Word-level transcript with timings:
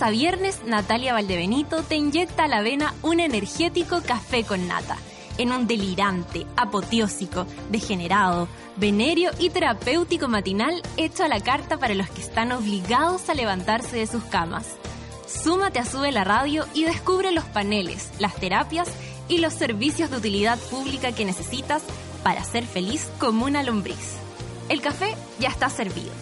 a 0.00 0.10
viernes, 0.10 0.60
Natalia 0.64 1.12
Valdebenito 1.12 1.82
te 1.82 1.96
inyecta 1.96 2.44
a 2.44 2.48
la 2.48 2.62
vena 2.62 2.94
un 3.02 3.20
energético 3.20 4.00
café 4.00 4.44
con 4.44 4.66
nata, 4.66 4.96
en 5.36 5.52
un 5.52 5.66
delirante, 5.66 6.46
apoteósico, 6.56 7.46
degenerado, 7.68 8.48
venerio 8.76 9.30
y 9.38 9.50
terapéutico 9.50 10.28
matinal 10.28 10.82
hecho 10.96 11.24
a 11.24 11.28
la 11.28 11.40
carta 11.40 11.76
para 11.76 11.94
los 11.94 12.08
que 12.08 12.22
están 12.22 12.52
obligados 12.52 13.28
a 13.28 13.34
levantarse 13.34 13.96
de 13.96 14.06
sus 14.06 14.24
camas. 14.24 14.66
Súmate 15.26 15.78
a 15.78 15.84
Sube 15.84 16.10
la 16.12 16.24
Radio 16.24 16.64
y 16.72 16.84
descubre 16.84 17.30
los 17.32 17.44
paneles, 17.44 18.10
las 18.18 18.34
terapias 18.36 18.88
y 19.28 19.38
los 19.38 19.52
servicios 19.52 20.10
de 20.10 20.16
utilidad 20.16 20.58
pública 20.70 21.12
que 21.12 21.24
necesitas 21.24 21.82
para 22.22 22.44
ser 22.44 22.64
feliz 22.64 23.10
como 23.18 23.44
una 23.44 23.62
lombriz. 23.62 24.16
El 24.68 24.80
café 24.80 25.14
ya 25.38 25.48
está 25.48 25.68
servido. 25.68 26.12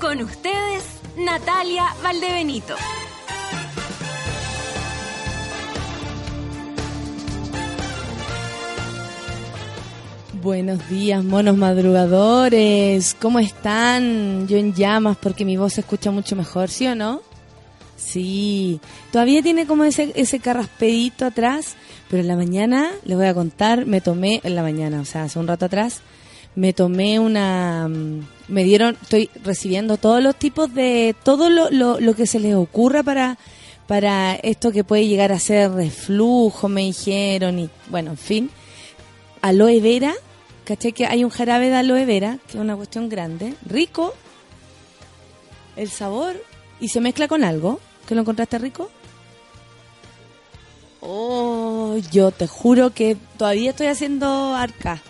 Con 0.00 0.20
ustedes, 0.22 0.84
Natalia 1.16 1.94
Valdebenito. 2.02 2.74
Buenos 10.42 10.88
días, 10.88 11.22
monos 11.22 11.56
madrugadores. 11.58 13.14
¿Cómo 13.20 13.40
están? 13.40 14.48
Yo 14.48 14.56
en 14.56 14.72
llamas 14.72 15.18
porque 15.20 15.44
mi 15.44 15.58
voz 15.58 15.74
se 15.74 15.82
escucha 15.82 16.10
mucho 16.10 16.34
mejor, 16.34 16.70
¿sí 16.70 16.86
o 16.86 16.94
no? 16.94 17.20
Sí. 17.96 18.80
Todavía 19.12 19.42
tiene 19.42 19.66
como 19.66 19.84
ese, 19.84 20.12
ese 20.14 20.38
carraspedito 20.38 21.26
atrás, 21.26 21.76
pero 22.08 22.22
en 22.22 22.28
la 22.28 22.36
mañana, 22.36 22.90
les 23.04 23.18
voy 23.18 23.26
a 23.26 23.34
contar, 23.34 23.84
me 23.84 24.00
tomé, 24.00 24.40
en 24.42 24.54
la 24.54 24.62
mañana, 24.62 25.00
o 25.00 25.04
sea, 25.04 25.24
hace 25.24 25.38
un 25.38 25.46
rato 25.46 25.66
atrás, 25.66 26.00
me 26.54 26.72
tomé 26.72 27.18
una... 27.18 27.86
mm, 27.88 28.20
Me 28.48 28.64
dieron, 28.64 28.96
estoy 29.02 29.28
recibiendo 29.44 29.98
todos 29.98 30.22
los 30.22 30.36
tipos 30.36 30.72
de... 30.74 31.14
Todo 31.22 31.50
lo, 31.50 31.68
lo, 31.70 32.00
lo 32.00 32.14
que 32.14 32.26
se 32.26 32.40
les 32.40 32.54
ocurra 32.54 33.02
para, 33.02 33.36
para 33.86 34.36
esto 34.36 34.72
que 34.72 34.84
puede 34.84 35.06
llegar 35.06 35.32
a 35.32 35.38
ser 35.38 35.70
reflujo, 35.72 36.70
me 36.70 36.80
dijeron, 36.82 37.58
y 37.58 37.68
bueno, 37.90 38.12
en 38.12 38.16
fin. 38.18 38.50
Aloe 39.42 39.80
vera, 39.80 40.14
caché 40.70 40.92
que 40.92 41.04
hay 41.04 41.24
un 41.24 41.30
jarabe 41.30 41.68
de 41.68 41.74
aloe 41.74 42.04
vera, 42.04 42.38
que 42.46 42.56
es 42.56 42.62
una 42.62 42.76
cuestión 42.76 43.08
grande, 43.08 43.54
rico, 43.66 44.14
el 45.74 45.90
sabor, 45.90 46.40
y 46.78 46.90
se 46.90 47.00
mezcla 47.00 47.26
con 47.26 47.42
algo, 47.42 47.80
que 48.06 48.14
lo 48.14 48.20
encontraste 48.20 48.56
rico. 48.58 48.88
Oh, 51.00 51.96
yo 52.12 52.30
te 52.30 52.46
juro 52.46 52.90
que 52.90 53.16
todavía 53.36 53.70
estoy 53.70 53.88
haciendo 53.88 54.54
arca. 54.54 55.02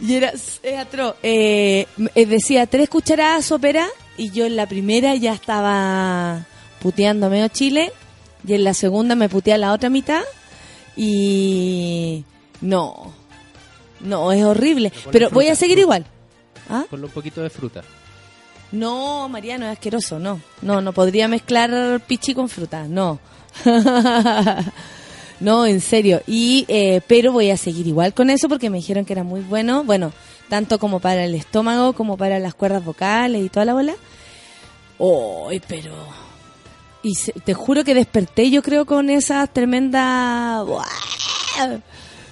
Y 0.00 0.14
era 0.14 0.30
es. 0.30 0.60
Eh, 0.64 1.86
eh, 2.14 2.26
decía 2.26 2.66
tres 2.66 2.88
cucharadas 2.88 3.44
sopera 3.44 3.86
y 4.16 4.30
yo 4.30 4.46
en 4.46 4.56
la 4.56 4.66
primera 4.66 5.14
ya 5.14 5.32
estaba 5.32 6.44
puteando 6.80 7.30
medio 7.30 7.46
chile 7.48 7.92
y 8.44 8.54
en 8.54 8.64
la 8.64 8.74
segunda 8.74 9.14
me 9.14 9.28
putea 9.28 9.58
la 9.58 9.72
otra 9.72 9.90
mitad 9.90 10.22
y 10.96 12.24
no, 12.60 13.12
no, 14.00 14.32
es 14.32 14.42
horrible. 14.44 14.92
Pero 15.12 15.30
voy 15.30 15.48
a 15.48 15.54
seguir 15.54 15.78
fruta. 15.78 15.82
igual. 15.82 16.06
¿Ah? 16.68 16.84
Ponle 16.88 17.06
un 17.06 17.12
poquito 17.12 17.42
de 17.42 17.50
fruta. 17.50 17.82
No, 18.72 19.28
Mariano, 19.28 19.66
es 19.66 19.72
asqueroso, 19.72 20.18
no. 20.18 20.40
No, 20.62 20.80
no 20.80 20.92
podría 20.92 21.28
mezclar 21.28 22.00
pichi 22.06 22.34
con 22.34 22.48
fruta, 22.48 22.86
no. 22.88 23.18
no, 25.40 25.66
en 25.66 25.80
serio. 25.80 26.22
Y, 26.26 26.64
eh, 26.68 27.00
pero 27.06 27.32
voy 27.32 27.50
a 27.50 27.56
seguir 27.56 27.86
igual 27.86 28.14
con 28.14 28.30
eso 28.30 28.48
porque 28.48 28.70
me 28.70 28.78
dijeron 28.78 29.04
que 29.04 29.12
era 29.12 29.24
muy 29.24 29.40
bueno. 29.40 29.82
Bueno, 29.84 30.12
tanto 30.48 30.78
como 30.78 31.00
para 31.00 31.24
el 31.24 31.34
estómago 31.34 31.94
como 31.94 32.16
para 32.16 32.38
las 32.38 32.54
cuerdas 32.54 32.84
vocales 32.84 33.44
y 33.44 33.48
toda 33.48 33.66
la 33.66 33.74
bola. 33.74 33.94
¡Ay, 34.98 35.60
pero... 35.66 36.29
Y 37.02 37.14
se- 37.14 37.32
te 37.32 37.54
juro 37.54 37.82
que 37.84 37.94
desperté 37.94 38.50
yo 38.50 38.62
creo 38.62 38.84
con 38.86 39.08
esa 39.10 39.46
tremenda... 39.46 40.64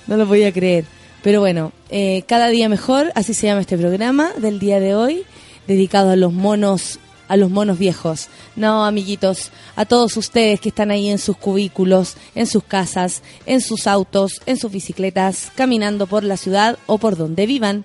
No 0.07 0.17
lo 0.17 0.27
podía 0.27 0.53
creer. 0.53 0.85
Pero 1.23 1.41
bueno, 1.41 1.73
eh, 1.91 2.23
cada 2.27 2.49
día 2.49 2.69
mejor, 2.69 3.13
así 3.15 3.35
se 3.35 3.47
llama 3.47 3.61
este 3.63 3.77
programa 3.77 4.31
del 4.39 4.59
día 4.59 4.79
de 4.81 4.95
hoy, 4.95 5.25
dedicado 5.67 6.11
a 6.11 6.17
los 6.17 6.33
monos, 6.33 6.99
a 7.29 7.37
los 7.37 7.51
monos 7.51 7.79
viejos. 7.79 8.29
No, 8.57 8.85
amiguitos, 8.85 9.51
a 9.77 9.85
todos 9.85 10.17
ustedes 10.17 10.61
que 10.61 10.69
están 10.71 10.91
ahí 10.91 11.09
en 11.09 11.19
sus 11.19 11.37
cubículos, 11.37 12.17
en 12.35 12.47
sus 12.47 12.63
casas, 12.65 13.23
en 13.47 13.61
sus 13.61 13.87
autos, 13.87 14.41
en 14.47 14.57
sus 14.57 14.71
bicicletas, 14.73 15.51
caminando 15.55 16.07
por 16.07 16.25
la 16.25 16.37
ciudad 16.37 16.79
o 16.87 16.99
por 16.99 17.17
donde 17.17 17.47
vivan. 17.47 17.85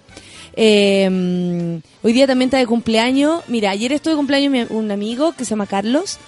Eh, 0.56 1.82
hoy 2.04 2.14
día 2.14 2.28
también 2.28 2.48
está 2.48 2.58
de 2.60 2.68
cumpleaños. 2.68 3.42
Mira, 3.48 3.72
ayer 3.72 3.92
estuve 3.92 4.14
de 4.14 4.18
cumpleaños 4.18 4.70
un 4.70 4.92
amigo 4.92 5.34
que 5.34 5.44
se 5.44 5.50
llama 5.52 5.66
Carlos. 5.66 6.20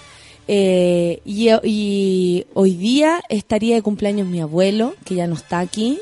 Eh, 0.48 1.20
y, 1.24 2.44
hoy 2.54 2.74
día 2.74 3.20
estaría 3.28 3.74
de 3.74 3.82
cumpleaños 3.82 4.28
mi 4.28 4.40
abuelo, 4.40 4.94
que 5.04 5.14
ya 5.14 5.26
no 5.26 5.34
está 5.34 5.60
aquí. 5.60 6.00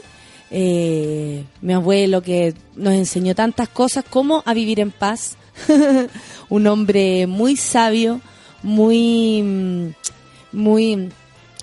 Eh, 0.51 1.45
mi 1.63 1.73
abuelo 1.73 2.23
que 2.23 2.55
nos 2.77 2.95
enseñó 2.95 3.35
tantas 3.35 3.69
cosas 3.69 4.05
como 4.09 4.43
a 4.47 4.55
vivir 4.55 4.81
en 4.81 4.91
paz. 4.91 5.37
un 6.49 6.67
hombre 6.67 7.27
muy 7.27 7.57
sabio, 7.57 8.21
muy, 8.63 9.43
mm, 9.43 9.89
muy, 10.53 11.09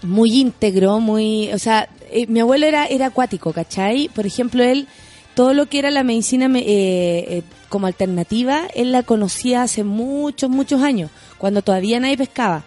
muy 0.04 0.40
íntegro, 0.40 1.00
muy, 1.00 1.52
o 1.54 1.60
sea, 1.60 1.90
eh, 2.12 2.26
mi 2.28 2.40
abuelo 2.40 2.66
era, 2.66 2.86
era 2.86 3.08
acuático, 3.08 3.54
¿cachai? 3.54 4.10
Por 4.10 4.26
ejemplo, 4.26 4.64
él, 4.64 4.88
todo 5.36 5.54
lo 5.54 5.68
que 5.68 5.80
era 5.80 5.92
la 5.92 6.04
medicina 6.04 6.48
me- 6.48 6.60
eh, 6.60 7.38
eh, 7.38 7.44
como 7.70 7.88
alternativa, 7.88 8.64
él 8.76 8.92
la 8.92 9.04
conocía 9.04 9.62
hace 9.64 9.84
muchos, 9.84 10.50
muchos 10.50 10.82
años, 10.82 11.10
cuando 11.38 11.62
todavía 11.62 12.00
nadie 12.00 12.18
pescaba. 12.18 12.64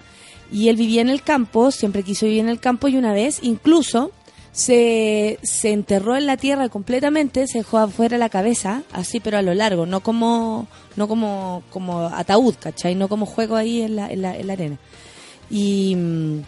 Y 0.53 0.69
él 0.69 0.77
vivía 0.77 1.01
en 1.03 1.09
el 1.11 1.23
campo, 1.23 1.71
siempre 1.71 2.03
quiso 2.03 2.27
vivir 2.27 2.41
en 2.41 2.49
el 2.49 2.61
campo 2.61 2.89
y 2.89 2.97
una 2.97 3.13
vez 3.13 3.39
incluso 3.43 4.13
se, 4.53 5.39
se 5.43 5.73
enterró 5.73 6.17
en 6.17 6.27
la 6.27 6.37
tierra 6.37 6.69
completamente, 6.69 7.47
se 7.49 7.59
dejó 7.59 7.79
afuera 7.79 8.19
la 8.19 8.29
cabeza, 8.29 8.83
así 8.93 9.19
pero 9.21 9.37
a 9.39 9.43
lo 9.43 9.53
largo, 9.55 9.85
no 9.85 10.01
como, 10.01 10.69
no 10.97 11.09
como, 11.09 11.63
como 11.71 12.03
ataúd, 12.07 12.55
¿cachai? 12.61 12.95
No 12.95 13.09
como 13.09 13.27
juego 13.27 13.57
ahí 13.57 13.83
en 13.83 13.97
la, 13.97 14.11
en 14.13 14.23
la, 14.23 14.37
en 14.37 14.47
la 14.47 14.53
arena. 14.53 14.77
Y, 15.51 15.97
mm, 15.97 16.39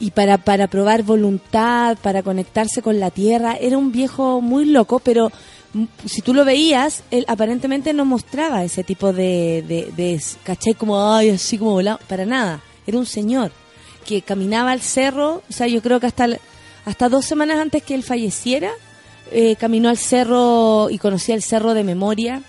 y 0.00 0.10
para, 0.10 0.36
para 0.38 0.66
probar 0.68 1.02
voluntad, 1.02 1.96
para 2.02 2.22
conectarse 2.22 2.82
con 2.82 3.00
la 3.00 3.10
tierra, 3.10 3.56
era 3.58 3.78
un 3.78 3.90
viejo 3.90 4.42
muy 4.42 4.66
loco, 4.66 4.98
pero 4.98 5.32
si 6.04 6.22
tú 6.22 6.34
lo 6.34 6.44
veías, 6.44 7.02
él 7.10 7.24
aparentemente 7.28 7.92
no 7.92 8.04
mostraba 8.04 8.64
ese 8.64 8.84
tipo 8.84 9.12
de, 9.12 9.64
de, 9.66 9.92
de 9.96 10.20
¿cachai? 10.44 10.74
Como, 10.74 11.12
ay, 11.12 11.30
así 11.30 11.58
como 11.58 11.72
volado, 11.72 11.98
para 12.08 12.24
nada. 12.24 12.62
Era 12.86 12.98
un 12.98 13.06
señor 13.06 13.52
que 14.06 14.22
caminaba 14.22 14.70
al 14.70 14.80
cerro, 14.80 15.42
o 15.48 15.52
sea, 15.52 15.66
yo 15.66 15.82
creo 15.82 16.00
que 16.00 16.06
hasta, 16.06 16.28
hasta 16.84 17.08
dos 17.08 17.24
semanas 17.24 17.58
antes 17.58 17.82
que 17.82 17.94
él 17.94 18.02
falleciera, 18.02 18.70
eh, 19.32 19.56
caminó 19.56 19.88
al 19.88 19.98
cerro 19.98 20.88
y 20.90 20.98
conocía 20.98 21.34
el 21.34 21.42
cerro 21.42 21.74
de 21.74 21.84
memoria. 21.84 22.42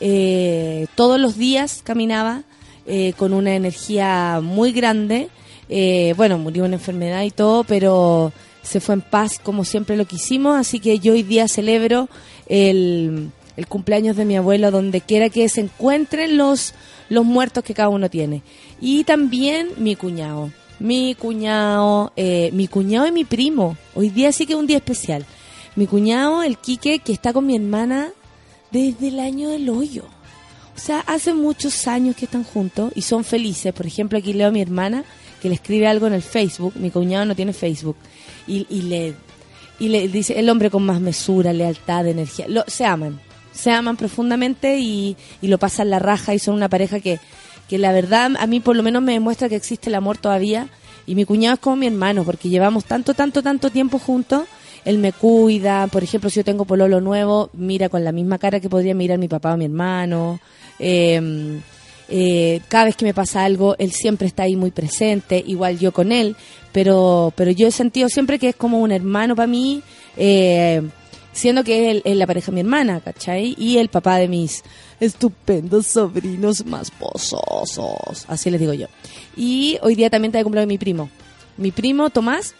Eh, 0.00 0.86
todos 0.94 1.20
los 1.20 1.36
días 1.36 1.82
caminaba 1.84 2.44
eh, 2.86 3.12
con 3.16 3.32
una 3.32 3.54
energía 3.54 4.40
muy 4.42 4.72
grande. 4.72 5.28
Eh, 5.68 6.14
bueno, 6.16 6.38
murió 6.38 6.64
una 6.64 6.76
enfermedad 6.76 7.22
y 7.22 7.30
todo, 7.30 7.64
pero 7.64 8.32
se 8.62 8.80
fue 8.80 8.94
en 8.94 9.00
paz 9.00 9.38
como 9.42 9.64
siempre 9.64 9.96
lo 9.96 10.06
quisimos. 10.06 10.56
Así 10.58 10.80
que 10.80 10.98
yo 10.98 11.12
hoy 11.12 11.22
día 11.22 11.48
celebro 11.48 12.08
el, 12.46 13.30
el 13.56 13.66
cumpleaños 13.66 14.16
de 14.16 14.24
mi 14.24 14.36
abuelo 14.36 14.70
donde 14.70 15.00
quiera 15.00 15.28
que 15.28 15.48
se 15.48 15.60
encuentren 15.60 16.36
los, 16.36 16.74
los 17.08 17.24
muertos 17.24 17.64
que 17.64 17.74
cada 17.74 17.88
uno 17.88 18.08
tiene. 18.08 18.42
Y 18.80 19.04
también 19.04 19.68
mi 19.76 19.96
cuñado. 19.96 20.50
Mi 20.78 21.14
cuñado, 21.14 22.12
eh, 22.16 22.50
mi 22.52 22.66
cuñado 22.66 23.06
y 23.06 23.12
mi 23.12 23.24
primo. 23.24 23.76
Hoy 23.94 24.08
día 24.08 24.32
sí 24.32 24.46
que 24.46 24.54
es 24.54 24.58
un 24.58 24.66
día 24.66 24.78
especial. 24.78 25.26
Mi 25.76 25.86
cuñado, 25.86 26.42
el 26.42 26.56
Quique, 26.56 27.00
que 27.00 27.12
está 27.12 27.32
con 27.32 27.46
mi 27.46 27.54
hermana 27.54 28.10
desde 28.70 29.08
el 29.08 29.20
año 29.20 29.50
del 29.50 29.68
hoyo. 29.68 30.04
O 30.74 30.78
sea, 30.78 31.00
hace 31.00 31.34
muchos 31.34 31.86
años 31.86 32.16
que 32.16 32.24
están 32.24 32.44
juntos 32.44 32.92
y 32.94 33.02
son 33.02 33.24
felices. 33.24 33.74
Por 33.74 33.86
ejemplo, 33.86 34.16
aquí 34.16 34.32
leo 34.32 34.48
a 34.48 34.50
mi 34.50 34.62
hermana 34.62 35.04
que 35.42 35.48
le 35.48 35.56
escribe 35.56 35.86
algo 35.86 36.06
en 36.06 36.14
el 36.14 36.22
Facebook. 36.22 36.72
Mi 36.76 36.90
cuñado 36.90 37.26
no 37.26 37.36
tiene 37.36 37.52
Facebook. 37.52 37.96
Y, 38.46 38.66
y 38.68 38.82
le, 38.82 39.14
y 39.78 39.88
le 39.88 40.08
dice, 40.08 40.38
el 40.38 40.48
hombre 40.48 40.70
con 40.70 40.84
más 40.84 41.00
mesura, 41.00 41.52
lealtad, 41.52 42.06
energía. 42.06 42.46
Lo, 42.48 42.64
se 42.66 42.84
aman. 42.84 43.20
Se 43.52 43.70
aman 43.70 43.96
profundamente 43.96 44.78
y, 44.78 45.16
y 45.42 45.48
lo 45.48 45.58
pasan 45.58 45.90
la 45.90 45.98
raja 45.98 46.34
y 46.34 46.38
son 46.38 46.54
una 46.54 46.68
pareja 46.68 47.00
que, 47.00 47.18
que 47.68 47.78
la 47.78 47.92
verdad 47.92 48.32
a 48.38 48.46
mí 48.46 48.60
por 48.60 48.76
lo 48.76 48.82
menos 48.82 49.02
me 49.02 49.12
demuestra 49.12 49.48
que 49.48 49.56
existe 49.56 49.90
el 49.90 49.94
amor 49.94 50.18
todavía. 50.18 50.68
Y 51.06 51.14
mi 51.14 51.24
cuñado 51.24 51.54
es 51.54 51.60
como 51.60 51.76
mi 51.76 51.86
hermano 51.86 52.24
porque 52.24 52.48
llevamos 52.48 52.84
tanto, 52.84 53.14
tanto, 53.14 53.42
tanto 53.42 53.70
tiempo 53.70 53.98
juntos 53.98 54.44
él 54.84 54.98
me 54.98 55.12
cuida, 55.12 55.86
por 55.88 56.02
ejemplo, 56.02 56.30
si 56.30 56.36
yo 56.36 56.44
tengo 56.44 56.64
pololo 56.64 57.00
nuevo, 57.00 57.50
mira 57.52 57.88
con 57.88 58.04
la 58.04 58.12
misma 58.12 58.38
cara 58.38 58.60
que 58.60 58.70
podría 58.70 58.94
mirar 58.94 59.18
mi 59.18 59.28
papá 59.28 59.54
o 59.54 59.56
mi 59.56 59.66
hermano. 59.66 60.40
Eh, 60.78 61.60
eh, 62.10 62.60
cada 62.68 62.84
vez 62.84 62.96
que 62.96 63.04
me 63.04 63.14
pasa 63.14 63.44
algo, 63.44 63.76
él 63.78 63.92
siempre 63.92 64.26
está 64.26 64.42
ahí 64.42 64.56
muy 64.56 64.70
presente, 64.72 65.42
igual 65.46 65.78
yo 65.78 65.92
con 65.92 66.12
él, 66.12 66.36
pero, 66.72 67.32
pero 67.36 67.50
yo 67.52 67.66
he 67.66 67.70
sentido 67.70 68.08
siempre 68.08 68.38
que 68.38 68.48
es 68.50 68.56
como 68.56 68.80
un 68.80 68.92
hermano 68.92 69.34
para 69.36 69.46
mí. 69.46 69.82
eh, 70.16 70.82
siendo 71.32 71.62
que 71.62 71.92
el- 71.92 72.02
es 72.04 72.16
la 72.16 72.26
pareja 72.26 72.46
de 72.46 72.54
mi 72.56 72.60
hermana, 72.60 73.00
¿cachai? 73.00 73.54
Y 73.56 73.78
el 73.78 73.88
papá 73.88 74.16
de 74.18 74.26
mis 74.26 74.64
estupendos 74.98 75.86
sobrinos 75.86 76.66
más 76.66 76.90
pozosos, 76.90 78.24
así 78.28 78.50
les 78.50 78.60
digo 78.60 78.72
yo. 78.74 78.86
Y 79.36 79.78
hoy 79.82 79.94
día 79.94 80.10
también 80.10 80.30
está 80.30 80.38
de 80.38 80.44
cumpleaños 80.44 80.68
mi 80.68 80.78
primo. 80.78 81.08
Mi 81.56 81.70
primo 81.70 82.10
Tomás, 82.10 82.54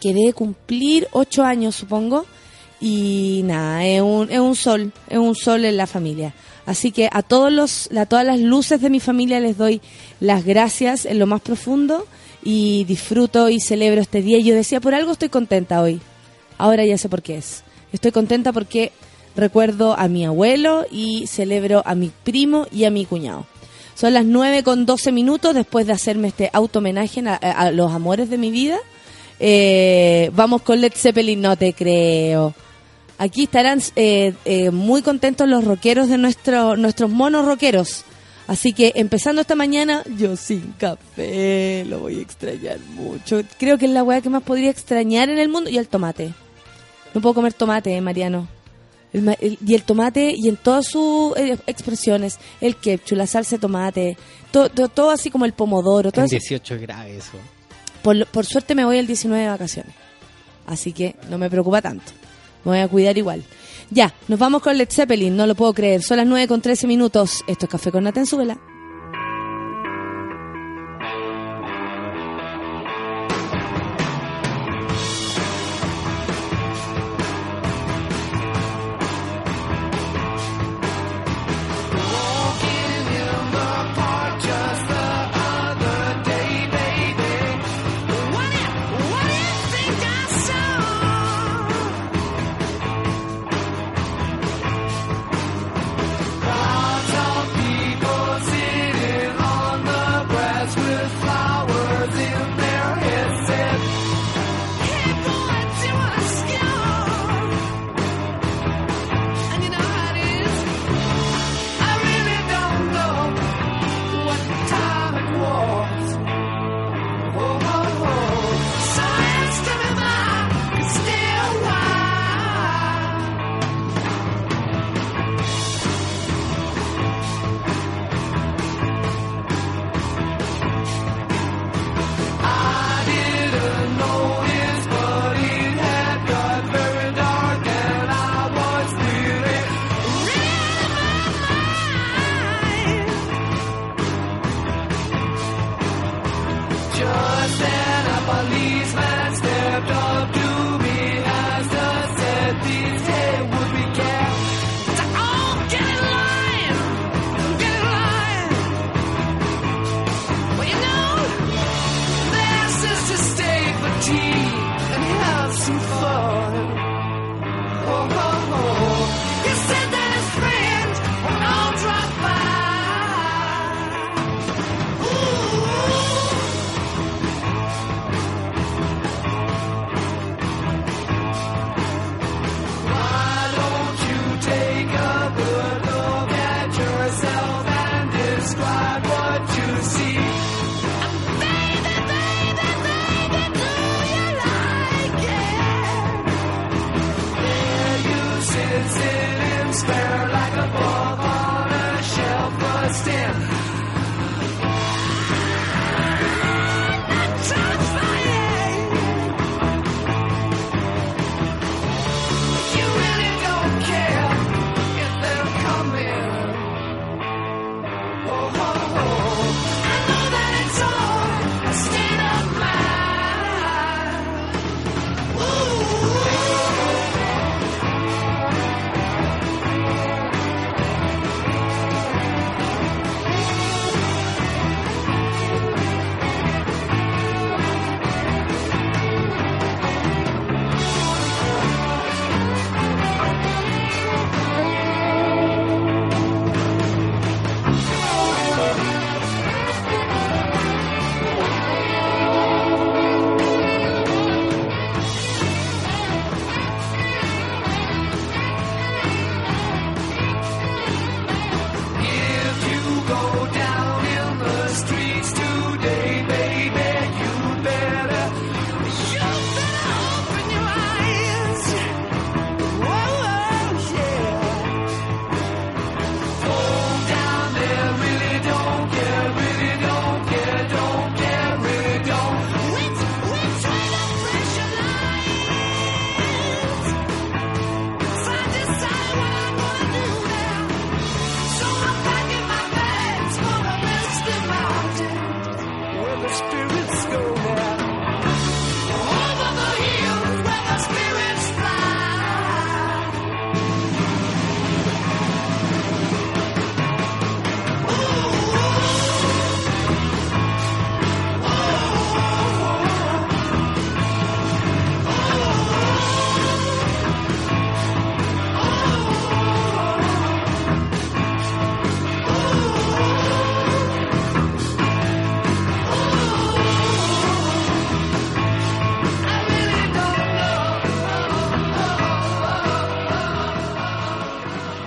que 0.00 0.12
debe 0.12 0.32
cumplir 0.34 1.08
ocho 1.12 1.42
años, 1.44 1.74
supongo. 1.74 2.26
Y 2.80 3.40
nada, 3.44 3.84
es 3.86 4.02
un, 4.02 4.30
es 4.30 4.38
un 4.40 4.54
sol, 4.54 4.92
es 5.08 5.18
un 5.18 5.34
sol 5.34 5.64
en 5.64 5.76
la 5.78 5.86
familia. 5.86 6.34
Así 6.66 6.92
que 6.92 7.08
a 7.12 7.22
todos 7.22 7.52
los, 7.52 7.90
a 7.96 8.06
todas 8.06 8.24
las 8.24 8.40
luces 8.40 8.80
de 8.80 8.90
mi 8.90 9.00
familia 9.00 9.40
les 9.40 9.58
doy 9.58 9.80
las 10.20 10.44
gracias 10.44 11.04
en 11.04 11.18
lo 11.18 11.26
más 11.26 11.40
profundo 11.40 12.06
y 12.42 12.84
disfruto 12.84 13.48
y 13.48 13.60
celebro 13.60 14.00
este 14.00 14.22
día. 14.22 14.38
Y 14.38 14.44
yo 14.44 14.54
decía, 14.54 14.80
por 14.80 14.94
algo 14.94 15.12
estoy 15.12 15.28
contenta 15.28 15.80
hoy. 15.82 16.00
Ahora 16.58 16.84
ya 16.84 16.96
sé 16.96 17.08
por 17.08 17.22
qué 17.22 17.36
es. 17.38 17.64
Estoy 17.92 18.12
contenta 18.12 18.52
porque 18.52 18.92
recuerdo 19.36 19.98
a 19.98 20.08
mi 20.08 20.24
abuelo 20.24 20.86
y 20.90 21.26
celebro 21.26 21.82
a 21.84 21.94
mi 21.94 22.10
primo 22.22 22.66
y 22.72 22.84
a 22.84 22.90
mi 22.90 23.04
cuñado. 23.04 23.46
Son 23.94 24.12
las 24.12 24.24
9 24.24 24.62
con 24.62 24.86
12 24.86 25.12
minutos 25.12 25.54
después 25.54 25.86
de 25.86 25.92
hacerme 25.92 26.28
este 26.28 26.50
auto 26.52 26.80
homenaje 26.80 27.22
a, 27.26 27.70
los 27.70 27.92
amores 27.92 28.28
de 28.28 28.38
mi 28.38 28.50
vida. 28.50 28.78
Eh, 29.38 30.30
vamos 30.34 30.62
con 30.62 30.80
Led 30.80 30.92
Zeppelin, 30.94 31.40
no 31.40 31.56
te 31.56 31.72
creo. 31.72 32.54
Aquí 33.18 33.44
estarán 33.44 33.80
eh, 33.96 34.34
eh, 34.44 34.70
muy 34.70 35.02
contentos 35.02 35.48
los 35.48 35.64
rockeros 35.64 36.08
de 36.08 36.18
nuestro, 36.18 36.76
nuestros 36.76 37.10
monos 37.10 37.46
rockeros. 37.46 38.04
Así 38.46 38.72
que 38.72 38.92
empezando 38.96 39.40
esta 39.40 39.54
mañana, 39.54 40.02
yo 40.18 40.36
sin 40.36 40.74
café, 40.78 41.84
lo 41.88 42.00
voy 42.00 42.18
a 42.18 42.22
extrañar 42.22 42.78
mucho. 42.94 43.40
Creo 43.58 43.78
que 43.78 43.86
es 43.86 43.92
la 43.92 44.02
weá 44.02 44.20
que 44.20 44.28
más 44.30 44.42
podría 44.42 44.68
extrañar 44.70 45.30
en 45.30 45.38
el 45.38 45.48
mundo 45.48 45.70
y 45.70 45.78
el 45.78 45.88
tomate. 45.88 46.34
No 47.14 47.20
puedo 47.20 47.34
comer 47.34 47.52
tomate, 47.54 47.96
eh, 47.96 48.00
Mariano. 48.00 48.48
El 49.12 49.22
ma- 49.22 49.36
el- 49.40 49.56
y 49.64 49.74
el 49.74 49.84
tomate 49.84 50.34
y 50.36 50.48
en 50.48 50.56
todas 50.56 50.86
sus 50.88 51.36
eh, 51.36 51.56
expresiones, 51.68 52.38
el 52.60 52.76
ketchup, 52.76 53.16
la 53.16 53.26
salsa 53.28 53.56
de 53.56 53.60
tomate, 53.60 54.16
todo, 54.50 54.68
todo, 54.68 54.88
todo 54.88 55.10
así 55.10 55.30
como 55.30 55.44
el 55.44 55.52
pomodoro, 55.52 56.10
todo 56.10 56.24
eso. 56.24 56.32
18 56.32 56.74
es 56.74 56.80
grave 56.82 57.16
eso. 57.18 57.38
Por, 58.02 58.26
por 58.26 58.44
suerte 58.44 58.74
me 58.74 58.84
voy 58.84 58.98
el 58.98 59.06
19 59.06 59.40
de 59.44 59.48
vacaciones. 59.48 59.94
Así 60.66 60.92
que 60.92 61.14
no 61.30 61.38
me 61.38 61.48
preocupa 61.48 61.80
tanto. 61.80 62.12
Me 62.64 62.70
voy 62.72 62.78
a 62.78 62.88
cuidar 62.88 63.16
igual. 63.18 63.42
Ya, 63.90 64.14
nos 64.28 64.38
vamos 64.38 64.62
con 64.62 64.76
Led 64.76 64.88
Zeppelin, 64.90 65.36
no 65.36 65.46
lo 65.46 65.54
puedo 65.54 65.72
creer. 65.74 66.02
Son 66.02 66.16
las 66.16 66.26
9 66.26 66.48
con 66.48 66.60
13 66.60 66.86
minutos. 66.86 67.44
Esto 67.46 67.66
es 67.66 67.70
Café 67.70 67.92
con 67.92 68.04
Nata 68.04 68.20
en. 68.20 68.73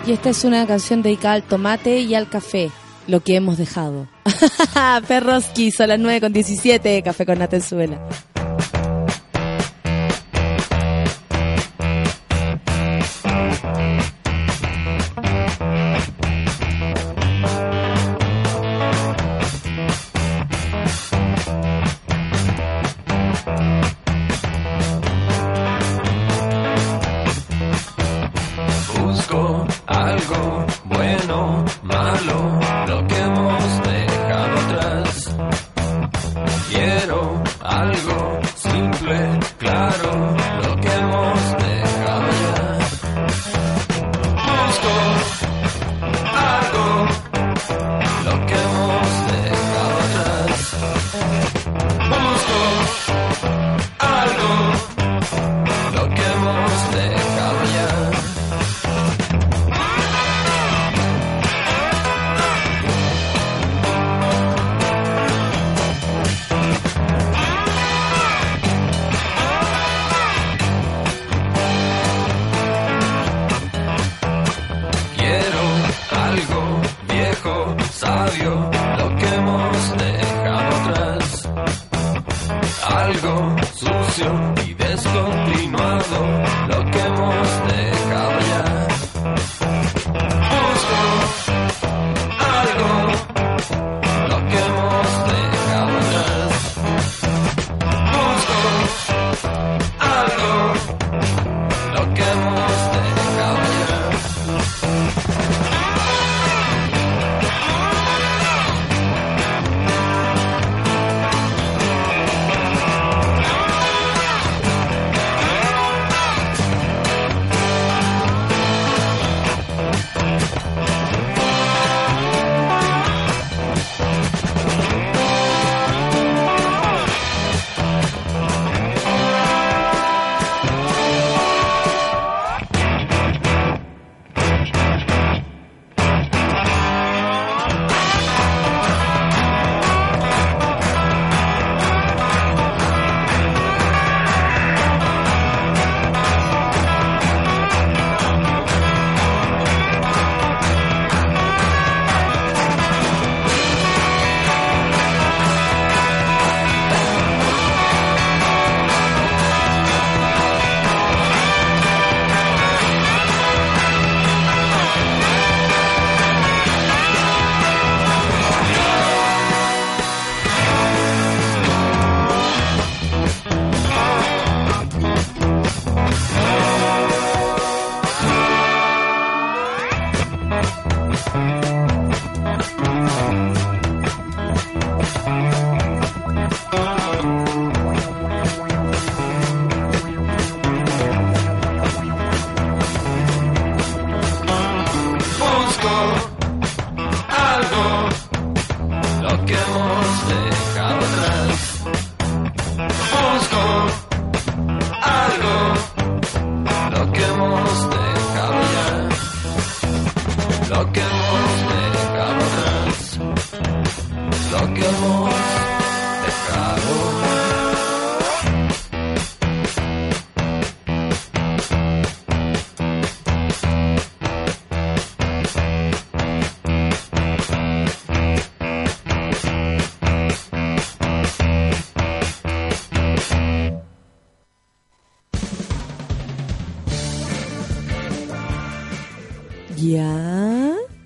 Y 0.07 0.13
esta 0.13 0.29
es 0.29 0.45
una 0.45 0.65
canción 0.65 1.01
dedicada 1.01 1.33
al 1.33 1.43
tomate 1.43 1.99
y 1.99 2.15
al 2.15 2.29
café, 2.29 2.71
lo 3.07 3.19
que 3.19 3.35
hemos 3.35 3.57
dejado. 3.57 4.07
Perroski, 5.09 5.69
son 5.69 5.89
las 5.89 5.99
9 5.99 6.21
con 6.21 6.31
17, 6.31 7.03
café 7.03 7.25
con 7.25 7.39
nata 7.39 7.57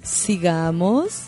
sigamos. 0.02 1.24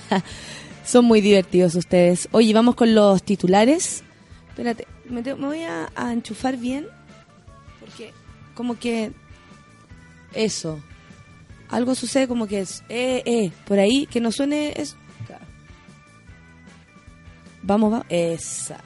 Son 0.84 1.04
muy 1.04 1.20
divertidos 1.20 1.74
ustedes. 1.74 2.28
Oye, 2.32 2.52
vamos 2.54 2.74
con 2.76 2.94
los 2.94 3.22
titulares. 3.22 4.02
Espérate, 4.50 4.86
me, 5.08 5.22
te- 5.22 5.34
me 5.34 5.46
voy 5.46 5.62
a, 5.62 5.90
a 5.96 6.12
enchufar 6.12 6.56
bien. 6.56 6.86
Porque 7.80 8.12
como 8.54 8.78
que... 8.78 9.12
Eso. 10.32 10.80
Algo 11.68 11.94
sucede 11.94 12.28
como 12.28 12.46
que 12.46 12.60
es... 12.60 12.84
Eh, 12.88 13.22
eh, 13.26 13.50
por 13.66 13.78
ahí, 13.78 14.06
que 14.06 14.20
no 14.20 14.30
suene... 14.30 14.72
Es, 14.76 14.96
claro. 15.26 15.44
Vamos, 17.62 17.90
vamos. 17.90 18.06
Esa. 18.08 18.78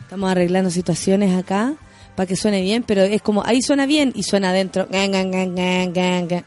Estamos 0.00 0.30
arreglando 0.30 0.70
situaciones 0.70 1.36
acá 1.38 1.74
para 2.16 2.26
que 2.26 2.36
suene 2.36 2.62
bien, 2.62 2.82
pero 2.82 3.02
es 3.02 3.20
como 3.22 3.44
ahí 3.44 3.60
suena 3.62 3.86
bien 3.86 4.12
y 4.16 4.22
suena 4.22 4.50
adentro. 4.50 4.88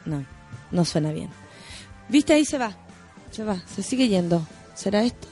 No, 0.05 0.25
no 0.71 0.85
suena 0.85 1.11
bien. 1.13 1.29
¿Viste? 2.09 2.33
Ahí 2.33 2.45
se 2.45 2.57
va. 2.57 2.75
Se 3.31 3.43
va, 3.43 3.61
se 3.67 3.81
sigue 3.81 4.07
yendo. 4.07 4.45
¿Será 4.75 5.03
esto? 5.03 5.27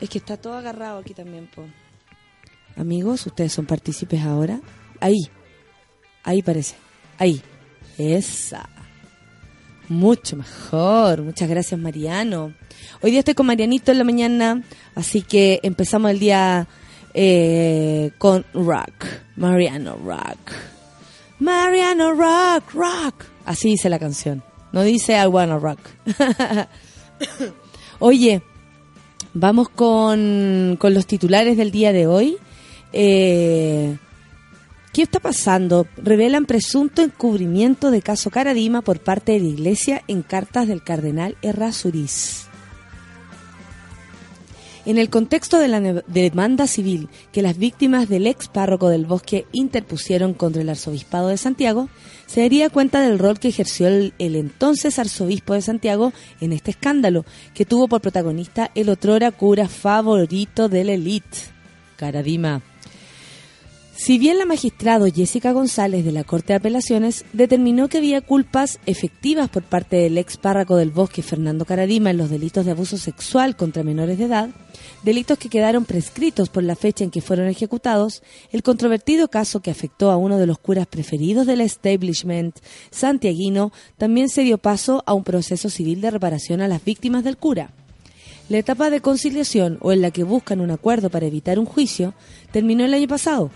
Es 0.00 0.08
que 0.08 0.18
está 0.18 0.36
todo 0.36 0.54
agarrado 0.54 0.98
aquí 0.98 1.14
también. 1.14 1.48
Amigos, 2.76 3.26
ustedes 3.26 3.52
son 3.52 3.66
partícipes 3.66 4.22
ahora. 4.22 4.60
Ahí. 5.00 5.28
Ahí 6.22 6.42
parece. 6.42 6.76
Ahí. 7.18 7.42
Esa. 7.98 8.68
Mucho 9.88 10.36
mejor. 10.36 11.22
Muchas 11.22 11.48
gracias, 11.48 11.78
Mariano. 11.78 12.54
Hoy 13.02 13.10
día 13.10 13.20
estoy 13.20 13.34
con 13.34 13.46
Marianito 13.46 13.92
en 13.92 13.98
la 13.98 14.04
mañana, 14.04 14.62
así 14.94 15.22
que 15.22 15.60
empezamos 15.62 16.10
el 16.10 16.18
día 16.18 16.68
eh, 17.12 18.12
con 18.18 18.44
rock. 18.54 19.04
Mariano 19.36 19.96
Rock. 19.96 20.52
Mariano 21.40 22.12
Rock, 22.12 22.72
Rock. 22.72 23.24
Así 23.44 23.70
dice 23.70 23.88
la 23.88 23.98
canción. 23.98 24.42
No 24.72 24.82
dice 24.82 25.14
I 25.14 25.26
wanna 25.26 25.58
rock. 25.58 25.80
Oye, 27.98 28.42
vamos 29.34 29.68
con, 29.68 30.76
con 30.78 30.94
los 30.94 31.06
titulares 31.06 31.56
del 31.56 31.70
día 31.70 31.92
de 31.92 32.06
hoy. 32.06 32.36
Eh, 32.92 33.96
¿Qué 34.92 35.02
está 35.02 35.20
pasando? 35.20 35.86
Revelan 35.96 36.46
presunto 36.46 37.02
encubrimiento 37.02 37.92
de 37.92 38.02
caso 38.02 38.30
Caradima 38.30 38.82
por 38.82 38.98
parte 38.98 39.32
de 39.32 39.40
la 39.40 39.46
Iglesia 39.46 40.02
en 40.08 40.22
cartas 40.22 40.66
del 40.66 40.82
cardenal 40.82 41.36
Errázuriz. 41.42 42.48
En 44.86 44.98
el 44.98 45.10
contexto 45.10 45.58
de 45.58 45.68
la 45.68 45.80
demanda 46.08 46.66
civil 46.66 47.08
que 47.32 47.42
las 47.42 47.58
víctimas 47.58 48.08
del 48.08 48.26
ex 48.26 48.48
párroco 48.48 48.88
del 48.88 49.06
bosque 49.06 49.46
interpusieron 49.52 50.34
contra 50.34 50.62
el 50.62 50.68
arzobispado 50.68 51.28
de 51.28 51.36
Santiago, 51.36 51.88
se 52.30 52.42
daría 52.42 52.70
cuenta 52.70 53.00
del 53.00 53.18
rol 53.18 53.40
que 53.40 53.48
ejerció 53.48 53.88
el, 53.88 54.14
entonces 54.18 55.00
arzobispo 55.00 55.54
de 55.54 55.62
Santiago 55.62 56.12
en 56.40 56.52
este 56.52 56.70
escándalo, 56.70 57.24
que 57.54 57.64
tuvo 57.64 57.88
por 57.88 58.00
protagonista 58.00 58.70
el 58.76 58.88
otrora 58.88 59.32
cura 59.32 59.66
favorito 59.66 60.68
de 60.68 60.84
la 60.84 60.92
élite, 60.92 61.38
Caradima. 61.96 62.62
Si 64.00 64.18
bien 64.18 64.38
la 64.38 64.46
magistrado 64.46 65.04
Jessica 65.12 65.52
González 65.52 66.06
de 66.06 66.10
la 66.10 66.24
Corte 66.24 66.54
de 66.54 66.56
Apelaciones 66.56 67.26
determinó 67.34 67.88
que 67.88 67.98
había 67.98 68.22
culpas 68.22 68.78
efectivas 68.86 69.50
por 69.50 69.62
parte 69.62 69.96
del 69.96 70.16
ex 70.16 70.38
párroco 70.38 70.76
del 70.76 70.90
bosque 70.90 71.20
Fernando 71.20 71.66
Caradima 71.66 72.08
en 72.08 72.16
los 72.16 72.30
delitos 72.30 72.64
de 72.64 72.70
abuso 72.70 72.96
sexual 72.96 73.56
contra 73.56 73.82
menores 73.82 74.16
de 74.16 74.24
edad, 74.24 74.48
delitos 75.02 75.36
que 75.36 75.50
quedaron 75.50 75.84
prescritos 75.84 76.48
por 76.48 76.62
la 76.62 76.76
fecha 76.76 77.04
en 77.04 77.10
que 77.10 77.20
fueron 77.20 77.48
ejecutados, 77.48 78.22
el 78.52 78.62
controvertido 78.62 79.28
caso 79.28 79.60
que 79.60 79.70
afectó 79.70 80.10
a 80.10 80.16
uno 80.16 80.38
de 80.38 80.46
los 80.46 80.58
curas 80.58 80.86
preferidos 80.86 81.46
del 81.46 81.60
establishment 81.60 82.56
santiaguino 82.90 83.70
también 83.98 84.30
se 84.30 84.44
dio 84.44 84.56
paso 84.56 85.02
a 85.04 85.12
un 85.12 85.24
proceso 85.24 85.68
civil 85.68 86.00
de 86.00 86.10
reparación 86.10 86.62
a 86.62 86.68
las 86.68 86.82
víctimas 86.82 87.22
del 87.22 87.36
cura. 87.36 87.74
La 88.48 88.56
etapa 88.56 88.88
de 88.88 89.00
conciliación 89.00 89.76
o 89.82 89.92
en 89.92 90.00
la 90.00 90.10
que 90.10 90.24
buscan 90.24 90.62
un 90.62 90.70
acuerdo 90.70 91.10
para 91.10 91.26
evitar 91.26 91.58
un 91.58 91.66
juicio 91.66 92.14
terminó 92.50 92.84
el 92.84 92.94
año 92.94 93.06
pasado, 93.06 93.50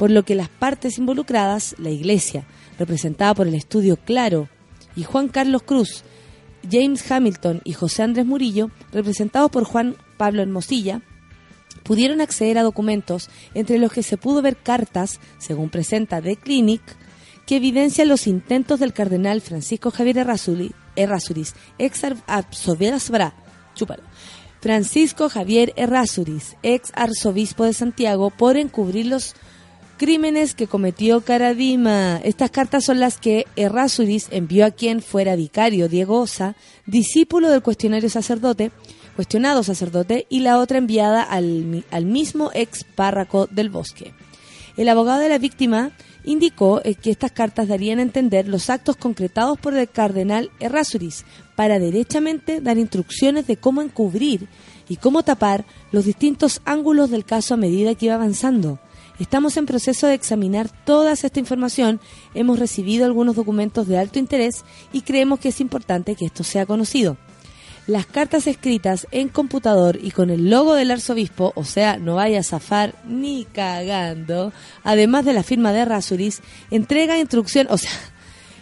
por 0.00 0.10
lo 0.10 0.22
que 0.22 0.34
las 0.34 0.48
partes 0.48 0.96
involucradas, 0.96 1.74
la 1.76 1.90
Iglesia, 1.90 2.46
representada 2.78 3.34
por 3.34 3.46
el 3.46 3.54
estudio 3.54 3.98
Claro, 3.98 4.48
y 4.96 5.04
Juan 5.04 5.28
Carlos 5.28 5.62
Cruz, 5.62 6.04
James 6.72 7.12
Hamilton 7.12 7.60
y 7.64 7.74
José 7.74 8.04
Andrés 8.04 8.24
Murillo, 8.24 8.70
representados 8.92 9.50
por 9.50 9.64
Juan 9.64 9.96
Pablo 10.16 10.40
Hermosilla, 10.40 11.02
pudieron 11.82 12.22
acceder 12.22 12.56
a 12.56 12.62
documentos 12.62 13.28
entre 13.52 13.76
los 13.78 13.92
que 13.92 14.02
se 14.02 14.16
pudo 14.16 14.40
ver 14.40 14.56
cartas, 14.56 15.20
según 15.36 15.68
presenta 15.68 16.22
The 16.22 16.36
Clinic, 16.36 16.80
que 17.44 17.56
evidencian 17.56 18.08
los 18.08 18.26
intentos 18.26 18.80
del 18.80 18.94
cardenal 18.94 19.42
Francisco 19.42 19.90
Javier 19.90 20.16
Errázuri- 20.16 20.72
Errázuriz, 20.96 21.54
ex 21.76 22.00
Francisco 24.62 25.28
Javier 25.28 25.74
Errázuriz, 25.76 26.56
ex 26.62 26.90
arzobispo 26.94 27.64
de 27.64 27.74
Santiago, 27.74 28.30
por 28.30 28.56
encubrir 28.56 29.04
los 29.04 29.34
crímenes 30.00 30.54
que 30.54 30.66
cometió 30.66 31.20
Caradima. 31.20 32.22
Estas 32.24 32.50
cartas 32.50 32.86
son 32.86 33.00
las 33.00 33.18
que 33.18 33.44
Errázuriz 33.54 34.28
envió 34.30 34.64
a 34.64 34.70
quien 34.70 35.02
fuera 35.02 35.36
vicario, 35.36 35.90
Diego 35.90 36.20
Osa, 36.20 36.56
discípulo 36.86 37.50
del 37.50 37.60
cuestionario 37.60 38.08
sacerdote, 38.08 38.72
cuestionado 39.14 39.62
sacerdote, 39.62 40.24
y 40.30 40.40
la 40.40 40.58
otra 40.58 40.78
enviada 40.78 41.22
al, 41.22 41.84
al 41.90 42.06
mismo 42.06 42.50
ex 42.54 42.82
párroco 42.84 43.46
del 43.48 43.68
bosque. 43.68 44.14
El 44.78 44.88
abogado 44.88 45.20
de 45.20 45.28
la 45.28 45.36
víctima 45.36 45.92
indicó 46.24 46.80
eh, 46.82 46.94
que 46.94 47.10
estas 47.10 47.32
cartas 47.32 47.68
darían 47.68 47.98
a 47.98 48.02
entender 48.02 48.48
los 48.48 48.70
actos 48.70 48.96
concretados 48.96 49.58
por 49.58 49.76
el 49.76 49.86
cardenal 49.86 50.50
Errázuriz 50.60 51.26
para 51.56 51.78
derechamente 51.78 52.62
dar 52.62 52.78
instrucciones 52.78 53.46
de 53.46 53.58
cómo 53.58 53.82
encubrir 53.82 54.48
y 54.88 54.96
cómo 54.96 55.24
tapar 55.24 55.66
los 55.92 56.06
distintos 56.06 56.62
ángulos 56.64 57.10
del 57.10 57.26
caso 57.26 57.52
a 57.52 57.58
medida 57.58 57.94
que 57.94 58.06
iba 58.06 58.14
avanzando. 58.14 58.78
Estamos 59.20 59.58
en 59.58 59.66
proceso 59.66 60.06
de 60.06 60.14
examinar 60.14 60.70
toda 60.86 61.12
esta 61.12 61.38
información, 61.38 62.00
hemos 62.34 62.58
recibido 62.58 63.04
algunos 63.04 63.36
documentos 63.36 63.86
de 63.86 63.98
alto 63.98 64.18
interés 64.18 64.64
y 64.94 65.02
creemos 65.02 65.38
que 65.38 65.50
es 65.50 65.60
importante 65.60 66.14
que 66.14 66.24
esto 66.24 66.42
sea 66.42 66.64
conocido. 66.64 67.18
Las 67.86 68.06
cartas 68.06 68.46
escritas 68.46 69.06
en 69.10 69.28
computador 69.28 69.98
y 70.02 70.10
con 70.10 70.30
el 70.30 70.48
logo 70.48 70.72
del 70.74 70.90
arzobispo, 70.90 71.52
o 71.54 71.64
sea, 71.64 71.98
no 71.98 72.14
vaya 72.14 72.40
a 72.40 72.42
zafar 72.42 72.94
ni 73.04 73.44
cagando, 73.44 74.54
además 74.84 75.26
de 75.26 75.34
la 75.34 75.42
firma 75.42 75.72
de 75.74 75.84
Rasuris, 75.84 76.40
entrega 76.70 77.18
instrucción, 77.18 77.66
o 77.68 77.76
sea, 77.76 77.90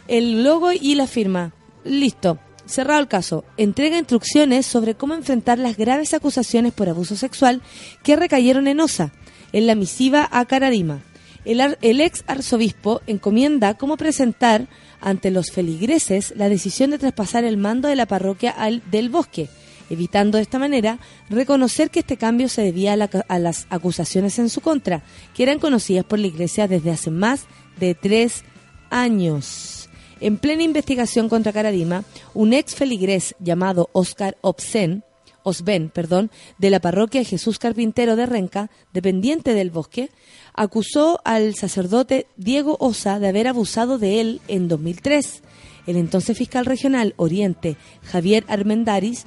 el 0.08 0.42
logo 0.42 0.72
y 0.72 0.96
la 0.96 1.06
firma. 1.06 1.52
Listo, 1.84 2.40
cerrado 2.66 3.00
el 3.00 3.08
caso. 3.08 3.44
Entrega 3.56 3.96
instrucciones 3.96 4.66
sobre 4.66 4.96
cómo 4.96 5.14
enfrentar 5.14 5.58
las 5.60 5.76
graves 5.76 6.14
acusaciones 6.14 6.72
por 6.72 6.88
abuso 6.88 7.14
sexual 7.14 7.62
que 8.02 8.16
recayeron 8.16 8.66
en 8.66 8.80
OSA, 8.80 9.12
en 9.52 9.66
la 9.66 9.74
misiva 9.74 10.28
a 10.30 10.44
Caradima. 10.44 11.00
El, 11.44 12.00
ex 12.00 12.24
arzobispo 12.26 13.00
encomienda 13.06 13.74
cómo 13.74 13.96
presentar 13.96 14.68
ante 15.00 15.30
los 15.30 15.50
feligreses 15.50 16.34
la 16.36 16.48
decisión 16.48 16.90
de 16.90 16.98
traspasar 16.98 17.44
el 17.44 17.56
mando 17.56 17.88
de 17.88 17.96
la 17.96 18.06
parroquia 18.06 18.50
al 18.50 18.82
del 18.90 19.08
bosque, 19.08 19.48
evitando 19.88 20.36
de 20.36 20.42
esta 20.42 20.58
manera 20.58 20.98
reconocer 21.30 21.90
que 21.90 22.00
este 22.00 22.18
cambio 22.18 22.48
se 22.50 22.62
debía 22.62 22.92
a, 22.92 22.96
la- 22.96 23.08
a 23.28 23.38
las 23.38 23.66
acusaciones 23.70 24.38
en 24.38 24.50
su 24.50 24.60
contra, 24.60 25.02
que 25.34 25.42
eran 25.44 25.58
conocidas 25.58 26.04
por 26.04 26.18
la 26.18 26.26
Iglesia 26.26 26.68
desde 26.68 26.90
hace 26.90 27.10
más 27.10 27.46
de 27.80 27.94
tres 27.94 28.42
años. 28.90 29.88
En 30.20 30.36
plena 30.36 30.64
investigación 30.64 31.28
contra 31.28 31.52
Caradima, 31.52 32.04
un 32.34 32.52
ex 32.52 32.74
feligrés 32.74 33.34
llamado 33.38 33.88
Oscar 33.92 34.36
Obsen, 34.40 35.04
Osben, 35.42 35.90
perdón, 35.90 36.30
de 36.58 36.70
la 36.70 36.80
parroquia 36.80 37.24
Jesús 37.24 37.58
Carpintero 37.58 38.16
de 38.16 38.26
Renca, 38.26 38.70
dependiente 38.92 39.54
del 39.54 39.70
bosque, 39.70 40.10
acusó 40.54 41.20
al 41.24 41.54
sacerdote 41.54 42.26
Diego 42.36 42.76
Osa 42.80 43.18
de 43.18 43.28
haber 43.28 43.48
abusado 43.48 43.98
de 43.98 44.20
él 44.20 44.40
en 44.48 44.68
2003. 44.68 45.42
El 45.86 45.96
entonces 45.96 46.36
fiscal 46.36 46.66
regional 46.66 47.14
Oriente, 47.16 47.76
Javier 48.02 48.44
Armendaris, 48.48 49.24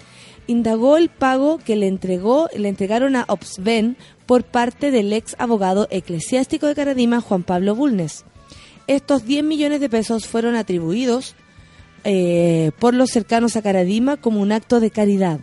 indagó 0.48 0.98
el 0.98 1.10
pago 1.10 1.58
que 1.58 1.76
le 1.76 1.88
entregó, 1.88 2.50
le 2.56 2.70
entregaron 2.70 3.16
a 3.16 3.26
Obsben 3.28 3.98
por 4.26 4.44
parte 4.44 4.92
del 4.92 5.12
ex 5.14 5.36
abogado 5.40 5.88
eclesiástico 5.90 6.68
de 6.68 6.76
Caradima, 6.76 7.22
Juan 7.22 7.44
Pablo 7.44 7.76
Bulnes. 7.76 8.26
Estos 8.88 9.26
10 9.26 9.44
millones 9.44 9.80
de 9.80 9.90
pesos 9.90 10.28
fueron 10.28 10.56
atribuidos 10.56 11.36
eh, 12.04 12.72
por 12.80 12.94
los 12.94 13.12
cercanos 13.12 13.56
a 13.56 13.62
Caradima 13.62 14.18
como 14.18 14.42
un 14.42 14.52
acto 14.52 14.80
de 14.80 14.92
caridad. 14.92 15.40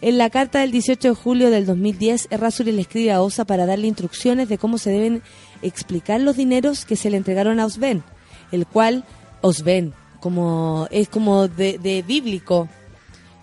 En 0.00 0.18
la 0.18 0.30
carta 0.30 0.60
del 0.60 0.70
18 0.70 1.08
de 1.08 1.14
julio 1.14 1.50
del 1.50 1.66
2010, 1.66 2.28
Errázuriz 2.30 2.74
le 2.74 2.82
escribe 2.82 3.12
a 3.12 3.20
Osa 3.20 3.44
para 3.44 3.66
darle 3.66 3.86
instrucciones 3.86 4.48
de 4.48 4.58
cómo 4.58 4.78
se 4.78 4.90
deben 4.90 5.22
explicar 5.62 6.20
los 6.20 6.36
dineros 6.36 6.84
que 6.84 6.96
se 6.96 7.10
le 7.10 7.16
entregaron 7.16 7.60
a 7.60 7.66
Osben, 7.66 8.02
el 8.50 8.66
cual 8.66 9.04
Osben, 9.42 9.92
como 10.20 10.88
es 10.90 11.08
como 11.08 11.48
de, 11.48 11.78
de 11.78 12.02
bíblico, 12.02 12.68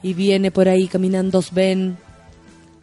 y 0.02 0.14
viene 0.14 0.52
por 0.52 0.68
ahí 0.68 0.88
caminando 0.88 1.40
Osben 1.40 1.98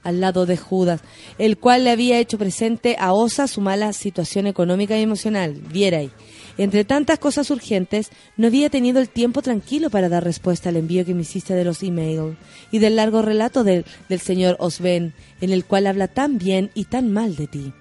al 0.04 0.20
lado 0.20 0.46
de 0.46 0.56
Judas, 0.56 1.00
el 1.38 1.58
cual 1.58 1.84
le 1.84 1.90
había 1.90 2.18
hecho 2.18 2.38
presente 2.38 2.96
a 3.00 3.12
Osa 3.12 3.48
su 3.48 3.60
mala 3.60 3.92
situación 3.92 4.46
económica 4.46 4.96
y 4.96 5.02
emocional. 5.02 5.54
Viera 5.54 5.98
ahí. 5.98 6.10
Entre 6.56 6.84
tantas 6.84 7.18
cosas 7.18 7.50
urgentes, 7.50 8.10
no 8.36 8.46
había 8.46 8.70
tenido 8.70 9.00
el 9.00 9.08
tiempo 9.08 9.42
tranquilo 9.42 9.90
para 9.90 10.08
dar 10.08 10.22
respuesta 10.22 10.68
al 10.68 10.76
envío 10.76 11.04
que 11.04 11.14
me 11.14 11.22
hiciste 11.22 11.54
de 11.54 11.64
los 11.64 11.82
emails 11.82 12.36
y 12.70 12.78
del 12.78 12.96
largo 12.96 13.22
relato 13.22 13.64
del, 13.64 13.84
señor 14.20 14.56
Osben, 14.60 15.14
en 15.40 15.50
el 15.50 15.64
cual 15.64 15.86
habla 15.88 16.06
tan 16.06 16.38
bien 16.38 16.70
y 16.74 16.84
tan 16.84 17.12
mal 17.12 17.34
de 17.34 17.48
ti. 17.48 17.72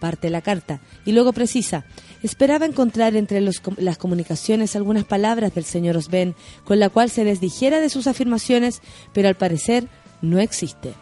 Parte 0.00 0.28
la 0.28 0.42
carta 0.42 0.80
y 1.04 1.12
luego 1.12 1.32
precisa. 1.32 1.86
Esperaba 2.22 2.66
encontrar 2.66 3.16
entre 3.16 3.40
los 3.40 3.62
las 3.78 3.96
comunicaciones 3.96 4.76
algunas 4.76 5.04
palabras 5.04 5.54
del 5.54 5.64
señor 5.64 5.96
Osben 5.96 6.34
con 6.64 6.80
la 6.80 6.90
cual 6.90 7.10
se 7.10 7.24
desdijera 7.24 7.80
de 7.80 7.88
sus 7.88 8.06
afirmaciones, 8.06 8.82
pero 9.12 9.28
al 9.28 9.36
parecer 9.36 9.88
no 10.20 10.38
existe 10.38 10.92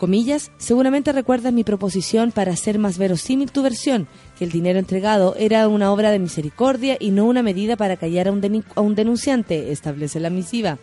comillas, 0.00 0.50
seguramente 0.56 1.12
recuerdas 1.12 1.52
mi 1.52 1.62
proposición 1.62 2.32
para 2.32 2.52
hacer 2.52 2.78
más 2.78 2.96
verosímil 2.96 3.52
tu 3.52 3.62
versión, 3.62 4.08
que 4.40 4.46
el 4.46 4.52
dinero 4.52 4.78
entregado 4.78 5.36
era 5.38 5.68
una 5.68 5.92
obra 5.92 6.10
de 6.10 6.18
misericordia 6.18 6.96
y 6.98 7.10
no 7.10 7.26
una 7.26 7.42
medida 7.42 7.76
para 7.76 7.98
callar 7.98 8.26
a 8.26 8.32
un, 8.32 8.94
denunciante, 8.94 9.70
establece 9.70 10.18
la 10.18 10.30
misiva. 10.30 10.78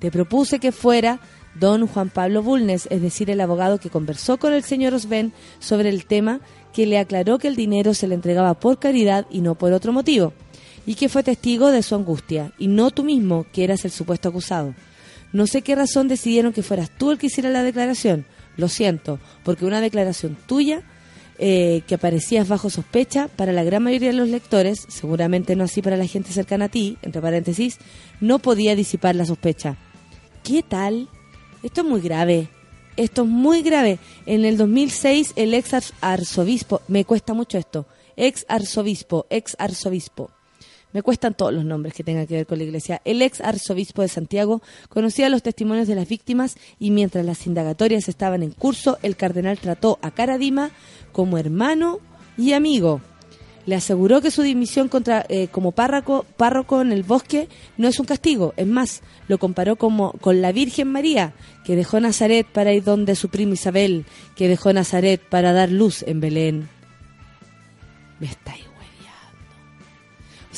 Te 0.00 0.10
propuse 0.10 0.58
que 0.58 0.72
fuera 0.72 1.20
don 1.54 1.86
Juan 1.86 2.08
Pablo 2.08 2.42
Bulnes, 2.42 2.88
es 2.90 3.00
decir, 3.00 3.30
el 3.30 3.40
abogado 3.40 3.78
que 3.78 3.88
conversó 3.88 4.38
con 4.38 4.52
el 4.52 4.64
señor 4.64 4.94
Osben 4.94 5.32
sobre 5.60 5.90
el 5.90 6.06
tema, 6.06 6.40
que 6.72 6.86
le 6.86 6.98
aclaró 6.98 7.38
que 7.38 7.46
el 7.46 7.54
dinero 7.54 7.94
se 7.94 8.08
le 8.08 8.16
entregaba 8.16 8.54
por 8.54 8.80
caridad 8.80 9.26
y 9.30 9.42
no 9.42 9.54
por 9.54 9.72
otro 9.72 9.92
motivo, 9.92 10.32
y 10.84 10.96
que 10.96 11.08
fue 11.08 11.22
testigo 11.22 11.70
de 11.70 11.84
su 11.84 11.94
angustia, 11.94 12.50
y 12.58 12.66
no 12.66 12.90
tú 12.90 13.04
mismo, 13.04 13.46
que 13.52 13.62
eras 13.62 13.84
el 13.84 13.92
supuesto 13.92 14.28
acusado. 14.28 14.74
No 15.32 15.46
sé 15.46 15.62
qué 15.62 15.76
razón 15.76 16.08
decidieron 16.08 16.52
que 16.52 16.64
fueras 16.64 16.90
tú 16.90 17.12
el 17.12 17.18
que 17.18 17.26
hiciera 17.28 17.48
la 17.48 17.62
declaración. 17.62 18.26
Lo 18.56 18.66
siento, 18.66 19.20
porque 19.44 19.66
una 19.66 19.80
declaración 19.80 20.36
tuya 20.48 20.82
eh, 21.38 21.82
que 21.86 21.94
aparecías 21.94 22.48
bajo 22.48 22.68
sospecha 22.70 23.28
para 23.28 23.52
la 23.52 23.62
gran 23.64 23.82
mayoría 23.82 24.08
de 24.10 24.16
los 24.16 24.28
lectores, 24.28 24.84
seguramente 24.88 25.54
no 25.56 25.64
así 25.64 25.82
para 25.82 25.96
la 25.96 26.06
gente 26.06 26.32
cercana 26.32 26.66
a 26.66 26.68
ti, 26.68 26.98
entre 27.02 27.22
paréntesis, 27.22 27.78
no 28.20 28.38
podía 28.40 28.74
disipar 28.74 29.14
la 29.14 29.24
sospecha. 29.24 29.76
¿Qué 30.42 30.62
tal? 30.62 31.08
Esto 31.62 31.82
es 31.82 31.86
muy 31.86 32.00
grave. 32.00 32.48
Esto 32.96 33.22
es 33.22 33.28
muy 33.28 33.62
grave. 33.62 33.98
En 34.26 34.44
el 34.44 34.56
2006 34.56 35.34
el 35.36 35.54
ex 35.54 35.74
ar- 35.74 35.82
arzobispo, 36.00 36.82
me 36.88 37.04
cuesta 37.04 37.32
mucho 37.34 37.56
esto, 37.58 37.86
ex 38.16 38.44
arzobispo, 38.48 39.26
ex 39.30 39.54
arzobispo, 39.60 40.30
me 40.92 41.02
cuestan 41.02 41.34
todos 41.34 41.52
los 41.52 41.64
nombres 41.64 41.94
que 41.94 42.04
tengan 42.04 42.26
que 42.26 42.34
ver 42.34 42.46
con 42.46 42.58
la 42.58 42.64
iglesia. 42.64 43.00
El 43.04 43.22
ex 43.22 43.40
arzobispo 43.40 44.02
de 44.02 44.08
Santiago 44.08 44.62
conocía 44.88 45.28
los 45.28 45.42
testimonios 45.42 45.88
de 45.88 45.94
las 45.94 46.08
víctimas 46.08 46.56
y 46.78 46.90
mientras 46.90 47.24
las 47.24 47.46
indagatorias 47.46 48.08
estaban 48.08 48.42
en 48.42 48.52
curso, 48.52 48.98
el 49.02 49.16
cardenal 49.16 49.58
trató 49.58 49.98
a 50.02 50.10
Caradima 50.10 50.70
como 51.12 51.38
hermano 51.38 52.00
y 52.36 52.52
amigo. 52.52 53.00
Le 53.66 53.74
aseguró 53.74 54.22
que 54.22 54.30
su 54.30 54.40
dimisión 54.40 54.88
contra, 54.88 55.26
eh, 55.28 55.48
como 55.48 55.72
párroco, 55.72 56.24
párroco 56.38 56.80
en 56.80 56.90
el 56.90 57.02
bosque 57.02 57.50
no 57.76 57.86
es 57.86 58.00
un 58.00 58.06
castigo. 58.06 58.54
Es 58.56 58.66
más, 58.66 59.02
lo 59.26 59.36
comparó 59.36 59.76
como, 59.76 60.12
con 60.12 60.40
la 60.40 60.52
Virgen 60.52 60.90
María, 60.90 61.34
que 61.66 61.76
dejó 61.76 62.00
Nazaret 62.00 62.46
para 62.46 62.72
ir 62.72 62.82
donde 62.82 63.14
su 63.14 63.28
prima 63.28 63.52
Isabel, 63.52 64.06
que 64.36 64.48
dejó 64.48 64.72
Nazaret 64.72 65.20
para 65.20 65.52
dar 65.52 65.70
luz 65.70 66.02
en 66.02 66.20
Belén. 66.20 66.68
Me 68.20 68.28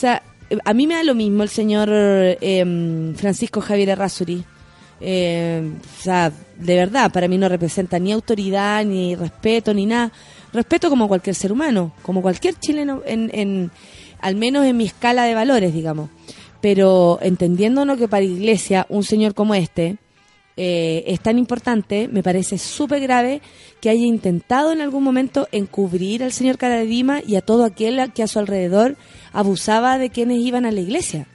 sea, 0.00 0.22
a 0.64 0.74
mí 0.74 0.86
me 0.86 0.94
da 0.94 1.04
lo 1.04 1.14
mismo 1.14 1.42
el 1.42 1.48
señor 1.48 1.88
eh, 1.92 3.14
Francisco 3.16 3.60
Javier 3.60 3.90
Errázuri. 3.90 4.44
Eh, 5.00 5.62
o 5.80 6.02
sea, 6.02 6.32
de 6.58 6.76
verdad, 6.76 7.10
para 7.12 7.28
mí 7.28 7.38
no 7.38 7.48
representa 7.48 7.98
ni 7.98 8.12
autoridad, 8.12 8.84
ni 8.84 9.14
respeto, 9.14 9.72
ni 9.72 9.86
nada. 9.86 10.12
Respeto 10.52 10.90
como 10.90 11.08
cualquier 11.08 11.34
ser 11.34 11.52
humano, 11.52 11.92
como 12.02 12.22
cualquier 12.22 12.54
chileno, 12.56 13.02
en, 13.06 13.30
en, 13.32 13.70
al 14.20 14.36
menos 14.36 14.66
en 14.66 14.76
mi 14.76 14.84
escala 14.84 15.24
de 15.24 15.34
valores, 15.34 15.72
digamos. 15.72 16.10
Pero 16.60 17.18
entendiéndonos 17.22 17.96
que 17.96 18.08
para 18.08 18.24
Iglesia 18.24 18.86
un 18.90 19.04
señor 19.04 19.34
como 19.34 19.54
este 19.54 19.96
eh, 20.62 21.04
es 21.06 21.20
tan 21.20 21.38
importante, 21.38 22.06
me 22.08 22.22
parece 22.22 22.58
súper 22.58 23.00
grave 23.00 23.40
que 23.80 23.88
haya 23.88 24.04
intentado 24.04 24.72
en 24.72 24.82
algún 24.82 25.02
momento 25.02 25.48
encubrir 25.52 26.22
al 26.22 26.32
señor 26.32 26.58
Caradima 26.58 27.22
y 27.26 27.36
a 27.36 27.40
todo 27.40 27.64
aquel 27.64 28.12
que 28.12 28.22
a 28.22 28.26
su 28.26 28.38
alrededor 28.38 28.96
abusaba 29.32 29.96
de 29.96 30.10
quienes 30.10 30.40
iban 30.40 30.66
a 30.66 30.70
la 30.70 30.80
iglesia. 30.80 31.26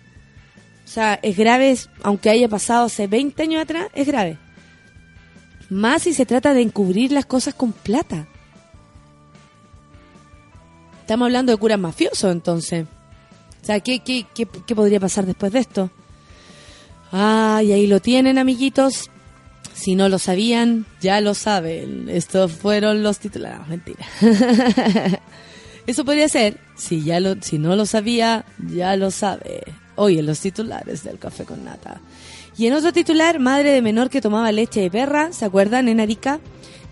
O 0.86 0.88
sea, 0.88 1.20
es 1.24 1.36
grave, 1.36 1.76
aunque 2.04 2.30
haya 2.30 2.48
pasado 2.48 2.86
hace 2.86 3.08
20 3.08 3.42
años 3.42 3.64
atrás, 3.64 3.88
es 3.96 4.06
grave. 4.06 4.38
Más 5.72 6.04
si 6.04 6.14
se 6.14 6.28
trata 6.28 6.54
de 6.54 6.62
encubrir 6.62 7.12
las 7.12 7.26
cosas 7.26 7.56
con 7.56 7.72
plata. 7.72 8.28
Estamos 11.02 11.26
hablando 11.26 11.52
de 11.52 11.58
curas 11.58 11.80
mafiosos, 11.80 12.32
entonces. 12.32 12.86
O 13.64 13.66
sea, 13.66 13.80
¿qué, 13.80 14.02
qué, 14.02 14.28
qué, 14.36 14.48
qué 14.68 14.76
podría 14.76 15.00
pasar 15.00 15.26
después 15.26 15.52
de 15.52 15.60
esto? 15.62 15.90
Ah, 17.12 17.64
y 17.64 17.72
ahí 17.72 17.88
lo 17.88 18.00
tienen, 18.00 18.38
amiguitos. 18.38 19.10
Si 19.76 19.96
no 19.96 20.08
lo 20.08 20.20
sabían, 20.20 20.86
ya 21.02 21.20
lo 21.20 21.34
saben. 21.34 22.08
Estos 22.10 22.54
fueron 22.54 23.04
los 23.04 23.20
titulares. 23.20 23.60
No, 23.60 23.68
mentira. 23.68 24.06
Eso 25.88 26.06
podría 26.06 26.30
ser. 26.30 26.58
Si, 26.78 27.04
ya 27.04 27.20
lo, 27.20 27.36
si 27.42 27.60
no 27.60 27.76
lo 27.76 27.86
sabía, 27.86 28.46
ya 28.74 28.96
lo 28.96 29.12
sabe. 29.12 29.64
Hoy 29.96 30.18
en 30.18 30.26
los 30.26 30.40
titulares 30.40 31.04
del 31.04 31.20
café 31.20 31.44
con 31.44 31.66
nata. 31.66 32.00
Y 32.58 32.68
en 32.68 32.74
otro 32.74 32.94
titular, 32.94 33.40
madre 33.40 33.72
de 33.72 33.82
menor 33.82 34.10
que 34.10 34.22
tomaba 34.22 34.52
leche 34.54 34.80
de 34.80 34.90
perra, 34.90 35.34
¿se 35.34 35.44
acuerdan? 35.44 35.90
En 35.90 36.00
Arica, 36.00 36.40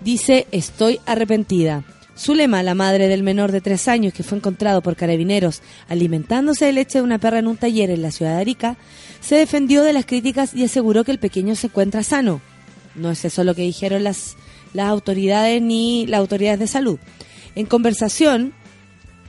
dice, 0.04 0.46
estoy 0.52 1.00
arrepentida. 1.06 1.86
Zulema, 2.18 2.64
la 2.64 2.76
madre 2.76 3.08
del 3.08 3.24
menor 3.24 3.52
de 3.54 3.62
tres 3.62 3.88
años 3.88 4.14
que 4.14 4.24
fue 4.24 4.38
encontrado 4.38 4.82
por 4.82 4.96
carabineros 4.96 5.62
alimentándose 5.88 6.66
de 6.66 6.74
leche 6.74 7.00
de 7.00 7.04
una 7.04 7.18
perra 7.18 7.40
en 7.40 7.48
un 7.48 7.58
taller 7.58 7.90
en 7.90 8.02
la 8.02 8.12
ciudad 8.12 8.36
de 8.36 8.42
Arica, 8.42 8.78
se 9.22 9.36
defendió 9.36 9.84
de 9.84 9.94
las 9.94 10.06
críticas 10.06 10.54
y 10.54 10.66
aseguró 10.66 11.06
que 11.06 11.12
el 11.12 11.20
pequeño 11.20 11.56
se 11.56 11.68
encuentra 11.68 12.04
sano. 12.04 12.42
No 12.96 13.12
es 13.12 13.26
eso 13.26 13.44
lo 13.44 13.56
que 13.56 13.64
dijeron 13.64 14.04
las, 14.04 14.36
las 14.74 14.88
autoridades 14.88 15.62
ni 15.62 16.06
las 16.08 16.20
autoridades 16.20 16.60
de 16.60 16.68
salud. 16.68 17.00
En 17.56 17.66
conversación, 17.66 18.54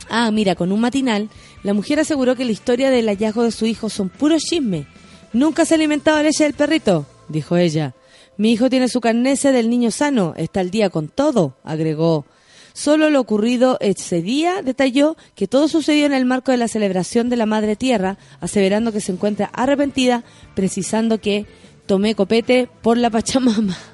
ah, 0.09 0.31
mira, 0.31 0.55
con 0.55 0.73
un 0.73 0.81
matinal, 0.81 1.31
la 1.63 1.75
mujer 1.75 2.01
aseguró 2.01 2.37
que 2.37 2.45
la 2.45 2.53
historia 2.53 2.91
del 2.91 3.09
hallazgo 3.09 3.43
de 3.43 3.53
su 3.53 3.67
hijo 3.67 3.89
son 3.89 4.09
puros 4.09 4.43
chismes. 4.43 4.87
Nunca 5.33 5.65
se 5.65 5.75
ha 5.75 5.77
alimentado 5.77 6.23
leche 6.23 6.45
del 6.45 6.55
perrito, 6.55 7.07
dijo 7.29 7.57
ella. 7.57 7.95
Mi 8.37 8.53
hijo 8.53 8.69
tiene 8.69 8.89
su 8.89 9.01
carnese 9.01 9.53
del 9.53 9.71
niño 9.71 9.91
sano, 9.91 10.35
está 10.37 10.61
al 10.61 10.71
día 10.71 10.91
con 10.91 11.09
todo, 11.09 11.57
agregó. 11.65 12.27
Solo 12.73 13.09
lo 13.09 13.21
ocurrido 13.21 13.79
ese 13.81 14.21
día 14.21 14.61
detalló 14.61 15.17
que 15.37 15.47
todo 15.47 15.69
sucedió 15.69 16.07
en 16.07 16.13
el 16.13 16.25
marco 16.25 16.51
de 16.51 16.59
la 16.59 16.67
celebración 16.67 17.29
de 17.29 17.37
la 17.37 17.47
Madre 17.47 17.77
Tierra, 17.77 18.19
aseverando 18.41 18.91
que 18.91 19.01
se 19.01 19.13
encuentra 19.13 19.47
arrepentida, 19.53 20.25
precisando 20.57 21.21
que 21.21 21.47
tomé 21.87 22.15
copete 22.15 22.69
por 22.83 22.97
la 22.99 23.11
Pachamama. 23.11 23.77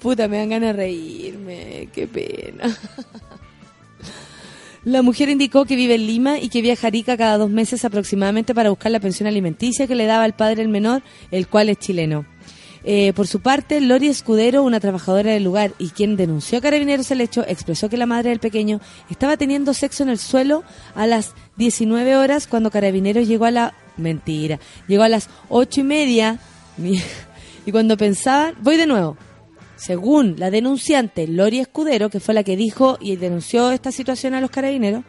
Puta, 0.00 0.28
me 0.28 0.38
dan 0.38 0.50
ganas 0.50 0.76
de 0.76 0.82
reírme, 0.82 1.88
qué 1.92 2.06
pena. 2.06 2.76
La 4.84 5.00
mujer 5.00 5.30
indicó 5.30 5.64
que 5.64 5.76
vive 5.76 5.94
en 5.94 6.06
Lima 6.06 6.38
y 6.38 6.50
que 6.50 6.60
viaja 6.60 6.88
a 6.88 7.16
cada 7.16 7.38
dos 7.38 7.48
meses 7.48 7.86
aproximadamente 7.86 8.54
para 8.54 8.68
buscar 8.68 8.92
la 8.92 9.00
pensión 9.00 9.26
alimenticia 9.26 9.86
que 9.86 9.94
le 9.94 10.04
daba 10.04 10.26
el 10.26 10.34
padre 10.34 10.60
el 10.60 10.68
menor, 10.68 11.02
el 11.30 11.48
cual 11.48 11.70
es 11.70 11.78
chileno. 11.78 12.26
Eh, 12.86 13.14
por 13.14 13.26
su 13.26 13.40
parte, 13.40 13.80
Lori 13.80 14.08
Escudero, 14.08 14.62
una 14.62 14.78
trabajadora 14.78 15.32
del 15.32 15.42
lugar 15.42 15.72
y 15.78 15.88
quien 15.88 16.16
denunció 16.16 16.58
a 16.58 16.60
Carabineros 16.60 17.10
el 17.10 17.22
hecho, 17.22 17.42
expresó 17.48 17.88
que 17.88 17.96
la 17.96 18.04
madre 18.04 18.28
del 18.28 18.40
pequeño 18.40 18.80
estaba 19.08 19.38
teniendo 19.38 19.72
sexo 19.72 20.02
en 20.02 20.10
el 20.10 20.18
suelo 20.18 20.64
a 20.94 21.06
las 21.06 21.32
19 21.56 22.16
horas 22.16 22.46
cuando 22.46 22.70
Carabineros 22.70 23.26
llegó 23.26 23.46
a 23.46 23.50
la... 23.50 23.74
Mentira. 23.96 24.58
Llegó 24.86 25.04
a 25.04 25.08
las 25.08 25.30
ocho 25.48 25.80
y 25.80 25.84
media 25.84 26.38
y 27.66 27.72
cuando 27.72 27.96
pensaba... 27.96 28.52
Voy 28.60 28.76
de 28.76 28.86
nuevo. 28.86 29.16
Según 29.76 30.34
la 30.38 30.50
denunciante 30.50 31.26
Lori 31.26 31.60
Escudero, 31.60 32.10
que 32.10 32.20
fue 32.20 32.34
la 32.34 32.44
que 32.44 32.56
dijo 32.56 32.98
y 33.00 33.16
denunció 33.16 33.70
esta 33.70 33.92
situación 33.92 34.34
a 34.34 34.40
los 34.40 34.50
carabineros, 34.50 35.04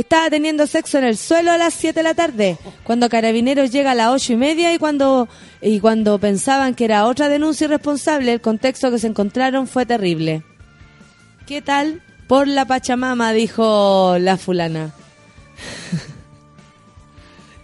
estaba 0.00 0.28
teniendo 0.30 0.66
sexo 0.66 0.98
en 0.98 1.04
el 1.04 1.16
suelo 1.16 1.52
a 1.52 1.58
las 1.58 1.74
7 1.74 2.00
de 2.00 2.02
la 2.02 2.14
tarde, 2.14 2.58
cuando 2.82 3.08
carabineros 3.08 3.70
llega 3.70 3.92
a 3.92 3.94
las 3.94 4.08
ocho 4.10 4.32
y 4.32 4.36
media 4.36 4.74
y 4.74 4.78
cuando, 4.78 5.28
y 5.60 5.78
cuando 5.80 6.18
pensaban 6.18 6.74
que 6.74 6.86
era 6.86 7.06
otra 7.06 7.28
denuncia 7.28 7.66
irresponsable, 7.66 8.32
el 8.32 8.40
contexto 8.40 8.90
que 8.90 8.98
se 8.98 9.06
encontraron 9.06 9.68
fue 9.68 9.86
terrible. 9.86 10.42
¿Qué 11.46 11.62
tal? 11.62 12.02
Por 12.26 12.48
la 12.48 12.64
Pachamama, 12.64 13.32
dijo 13.32 14.16
la 14.18 14.36
fulana. 14.38 14.92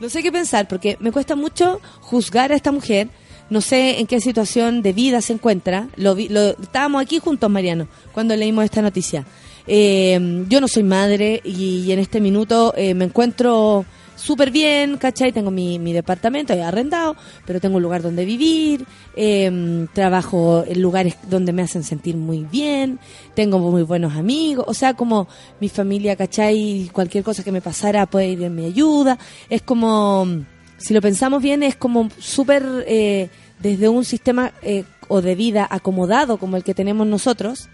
no 0.01 0.09
sé 0.09 0.23
qué 0.23 0.31
pensar, 0.31 0.69
porque 0.69 0.97
me 1.01 1.11
cuesta 1.13 1.35
mucho 1.35 1.81
juzgar 2.01 2.53
a 2.53 2.57
esta 2.57 2.73
mujer. 2.73 3.09
No 3.51 3.61
sé 3.63 3.99
en 3.99 4.07
qué 4.07 4.21
situación 4.21 4.83
de 4.83 4.93
vida 4.93 5.23
se 5.23 5.33
encuentra. 5.33 5.89
Lo, 5.97 6.15
lo- 6.15 6.51
estábamos 6.61 7.01
aquí 7.01 7.19
juntos, 7.19 7.49
Mariano, 7.51 7.89
cuando 8.13 8.37
leímos 8.37 8.65
esta 8.65 8.83
noticia. 8.83 9.25
Eh, 9.69 10.45
yo 10.49 10.61
no 10.61 10.67
soy 10.67 10.83
madre 10.83 11.41
y, 11.45 11.93
en 11.93 11.99
este 11.99 12.21
minuto 12.21 12.73
eh, 12.77 12.95
me 12.95 13.05
encuentro 13.05 13.85
súper 14.19 14.51
bien, 14.51 14.97
¿cachai? 14.99 15.33
Tengo 15.33 15.51
mi, 15.51 15.79
departamento 15.93 16.55
ya 16.55 16.69
arrendado, 16.69 17.17
pero 17.47 17.61
tengo 17.61 17.77
un 17.77 17.83
lugar 17.83 18.03
donde 18.03 18.25
vivir, 18.25 18.85
eh, 19.17 19.87
trabajo 19.93 20.65
en 20.67 20.83
lugares 20.83 21.17
donde 21.31 21.53
me 21.53 21.63
hacen 21.63 21.85
sentir 21.85 22.17
muy 22.17 22.45
bien, 22.45 22.99
tengo 23.35 23.59
muy 23.59 23.83
buenos 23.83 24.15
amigos, 24.17 24.65
o 24.69 24.75
sea, 24.75 24.95
como 24.95 25.29
mi 25.61 25.69
familia, 25.69 26.17
¿cachai? 26.17 26.91
Cualquier 26.93 27.25
cosa 27.25 27.45
que 27.45 27.53
me 27.53 27.61
pasara 27.61 28.07
puede 28.07 28.29
ir 28.29 28.43
en 28.43 28.55
mi 28.55 28.67
ayuda. 28.67 29.19
Es 29.49 29.63
como, 29.63 30.27
si 30.77 30.93
lo 30.93 31.01
pensamos 31.01 31.43
bien, 31.43 31.63
es 31.63 31.77
como 31.77 32.11
súper 32.19 32.85
eh, 32.87 33.31
desde 33.61 33.89
un 33.89 34.05
sistema 34.05 34.53
eh, 34.63 34.85
o 35.09 35.23
de 35.23 35.35
vida 35.35 35.67
acomodado 35.71 36.39
como 36.39 36.57
el 36.57 36.65
que 36.65 36.75
tenemos 36.75 37.07
nosotros, 37.07 37.69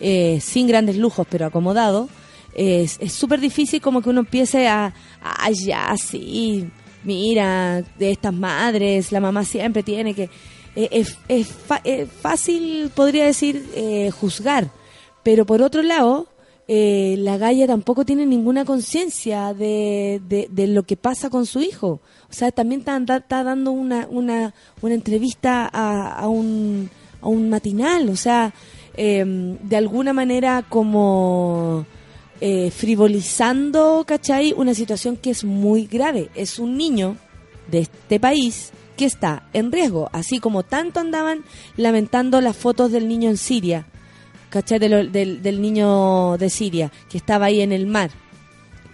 eh, 0.00 0.38
sin 0.40 0.66
grandes 0.66 0.96
lujos, 0.96 1.26
pero 1.30 1.46
acomodado, 1.46 2.08
es 2.54 2.98
súper 3.12 3.38
difícil 3.40 3.80
como 3.80 4.02
que 4.02 4.10
uno 4.10 4.20
empiece 4.20 4.66
a, 4.66 4.92
a 5.22 5.50
ya, 5.50 5.94
sí, 5.96 6.68
mira, 7.04 7.82
de 7.98 8.10
estas 8.10 8.34
madres, 8.34 9.12
la 9.12 9.20
mamá 9.20 9.44
siempre 9.44 9.82
tiene 9.82 10.14
que... 10.14 10.28
eh, 10.74 10.88
es, 10.90 11.18
es 11.28 11.54
es 11.84 12.08
fácil, 12.10 12.90
podría 12.94 13.26
decir, 13.26 13.64
eh, 13.74 14.10
juzgar, 14.10 14.70
pero 15.22 15.44
por 15.44 15.62
otro 15.62 15.82
lado, 15.82 16.26
eh, 16.68 17.16
la 17.18 17.38
Gaia 17.38 17.66
tampoco 17.66 18.04
tiene 18.04 18.26
ninguna 18.26 18.64
conciencia 18.64 19.54
de, 19.54 20.20
de, 20.28 20.66
lo 20.66 20.82
que 20.82 20.96
pasa 20.96 21.30
con 21.30 21.46
su 21.46 21.60
hijo. 21.60 22.00
O 22.28 22.32
sea, 22.32 22.52
también 22.52 22.80
está, 22.80 22.96
está 23.16 23.42
dando 23.42 23.70
una, 23.70 24.06
una, 24.10 24.54
una 24.82 24.94
entrevista 24.94 25.68
a, 25.72 26.12
a, 26.12 26.28
un, 26.28 26.90
a 27.22 27.28
un 27.28 27.48
matinal. 27.48 28.10
O 28.10 28.16
sea, 28.16 28.52
eh, 28.98 29.24
de 29.26 29.76
alguna 29.76 30.12
manera 30.12 30.64
como 30.68 31.86
eh, 32.40 32.70
frivolizando, 32.70 34.04
¿cachai? 34.06 34.52
Una 34.56 34.74
situación 34.74 35.16
que 35.16 35.30
es 35.30 35.44
muy 35.44 35.86
grave. 35.86 36.30
Es 36.34 36.58
un 36.58 36.76
niño 36.76 37.16
de 37.70 37.80
este 37.80 38.20
país 38.20 38.72
porque 38.98 39.06
está 39.06 39.44
en 39.52 39.70
riesgo, 39.70 40.10
así 40.12 40.40
como 40.40 40.64
tanto 40.64 40.98
andaban 40.98 41.44
lamentando 41.76 42.40
las 42.40 42.56
fotos 42.56 42.90
del 42.90 43.06
niño 43.06 43.30
en 43.30 43.36
Siria, 43.36 43.86
¿cachai? 44.50 44.80
Del, 44.80 45.12
del 45.12 45.62
niño 45.62 46.36
de 46.36 46.50
Siria, 46.50 46.90
que 47.08 47.16
estaba 47.16 47.46
ahí 47.46 47.60
en 47.60 47.70
el 47.70 47.86
mar, 47.86 48.10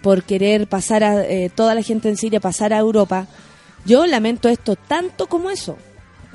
por 0.03 0.21
querer 0.21 0.67
pasar 0.67 1.03
a, 1.03 1.25
eh, 1.25 1.49
toda 1.49 1.73
la 1.73 1.81
gente 1.81 2.07
en 2.07 2.17
Siria 2.17 2.39
pasar 2.39 2.71
a 2.71 2.77
Europa. 2.77 3.25
Yo 3.83 4.05
lamento 4.05 4.47
esto 4.47 4.75
tanto 4.75 5.25
como 5.25 5.49
eso, 5.49 5.75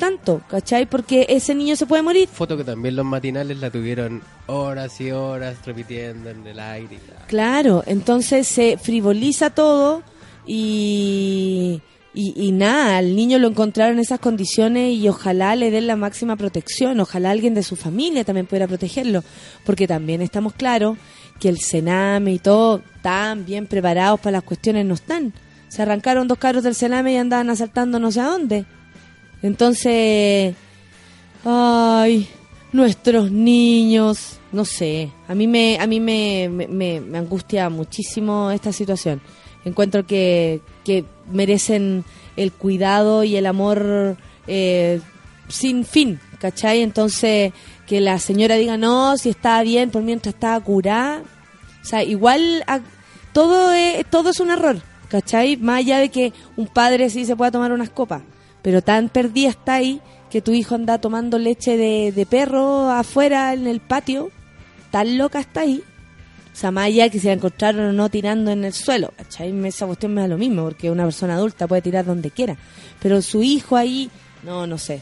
tanto, 0.00 0.42
¿cachai? 0.48 0.86
Porque 0.86 1.26
ese 1.28 1.54
niño 1.54 1.76
se 1.76 1.86
puede 1.86 2.02
morir. 2.02 2.28
Foto 2.28 2.56
que 2.56 2.64
también 2.64 2.96
los 2.96 3.04
matinales 3.04 3.58
la 3.58 3.70
tuvieron 3.70 4.20
horas 4.46 5.00
y 5.00 5.12
horas 5.12 5.58
repitiendo 5.64 6.30
en 6.30 6.44
el 6.44 6.58
aire. 6.58 6.96
y. 6.96 7.28
Claro, 7.28 7.84
entonces 7.86 8.48
se 8.48 8.76
frivoliza 8.76 9.50
todo 9.50 10.02
y, 10.44 11.80
y, 12.12 12.34
y 12.36 12.50
nada, 12.50 12.98
al 12.98 13.14
niño 13.14 13.38
lo 13.38 13.46
encontraron 13.46 13.94
en 13.94 14.00
esas 14.00 14.18
condiciones 14.18 14.96
y 14.96 15.08
ojalá 15.08 15.54
le 15.54 15.70
den 15.70 15.86
la 15.86 15.94
máxima 15.94 16.34
protección, 16.34 16.98
ojalá 16.98 17.30
alguien 17.30 17.54
de 17.54 17.62
su 17.62 17.76
familia 17.76 18.24
también 18.24 18.46
pudiera 18.46 18.66
protegerlo, 18.66 19.22
porque 19.64 19.86
también 19.86 20.20
estamos 20.20 20.54
claros 20.54 20.98
que 21.38 21.48
el 21.48 21.60
Sename 21.60 22.34
y 22.34 22.38
todo 22.40 22.82
tan 23.02 23.44
bien 23.46 23.66
preparados 23.66 24.18
para 24.18 24.32
las 24.32 24.42
cuestiones 24.42 24.84
no 24.86 24.94
están. 24.94 25.32
Se 25.68 25.82
arrancaron 25.82 26.26
dos 26.26 26.38
carros 26.38 26.64
del 26.64 26.74
Sename 26.74 27.12
y 27.12 27.16
andaban 27.16 27.48
asaltando 27.48 28.00
no 28.00 28.10
sé 28.10 28.20
a 28.20 28.26
dónde. 28.26 28.66
Entonces, 29.42 30.54
ay, 31.44 32.28
nuestros 32.72 33.30
niños, 33.30 34.38
no 34.52 34.64
sé, 34.64 35.10
a 35.28 35.34
mí 35.34 35.46
me, 35.46 35.78
a 35.80 35.86
mí 35.86 36.00
me, 36.00 36.48
me, 36.48 37.00
me- 37.00 37.18
angustia 37.18 37.68
muchísimo 37.70 38.50
esta 38.50 38.72
situación. 38.72 39.20
Encuentro 39.64 40.06
que, 40.06 40.60
que 40.84 41.04
merecen 41.30 42.04
el 42.36 42.52
cuidado 42.52 43.24
y 43.24 43.36
el 43.36 43.46
amor 43.46 44.16
eh, 44.46 45.00
sin 45.48 45.84
fin, 45.84 46.18
¿cachai? 46.38 46.80
Entonces, 46.82 47.52
que 47.86 48.00
la 48.00 48.18
señora 48.18 48.54
diga, 48.56 48.76
no, 48.76 49.16
si 49.18 49.28
está 49.30 49.62
bien, 49.62 49.90
por 49.90 50.02
mientras 50.02 50.34
está 50.34 50.58
curada. 50.60 51.22
O 51.82 51.84
sea, 51.84 52.02
igual 52.04 52.62
a- 52.66 52.80
todo, 53.32 53.72
es, 53.72 54.04
todo 54.10 54.30
es 54.30 54.40
un 54.40 54.50
error, 54.50 54.80
¿cachai? 55.08 55.56
Más 55.56 55.78
allá 55.80 55.98
de 55.98 56.08
que 56.10 56.32
un 56.56 56.66
padre 56.66 57.10
sí 57.10 57.24
se 57.24 57.36
pueda 57.36 57.50
tomar 57.50 57.72
unas 57.72 57.90
copas, 57.90 58.22
pero 58.62 58.82
tan 58.82 59.08
perdida 59.08 59.50
está 59.50 59.74
ahí 59.74 60.00
que 60.30 60.40
tu 60.40 60.52
hijo 60.52 60.74
anda 60.74 60.98
tomando 60.98 61.38
leche 61.38 61.76
de, 61.76 62.12
de 62.12 62.26
perro 62.26 62.90
afuera 62.90 63.52
en 63.52 63.66
el 63.66 63.80
patio, 63.80 64.30
tan 64.90 65.18
loca 65.18 65.40
está 65.40 65.62
ahí. 65.62 65.82
O 66.52 66.56
sea, 66.60 66.70
más 66.70 66.86
allá 66.86 67.08
que 67.08 67.18
se 67.18 67.28
la 67.28 67.34
encontraron 67.34 67.86
o 67.86 67.92
no 67.92 68.08
tirando 68.08 68.50
en 68.50 68.64
el 68.64 68.72
suelo, 68.72 69.12
¿cachai? 69.16 69.52
Esa 69.66 69.86
cuestión 69.86 70.14
me 70.14 70.20
da 70.20 70.28
lo 70.28 70.36
mismo, 70.36 70.64
porque 70.64 70.90
una 70.90 71.04
persona 71.04 71.34
adulta 71.34 71.66
puede 71.66 71.82
tirar 71.82 72.04
donde 72.04 72.30
quiera. 72.30 72.56
Pero 73.00 73.22
su 73.22 73.42
hijo 73.42 73.76
ahí, 73.76 74.10
no, 74.42 74.66
no 74.66 74.76
sé. 74.76 75.00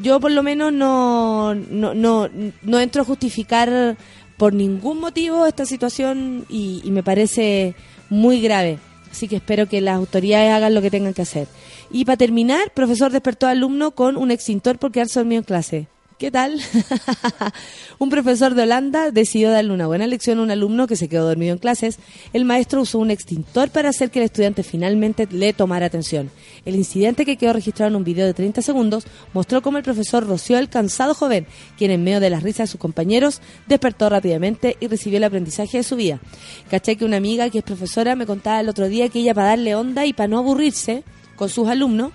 Yo 0.00 0.18
por 0.20 0.30
lo 0.30 0.42
menos 0.42 0.72
no, 0.72 1.54
no, 1.54 1.94
no, 1.94 2.28
no 2.62 2.80
entro 2.80 3.02
a 3.02 3.04
justificar 3.04 3.96
por 4.36 4.52
ningún 4.52 5.00
motivo 5.00 5.46
esta 5.46 5.66
situación 5.66 6.46
y 6.48 6.82
me 6.86 7.02
parece 7.02 7.74
muy 8.08 8.40
grave. 8.40 8.78
Así 9.14 9.28
que 9.28 9.36
espero 9.36 9.68
que 9.68 9.80
las 9.80 9.94
autoridades 9.94 10.50
hagan 10.50 10.74
lo 10.74 10.82
que 10.82 10.90
tengan 10.90 11.14
que 11.14 11.22
hacer. 11.22 11.46
Y 11.88 12.04
para 12.04 12.16
terminar, 12.16 12.72
profesor 12.74 13.12
despertó 13.12 13.46
a 13.46 13.50
alumno 13.50 13.92
con 13.92 14.16
un 14.16 14.32
extintor 14.32 14.76
por 14.76 14.90
quedarse 14.90 15.20
dormido 15.20 15.38
en 15.38 15.44
clase. 15.44 15.86
¿Qué 16.18 16.30
tal? 16.30 16.60
un 17.98 18.08
profesor 18.08 18.54
de 18.54 18.62
Holanda 18.62 19.10
decidió 19.10 19.50
darle 19.50 19.72
una 19.72 19.88
buena 19.88 20.06
lección 20.06 20.38
a 20.38 20.42
un 20.42 20.50
alumno 20.52 20.86
que 20.86 20.94
se 20.94 21.08
quedó 21.08 21.26
dormido 21.26 21.52
en 21.52 21.58
clases. 21.58 21.98
El 22.32 22.44
maestro 22.44 22.82
usó 22.82 23.00
un 23.00 23.10
extintor 23.10 23.70
para 23.70 23.88
hacer 23.88 24.12
que 24.12 24.20
el 24.20 24.26
estudiante 24.26 24.62
finalmente 24.62 25.26
le 25.28 25.52
tomara 25.52 25.86
atención. 25.86 26.30
El 26.64 26.76
incidente 26.76 27.24
que 27.24 27.36
quedó 27.36 27.52
registrado 27.52 27.90
en 27.90 27.96
un 27.96 28.04
video 28.04 28.26
de 28.26 28.34
30 28.34 28.62
segundos 28.62 29.04
mostró 29.32 29.60
cómo 29.60 29.76
el 29.76 29.82
profesor 29.82 30.24
roció 30.24 30.56
al 30.56 30.68
cansado 30.68 31.14
joven, 31.14 31.48
quien 31.76 31.90
en 31.90 32.04
medio 32.04 32.20
de 32.20 32.30
las 32.30 32.44
risas 32.44 32.68
de 32.68 32.72
sus 32.72 32.80
compañeros 32.80 33.40
despertó 33.66 34.08
rápidamente 34.08 34.76
y 34.78 34.86
recibió 34.86 35.16
el 35.16 35.24
aprendizaje 35.24 35.78
de 35.78 35.82
su 35.82 35.96
vida. 35.96 36.20
Caché 36.70 36.94
que 36.94 37.04
una 37.04 37.16
amiga 37.16 37.50
que 37.50 37.58
es 37.58 37.64
profesora 37.64 38.14
me 38.14 38.24
contaba 38.24 38.60
el 38.60 38.68
otro 38.68 38.88
día 38.88 39.08
que 39.08 39.18
ella 39.18 39.34
para 39.34 39.48
darle 39.48 39.74
onda 39.74 40.06
y 40.06 40.12
para 40.12 40.28
no 40.28 40.38
aburrirse 40.38 41.02
con 41.34 41.48
sus 41.48 41.68
alumnos, 41.68 42.12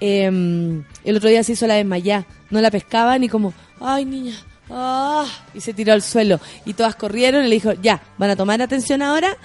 eh, 0.00 0.82
el 1.04 1.16
otro 1.16 1.28
día 1.28 1.42
se 1.42 1.52
hizo 1.52 1.66
la 1.66 1.74
desmayá, 1.74 2.26
no 2.50 2.60
la 2.60 2.70
pescaban 2.70 3.24
y 3.24 3.28
como, 3.28 3.52
ay 3.80 4.04
niña, 4.04 4.34
ah, 4.70 5.26
y 5.54 5.60
se 5.60 5.74
tiró 5.74 5.92
al 5.92 6.02
suelo 6.02 6.40
y 6.64 6.74
todas 6.74 6.96
corrieron 6.96 7.44
y 7.44 7.48
le 7.48 7.54
dijo, 7.54 7.72
ya, 7.72 8.02
¿van 8.16 8.30
a 8.30 8.36
tomar 8.36 8.62
atención 8.62 9.02
ahora? 9.02 9.36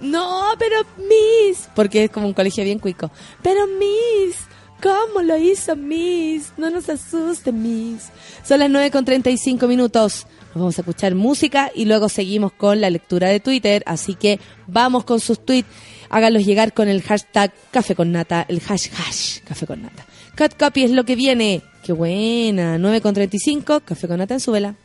No, 0.00 0.44
pero 0.58 0.76
Miss, 0.98 1.68
porque 1.74 2.04
es 2.04 2.10
como 2.10 2.26
un 2.26 2.34
colegio 2.34 2.64
bien 2.64 2.78
cuico, 2.78 3.10
pero 3.42 3.66
Miss, 3.66 4.36
¿cómo 4.82 5.22
lo 5.22 5.36
hizo 5.36 5.76
Miss? 5.76 6.52
No 6.56 6.70
nos 6.70 6.88
asuste 6.88 7.52
Miss. 7.52 8.08
Son 8.44 8.58
las 8.58 8.68
9 8.68 8.90
con 8.90 9.04
35 9.04 9.68
minutos. 9.68 10.26
Nos 10.48 10.56
vamos 10.56 10.78
a 10.78 10.82
escuchar 10.82 11.14
música 11.14 11.70
y 11.74 11.84
luego 11.84 12.08
seguimos 12.08 12.52
con 12.52 12.80
la 12.80 12.90
lectura 12.90 13.28
de 13.28 13.40
Twitter, 13.40 13.82
así 13.86 14.16
que 14.16 14.40
vamos 14.66 15.04
con 15.04 15.20
sus 15.20 15.42
tweets 15.44 15.68
háganlos 16.12 16.44
llegar 16.44 16.72
con 16.72 16.88
el 16.88 17.02
hashtag 17.02 17.52
café 17.72 17.96
con 17.96 18.12
nata, 18.12 18.46
el 18.48 18.62
hash 18.68 18.88
hash 18.96 19.40
café 19.40 19.66
con 19.66 19.82
nata. 19.82 20.06
Cut 20.36 20.56
copy 20.56 20.84
es 20.84 20.92
lo 20.92 21.04
que 21.04 21.16
viene. 21.16 21.62
Qué 21.82 21.92
buena. 21.92 22.78
9 22.78 23.00
con 23.00 23.14
35, 23.14 23.80
café 23.80 24.06
con 24.06 24.18
nata 24.18 24.34
en 24.34 24.40
su 24.40 24.52
vela. 24.52 24.76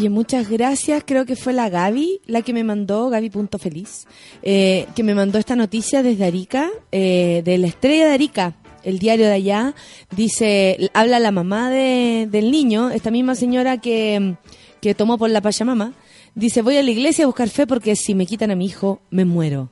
Oye, 0.00 0.08
muchas 0.08 0.48
gracias. 0.48 1.02
Creo 1.04 1.26
que 1.26 1.36
fue 1.36 1.52
la 1.52 1.68
Gaby 1.68 2.22
la 2.24 2.40
que 2.40 2.54
me 2.54 2.64
mandó, 2.64 3.10
Gaby.feliz, 3.10 4.06
eh, 4.42 4.86
que 4.96 5.02
me 5.02 5.14
mandó 5.14 5.38
esta 5.38 5.56
noticia 5.56 6.02
desde 6.02 6.24
Arica, 6.24 6.70
eh, 6.90 7.42
de 7.44 7.58
la 7.58 7.66
estrella 7.66 8.06
de 8.06 8.14
Arica, 8.14 8.56
el 8.82 8.98
diario 8.98 9.26
de 9.26 9.34
allá. 9.34 9.74
Dice, 10.10 10.90
habla 10.94 11.18
la 11.18 11.32
mamá 11.32 11.68
de, 11.68 12.26
del 12.30 12.50
niño, 12.50 12.88
esta 12.88 13.10
misma 13.10 13.34
señora 13.34 13.76
que, 13.76 14.36
que 14.80 14.94
tomó 14.94 15.18
por 15.18 15.28
la 15.28 15.42
Pachamama. 15.42 15.92
Dice, 16.34 16.62
voy 16.62 16.78
a 16.78 16.82
la 16.82 16.92
iglesia 16.92 17.24
a 17.24 17.26
buscar 17.26 17.50
fe 17.50 17.66
porque 17.66 17.94
si 17.94 18.14
me 18.14 18.24
quitan 18.24 18.50
a 18.50 18.56
mi 18.56 18.64
hijo, 18.64 19.02
me 19.10 19.26
muero. 19.26 19.70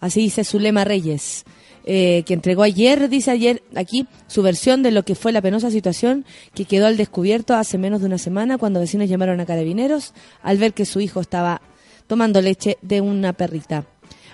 Así 0.00 0.22
dice 0.22 0.42
Zulema 0.42 0.82
Reyes. 0.82 1.44
Eh, 1.90 2.22
que 2.26 2.34
entregó 2.34 2.64
ayer, 2.64 3.08
dice 3.08 3.30
ayer 3.30 3.62
aquí, 3.74 4.06
su 4.26 4.42
versión 4.42 4.82
de 4.82 4.90
lo 4.90 5.04
que 5.06 5.14
fue 5.14 5.32
la 5.32 5.40
penosa 5.40 5.70
situación 5.70 6.26
que 6.52 6.66
quedó 6.66 6.86
al 6.86 6.98
descubierto 6.98 7.54
hace 7.54 7.78
menos 7.78 8.00
de 8.00 8.06
una 8.06 8.18
semana 8.18 8.58
cuando 8.58 8.78
vecinos 8.78 9.08
llamaron 9.08 9.40
a 9.40 9.46
carabineros 9.46 10.12
al 10.42 10.58
ver 10.58 10.74
que 10.74 10.84
su 10.84 11.00
hijo 11.00 11.22
estaba 11.22 11.62
tomando 12.06 12.42
leche 12.42 12.76
de 12.82 13.00
una 13.00 13.32
perrita. 13.32 13.86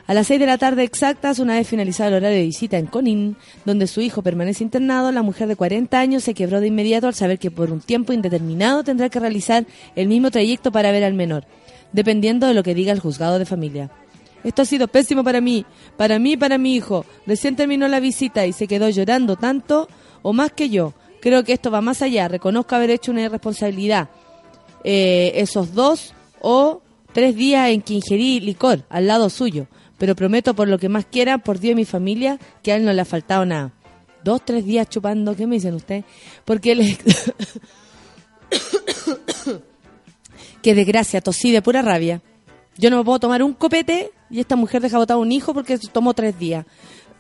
A 0.09 0.15
las 0.15 0.27
seis 0.27 0.41
de 0.41 0.47
la 0.47 0.59
tarde 0.59 0.83
exactas, 0.83 1.39
una 1.39 1.55
vez 1.55 1.69
finalizado 1.69 2.09
el 2.09 2.17
horario 2.17 2.39
de 2.39 2.45
visita 2.45 2.77
en 2.77 2.87
Conin, 2.87 3.37
donde 3.65 3.87
su 3.87 4.01
hijo 4.01 4.21
permanece 4.21 4.65
internado, 4.65 5.13
la 5.13 5.23
mujer 5.23 5.47
de 5.47 5.55
40 5.55 5.97
años 5.97 6.25
se 6.25 6.35
quebró 6.35 6.61
de 6.61 6.67
inmediato 6.67 7.07
al 7.07 7.15
saber 7.15 7.39
que 7.39 7.53
por 7.53 7.71
un 7.71 7.79
tiempo 7.79 8.13
indeterminado 8.13 8.83
tendrá 8.83 9.11
que 9.11 9.21
realizar 9.21 9.65
el 9.95 10.09
mismo 10.09 10.33
trayecto 10.33 10.73
para 10.73 10.91
ver 10.91 11.05
al 11.05 11.15
menor, 11.15 11.45
dependiendo 11.93 12.49
de 12.49 12.55
lo 12.55 12.65
que 12.65 12.75
diga 12.75 12.91
el 12.93 12.99
juzgado 12.99 13.39
de 13.39 13.47
familia. 13.47 13.93
Esto 14.45 14.63
ha 14.63 14.65
sido 14.65 14.89
pésimo 14.89 15.25
para 15.25 15.41
mí, 15.41 15.65
para 15.97 16.19
mí 16.19 16.33
y 16.33 16.37
para 16.37 16.59
mi 16.59 16.77
hijo. 16.77 17.05
Recién 17.27 17.57
terminó 17.57 17.89
la 17.89 17.99
visita 17.99 18.47
y 18.47 18.53
se 18.53 18.69
quedó 18.69 18.89
llorando 18.91 19.37
tanto 19.37 19.89
o 20.23 20.33
más 20.33 20.53
que 20.53 20.69
yo. 20.69 20.93
Creo 21.21 21.43
que 21.43 21.55
esto 21.55 21.71
va 21.71 21.81
más 21.81 22.03
allá. 22.03 22.29
Reconozco 22.29 22.75
haber 22.75 22.91
hecho 22.91 23.11
una 23.11 23.23
irresponsabilidad. 23.23 24.11
Eh, 24.85 25.33
esos 25.37 25.75
dos 25.75 26.13
o 26.41 26.83
tres 27.13 27.35
días 27.35 27.71
en 27.71 27.81
que 27.81 27.95
ingerí 27.95 28.41
licor 28.41 28.85
al 28.91 29.07
lado 29.07 29.31
suyo. 29.31 29.67
Pero 29.97 30.15
prometo 30.15 30.55
por 30.55 30.69
lo 30.69 30.79
que 30.79 30.89
más 30.89 31.07
quiera, 31.07 31.39
por 31.39 31.59
Dios 31.59 31.73
y 31.73 31.77
mi 31.77 31.85
familia, 31.87 32.39
que 32.63 32.73
a 32.73 32.77
él 32.77 32.85
no 32.85 32.93
le 32.93 33.01
ha 33.01 33.07
faltado 33.07 33.47
nada. 33.47 33.73
Dos, 34.23 34.45
tres 34.45 34.67
días 34.67 34.89
chupando, 34.89 35.35
¿qué 35.35 35.47
me 35.47 35.57
dicen 35.57 35.75
ustedes? 35.75 36.05
Porque 36.45 36.73
él... 36.73 36.99
Qué 40.63 40.75
desgracia, 40.75 41.21
tosí 41.21 41.53
de 41.53 41.61
pura 41.61 41.83
rabia. 41.83 42.23
Yo 42.77 42.91
no 42.91 42.99
me 42.99 43.05
puedo 43.05 43.19
tomar 43.21 43.43
un 43.43 43.55
copete 43.55 44.13
y 44.31 44.41
esta 44.41 44.57
mujer 44.57 44.83
deja 44.83 44.99
botado 44.99 45.21
un 45.21 45.33
hijo 45.33 45.55
porque 45.55 45.79
se 45.79 45.89
tomó 45.89 46.15
tres 46.15 46.39
días. 46.39 46.67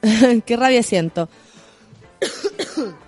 Qué 0.47 0.57
rabia 0.57 0.83
siento. 0.83 1.29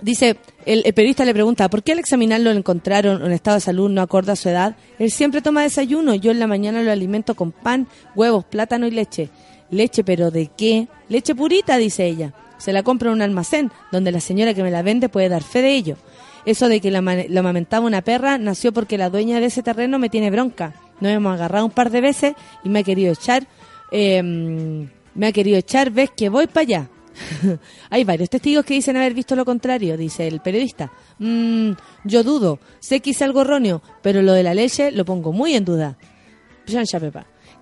Dice, 0.00 0.36
el, 0.64 0.82
periodista 0.94 1.24
le 1.24 1.34
pregunta, 1.34 1.68
¿por 1.68 1.82
qué 1.82 1.92
al 1.92 1.98
examinarlo 1.98 2.52
lo 2.52 2.58
encontraron 2.58 3.24
en 3.24 3.32
estado 3.32 3.56
de 3.56 3.60
salud 3.60 3.90
no 3.90 4.00
acorde 4.00 4.32
a 4.32 4.36
su 4.36 4.48
edad? 4.48 4.76
Él 4.98 5.10
siempre 5.10 5.42
toma 5.42 5.62
desayuno, 5.62 6.14
yo 6.14 6.30
en 6.30 6.38
la 6.38 6.46
mañana 6.46 6.82
lo 6.82 6.92
alimento 6.92 7.34
con 7.34 7.50
pan, 7.50 7.88
huevos, 8.14 8.44
plátano 8.44 8.86
y 8.86 8.92
leche. 8.92 9.28
Leche, 9.70 10.04
pero 10.04 10.30
¿de 10.30 10.50
qué? 10.56 10.86
Leche 11.08 11.34
purita, 11.34 11.76
dice 11.78 12.06
ella. 12.06 12.32
Se 12.58 12.72
la 12.72 12.82
compra 12.82 13.08
en 13.08 13.14
un 13.14 13.22
almacén, 13.22 13.72
donde 13.90 14.12
la 14.12 14.20
señora 14.20 14.54
que 14.54 14.62
me 14.62 14.70
la 14.70 14.82
vende 14.82 15.08
puede 15.08 15.28
dar 15.28 15.42
fe 15.42 15.62
de 15.62 15.74
ello. 15.74 15.96
Eso 16.44 16.68
de 16.68 16.80
que 16.80 16.90
la, 16.90 17.00
lo 17.00 17.40
amamentaba 17.40 17.84
una 17.86 18.02
perra 18.02 18.38
nació 18.38 18.72
porque 18.72 18.98
la 18.98 19.10
dueña 19.10 19.40
de 19.40 19.46
ese 19.46 19.62
terreno 19.62 19.98
me 19.98 20.08
tiene 20.08 20.30
bronca. 20.30 20.74
Nos 21.00 21.12
hemos 21.12 21.34
agarrado 21.34 21.64
un 21.64 21.72
par 21.72 21.90
de 21.90 22.00
veces 22.00 22.34
y 22.64 22.68
me 22.68 22.80
ha 22.80 22.82
querido 22.82 23.12
echar, 23.12 23.46
eh, 23.90 24.22
me 24.22 25.26
ha 25.26 25.32
querido 25.32 25.58
echar, 25.58 25.90
ves 25.90 26.10
que 26.16 26.28
voy 26.28 26.46
para 26.46 26.60
allá. 26.62 26.90
Hay 27.90 28.04
varios 28.04 28.30
testigos 28.30 28.64
que 28.64 28.74
dicen 28.74 28.96
haber 28.96 29.14
visto 29.14 29.36
lo 29.36 29.44
contrario, 29.44 29.96
dice 29.96 30.26
el 30.26 30.40
periodista. 30.40 30.92
Mm, 31.18 31.72
yo 32.04 32.22
dudo, 32.22 32.60
sé 32.80 33.00
que 33.00 33.10
hice 33.10 33.24
algo 33.24 33.42
erróneo, 33.42 33.82
pero 34.02 34.22
lo 34.22 34.32
de 34.32 34.42
la 34.42 34.54
leche 34.54 34.90
lo 34.90 35.04
pongo 35.04 35.32
muy 35.32 35.54
en 35.54 35.64
duda. 35.64 35.96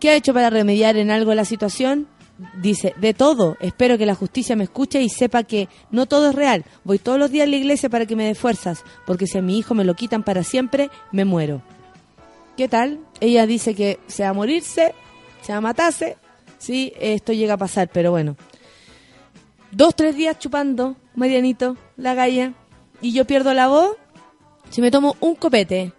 ¿Qué 0.01 0.11
ha 0.11 0.17
hecho 0.17 0.35
para 0.35 0.51
remediar 0.51 0.97
en 0.97 1.11
algo 1.11 1.35
la 1.35 1.45
situación? 1.45 2.09
Dice, 2.61 2.95
de 3.01 3.15
todo. 3.15 3.57
Espero 3.61 3.97
que 3.97 4.05
la 4.05 4.15
justicia 4.15 4.57
me 4.57 4.65
escuche 4.65 5.01
y 5.01 5.09
sepa 5.09 5.45
que 5.45 5.69
no 5.91 6.07
todo 6.07 6.31
es 6.31 6.35
real. 6.35 6.65
Voy 6.85 6.99
todos 6.99 7.19
los 7.19 7.31
días 7.31 7.47
a 7.47 7.51
la 7.51 7.57
iglesia 7.57 7.89
para 7.89 8.05
que 8.05 8.17
me 8.17 8.27
dé 8.27 8.35
fuerzas, 8.35 8.83
porque 9.07 9.27
si 9.27 9.39
a 9.39 9.43
mi 9.43 9.59
hijo 9.59 9.75
me 9.75 9.85
lo 9.85 9.95
quitan 9.95 10.23
para 10.23 10.43
siempre, 10.43 10.91
me 11.13 11.25
muero. 11.25 11.63
¿Qué 12.57 12.69
tal? 12.69 13.01
Ella 13.21 13.47
dice 13.47 13.75
que 13.75 13.99
se 14.07 14.23
va 14.23 14.31
a 14.31 14.33
morirse, 14.33 14.95
se 15.43 15.53
va 15.53 15.59
a 15.59 15.61
matarse, 15.61 16.17
sí, 16.59 16.93
esto 16.99 17.33
llega 17.33 17.55
a 17.55 17.59
pasar, 17.59 17.89
pero 17.93 18.11
bueno. 18.11 18.37
Dos, 19.71 19.95
tres 19.95 20.17
días 20.17 20.39
chupando, 20.39 20.97
Marianito, 21.15 21.77
la 21.97 22.15
galla, 22.15 22.55
y 23.03 23.13
yo 23.13 23.27
pierdo 23.27 23.53
la 23.53 23.69
voz 23.69 23.97
si 24.71 24.81
me 24.81 24.91
tomo 24.91 25.17
un 25.21 25.35
copete 25.37 25.93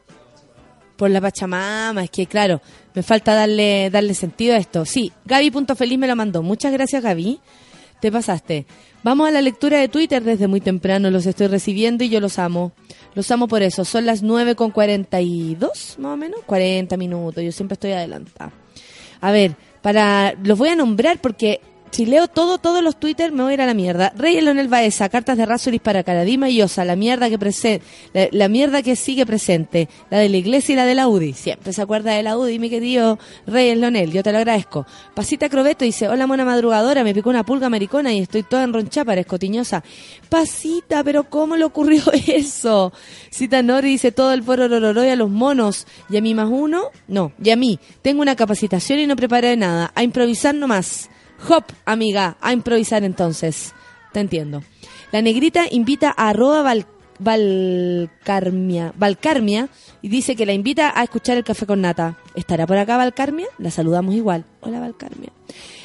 por 0.97 1.09
la 1.09 1.21
Pachamama, 1.21 2.03
es 2.03 2.09
que 2.09 2.25
claro, 2.25 2.61
me 2.93 3.03
falta 3.03 3.33
darle 3.33 3.89
darle 3.89 4.13
sentido 4.13 4.55
a 4.55 4.57
esto. 4.57 4.85
Sí, 4.85 5.11
Gaby.feliz 5.25 5.97
me 5.97 6.07
lo 6.07 6.15
mandó. 6.15 6.41
Muchas 6.41 6.73
gracias, 6.73 7.03
Gaby. 7.03 7.39
Te 7.99 8.11
pasaste. 8.11 8.65
Vamos 9.03 9.27
a 9.27 9.31
la 9.31 9.41
lectura 9.41 9.79
de 9.79 9.87
Twitter 9.87 10.23
desde 10.23 10.47
muy 10.47 10.61
temprano. 10.61 11.09
Los 11.09 11.25
estoy 11.25 11.47
recibiendo 11.47 12.03
y 12.03 12.09
yo 12.09 12.19
los 12.19 12.39
amo. 12.39 12.73
Los 13.15 13.31
amo 13.31 13.47
por 13.47 13.63
eso. 13.63 13.85
Son 13.85 14.05
las 14.05 14.21
9 14.21 14.55
con 14.55 14.71
42, 14.71 15.95
más 15.99 16.13
o 16.13 16.17
menos. 16.17 16.41
40 16.45 16.95
minutos. 16.97 17.43
Yo 17.43 17.51
siempre 17.51 17.73
estoy 17.73 17.91
adelantada. 17.91 18.51
A 19.21 19.31
ver, 19.31 19.55
para 19.81 20.33
los 20.43 20.57
voy 20.57 20.69
a 20.69 20.75
nombrar 20.75 21.19
porque 21.19 21.61
si 21.91 22.05
leo 22.05 22.27
todo, 22.27 22.57
todos 22.57 22.83
los 22.83 22.97
Twitter 22.99 23.31
me 23.31 23.43
voy 23.43 23.51
a 23.51 23.53
ir 23.55 23.61
a 23.61 23.65
la 23.65 23.73
mierda. 23.73 24.11
Rey 24.15 24.39
Leonel 24.41 24.67
Baeza, 24.67 25.09
cartas 25.09 25.37
de 25.37 25.45
Rasuris 25.45 25.81
para 25.81 26.03
Caradima 26.03 26.49
y 26.49 26.61
Osa, 26.61 26.85
la 26.85 26.95
mierda 26.95 27.29
que 27.29 27.39
prese- 27.39 27.81
la, 28.13 28.27
la 28.31 28.47
mierda 28.49 28.81
que 28.83 28.95
sigue 28.95 29.25
presente, 29.25 29.89
la 30.09 30.19
de 30.19 30.29
la 30.29 30.37
iglesia 30.37 30.73
y 30.73 30.75
la 30.75 30.85
de 30.85 30.95
la 30.95 31.07
UDI. 31.07 31.33
Siempre 31.33 31.73
se 31.73 31.81
acuerda 31.81 32.11
de 32.13 32.23
la 32.23 32.37
UDI, 32.37 32.59
mi 32.59 32.69
querido 32.69 33.17
Rey 33.45 33.73
Leonel, 33.75 34.11
yo 34.11 34.21
te 34.23 34.31
lo 34.31 34.37
agradezco. 34.37 34.85
Pasita 35.15 35.49
Crobeto 35.49 35.85
dice, 35.85 36.07
hola 36.07 36.27
mona 36.27 36.45
madrugadora, 36.45 37.03
me 37.03 37.13
picó 37.13 37.29
una 37.29 37.43
pulga 37.45 37.67
americana 37.67 38.13
y 38.13 38.19
estoy 38.19 38.43
toda 38.43 38.63
enronchada, 38.63 39.05
parezco 39.05 39.39
tiñosa. 39.39 39.83
Pasita, 40.29 41.03
pero 41.03 41.23
¿cómo 41.29 41.55
le 41.55 41.63
ocurrió 41.65 42.01
eso? 42.27 42.91
Cita 43.31 43.61
Nori 43.63 43.89
dice, 43.91 44.11
todo 44.11 44.33
el 44.33 44.43
pororororo 44.43 45.03
y 45.05 45.09
a 45.09 45.15
los 45.15 45.29
monos. 45.29 45.87
¿Y 46.09 46.17
a 46.17 46.21
mí 46.21 46.33
más 46.33 46.47
uno? 46.51 46.83
No, 47.07 47.31
y 47.41 47.49
a 47.51 47.55
mí. 47.55 47.79
Tengo 48.01 48.21
una 48.21 48.35
capacitación 48.35 48.99
y 48.99 49.07
no 49.07 49.15
preparé 49.15 49.55
nada. 49.57 49.91
A 49.95 50.03
improvisar 50.03 50.53
nomás. 50.53 51.09
Hop, 51.49 51.65
amiga, 51.85 52.37
a 52.41 52.53
improvisar 52.53 53.03
entonces. 53.03 53.73
Te 54.13 54.19
entiendo. 54.19 54.63
La 55.11 55.21
negrita 55.21 55.65
invita 55.69 56.13
a 56.15 56.33
Valcarmia 57.19 58.93
y 60.01 60.09
dice 60.09 60.35
que 60.35 60.45
la 60.45 60.53
invita 60.53 60.93
a 60.95 61.03
escuchar 61.03 61.37
el 61.37 61.43
café 61.43 61.65
con 61.65 61.81
nata. 61.81 62.17
¿Estará 62.35 62.67
por 62.67 62.77
acá 62.77 62.97
Valcarmia? 62.97 63.47
La 63.57 63.71
saludamos 63.71 64.15
igual. 64.15 64.45
Hola 64.61 64.79
Valcarmia. 64.79 65.31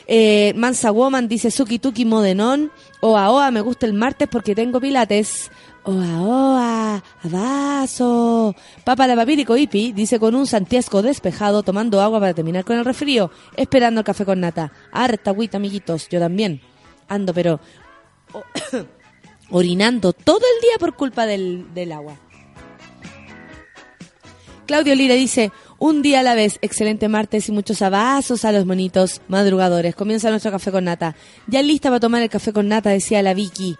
Eh, 0.06 0.52
Mansa 0.56 0.90
Woman 0.90 1.28
dice 1.28 1.50
Suki 1.50 1.78
Tuki 1.78 2.04
Modenón. 2.04 2.70
Oa 3.00 3.30
Oa, 3.30 3.50
me 3.50 3.60
gusta 3.60 3.86
el 3.86 3.92
martes 3.92 4.28
porque 4.28 4.54
tengo 4.54 4.80
pilates. 4.80 5.50
Oa 5.84 6.22
Oa, 6.22 7.02
abrazo. 7.24 8.54
Papa 8.84 9.08
la 9.08 9.16
papirico 9.16 9.56
Ipi 9.56 9.92
dice 9.92 10.20
con 10.20 10.36
un 10.36 10.46
santiesco 10.46 11.02
despejado 11.02 11.64
tomando 11.64 12.00
agua 12.00 12.20
para 12.20 12.34
terminar 12.34 12.64
con 12.64 12.78
el 12.78 12.84
resfrío, 12.84 13.32
esperando 13.56 14.00
el 14.00 14.04
café 14.04 14.24
con 14.24 14.38
nata. 14.38 14.72
Harta 14.92 15.30
agüita, 15.30 15.56
amiguitos, 15.56 16.08
yo 16.08 16.20
también. 16.20 16.60
Ando, 17.08 17.34
pero 17.34 17.58
orinando 19.50 20.12
todo 20.12 20.38
el 20.38 20.62
día 20.62 20.78
por 20.78 20.94
culpa 20.94 21.26
del, 21.26 21.74
del 21.74 21.90
agua. 21.90 22.16
Claudio 24.66 24.94
Lira 24.94 25.16
dice, 25.16 25.50
un 25.78 26.00
día 26.00 26.20
a 26.20 26.22
la 26.22 26.36
vez, 26.36 26.60
excelente 26.62 27.08
martes 27.08 27.48
y 27.48 27.52
muchos 27.52 27.82
abrazos 27.82 28.44
a 28.44 28.52
los 28.52 28.66
monitos 28.66 29.20
madrugadores. 29.26 29.96
Comienza 29.96 30.30
nuestro 30.30 30.52
café 30.52 30.70
con 30.70 30.84
nata. 30.84 31.16
Ya 31.48 31.60
lista 31.60 31.88
para 31.88 31.98
tomar 31.98 32.22
el 32.22 32.30
café 32.30 32.52
con 32.52 32.68
nata, 32.68 32.90
decía 32.90 33.20
la 33.20 33.34
Vicky. 33.34 33.76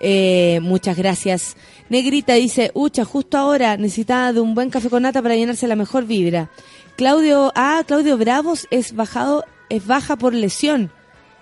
Eh, 0.00 0.58
muchas 0.62 0.96
gracias. 0.96 1.56
Negrita 1.88 2.34
dice, 2.34 2.70
ucha, 2.74 3.04
justo 3.04 3.38
ahora 3.38 3.76
necesitaba 3.76 4.32
de 4.32 4.40
un 4.40 4.54
buen 4.54 4.70
café 4.70 4.90
con 4.90 5.02
nata 5.02 5.22
para 5.22 5.36
llenarse 5.36 5.68
la 5.68 5.76
mejor 5.76 6.06
vibra. 6.06 6.50
Claudio, 6.96 7.52
ah, 7.54 7.82
Claudio 7.86 8.16
Bravos 8.16 8.66
es 8.70 8.94
bajado, 8.94 9.44
es 9.68 9.86
baja 9.86 10.16
por 10.16 10.34
lesión. 10.34 10.90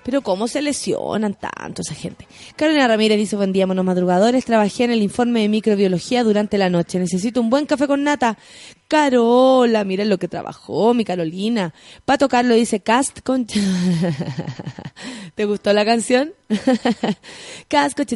Pero 0.05 0.23
¿cómo 0.23 0.49
se 0.49 0.63
lesionan 0.63 1.35
tanto 1.35 1.83
esa 1.83 1.95
gente? 1.95 2.27
Carolina 2.57 2.89
Ramírez 2.89 3.19
dice, 3.19 3.37
buen 3.37 3.53
día, 3.53 3.67
monos 3.67 3.85
madrugadores. 3.85 4.45
Trabajé 4.45 4.85
en 4.85 4.91
el 4.91 5.03
informe 5.03 5.43
de 5.43 5.49
microbiología 5.49 6.25
durante 6.25 6.59
la 6.59 6.69
noche. 6.71 6.99
Necesito 6.99 7.41
un 7.41 7.51
buen 7.51 7.67
café 7.67 7.87
con 7.87 8.03
nata. 8.03 8.37
Carola, 8.89 9.85
miren 9.85 10.09
lo 10.09 10.19
que 10.19 10.29
trabajó, 10.29 10.93
mi 10.95 11.05
Carolina. 11.05 11.73
Pato 12.05 12.29
Carlos 12.29 12.57
dice, 12.57 12.81
cast 12.81 13.21
con... 13.21 13.47
¿Te 15.35 15.45
gustó 15.45 15.73
la 15.73 15.85
canción? 15.85 16.35
cast 17.69 17.97
con 17.97 18.07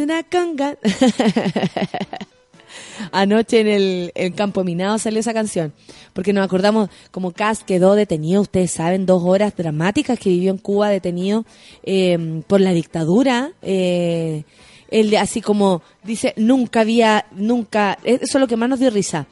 una 0.00 0.22
conga. 0.24 0.76
Anoche 3.12 3.60
en 3.60 4.12
el, 4.14 4.34
campo 4.34 4.64
minado 4.64 4.98
salió 4.98 5.20
esa 5.20 5.34
canción. 5.34 5.72
Porque 6.12 6.32
nos 6.32 6.44
acordamos 6.44 6.90
como 7.10 7.32
Cass 7.32 7.64
quedó 7.64 7.94
detenido, 7.94 8.42
ustedes 8.42 8.70
saben, 8.70 9.06
dos 9.06 9.22
horas 9.24 9.54
dramáticas 9.56 10.18
que 10.18 10.30
vivió 10.30 10.50
en 10.50 10.58
Cuba 10.58 10.88
detenido 10.88 11.44
eh, 11.82 12.42
por 12.46 12.60
la 12.60 12.72
dictadura. 12.72 13.52
Eh, 13.62 14.44
él 14.88 15.16
así 15.16 15.40
como 15.40 15.82
dice, 16.04 16.34
nunca 16.36 16.80
había, 16.80 17.26
nunca, 17.32 17.98
eso 18.04 18.20
es 18.22 18.40
lo 18.40 18.46
que 18.46 18.56
más 18.56 18.68
nos 18.68 18.80
dio 18.80 18.90
risa. 18.90 19.26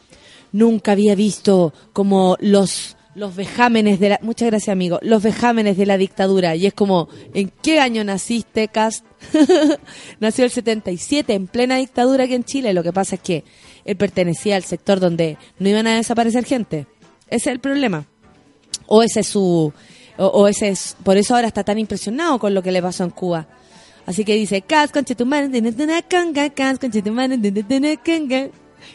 nunca 0.53 0.93
había 0.93 1.15
visto 1.15 1.73
como 1.93 2.37
los 2.41 2.97
los 3.15 3.35
vejámenes 3.35 3.99
de 3.99 4.11
la 4.11 4.21
muchas 4.23 4.51
gracias 4.51 4.73
amigo 4.73 4.99
los 5.03 5.23
vejámenes 5.23 5.77
de 5.77 5.87
la 5.87 5.99
dictadura 5.99 6.55
y 6.55 6.67
es 6.67 6.75
como 6.75 7.09
en 7.35 7.51
qué 7.63 7.81
año 7.81 8.05
naciste 8.05 8.69
Cast 8.69 9.05
nació 10.21 10.45
el 10.45 10.51
77 10.51 11.35
en 11.35 11.47
plena 11.49 11.77
dictadura 11.77 12.25
aquí 12.25 12.35
en 12.35 12.45
Chile 12.45 12.73
lo 12.73 12.83
que 12.83 12.93
pasa 12.93 13.17
es 13.17 13.23
que 13.23 13.45
él 13.85 13.97
pertenecía 13.97 14.57
al 14.57 14.65
sector 14.65 15.01
donde 15.01 15.39
no 15.59 15.69
iban 15.69 15.87
a 15.87 15.97
desaparecer 15.97 16.45
gente 16.45 16.87
ese 17.27 17.37
es 17.37 17.55
el 17.55 17.59
problema 17.59 18.07
o 18.87 19.03
ese 19.03 19.21
es 19.21 19.27
su 19.27 19.73
o, 20.17 20.27
o 20.27 20.49
ese 20.49 20.69
es 20.69 20.97
por 21.03 21.17
eso 21.17 21.35
ahora 21.35 21.49
está 21.49 21.65
tan 21.65 21.79
impresionado 21.79 22.39
con 22.39 22.55
lo 22.55 22.63
que 22.63 22.71
le 22.71 22.81
pasó 22.81 23.03
en 23.03 23.11
Cuba 23.11 23.49
así 24.07 24.25
que 24.25 24.37
dice 24.37 24.63
Cast 24.63 24.93
con 24.93 25.05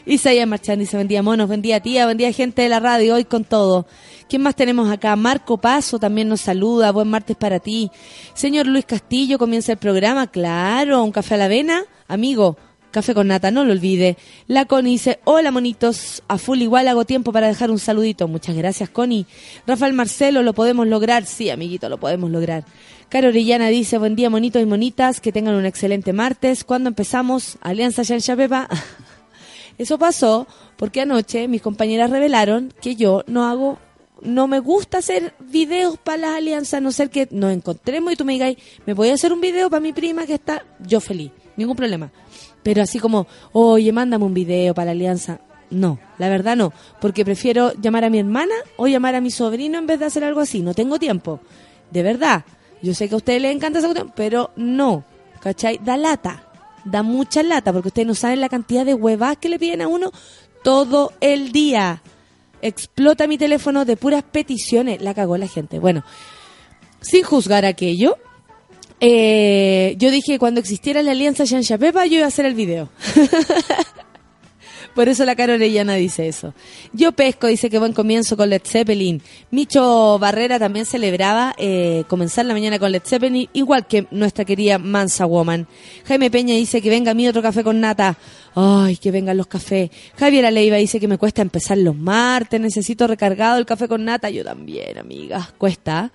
Isaías 0.04 0.46
Marchand 0.46 0.80
dice, 0.80 0.96
buen 0.96 1.08
día 1.08 1.22
monos, 1.22 1.46
buen 1.46 1.62
día 1.62 1.80
tía, 1.80 2.04
buen 2.04 2.16
día 2.16 2.32
gente 2.32 2.62
de 2.62 2.68
la 2.68 2.80
radio, 2.80 3.14
hoy 3.14 3.24
con 3.24 3.44
todo. 3.44 3.86
¿Quién 4.28 4.42
más 4.42 4.56
tenemos 4.56 4.90
acá? 4.90 5.14
Marco 5.16 5.58
Paso 5.58 5.98
también 5.98 6.28
nos 6.28 6.40
saluda, 6.40 6.90
buen 6.92 7.08
martes 7.08 7.36
para 7.36 7.60
ti. 7.60 7.90
Señor 8.34 8.66
Luis 8.66 8.84
Castillo, 8.84 9.38
comienza 9.38 9.72
el 9.72 9.78
programa, 9.78 10.26
claro, 10.26 11.02
un 11.04 11.12
café 11.12 11.34
a 11.34 11.38
la 11.38 11.44
avena, 11.44 11.84
amigo. 12.08 12.56
Café 12.90 13.12
con 13.12 13.28
nata, 13.28 13.50
no 13.50 13.62
lo 13.62 13.72
olvide. 13.72 14.16
La 14.46 14.64
Connie 14.64 14.92
dice, 14.92 15.20
hola 15.24 15.50
monitos, 15.50 16.22
a 16.28 16.38
full 16.38 16.62
igual 16.62 16.88
hago 16.88 17.04
tiempo 17.04 17.30
para 17.30 17.46
dejar 17.46 17.70
un 17.70 17.78
saludito. 17.78 18.26
Muchas 18.26 18.56
gracias 18.56 18.88
Connie. 18.88 19.26
Rafael 19.66 19.92
Marcelo, 19.92 20.42
¿lo 20.42 20.54
podemos 20.54 20.86
lograr? 20.86 21.26
Sí, 21.26 21.50
amiguito, 21.50 21.90
lo 21.90 21.98
podemos 21.98 22.30
lograr. 22.30 22.64
Caro 23.08 23.28
Orellana 23.28 23.68
dice, 23.68 23.98
buen 23.98 24.16
día 24.16 24.30
monitos 24.30 24.62
y 24.62 24.66
monitas, 24.66 25.20
que 25.20 25.30
tengan 25.30 25.54
un 25.54 25.66
excelente 25.66 26.12
martes. 26.12 26.64
¿Cuándo 26.64 26.88
empezamos? 26.88 27.58
Alianza 27.60 28.02
Yancha 28.02 28.34
Pepa. 28.34 28.68
Eso 29.78 29.98
pasó 29.98 30.46
porque 30.76 31.00
anoche 31.00 31.48
mis 31.48 31.62
compañeras 31.62 32.10
revelaron 32.10 32.72
que 32.80 32.96
yo 32.96 33.24
no 33.26 33.46
hago, 33.46 33.78
no 34.22 34.46
me 34.46 34.58
gusta 34.60 34.98
hacer 34.98 35.34
videos 35.40 35.98
para 35.98 36.18
las 36.18 36.36
alianzas, 36.36 36.74
a 36.74 36.80
no 36.80 36.92
ser 36.92 37.10
que 37.10 37.28
nos 37.30 37.52
encontremos 37.52 38.12
y 38.12 38.16
tú 38.16 38.24
me 38.24 38.32
digas, 38.32 38.54
me 38.86 38.94
voy 38.94 39.10
a 39.10 39.14
hacer 39.14 39.32
un 39.32 39.40
video 39.40 39.68
para 39.68 39.80
mi 39.80 39.92
prima 39.92 40.26
que 40.26 40.34
está, 40.34 40.64
yo 40.80 41.00
feliz, 41.00 41.30
ningún 41.56 41.76
problema. 41.76 42.10
Pero 42.62 42.82
así 42.82 42.98
como, 42.98 43.26
oye, 43.52 43.92
mándame 43.92 44.24
un 44.24 44.34
video 44.34 44.74
para 44.74 44.86
la 44.86 44.90
alianza. 44.92 45.40
No, 45.68 45.98
la 46.18 46.28
verdad 46.28 46.56
no, 46.56 46.72
porque 47.00 47.24
prefiero 47.24 47.72
llamar 47.74 48.04
a 48.04 48.10
mi 48.10 48.18
hermana 48.18 48.54
o 48.76 48.86
llamar 48.86 49.14
a 49.14 49.20
mi 49.20 49.30
sobrino 49.30 49.78
en 49.78 49.86
vez 49.86 49.98
de 49.98 50.06
hacer 50.06 50.24
algo 50.24 50.40
así. 50.40 50.62
No 50.62 50.74
tengo 50.74 50.98
tiempo. 50.98 51.40
De 51.90 52.02
verdad. 52.02 52.44
Yo 52.82 52.94
sé 52.94 53.08
que 53.08 53.14
a 53.14 53.18
ustedes 53.18 53.40
les 53.42 53.54
encanta 53.54 53.78
esa 53.78 53.88
cuestión, 53.88 54.12
pero 54.14 54.50
no. 54.54 55.04
¿Cachai? 55.40 55.78
Da 55.78 55.96
lata 55.96 56.46
da 56.86 57.02
mucha 57.02 57.42
lata, 57.42 57.72
porque 57.72 57.88
ustedes 57.88 58.08
no 58.08 58.14
saben 58.14 58.40
la 58.40 58.48
cantidad 58.48 58.86
de 58.86 58.94
huevas 58.94 59.36
que 59.36 59.48
le 59.48 59.58
piden 59.58 59.82
a 59.82 59.88
uno 59.88 60.12
todo 60.62 61.12
el 61.20 61.52
día. 61.52 62.02
Explota 62.62 63.26
mi 63.26 63.38
teléfono 63.38 63.84
de 63.84 63.96
puras 63.96 64.22
peticiones. 64.22 65.02
La 65.02 65.14
cagó 65.14 65.36
la 65.36 65.48
gente. 65.48 65.78
Bueno, 65.78 66.04
sin 67.00 67.22
juzgar 67.22 67.64
aquello, 67.64 68.16
eh, 69.00 69.94
yo 69.98 70.10
dije 70.10 70.32
que 70.32 70.38
cuando 70.38 70.60
existiera 70.60 71.02
la 71.02 71.12
alianza 71.12 71.44
Shansha 71.44 71.78
Pepa, 71.78 72.06
yo 72.06 72.16
iba 72.16 72.24
a 72.24 72.28
hacer 72.28 72.46
el 72.46 72.54
video. 72.54 72.88
Por 74.96 75.10
eso 75.10 75.26
la 75.26 75.36
cara 75.36 75.58
dice 75.58 76.26
eso. 76.26 76.54
Yo 76.94 77.12
pesco, 77.12 77.48
dice 77.48 77.68
que 77.68 77.78
buen 77.78 77.92
comienzo 77.92 78.34
con 78.34 78.48
Led 78.48 78.62
Zeppelin. 78.64 79.20
Micho 79.50 80.18
Barrera 80.18 80.58
también 80.58 80.86
celebraba 80.86 81.54
eh, 81.58 82.04
comenzar 82.08 82.46
la 82.46 82.54
mañana 82.54 82.78
con 82.78 82.90
Led 82.90 83.02
Zeppelin, 83.04 83.46
igual 83.52 83.86
que 83.86 84.06
nuestra 84.10 84.46
querida 84.46 84.78
Mansa 84.78 85.26
Woman. 85.26 85.68
Jaime 86.06 86.30
Peña 86.30 86.54
dice 86.54 86.80
que 86.80 86.88
venga 86.88 87.10
a 87.10 87.14
mí 87.14 87.28
otro 87.28 87.42
café 87.42 87.62
con 87.62 87.78
nata. 87.78 88.16
Ay, 88.54 88.96
que 88.96 89.10
vengan 89.10 89.36
los 89.36 89.48
cafés. 89.48 89.90
Javier 90.16 90.46
Aleiva 90.46 90.78
dice 90.78 90.98
que 90.98 91.08
me 91.08 91.18
cuesta 91.18 91.42
empezar 91.42 91.76
los 91.76 91.94
martes, 91.94 92.58
necesito 92.58 93.06
recargado 93.06 93.58
el 93.58 93.66
café 93.66 93.88
con 93.88 94.02
nata. 94.02 94.30
Yo 94.30 94.44
también, 94.44 94.96
amigas, 94.96 95.52
cuesta. 95.58 96.10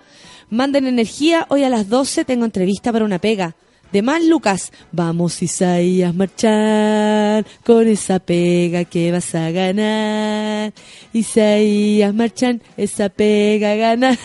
Manden 0.50 0.88
energía, 0.88 1.46
hoy 1.50 1.62
a 1.62 1.68
las 1.68 1.88
12 1.88 2.24
tengo 2.24 2.44
entrevista 2.44 2.90
para 2.90 3.04
una 3.04 3.20
pega. 3.20 3.54
De 3.92 4.00
más, 4.00 4.24
Lucas, 4.24 4.72
vamos 4.90 5.42
Isaías 5.42 6.14
marchar 6.14 7.44
con 7.62 7.86
esa 7.86 8.20
pega 8.20 8.84
que 8.84 9.12
vas 9.12 9.34
a 9.34 9.50
ganar. 9.50 10.72
Isaías 11.12 12.14
marchan, 12.14 12.62
esa 12.78 13.10
pega 13.10 13.74
ganar. 13.74 14.18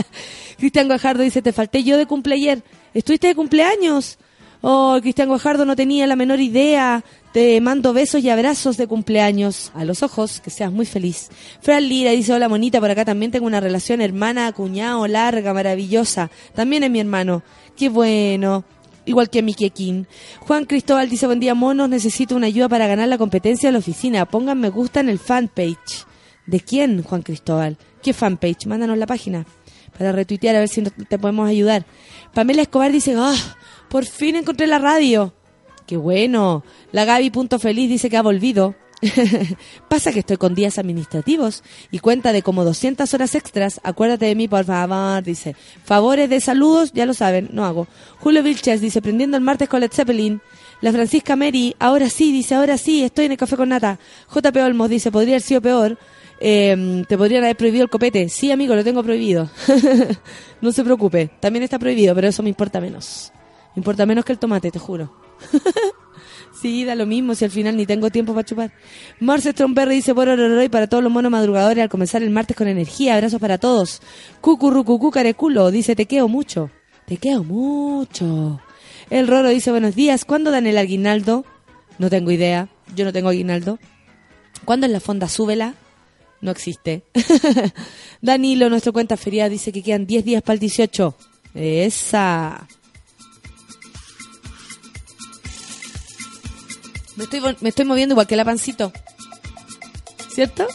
Cristian 0.58 0.88
Guajardo 0.88 1.22
dice, 1.22 1.40
te 1.40 1.54
falté 1.54 1.82
yo 1.82 1.96
de 1.96 2.04
cumpleaños. 2.04 2.62
¿Estuviste 2.92 3.28
de 3.28 3.34
cumpleaños? 3.34 4.18
Oh, 4.60 4.98
Cristian 5.00 5.28
Guajardo 5.28 5.64
no 5.64 5.76
tenía 5.76 6.06
la 6.06 6.16
menor 6.16 6.40
idea. 6.40 7.02
Te 7.32 7.58
mando 7.62 7.94
besos 7.94 8.22
y 8.22 8.28
abrazos 8.28 8.76
de 8.76 8.86
cumpleaños. 8.86 9.72
A 9.74 9.86
los 9.86 10.02
ojos, 10.02 10.40
que 10.40 10.50
seas 10.50 10.72
muy 10.72 10.84
feliz. 10.84 11.30
Fran 11.62 11.88
Lira 11.88 12.10
dice, 12.10 12.34
hola 12.34 12.50
monita, 12.50 12.80
por 12.80 12.90
acá 12.90 13.06
también 13.06 13.30
tengo 13.30 13.46
una 13.46 13.60
relación 13.60 14.02
hermana, 14.02 14.52
cuñado, 14.52 15.06
larga, 15.06 15.54
maravillosa. 15.54 16.30
También 16.54 16.84
es 16.84 16.90
mi 16.90 17.00
hermano. 17.00 17.42
Qué 17.76 17.88
bueno 17.88 18.64
igual 19.06 19.30
que 19.30 19.42
Miki 19.42 19.70
King. 19.70 20.04
Juan 20.40 20.66
Cristóbal 20.66 21.08
dice, 21.08 21.26
buen 21.26 21.40
día 21.40 21.54
monos, 21.54 21.88
necesito 21.88 22.36
una 22.36 22.48
ayuda 22.48 22.68
para 22.68 22.86
ganar 22.86 23.08
la 23.08 23.18
competencia 23.18 23.68
de 23.68 23.72
la 23.72 23.78
oficina. 23.78 24.26
Pongan 24.26 24.60
me 24.60 24.68
gusta 24.68 25.00
en 25.00 25.08
el 25.08 25.18
fanpage. 25.18 26.04
¿De 26.46 26.60
quién, 26.60 27.02
Juan 27.02 27.22
Cristóbal? 27.22 27.78
¿Qué 28.02 28.12
fanpage? 28.12 28.66
Mándanos 28.66 28.98
la 28.98 29.06
página 29.06 29.46
para 29.96 30.12
retuitear 30.12 30.56
a 30.56 30.60
ver 30.60 30.68
si 30.68 30.82
te 30.82 31.18
podemos 31.18 31.48
ayudar. 31.48 31.86
Pamela 32.34 32.62
Escobar 32.62 32.92
dice, 32.92 33.14
ah, 33.16 33.34
por 33.88 34.04
fin 34.04 34.36
encontré 34.36 34.66
la 34.66 34.78
radio. 34.78 35.32
Qué 35.86 35.96
bueno. 35.96 36.64
La 36.92 37.04
Gaby 37.04 37.30
Punto 37.30 37.58
Feliz 37.58 37.88
dice 37.88 38.10
que 38.10 38.16
ha 38.16 38.22
volvido. 38.22 38.74
Pasa 39.88 40.12
que 40.12 40.20
estoy 40.20 40.36
con 40.36 40.54
días 40.54 40.78
administrativos 40.78 41.62
y 41.90 41.98
cuenta 41.98 42.32
de 42.32 42.42
como 42.42 42.64
200 42.64 43.12
horas 43.12 43.34
extras. 43.34 43.80
Acuérdate 43.84 44.26
de 44.26 44.34
mí, 44.34 44.48
por 44.48 44.64
favor, 44.64 45.22
dice. 45.22 45.54
Favores 45.84 46.30
de 46.30 46.40
saludos, 46.40 46.92
ya 46.92 47.06
lo 47.06 47.14
saben, 47.14 47.50
no 47.52 47.64
hago. 47.64 47.86
Julio 48.18 48.42
Vilches 48.42 48.80
dice, 48.80 49.02
prendiendo 49.02 49.36
el 49.36 49.42
martes 49.42 49.68
con 49.68 49.80
Led 49.80 49.92
Zeppelin. 49.92 50.40
La 50.80 50.92
Francisca 50.92 51.36
Mary, 51.36 51.74
ahora 51.78 52.10
sí, 52.10 52.32
dice, 52.32 52.54
ahora 52.54 52.76
sí, 52.76 53.02
estoy 53.02 53.26
en 53.26 53.32
el 53.32 53.38
café 53.38 53.56
con 53.56 53.70
nata. 53.70 53.98
JP 54.34 54.56
Olmos 54.56 54.90
dice, 54.90 55.10
podría 55.10 55.34
haber 55.34 55.42
sido 55.42 55.60
peor. 55.60 55.98
Em, 56.38 57.04
te 57.04 57.16
podrían 57.16 57.44
haber 57.44 57.56
prohibido 57.56 57.84
el 57.84 57.90
copete. 57.90 58.28
Sí, 58.28 58.50
amigo, 58.50 58.74
lo 58.74 58.84
tengo 58.84 59.02
prohibido. 59.02 59.48
no 60.60 60.72
se 60.72 60.84
preocupe, 60.84 61.30
también 61.40 61.62
está 61.62 61.78
prohibido, 61.78 62.14
pero 62.14 62.28
eso 62.28 62.42
me 62.42 62.50
importa 62.50 62.80
menos. 62.80 63.32
Me 63.74 63.80
importa 63.80 64.04
menos 64.04 64.24
que 64.24 64.32
el 64.32 64.38
tomate, 64.38 64.70
te 64.70 64.78
juro. 64.78 65.14
Sí, 66.60 66.84
da 66.84 66.94
lo 66.94 67.06
mismo 67.06 67.34
si 67.34 67.44
al 67.44 67.50
final 67.50 67.76
ni 67.76 67.86
tengo 67.86 68.10
tiempo 68.10 68.32
para 68.32 68.44
chupar. 68.44 68.72
Marce 69.20 69.52
Stromberry 69.52 69.96
dice 69.96 70.12
y 70.12 70.68
para 70.68 70.86
todos 70.86 71.02
los 71.02 71.12
monos 71.12 71.30
madrugadores 71.30 71.82
al 71.82 71.88
comenzar 71.88 72.22
el 72.22 72.30
martes 72.30 72.56
con 72.56 72.66
energía. 72.66 73.14
Abrazos 73.14 73.40
para 73.40 73.58
todos. 73.58 74.00
Cucurrucucú 74.40 75.10
careculo 75.10 75.70
dice 75.70 75.94
te 75.94 76.06
quedo 76.06 76.28
mucho. 76.28 76.70
Te 77.06 77.18
quedo 77.18 77.44
mucho. 77.44 78.60
El 79.10 79.28
Roro 79.28 79.48
dice 79.50 79.70
buenos 79.70 79.94
días. 79.94 80.24
¿Cuándo 80.24 80.50
dan 80.50 80.66
el 80.66 80.78
aguinaldo? 80.78 81.44
No 81.98 82.10
tengo 82.10 82.30
idea. 82.30 82.68
Yo 82.94 83.04
no 83.04 83.12
tengo 83.12 83.28
aguinaldo. 83.28 83.78
¿Cuándo 84.64 84.86
en 84.86 84.92
la 84.92 85.00
fonda 85.00 85.28
súbela? 85.28 85.74
No 86.40 86.50
existe. 86.50 87.04
Danilo, 88.20 88.68
nuestro 88.70 88.92
cuenta 88.92 89.16
feria, 89.16 89.48
dice 89.48 89.72
que 89.72 89.82
quedan 89.82 90.06
10 90.06 90.24
días 90.24 90.42
para 90.42 90.54
el 90.54 90.60
18. 90.60 91.16
Esa. 91.54 92.66
Me 97.16 97.24
estoy, 97.24 97.40
me 97.60 97.68
estoy 97.70 97.84
moviendo 97.84 98.12
igual 98.12 98.26
que 98.26 98.36
la 98.36 98.44
pancito. 98.44 98.92
¿Cierto? 100.28 100.66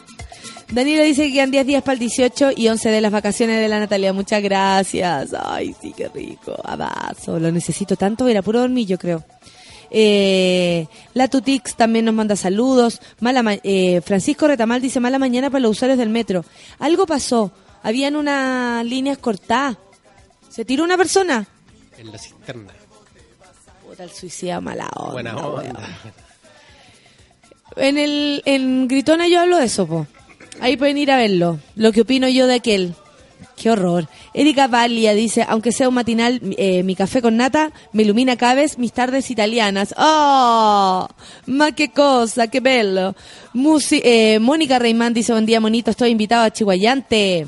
Daniela 0.72 1.04
dice 1.04 1.28
que 1.28 1.34
quedan 1.34 1.52
10 1.52 1.68
días 1.68 1.84
para 1.84 1.94
el 1.94 2.00
18 2.00 2.52
y 2.56 2.70
11 2.70 2.90
de 2.90 3.02
las 3.02 3.12
vacaciones 3.12 3.60
de 3.60 3.68
la 3.68 3.80
Natalia. 3.80 4.14
Muchas 4.14 4.42
gracias. 4.42 5.34
Ay, 5.34 5.76
sí, 5.82 5.94
qué 5.96 6.08
rico. 6.08 6.56
Abrazo. 6.64 7.38
Lo 7.40 7.52
necesito 7.52 7.98
tanto. 7.98 8.28
Era 8.28 8.42
puro 8.42 8.62
dormir, 8.62 8.88
yo 8.88 8.98
creo. 8.98 9.24
Eh, 9.90 10.88
la 11.14 11.28
Tutix 11.28 11.76
también 11.76 12.06
nos 12.06 12.14
manda 12.14 12.38
saludos. 12.38 13.02
Mala 13.20 13.60
eh, 13.64 14.00
Francisco 14.00 14.48
Retamal 14.48 14.82
dice 14.82 15.02
mala 15.02 15.20
mañana 15.20 15.50
para 15.50 15.62
los 15.62 15.72
usuarios 15.72 16.00
del 16.00 16.10
metro. 16.10 16.46
Algo 16.80 17.06
pasó. 17.06 17.52
Habían 17.84 18.16
unas 18.16 18.86
líneas 18.86 19.18
cortadas. 19.18 19.76
¿Se 20.50 20.64
tiró 20.64 20.86
una 20.86 20.96
persona? 20.96 21.46
En 21.98 22.12
la 22.12 22.18
cisterna. 22.18 22.74
Puta, 23.86 24.06
el 24.06 24.12
suicida 24.12 24.62
mala 24.62 24.90
onda. 24.96 25.12
Buena 25.12 25.36
onda. 25.36 25.90
En 27.76 27.98
el 27.98 28.42
en 28.46 28.88
Gritona 28.88 29.28
yo 29.28 29.42
hablo 29.42 29.58
de 29.58 29.66
eso, 29.66 29.88
po. 29.88 30.08
Ahí 30.60 30.78
pueden 30.78 30.98
ir 30.98 31.12
a 31.12 31.18
verlo. 31.18 31.60
Lo 31.76 31.92
que 31.92 32.02
opino 32.02 32.28
yo 32.28 32.48
de 32.48 32.56
aquel. 32.56 32.96
Qué 33.56 33.70
horror. 33.70 34.08
Erika 34.34 34.68
Valia 34.68 35.14
dice, 35.14 35.46
aunque 35.48 35.72
sea 35.72 35.88
un 35.88 35.94
matinal, 35.94 36.42
eh, 36.58 36.84
mi 36.84 36.96
café 36.96 37.22
con 37.22 37.38
nata 37.38 37.72
me 37.94 38.04
ilumina 38.04 38.36
cada 38.36 38.56
vez 38.56 38.78
mis 38.78 38.92
tardes 38.92 39.30
italianas. 39.30 39.94
¡Oh! 39.98 41.08
¡Ma 41.46 41.72
qué 41.72 41.90
cosa! 41.92 42.48
¡Qué 42.48 42.60
bello! 42.60 43.16
Musi 43.54 44.02
eh, 44.04 44.40
Mónica 44.40 44.80
Reimán 44.80 45.14
dice, 45.14 45.32
buen 45.32 45.46
día, 45.46 45.60
monito, 45.60 45.92
estoy 45.92 46.10
invitado 46.10 46.44
a 46.44 46.52
Chihuayante. 46.52 47.48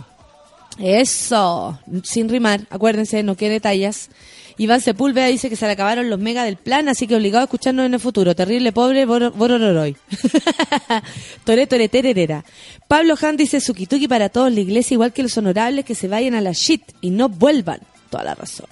Eso. 0.79 1.79
Sin 2.03 2.29
rimar, 2.29 2.61
acuérdense, 2.69 3.23
no 3.23 3.35
quede 3.35 3.53
detalles. 3.53 4.09
Iván 4.57 4.81
Sepúlveda 4.81 5.27
dice 5.27 5.49
que 5.49 5.55
se 5.55 5.65
le 5.65 5.71
acabaron 5.73 6.09
los 6.09 6.19
mega 6.19 6.43
del 6.43 6.57
plan, 6.57 6.87
así 6.89 7.07
que 7.07 7.15
obligado 7.15 7.41
a 7.41 7.45
escucharnos 7.45 7.85
en 7.85 7.93
el 7.93 7.99
futuro. 7.99 8.35
Terrible, 8.35 8.71
pobre, 8.71 9.05
boro- 9.05 9.31
borororoy. 9.31 9.95
Tore, 11.43 11.67
tore, 11.67 11.89
tererera. 11.89 12.43
Pablo 12.87 13.15
Han 13.21 13.37
dice 13.37 13.59
Sukituki 13.59 14.07
para 14.07 14.29
todos 14.29 14.51
la 14.53 14.59
iglesia, 14.59 14.95
igual 14.95 15.13
que 15.13 15.23
los 15.23 15.37
honorables 15.37 15.85
que 15.85 15.95
se 15.95 16.07
vayan 16.07 16.35
a 16.35 16.41
la 16.41 16.51
shit 16.53 16.83
y 17.01 17.09
no 17.09 17.29
vuelvan. 17.29 17.79
Toda 18.09 18.23
la 18.23 18.35
razón. 18.35 18.67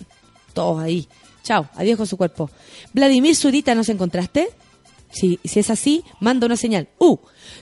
Todos 0.54 0.82
ahí. 0.82 1.08
Chao, 1.44 1.68
adiós 1.76 1.98
con 1.98 2.08
su 2.08 2.18
cuerpo. 2.18 2.50
Vladimir 2.94 3.36
Zurita, 3.36 3.74
¿nos 3.76 3.90
encontraste? 3.90 4.50
Sí, 5.12 5.40
si 5.44 5.60
es 5.60 5.70
así, 5.70 6.04
manda 6.20 6.46
una 6.46 6.56
señal. 6.56 6.88
¡Uh! 7.00 7.18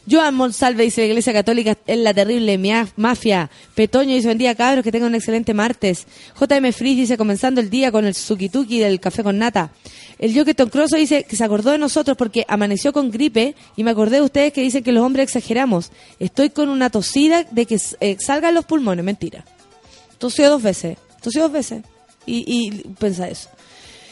Joan 0.09 0.35
Monsalve 0.35 0.83
dice 0.83 1.01
la 1.01 1.07
Iglesia 1.07 1.33
Católica 1.33 1.77
es 1.85 1.97
la 1.97 2.13
terrible 2.13 2.57
mafia. 2.95 3.49
Petoño 3.75 4.13
dice 4.13 4.27
buen 4.27 4.37
día 4.37 4.55
cabros, 4.55 4.83
que 4.83 4.91
tengan 4.91 5.09
un 5.09 5.15
excelente 5.15 5.53
martes. 5.53 6.05
JM 6.39 6.71
Frizz 6.71 6.97
dice 6.97 7.17
comenzando 7.17 7.61
el 7.61 7.69
día 7.69 7.91
con 7.91 8.05
el 8.05 8.15
sukituki 8.15 8.79
del 8.79 8.99
café 8.99 9.23
con 9.23 9.37
nata. 9.37 9.71
El 10.17 10.37
Joketon 10.37 10.69
Crosso 10.69 10.97
dice 10.97 11.23
que 11.23 11.35
se 11.35 11.43
acordó 11.43 11.71
de 11.71 11.77
nosotros 11.77 12.17
porque 12.17 12.45
amaneció 12.47 12.91
con 12.91 13.09
gripe 13.09 13.55
y 13.75 13.83
me 13.83 13.91
acordé 13.91 14.17
de 14.17 14.23
ustedes 14.23 14.51
que 14.51 14.61
dicen 14.61 14.83
que 14.83 14.91
los 14.91 15.03
hombres 15.03 15.23
exageramos. 15.23 15.91
Estoy 16.19 16.49
con 16.49 16.69
una 16.69 16.89
tosida 16.89 17.43
de 17.43 17.65
que 17.65 17.79
eh, 18.01 18.17
salgan 18.19 18.53
los 18.53 18.65
pulmones. 18.65 19.05
Mentira. 19.05 19.45
Tosió 20.17 20.49
dos 20.49 20.61
veces. 20.61 20.97
Tosió 21.21 21.43
dos 21.43 21.51
veces. 21.51 21.83
Y, 22.25 22.43
y 22.47 22.71
pensa 22.99 23.29
eso. 23.29 23.49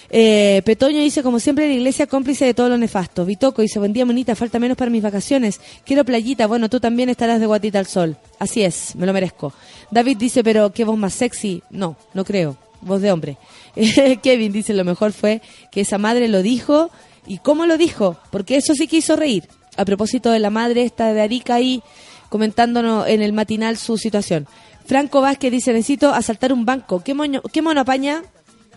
Eh, 0.09 0.61
Petoño 0.65 0.99
dice, 0.99 1.23
como 1.23 1.39
siempre, 1.39 1.67
la 1.67 1.73
iglesia 1.73 2.07
cómplice 2.07 2.45
de 2.45 2.53
todo 2.53 2.69
lo 2.69 2.77
nefasto. 2.77 3.25
Vitoco 3.25 3.61
dice, 3.61 3.79
buen 3.79 3.93
día, 3.93 4.05
monita, 4.05 4.35
falta 4.35 4.59
menos 4.59 4.77
para 4.77 4.91
mis 4.91 5.03
vacaciones. 5.03 5.59
Quiero 5.85 6.05
playita. 6.05 6.47
Bueno, 6.47 6.69
tú 6.69 6.79
también 6.79 7.09
estarás 7.09 7.39
de 7.39 7.45
guatita 7.45 7.79
al 7.79 7.87
sol. 7.87 8.17
Así 8.39 8.63
es, 8.63 8.95
me 8.95 9.05
lo 9.05 9.13
merezco. 9.13 9.53
David 9.91 10.17
dice, 10.17 10.43
pero 10.43 10.71
qué 10.71 10.83
voz 10.85 10.97
más 10.97 11.13
sexy. 11.13 11.61
No, 11.69 11.97
no 12.13 12.23
creo. 12.23 12.57
Voz 12.81 13.01
de 13.01 13.11
hombre. 13.11 13.37
Kevin 14.23 14.51
dice, 14.51 14.73
lo 14.73 14.85
mejor 14.85 15.11
fue 15.11 15.41
que 15.71 15.81
esa 15.81 15.97
madre 15.97 16.27
lo 16.27 16.41
dijo. 16.41 16.89
¿Y 17.25 17.39
cómo 17.39 17.65
lo 17.65 17.77
dijo? 17.77 18.17
Porque 18.31 18.55
eso 18.55 18.73
sí 18.73 18.87
que 18.87 18.97
hizo 18.97 19.15
reír. 19.15 19.47
A 19.75 19.85
propósito 19.85 20.31
de 20.31 20.39
la 20.39 20.49
madre 20.49 20.83
esta 20.83 21.13
de 21.13 21.21
Arica 21.21 21.55
ahí 21.55 21.83
comentándonos 22.29 23.07
en 23.07 23.21
el 23.21 23.33
matinal 23.33 23.77
su 23.77 23.97
situación. 23.97 24.47
Franco 24.85 25.21
Vázquez 25.21 25.51
dice, 25.51 25.73
necesito 25.73 26.13
asaltar 26.13 26.53
un 26.53 26.65
banco. 26.65 27.03
¿Qué, 27.03 27.15
qué 27.51 27.61
mono 27.61 27.81
apaña? 27.81 28.23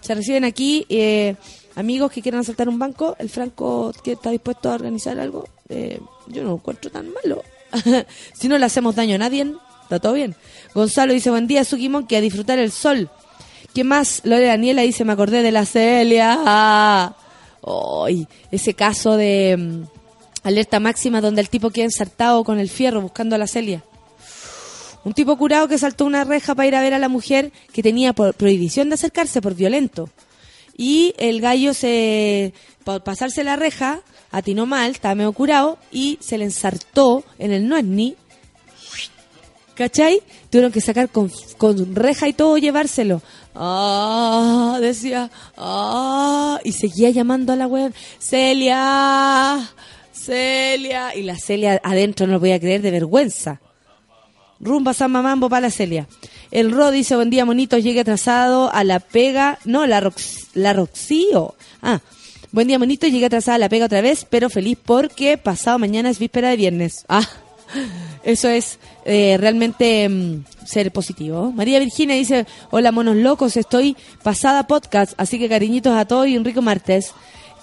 Se 0.01 0.14
reciben 0.14 0.44
aquí 0.44 0.86
eh, 0.88 1.34
amigos 1.74 2.11
que 2.11 2.22
quieran 2.22 2.40
asaltar 2.40 2.68
un 2.68 2.78
banco. 2.78 3.16
El 3.18 3.28
Franco 3.28 3.92
que 4.03 4.12
está 4.12 4.30
dispuesto 4.30 4.70
a 4.70 4.74
organizar 4.74 5.18
algo. 5.18 5.48
Eh, 5.68 6.01
yo 6.28 6.42
no 6.42 6.51
lo 6.51 6.55
encuentro 6.57 6.90
tan 6.90 7.12
malo. 7.12 7.42
si 8.34 8.48
no 8.48 8.59
le 8.59 8.66
hacemos 8.66 8.94
daño 8.94 9.14
a 9.14 9.18
nadie, 9.18 9.53
está 9.82 9.98
todo 9.98 10.14
bien. 10.14 10.34
Gonzalo 10.74 11.12
dice, 11.12 11.30
buen 11.30 11.46
día, 11.46 11.64
Sukimon, 11.64 12.07
que 12.07 12.16
a 12.16 12.20
disfrutar 12.20 12.59
el 12.59 12.70
sol. 12.70 13.11
¿Qué 13.74 13.84
más? 13.84 14.22
Lore 14.24 14.46
Daniela 14.46 14.82
dice, 14.82 15.05
me 15.05 15.12
acordé 15.12 15.42
de 15.42 15.53
la 15.53 15.64
Celia. 15.64 17.12
Ay, 17.62 18.26
ese 18.51 18.74
caso 18.74 19.16
de 19.16 19.57
mm, 19.57 19.82
alerta 20.42 20.80
máxima 20.80 21.20
donde 21.20 21.40
el 21.40 21.48
tipo 21.48 21.70
queda 21.70 21.84
ensartado 21.84 22.42
con 22.42 22.59
el 22.59 22.68
fierro 22.68 23.01
buscando 23.01 23.36
a 23.36 23.38
la 23.38 23.46
Celia. 23.46 23.84
Un 25.05 25.14
tipo 25.14 25.36
curado 25.36 25.66
que 25.66 25.78
saltó 25.78 26.05
una 26.05 26.24
reja 26.24 26.55
para 26.55 26.68
ir 26.68 26.76
a 26.76 26.82
ver 26.82 26.94
a 26.94 26.98
la 26.98 27.09
mujer 27.09 27.53
que 27.72 27.82
tenía 27.82 28.12
por 28.12 28.34
prohibición 28.34 28.90
de 28.90 28.94
acercarse 28.94 29.40
por 29.40 29.55
violento. 29.55 30.11
Y 30.76 31.14
el 31.18 31.40
gallo 31.40 31.74
se, 31.74 32.53
por 32.84 33.03
pasarse 33.03 33.44
la 33.44 33.57
reja, 33.57 34.01
atinó 34.30 34.66
mal, 34.66 34.90
estaba 34.90 35.14
medio 35.14 35.32
curado, 35.32 35.78
y 35.90 36.18
se 36.20 36.38
le 36.38 36.44
ensartó 36.44 37.24
en 37.38 37.53
el 37.53 37.68
no 37.68 37.76
es 37.76 37.84
ni. 37.84 38.16
¿Cachai? 39.74 40.20
Tuvieron 40.51 40.72
que 40.72 40.82
sacar 40.82 41.09
con, 41.09 41.30
con 41.57 41.94
reja 41.94 42.28
y 42.28 42.34
todo, 42.34 42.59
llevárselo. 42.59 43.22
Ah, 43.55 44.78
decía, 44.80 45.30
ah, 45.57 46.61
y 46.64 46.72
seguía 46.72 47.11
llamando 47.11 47.53
a 47.53 47.57
la 47.57 47.66
web, 47.66 47.94
Celia, 48.18 49.70
Celia, 50.12 51.14
y 51.14 51.22
la 51.22 51.36
Celia 51.36 51.80
adentro 51.82 52.26
no 52.26 52.34
lo 52.34 52.40
podía 52.40 52.61
creer 52.61 52.82
de 52.82 52.90
vergüenza. 52.90 53.61
Rumba 54.61 54.92
Samba 54.94 55.22
Mambo 55.22 55.48
para 55.48 55.62
la 55.62 55.70
Celia. 55.70 56.06
El 56.50 56.70
Ro 56.70 56.90
dice, 56.90 57.16
buen 57.16 57.30
día, 57.30 57.44
monitos, 57.44 57.82
llegue 57.82 58.00
atrasado 58.00 58.72
a 58.72 58.84
la 58.84 59.00
pega. 59.00 59.58
No, 59.64 59.86
la, 59.86 60.00
Rox, 60.00 60.48
la 60.54 60.72
Roxío. 60.72 61.54
Ah, 61.82 62.00
buen 62.52 62.68
día, 62.68 62.78
monitos, 62.78 63.11
llegue 63.11 63.26
atrasada 63.26 63.56
a 63.56 63.58
la 63.58 63.68
pega 63.68 63.86
otra 63.86 64.00
vez, 64.00 64.26
pero 64.28 64.50
feliz 64.50 64.76
porque 64.84 65.38
pasado 65.38 65.78
mañana 65.78 66.11
es 66.11 66.18
víspera 66.18 66.50
de 66.50 66.56
viernes. 66.56 67.04
Ah, 67.08 67.26
eso 68.24 68.48
es 68.48 68.78
eh, 69.04 69.36
realmente 69.38 70.08
mm, 70.08 70.44
ser 70.66 70.92
positivo. 70.92 71.52
María 71.52 71.78
Virginia 71.78 72.16
dice, 72.16 72.46
hola, 72.70 72.92
monos 72.92 73.16
locos, 73.16 73.56
estoy 73.56 73.96
pasada 74.22 74.66
podcast, 74.66 75.14
así 75.16 75.38
que 75.38 75.48
cariñitos 75.48 75.94
a 75.96 76.04
todos 76.04 76.26
y 76.26 76.36
un 76.36 76.44
rico 76.44 76.61
martes. 76.61 77.12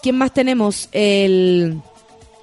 ¿Quién 0.02 0.18
más 0.18 0.34
tenemos? 0.34 0.90
El 0.92 1.80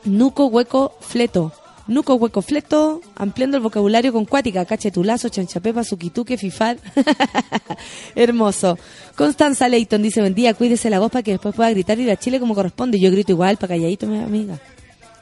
Nuco 0.05 0.47
Hueco 0.47 0.95
Fleto. 1.01 1.53
Nuco 1.87 2.15
Hueco 2.15 2.41
Fleto, 2.41 3.03
ampliando 3.15 3.59
el 3.59 3.63
vocabulario 3.63 4.11
con 4.13 4.25
cuática, 4.25 4.65
cachetulazo, 4.65 5.29
chanchapepa, 5.29 5.85
suquituque, 5.85 6.39
fifar. 6.39 6.79
Hermoso. 8.15 8.79
Constanza 9.17 9.69
Leighton 9.69 10.03
dice, 10.03 10.21
buen 10.21 10.35
día, 10.35 10.55
cuídese 10.55 10.89
la 10.89 10.99
voz 10.99 11.11
para 11.13 11.23
que 11.23 11.33
después 11.33 11.55
pueda 11.55 11.69
gritar 11.71 11.99
y 11.99 12.05
ir 12.05 12.11
a 12.11 12.17
Chile 12.17 12.41
como 12.41 12.55
corresponde. 12.55 12.99
Yo 12.99 13.11
grito 13.11 13.33
igual, 13.33 13.59
para 13.59 13.75
calladito, 13.75 14.07
mi 14.07 14.19
amiga. 14.19 14.59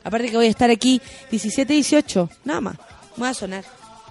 Aparte 0.04 0.30
que 0.30 0.36
voy 0.36 0.46
a 0.46 0.50
estar 0.50 0.70
aquí 0.70 1.00
17, 1.30 1.72
18, 1.72 2.30
nada 2.44 2.60
más. 2.60 2.76
Voy 3.16 3.28
a 3.28 3.34
sonar. 3.34 3.64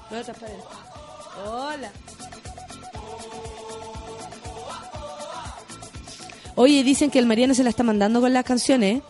Voy 0.10 0.20
a 0.20 0.22
el- 0.22 1.48
Hola. 1.50 1.92
Oye, 6.56 6.84
dicen 6.84 7.10
que 7.10 7.20
el 7.20 7.26
Mariano 7.26 7.54
se 7.54 7.64
la 7.64 7.70
está 7.70 7.84
mandando 7.84 8.20
con 8.20 8.34
las 8.34 8.44
canciones. 8.44 9.02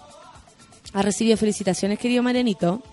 Ha 0.93 1.01
recibido 1.01 1.37
felicitaciones, 1.37 1.97
querido 1.97 2.21
Marianito. 2.21 2.83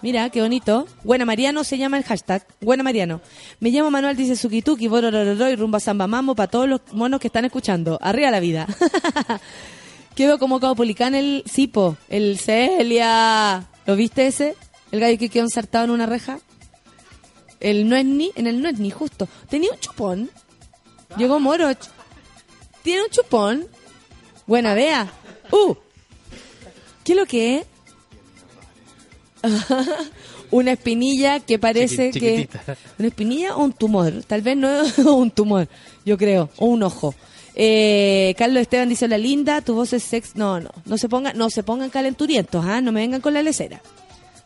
Mira, 0.00 0.30
qué 0.30 0.40
bonito. 0.40 0.86
Buena 1.02 1.24
Mariano 1.24 1.64
se 1.64 1.76
llama 1.76 1.98
el 1.98 2.04
hashtag. 2.04 2.46
Buena 2.60 2.84
Mariano. 2.84 3.20
Me 3.58 3.70
llamo 3.70 3.90
Manuel, 3.90 4.16
dice 4.16 4.36
Sukituki, 4.36 4.86
Bororororo 4.86 5.50
y 5.50 5.56
Rumba 5.56 5.80
Samba 5.80 6.06
Mambo 6.06 6.36
para 6.36 6.48
todos 6.48 6.68
los 6.68 6.80
monos 6.92 7.18
que 7.20 7.26
están 7.26 7.44
escuchando. 7.44 7.98
Arriba 8.00 8.30
la 8.30 8.38
vida. 8.38 8.66
Quedó 10.14 10.38
como 10.38 10.60
Caupolicán 10.60 11.14
el 11.14 11.42
Sipo, 11.46 11.96
el 12.08 12.38
Celia. 12.38 13.68
¿Lo 13.86 13.96
viste 13.96 14.28
ese? 14.28 14.54
El 14.92 15.00
gallo 15.00 15.18
que 15.18 15.28
quedó 15.28 15.44
ensartado 15.44 15.84
en 15.86 15.90
una 15.90 16.06
reja. 16.06 16.38
El 17.58 17.88
no 17.88 17.96
es 17.96 18.04
ni, 18.04 18.30
en 18.36 18.46
el 18.46 18.62
no 18.62 18.68
es 18.68 18.78
ni 18.78 18.90
justo. 18.90 19.28
Tenía 19.48 19.70
un 19.72 19.80
chupón. 19.80 20.30
Llegó 21.16 21.40
Moroch. 21.40 21.78
Tiene 22.82 23.02
un 23.02 23.10
chupón. 23.10 23.66
Buena, 24.46 24.74
vea. 24.74 25.10
¡Uh! 25.50 25.74
¿Qué 27.02 27.12
es 27.12 27.18
lo 27.18 27.26
que 27.26 27.56
es? 27.56 27.66
una 30.50 30.72
espinilla 30.72 31.40
que 31.40 31.58
parece 31.58 32.10
que 32.10 32.48
una 32.98 33.08
espinilla 33.08 33.56
o 33.56 33.64
un 33.64 33.72
tumor 33.72 34.12
tal 34.26 34.42
vez 34.42 34.56
no 34.56 34.82
un 35.16 35.30
tumor 35.30 35.68
yo 36.04 36.16
creo 36.16 36.50
o 36.56 36.66
un 36.66 36.82
ojo. 36.82 37.14
Eh, 37.60 38.36
Carlos 38.38 38.62
Esteban 38.62 38.88
dice 38.88 39.08
la 39.08 39.18
linda 39.18 39.60
tu 39.62 39.74
voz 39.74 39.92
es 39.92 40.04
sex 40.04 40.36
no 40.36 40.60
no 40.60 40.70
no 40.84 40.96
se 40.96 41.08
pongan 41.08 41.36
no 41.36 41.50
se 41.50 41.64
pongan 41.64 41.90
calenturientos 41.90 42.64
¿ah? 42.64 42.80
no 42.80 42.92
me 42.92 43.00
vengan 43.00 43.20
con 43.20 43.34
la 43.34 43.42
lecera. 43.42 43.82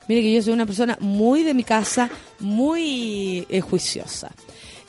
Mire 0.08 0.22
que 0.22 0.32
yo 0.32 0.42
soy 0.42 0.52
una 0.52 0.66
persona 0.66 0.96
muy 1.00 1.44
de 1.44 1.54
mi 1.54 1.62
casa 1.62 2.10
muy 2.40 3.46
eh, 3.48 3.60
juiciosa. 3.60 4.32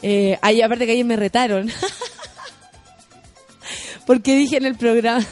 Eh, 0.01 0.37
ahí 0.41 0.61
aparte 0.61 0.85
que 0.85 0.93
ayer 0.93 1.05
me 1.05 1.15
retaron. 1.15 1.71
Porque 4.05 4.35
dije 4.35 4.57
en 4.57 4.65
el 4.65 4.75
programa 4.75 5.25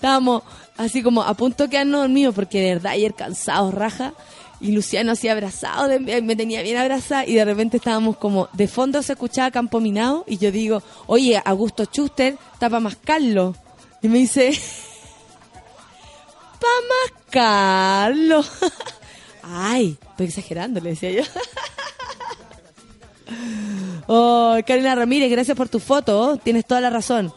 estábamos 0.00 0.42
así 0.80 1.02
como 1.02 1.22
a 1.22 1.34
punto 1.34 1.64
de 1.64 1.70
quedarnos 1.70 2.00
dormidos 2.00 2.34
porque 2.34 2.60
de 2.60 2.74
verdad 2.74 2.92
ayer 2.92 3.14
cansados, 3.14 3.74
raja. 3.74 4.14
Y 4.62 4.72
Luciano 4.72 5.12
así 5.12 5.26
abrazado, 5.28 5.88
me 6.00 6.36
tenía 6.36 6.60
bien 6.62 6.76
abrazada 6.76 7.24
y 7.24 7.34
de 7.34 7.44
repente 7.46 7.78
estábamos 7.78 8.18
como, 8.18 8.50
de 8.52 8.68
fondo 8.68 9.02
se 9.02 9.14
escuchaba 9.14 9.50
Campo 9.50 9.80
Minado 9.80 10.24
y 10.26 10.36
yo 10.36 10.52
digo, 10.52 10.82
oye, 11.06 11.40
Augusto 11.42 11.84
Schuster, 11.84 12.36
está 12.52 12.68
para 12.68 12.80
mascarlo. 12.80 13.54
Y 14.02 14.08
me 14.08 14.18
dice, 14.18 14.52
para 16.60 16.74
mascarlo. 17.06 18.44
Ay, 19.42 19.96
estoy 20.10 20.26
exagerando, 20.26 20.80
le 20.80 20.90
decía 20.90 21.10
yo. 21.10 21.22
Oh, 24.12 24.56
Karina 24.66 24.96
Ramírez, 24.96 25.30
gracias 25.30 25.56
por 25.56 25.68
tu 25.68 25.78
foto. 25.78 26.36
Tienes 26.42 26.66
toda 26.66 26.80
la 26.80 26.90
razón. 26.90 27.32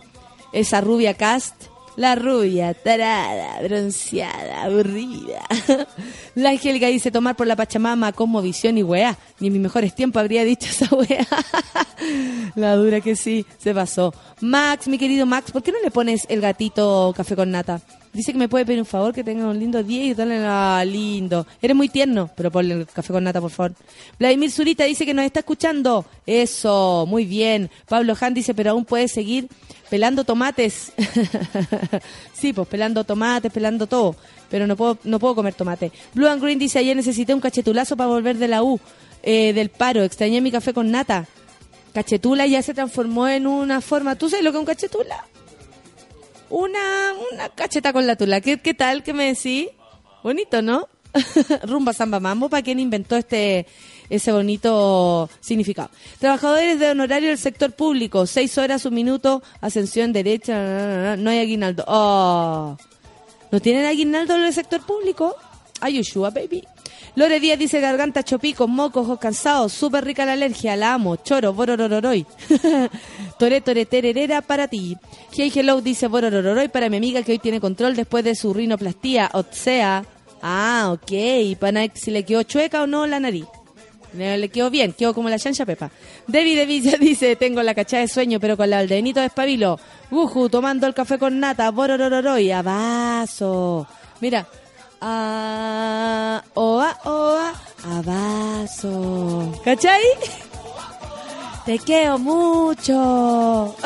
Esa 0.53 0.81
rubia 0.81 1.13
cast. 1.13 1.53
La 1.95 2.15
rubia, 2.15 2.73
tarada, 2.73 3.61
bronceada, 3.61 4.63
aburrida. 4.63 5.43
La 6.35 6.49
Angélica 6.49 6.87
dice 6.87 7.11
tomar 7.11 7.35
por 7.35 7.45
la 7.45 7.55
Pachamama 7.55 8.13
como 8.13 8.41
visión 8.41 8.77
y 8.77 8.83
weá. 8.83 9.17
Ni 9.39 9.47
en 9.47 9.53
mis 9.53 9.61
mejores 9.61 9.93
tiempos 9.93 10.19
habría 10.19 10.43
dicho 10.43 10.67
esa 10.67 10.93
weá. 10.95 11.27
La 12.55 12.75
dura 12.75 12.99
que 12.99 13.15
sí, 13.15 13.45
se 13.59 13.73
pasó. 13.73 14.13
Max, 14.41 14.87
mi 14.87 14.97
querido 14.97 15.25
Max, 15.27 15.51
¿por 15.51 15.61
qué 15.61 15.71
no 15.71 15.79
le 15.83 15.91
pones 15.91 16.25
el 16.29 16.41
gatito 16.41 17.13
café 17.15 17.35
con 17.35 17.51
nata? 17.51 17.79
Dice 18.13 18.31
que 18.31 18.37
me 18.37 18.47
puede 18.47 18.63
pedir 18.63 18.79
un 18.79 18.85
favor, 18.85 19.11
que 19.11 19.23
tenga 19.23 19.47
un 19.47 19.57
lindo 19.57 19.81
día 19.81 20.03
y 20.03 20.13
darle 20.13 20.37
ah, 20.45 20.83
lindo. 20.85 21.47
Eres 21.59 21.75
muy 21.75 21.89
tierno, 21.89 22.29
pero 22.35 22.51
ponle 22.51 22.75
el 22.75 22.85
café 22.85 23.11
con 23.11 23.23
nata, 23.23 23.41
por 23.41 23.49
favor. 23.49 23.73
Vladimir 24.19 24.51
Zurita 24.51 24.83
dice 24.83 25.03
que 25.03 25.15
nos 25.15 25.25
está 25.25 25.39
escuchando. 25.39 26.05
Eso, 26.27 27.05
muy 27.07 27.25
bien. 27.25 27.71
Pablo 27.87 28.15
Han 28.21 28.35
dice, 28.35 28.53
pero 28.53 28.69
aún 28.69 28.85
puede 28.85 29.07
seguir 29.07 29.47
pelando 29.89 30.25
tomates. 30.25 30.93
sí, 32.33 32.53
pues 32.53 32.67
pelando 32.67 33.03
tomates, 33.03 33.51
pelando 33.51 33.87
todo. 33.87 34.15
Pero 34.47 34.67
no 34.67 34.75
puedo, 34.75 34.99
no 35.05 35.17
puedo 35.17 35.33
comer 35.33 35.55
tomate. 35.55 35.91
Blue 36.13 36.27
and 36.27 36.39
Green 36.39 36.59
dice, 36.59 36.77
ayer 36.77 36.95
necesité 36.95 37.33
un 37.33 37.41
cachetulazo 37.41 37.97
para 37.97 38.09
volver 38.09 38.37
de 38.37 38.47
la 38.47 38.61
U, 38.61 38.79
eh, 39.23 39.53
del 39.53 39.69
paro. 39.69 40.03
Extrañé 40.03 40.39
mi 40.39 40.51
café 40.51 40.71
con 40.71 40.91
nata. 40.91 41.25
Cachetula 41.95 42.45
ya 42.45 42.61
se 42.61 42.75
transformó 42.75 43.27
en 43.27 43.47
una 43.47 43.81
forma. 43.81 44.15
¿Tú 44.15 44.29
sabes 44.29 44.45
lo 44.45 44.51
que 44.51 44.57
es 44.57 44.59
un 44.59 44.65
cachetula? 44.67 45.25
Una, 46.53 47.15
una 47.31 47.49
cacheta 47.49 47.91
con 47.91 48.05
la 48.05 48.15
tula. 48.15 48.39
¿Qué, 48.39 48.61
qué 48.61 48.75
tal? 48.75 49.01
¿Qué 49.01 49.11
me 49.11 49.33
decís? 49.33 49.69
Bonito, 50.21 50.61
¿no? 50.61 50.87
Rumba 51.63 51.93
Samba 51.93 52.19
Mambo, 52.19 52.47
¿para 52.47 52.61
quién 52.61 52.79
inventó 52.79 53.15
este 53.15 53.65
ese 54.07 54.31
bonito 54.31 55.31
significado? 55.39 55.89
Trabajadores 56.19 56.79
de 56.79 56.91
honorario 56.91 57.29
del 57.29 57.39
sector 57.39 57.71
público, 57.71 58.27
seis 58.27 58.55
horas, 58.59 58.85
un 58.85 58.93
minuto, 58.93 59.41
ascensión 59.61 60.13
derecha, 60.13 61.15
no 61.17 61.31
hay 61.31 61.39
aguinaldo. 61.39 61.85
Oh. 61.87 62.77
¿No 63.51 63.59
tienen 63.59 63.87
aguinaldo 63.87 64.35
en 64.35 64.43
el 64.43 64.53
sector 64.53 64.85
público? 64.85 65.35
Ay, 65.81 65.95
Yoshua, 65.97 66.29
baby. 66.29 66.63
Lore 67.15 67.39
Díaz 67.39 67.59
dice 67.59 67.79
garganta 67.79 68.23
chopico, 68.23 68.67
mocos, 68.67 69.03
ojos 69.03 69.19
cansados, 69.19 69.71
súper 69.71 70.03
rica 70.03 70.25
la 70.25 70.33
alergia, 70.33 70.75
la 70.75 70.95
amo, 70.95 71.17
choro, 71.17 71.53
bororororoy. 71.53 72.25
Tore, 73.37 73.61
tore, 73.61 73.85
tererera 73.85 74.41
para 74.41 74.67
ti. 74.67 74.97
Hey 75.31 75.51
Hello 75.53 75.79
dice 75.81 76.07
bororororoy 76.07 76.69
para 76.69 76.89
mi 76.89 76.97
amiga 76.97 77.21
que 77.21 77.33
hoy 77.33 77.39
tiene 77.39 77.59
control 77.59 77.95
después 77.95 78.23
de 78.23 78.35
su 78.35 78.51
rinoplastía, 78.53 79.29
o 79.33 79.43
ah, 80.41 80.89
ok, 80.91 81.57
para 81.59 81.87
si 81.93 82.09
le 82.09 82.23
quedó 82.23 82.41
chueca 82.43 82.81
o 82.81 82.87
no 82.87 83.05
la 83.05 83.19
nariz. 83.19 83.45
Le 84.13 84.49
quedó 84.49 84.69
bien, 84.71 84.93
quedó 84.93 85.13
como 85.13 85.29
la 85.29 85.37
chancha 85.37 85.65
pepa. 85.65 85.91
David 86.27 86.57
de 86.57 86.65
Villa 86.65 86.97
dice, 86.99 87.35
tengo 87.35 87.61
la 87.61 87.75
cachada 87.75 88.01
de 88.01 88.07
sueño, 88.07 88.39
pero 88.39 88.57
con 88.57 88.69
la 88.69 88.79
aldenito 88.79 89.19
de 89.19 89.27
espabilo. 89.27 89.79
Uju, 90.09 90.49
tomando 90.49 90.87
el 90.87 90.93
café 90.95 91.19
con 91.19 91.39
nata, 91.39 91.69
bororororoy, 91.69 92.51
a. 92.51 93.25
Mira, 94.21 94.47
a 95.05 96.41
oa 96.53 96.97
oa 97.03 97.53
abaso. 97.83 99.51
¿Cachai? 99.65 100.01
Te 101.65 101.77
quiero 101.79 102.17
mucho. 102.17 103.75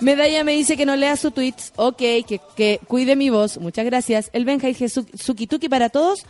Medalla 0.00 0.42
me 0.44 0.52
dice 0.52 0.76
que 0.76 0.86
no 0.86 0.96
lea 0.96 1.16
su 1.16 1.30
tweets. 1.30 1.72
Ok, 1.76 1.98
que, 1.98 2.40
que 2.56 2.80
cuide 2.86 3.14
mi 3.14 3.28
voz. 3.28 3.58
Muchas 3.58 3.84
gracias. 3.84 4.30
El 4.32 4.46
Benja 4.46 4.70
y 4.70 4.74
Sukituki 4.74 5.68
para 5.68 5.90
todos. 5.90 6.24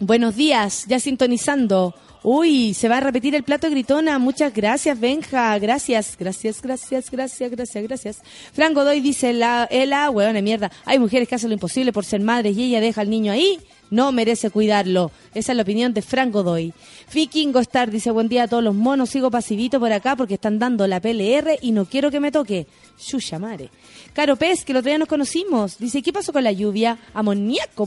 Buenos 0.00 0.36
días, 0.36 0.84
ya 0.86 1.00
sintonizando. 1.00 1.94
Uy, 2.22 2.74
se 2.74 2.88
va 2.88 2.96
a 2.96 3.00
repetir 3.00 3.34
el 3.34 3.44
plato 3.44 3.70
gritona. 3.70 4.18
Muchas 4.18 4.52
gracias, 4.52 4.98
Benja. 4.98 5.56
Gracias, 5.58 6.16
gracias, 6.18 6.60
gracias, 6.60 7.10
gracias, 7.10 7.50
gracias, 7.50 7.84
gracias. 7.84 8.22
Fran 8.52 8.74
Godoy 8.74 9.00
dice, 9.00 9.32
la, 9.32 9.68
ela, 9.70 10.10
weón 10.10 10.34
de 10.34 10.42
mierda. 10.42 10.70
Hay 10.84 10.98
mujeres 10.98 11.28
que 11.28 11.36
hacen 11.36 11.50
lo 11.50 11.54
imposible 11.54 11.92
por 11.92 12.04
ser 12.04 12.20
madres 12.20 12.56
y 12.56 12.64
ella 12.64 12.80
deja 12.80 13.02
al 13.02 13.10
niño 13.10 13.30
ahí. 13.30 13.60
No 13.90 14.12
merece 14.12 14.50
cuidarlo. 14.50 15.10
Esa 15.32 15.52
es 15.52 15.56
la 15.56 15.62
opinión 15.62 15.94
de 15.94 16.02
Fran 16.02 16.30
Godoy. 16.30 16.74
Fikingo 17.08 17.60
Star 17.60 17.90
dice, 17.90 18.10
buen 18.10 18.28
día 18.28 18.42
a 18.42 18.48
todos 18.48 18.64
los 18.64 18.74
monos. 18.74 19.10
Sigo 19.10 19.30
pasivito 19.30 19.80
por 19.80 19.92
acá 19.92 20.16
porque 20.16 20.34
están 20.34 20.58
dando 20.58 20.86
la 20.86 21.00
PLR 21.00 21.58
y 21.62 21.72
no 21.72 21.86
quiero 21.86 22.10
que 22.10 22.20
me 22.20 22.32
toque. 22.32 22.66
Shusha 22.98 23.38
madre. 23.38 23.70
Caro 24.12 24.36
Pez, 24.36 24.64
que 24.64 24.72
el 24.72 24.78
otro 24.78 24.90
día 24.90 24.98
nos 24.98 25.08
conocimos. 25.08 25.78
Dice, 25.78 26.02
¿qué 26.02 26.12
pasó 26.12 26.32
con 26.32 26.42
la 26.42 26.52
lluvia? 26.52 26.98
Amoníaco, 27.14 27.86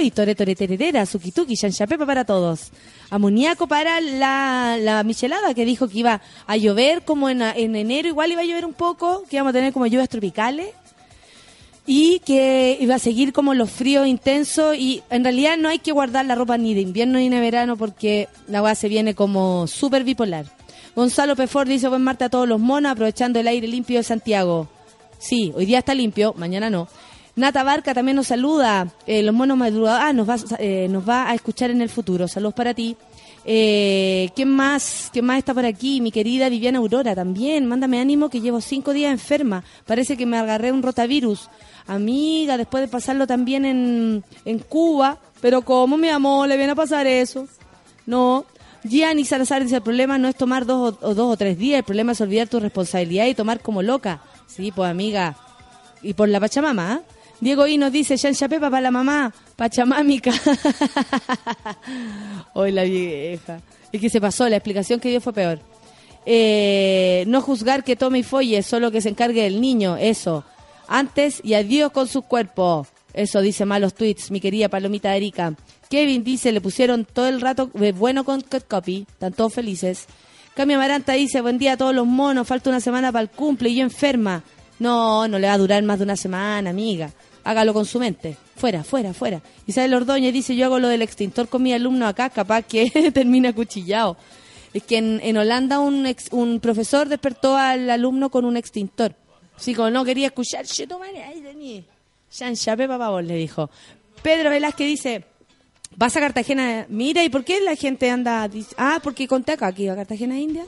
y 0.00 0.10
tore 0.10 0.34
tore 0.34 0.54
tererera, 0.54 1.06
sukituki, 1.06 1.56
chanchapepa 1.56 2.04
para 2.04 2.24
todos. 2.24 2.70
Amoníaco 3.10 3.66
para 3.66 4.00
la, 4.00 4.76
la 4.78 5.02
michelada 5.04 5.54
que 5.54 5.64
dijo 5.64 5.88
que 5.88 5.98
iba 5.98 6.20
a 6.46 6.56
llover 6.56 7.02
como 7.02 7.30
en, 7.30 7.42
en 7.42 7.76
enero, 7.76 8.08
igual 8.08 8.32
iba 8.32 8.42
a 8.42 8.44
llover 8.44 8.66
un 8.66 8.74
poco, 8.74 9.24
que 9.28 9.36
íbamos 9.36 9.50
a 9.50 9.54
tener 9.54 9.72
como 9.72 9.86
lluvias 9.86 10.08
tropicales 10.08 10.68
y 11.86 12.20
que 12.20 12.78
iba 12.80 12.94
a 12.94 12.98
seguir 12.98 13.32
como 13.32 13.54
los 13.54 13.70
fríos 13.70 14.06
intensos 14.06 14.76
y 14.76 15.02
en 15.10 15.24
realidad 15.24 15.56
no 15.56 15.68
hay 15.68 15.78
que 15.78 15.92
guardar 15.92 16.26
la 16.26 16.34
ropa 16.34 16.56
ni 16.56 16.74
de 16.74 16.80
invierno 16.80 17.18
ni 17.18 17.28
de 17.28 17.40
verano 17.40 17.76
porque 17.76 18.28
la 18.46 18.62
weá 18.62 18.74
se 18.74 18.88
viene 18.88 19.14
como 19.14 19.66
súper 19.66 20.04
bipolar. 20.04 20.46
Gonzalo 20.94 21.36
Pefor 21.36 21.66
dice 21.66 21.88
buen 21.88 22.02
martes 22.02 22.26
a 22.26 22.30
todos 22.30 22.48
los 22.48 22.60
monos 22.60 22.92
aprovechando 22.92 23.40
el 23.40 23.48
aire 23.48 23.66
limpio 23.66 23.98
de 23.98 24.02
Santiago. 24.02 24.68
Sí, 25.18 25.52
hoy 25.54 25.66
día 25.66 25.78
está 25.78 25.94
limpio, 25.94 26.34
mañana 26.36 26.68
no. 26.68 26.88
Nata 27.34 27.62
Barca 27.62 27.94
también 27.94 28.16
nos 28.16 28.26
saluda. 28.26 28.88
Eh, 29.06 29.22
los 29.22 29.34
monos 29.34 29.56
madrugados. 29.56 30.00
Ah, 30.02 30.12
nos 30.12 30.28
va, 30.28 30.36
eh, 30.58 30.86
nos 30.90 31.08
va 31.08 31.30
a 31.30 31.34
escuchar 31.34 31.70
en 31.70 31.80
el 31.80 31.88
futuro. 31.88 32.28
Saludos 32.28 32.54
para 32.54 32.74
ti. 32.74 32.94
Eh, 33.44 34.30
¿Quién 34.36 34.50
más? 34.50 35.08
¿Quién 35.12 35.24
más 35.24 35.38
está 35.38 35.54
por 35.54 35.64
aquí? 35.64 36.02
Mi 36.02 36.12
querida 36.12 36.50
Viviana 36.50 36.78
Aurora 36.78 37.14
también. 37.14 37.64
Mándame 37.64 38.00
ánimo 38.00 38.28
que 38.28 38.42
llevo 38.42 38.60
cinco 38.60 38.92
días 38.92 39.12
enferma. 39.12 39.64
Parece 39.86 40.18
que 40.18 40.26
me 40.26 40.36
agarré 40.36 40.72
un 40.72 40.82
rotavirus 40.82 41.48
amiga, 41.86 42.56
después 42.56 42.82
de 42.82 42.88
pasarlo 42.88 43.26
también 43.26 43.64
en, 43.64 44.24
en 44.44 44.58
Cuba, 44.58 45.18
pero 45.40 45.62
¿cómo, 45.62 45.96
mi 45.96 46.08
amor, 46.08 46.48
le 46.48 46.56
viene 46.56 46.72
a 46.72 46.76
pasar 46.76 47.06
eso? 47.06 47.48
No. 48.06 48.44
Gianni 48.84 49.24
Salazar 49.24 49.62
dice, 49.62 49.76
el 49.76 49.82
problema 49.82 50.18
no 50.18 50.28
es 50.28 50.36
tomar 50.36 50.66
dos 50.66 50.96
o, 51.00 51.14
dos 51.14 51.32
o 51.32 51.36
tres 51.36 51.58
días, 51.58 51.78
el 51.78 51.84
problema 51.84 52.12
es 52.12 52.20
olvidar 52.20 52.48
tu 52.48 52.60
responsabilidad 52.60 53.26
y 53.26 53.34
tomar 53.34 53.60
como 53.60 53.82
loca. 53.82 54.20
Sí, 54.46 54.72
pues 54.72 54.90
amiga. 54.90 55.36
Y 56.02 56.14
por 56.14 56.28
la 56.28 56.40
Pachamama, 56.40 57.00
¿eh? 57.00 57.12
Diego 57.40 57.66
I 57.66 57.76
nos 57.76 57.90
dice, 57.90 58.16
Yan 58.16 58.34
Pepa 58.34 58.70
para 58.70 58.80
la 58.80 58.90
mamá, 58.90 59.34
Pachamámica. 59.56 60.32
Hoy 62.54 62.70
la 62.70 62.84
vieja. 62.84 63.60
Es 63.90 64.00
que 64.00 64.08
se 64.08 64.20
pasó, 64.20 64.48
la 64.48 64.56
explicación 64.56 65.00
que 65.00 65.08
dio 65.08 65.20
fue 65.20 65.32
peor. 65.32 65.58
Eh, 66.24 67.24
no 67.26 67.40
juzgar 67.40 67.82
que 67.82 67.96
tome 67.96 68.20
y 68.20 68.22
folle, 68.22 68.62
solo 68.62 68.92
que 68.92 69.00
se 69.00 69.08
encargue 69.08 69.42
del 69.42 69.60
niño, 69.60 69.96
eso 69.96 70.44
antes 70.92 71.40
y 71.42 71.54
adiós 71.54 71.90
con 71.90 72.06
su 72.06 72.22
cuerpo. 72.22 72.86
Eso 73.14 73.40
dice 73.40 73.64
malos 73.64 73.94
tweets, 73.94 74.30
mi 74.30 74.40
querida 74.40 74.68
Palomita 74.68 75.16
Erika. 75.16 75.54
Kevin 75.92 76.24
dice, 76.24 76.52
le 76.52 76.62
pusieron 76.62 77.04
todo 77.04 77.28
el 77.28 77.42
rato 77.42 77.70
eh, 77.78 77.92
bueno 77.92 78.24
con 78.24 78.40
cut 78.40 78.66
copy, 78.66 79.04
están 79.06 79.34
todos 79.34 79.52
felices. 79.52 80.06
Cami 80.54 80.72
Amaranta 80.72 81.12
dice, 81.12 81.42
buen 81.42 81.58
día 81.58 81.74
a 81.74 81.76
todos 81.76 81.94
los 81.94 82.06
monos, 82.06 82.48
falta 82.48 82.70
una 82.70 82.80
semana 82.80 83.12
para 83.12 83.24
el 83.24 83.28
cumple 83.28 83.68
y 83.68 83.74
yo 83.74 83.82
enferma. 83.82 84.42
No, 84.78 85.28
no 85.28 85.38
le 85.38 85.48
va 85.48 85.52
a 85.52 85.58
durar 85.58 85.82
más 85.82 85.98
de 85.98 86.04
una 86.04 86.16
semana, 86.16 86.70
amiga. 86.70 87.10
Hágalo 87.44 87.74
con 87.74 87.84
su 87.84 87.98
mente. 87.98 88.38
Fuera, 88.56 88.84
fuera, 88.84 89.12
fuera. 89.12 89.42
Isabel 89.66 89.92
Ordóñez 89.92 90.32
dice, 90.32 90.56
yo 90.56 90.64
hago 90.64 90.78
lo 90.78 90.88
del 90.88 91.02
extintor 91.02 91.46
con 91.50 91.62
mi 91.62 91.74
alumno 91.74 92.06
acá, 92.06 92.30
capaz 92.30 92.62
que 92.62 92.90
termina 93.12 93.52
cuchillado. 93.52 94.16
Es 94.72 94.84
que 94.84 94.96
en, 94.96 95.36
Holanda 95.36 95.78
un, 95.78 96.08
un 96.30 96.60
profesor 96.60 97.06
despertó 97.10 97.54
al 97.58 97.90
alumno 97.90 98.30
con 98.30 98.46
un 98.46 98.56
extintor. 98.56 99.14
Sí, 99.58 99.74
como 99.74 99.90
no 99.90 100.06
quería 100.06 100.28
escuchar, 100.28 100.64
yo 100.64 100.88
tomaré 100.88 101.22
ahí 101.22 101.42
de 101.42 101.84
Jean 102.32 102.54
Chapé, 102.56 102.88
papá, 102.88 103.10
vos 103.10 103.22
le 103.22 103.34
dijo. 103.36 103.68
Pedro 104.22 104.48
Velázquez 104.48 104.86
dice, 104.86 105.24
vas 105.96 106.16
a 106.16 106.20
Cartagena, 106.20 106.86
mira, 106.88 107.24
¿y 107.24 107.28
por 107.28 107.44
qué 107.44 107.60
la 107.60 107.76
gente 107.76 108.10
anda? 108.10 108.48
Ah, 108.76 109.00
porque 109.02 109.28
conté 109.28 109.52
acá, 109.52 109.72
iba 109.76 109.92
a 109.92 109.96
Cartagena, 109.96 110.38
India. 110.38 110.64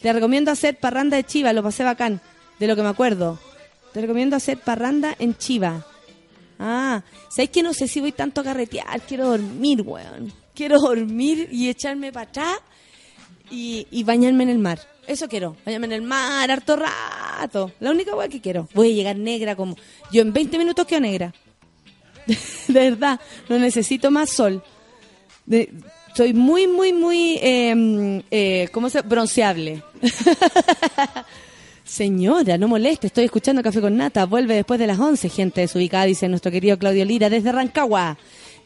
Te 0.00 0.12
recomiendo 0.12 0.50
hacer 0.50 0.78
parranda 0.78 1.16
de 1.16 1.24
Chiva, 1.24 1.52
lo 1.52 1.62
pasé 1.62 1.84
bacán, 1.84 2.20
de 2.58 2.66
lo 2.66 2.74
que 2.76 2.82
me 2.82 2.88
acuerdo. 2.88 3.38
Te 3.92 4.00
recomiendo 4.00 4.36
hacer 4.36 4.58
parranda 4.58 5.14
en 5.18 5.36
Chiva. 5.36 5.86
Ah, 6.58 7.02
¿sabes 7.28 7.50
que 7.50 7.62
no 7.62 7.74
sé 7.74 7.88
si 7.88 8.00
voy 8.00 8.12
tanto 8.12 8.40
a 8.40 8.44
carretear? 8.44 9.00
Quiero 9.02 9.28
dormir, 9.28 9.82
weón. 9.82 10.32
Quiero 10.54 10.80
dormir 10.80 11.48
y 11.50 11.68
echarme 11.68 12.12
para 12.12 12.28
atrás 12.28 12.58
y, 13.50 13.86
y 13.90 14.04
bañarme 14.04 14.44
en 14.44 14.50
el 14.50 14.58
mar. 14.58 14.80
Eso 15.06 15.28
quiero, 15.28 15.56
bañarme 15.64 15.86
en 15.86 15.92
el 15.92 16.02
mar 16.02 16.50
harto 16.50 16.76
rato. 16.76 17.72
La 17.80 17.90
única 17.90 18.14
weá 18.14 18.28
que 18.28 18.40
quiero. 18.40 18.68
Voy 18.74 18.92
a 18.92 18.94
llegar 18.94 19.16
negra 19.16 19.56
como... 19.56 19.76
Yo 20.12 20.22
en 20.22 20.32
20 20.32 20.58
minutos 20.58 20.86
quedo 20.86 21.00
negra. 21.00 21.34
de 22.68 22.90
verdad, 22.90 23.20
no 23.48 23.58
necesito 23.58 24.10
más 24.10 24.30
sol. 24.30 24.62
soy 26.14 26.32
muy, 26.32 26.66
muy, 26.66 26.92
muy... 26.92 27.38
Em, 27.42 28.22
eh, 28.30 28.68
¿Cómo 28.72 28.88
se 28.90 29.02
Bronceable. 29.02 29.82
Señora, 31.84 32.56
no 32.56 32.68
moleste, 32.68 33.08
estoy 33.08 33.24
escuchando 33.24 33.62
Café 33.62 33.80
con 33.80 33.96
Nata. 33.96 34.24
Vuelve 34.24 34.54
después 34.54 34.80
de 34.80 34.86
las 34.86 34.98
11, 34.98 35.28
gente 35.28 35.60
desubicada, 35.62 36.04
dice 36.04 36.28
nuestro 36.28 36.50
querido 36.50 36.78
Claudio 36.78 37.04
Lira, 37.04 37.28
desde 37.28 37.52
Rancagua. 37.52 38.16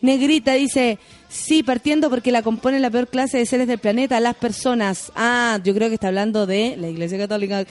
Negrita 0.00 0.52
dice, 0.52 0.98
sí, 1.28 1.62
partiendo 1.62 2.10
porque 2.10 2.30
la 2.30 2.42
compone 2.42 2.78
la 2.78 2.90
peor 2.90 3.08
clase 3.08 3.38
de 3.38 3.46
seres 3.46 3.66
del 3.66 3.78
planeta, 3.78 4.20
las 4.20 4.36
personas. 4.36 5.10
Ah, 5.16 5.58
yo 5.64 5.74
creo 5.74 5.88
que 5.88 5.94
está 5.94 6.08
hablando 6.08 6.46
de 6.46 6.76
la 6.76 6.88
Iglesia 6.88 7.18
Católica. 7.18 7.64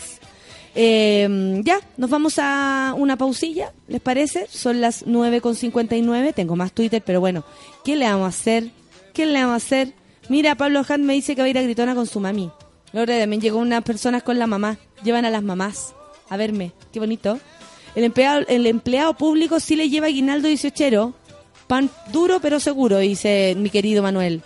Eh, 0.75 1.61
ya, 1.63 1.79
nos 1.95 2.09
vamos 2.09 2.37
a 2.37 2.93
una 2.97 3.17
pausilla, 3.17 3.71
¿les 3.87 4.01
parece? 4.01 4.47
Son 4.49 4.81
las 4.81 5.05
9.59, 5.05 6.33
tengo 6.33 6.55
más 6.57 6.73
Twitter, 6.73 7.01
pero 7.05 7.21
bueno, 7.21 7.45
¿qué 7.85 7.95
le 7.95 8.05
vamos 8.05 8.25
a 8.25 8.27
hacer? 8.27 8.71
¿Qué 9.13 9.25
le 9.25 9.39
vamos 9.39 9.53
a 9.53 9.65
hacer? 9.65 9.93
Mira, 10.27 10.55
Pablo 10.55 10.81
Hunt 10.81 11.05
me 11.05 11.13
dice 11.13 11.35
que 11.35 11.41
va 11.41 11.45
a 11.45 11.49
ir 11.49 11.57
a 11.57 11.61
Gritona 11.61 11.95
con 11.95 12.07
su 12.07 12.19
mami. 12.19 12.51
Ahora 12.93 13.17
también 13.17 13.41
llegó 13.41 13.59
unas 13.59 13.83
personas 13.83 14.23
con 14.23 14.37
la 14.37 14.47
mamá, 14.47 14.77
llevan 15.03 15.25
a 15.25 15.29
las 15.29 15.43
mamás 15.43 15.93
a 16.29 16.37
verme, 16.37 16.71
qué 16.91 16.99
bonito. 16.99 17.39
El 17.95 18.03
empleado, 18.03 18.45
el 18.47 18.67
empleado 18.67 19.15
público 19.15 19.59
sí 19.59 19.75
le 19.75 19.89
lleva 19.89 20.07
aguinaldo 20.07 20.47
18. 20.47 21.13
Pan 21.67 21.89
duro 22.11 22.39
pero 22.41 22.59
seguro, 22.59 22.99
dice 22.99 23.55
mi 23.57 23.69
querido 23.69 24.03
Manuel. 24.03 24.41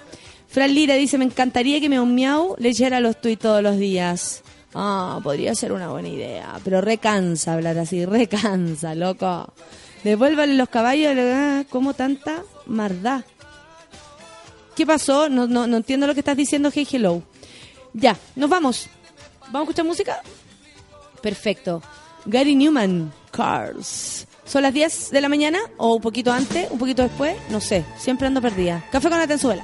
Fran 0.48 0.74
Lira 0.74 0.96
dice, 0.96 1.18
me 1.18 1.26
encantaría 1.26 1.80
que 1.80 1.90
me 1.90 2.00
un 2.00 2.16
miau 2.16 2.56
leyera 2.58 3.00
los 3.00 3.20
tuits 3.22 3.42
todos 3.42 3.62
los 3.62 3.78
días. 3.78 4.44
Ah, 4.74 5.20
podría 5.24 5.56
ser 5.56 5.72
una 5.72 5.90
buena 5.90 6.10
idea, 6.10 6.60
pero 6.64 6.82
recansa 6.82 7.54
hablar 7.54 7.78
así, 7.80 8.06
recansa, 8.06 8.94
loco. 8.96 9.52
Devuélvale 10.04 10.54
los 10.54 10.70
caballos, 10.70 11.66
¿cómo 11.70 11.94
tanta 11.94 12.44
maldad? 12.68 13.24
¿Qué 14.76 14.86
pasó? 14.86 15.28
No, 15.28 15.48
no, 15.48 15.68
no 15.68 15.78
entiendo 15.78 16.08
lo 16.08 16.14
que 16.14 16.22
estás 16.22 16.38
diciendo, 16.38 16.72
hey, 16.74 16.88
hello. 16.90 17.22
Ya, 17.94 18.16
nos 18.36 18.50
vamos. 18.50 18.88
¿Vamos 19.52 19.56
a 19.56 19.64
escuchar 19.64 19.86
música? 19.86 20.22
Perfecto. 21.22 21.82
Gary 22.26 22.56
Newman, 22.56 23.12
Cars. 23.32 24.28
¿Son 24.46 24.64
las 24.64 24.74
10 24.74 25.12
de 25.12 25.22
la 25.22 25.30
mañana 25.30 25.60
o 25.78 25.96
un 25.96 26.02
poquito 26.02 26.32
antes, 26.32 26.72
un 26.72 26.80
poquito 26.80 27.04
después? 27.04 27.36
No 27.50 27.60
sé, 27.60 27.84
siempre 27.98 28.28
ando 28.28 28.42
perdida. 28.42 28.86
Café 28.92 29.10
con 29.10 29.20
la 29.20 29.28
tenzuela. 29.28 29.64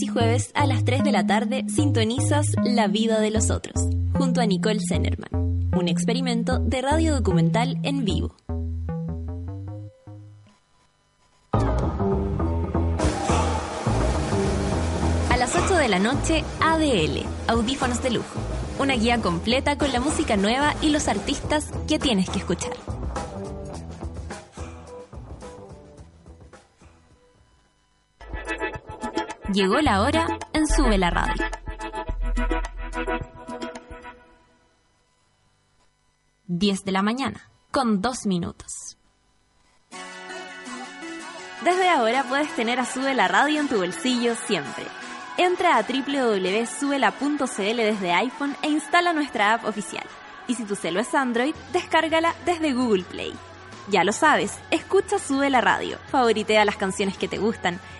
Y 0.00 0.06
jueves 0.06 0.52
a 0.54 0.66
las 0.66 0.84
3 0.84 1.02
de 1.02 1.10
la 1.10 1.26
tarde 1.26 1.64
sintonizas 1.68 2.46
La 2.62 2.86
vida 2.86 3.20
de 3.20 3.32
los 3.32 3.50
otros, 3.50 3.88
junto 4.12 4.40
a 4.40 4.46
Nicole 4.46 4.78
Zenerman, 4.86 5.70
un 5.76 5.88
experimento 5.88 6.60
de 6.60 6.82
radio 6.82 7.16
documental 7.16 7.78
en 7.82 8.04
vivo. 8.04 8.36
A 15.30 15.36
las 15.36 15.56
8 15.56 15.74
de 15.74 15.88
la 15.88 15.98
noche, 15.98 16.44
ADL, 16.60 17.24
audífonos 17.48 18.00
de 18.02 18.10
lujo. 18.10 18.40
una 18.78 18.94
guía 18.94 19.20
completa 19.20 19.76
con 19.76 19.90
la 19.92 19.98
música 19.98 20.36
nueva 20.36 20.76
y 20.80 20.90
los 20.90 21.08
artistas 21.08 21.72
que 21.88 21.98
tienes 21.98 22.30
que 22.30 22.38
escuchar. 22.38 22.97
Llegó 29.52 29.80
la 29.80 30.02
hora 30.02 30.26
en 30.52 30.66
Sube 30.66 30.98
la 30.98 31.08
Radio. 31.08 31.46
Diez 36.46 36.84
de 36.84 36.92
la 36.92 37.00
mañana, 37.00 37.50
con 37.70 38.02
dos 38.02 38.26
minutos. 38.26 38.98
Desde 41.64 41.88
ahora 41.88 42.24
puedes 42.24 42.54
tener 42.56 42.78
a 42.78 42.84
Sube 42.84 43.14
la 43.14 43.26
Radio 43.26 43.60
en 43.60 43.68
tu 43.68 43.78
bolsillo 43.78 44.34
siempre. 44.34 44.84
Entra 45.38 45.78
a 45.78 45.82
www.subela.cl 45.82 47.76
desde 47.76 48.12
iPhone 48.12 48.54
e 48.62 48.68
instala 48.68 49.14
nuestra 49.14 49.54
app 49.54 49.64
oficial. 49.64 50.04
Y 50.46 50.56
si 50.56 50.64
tu 50.64 50.76
celo 50.76 51.00
es 51.00 51.14
Android, 51.14 51.54
descárgala 51.72 52.34
desde 52.44 52.74
Google 52.74 53.04
Play. 53.04 53.32
Ya 53.90 54.04
lo 54.04 54.12
sabes, 54.12 54.58
escucha 54.70 55.18
Sube 55.18 55.48
la 55.48 55.62
Radio, 55.62 55.98
favoritea 56.10 56.66
las 56.66 56.76
canciones 56.76 57.16
que 57.16 57.28
te 57.28 57.38
gustan, 57.38 57.80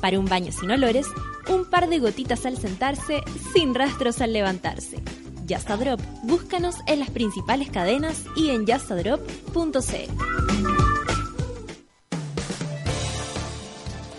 Para 0.00 0.18
un 0.18 0.26
baño 0.26 0.52
sin 0.52 0.70
olores, 0.70 1.06
un 1.48 1.64
par 1.64 1.88
de 1.88 1.98
gotitas 1.98 2.46
al 2.46 2.56
sentarse, 2.56 3.22
sin 3.52 3.74
rastros 3.74 4.20
al 4.20 4.32
levantarse. 4.32 5.02
Just 5.48 5.68
Drop, 5.68 6.00
búscanos 6.24 6.76
en 6.86 7.00
las 7.00 7.10
principales 7.10 7.70
cadenas 7.70 8.24
y 8.36 8.50
en 8.50 8.66
justadrop.cl. 8.66 9.78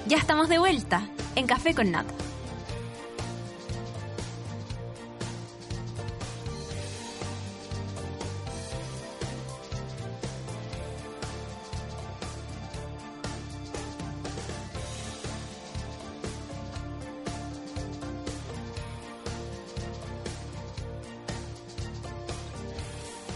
Ya 0.08 0.18
estamos 0.18 0.50
de 0.50 0.58
vuelta 0.58 1.08
en 1.36 1.46
Café 1.46 1.76
con 1.76 1.92
Nata. 1.92 2.29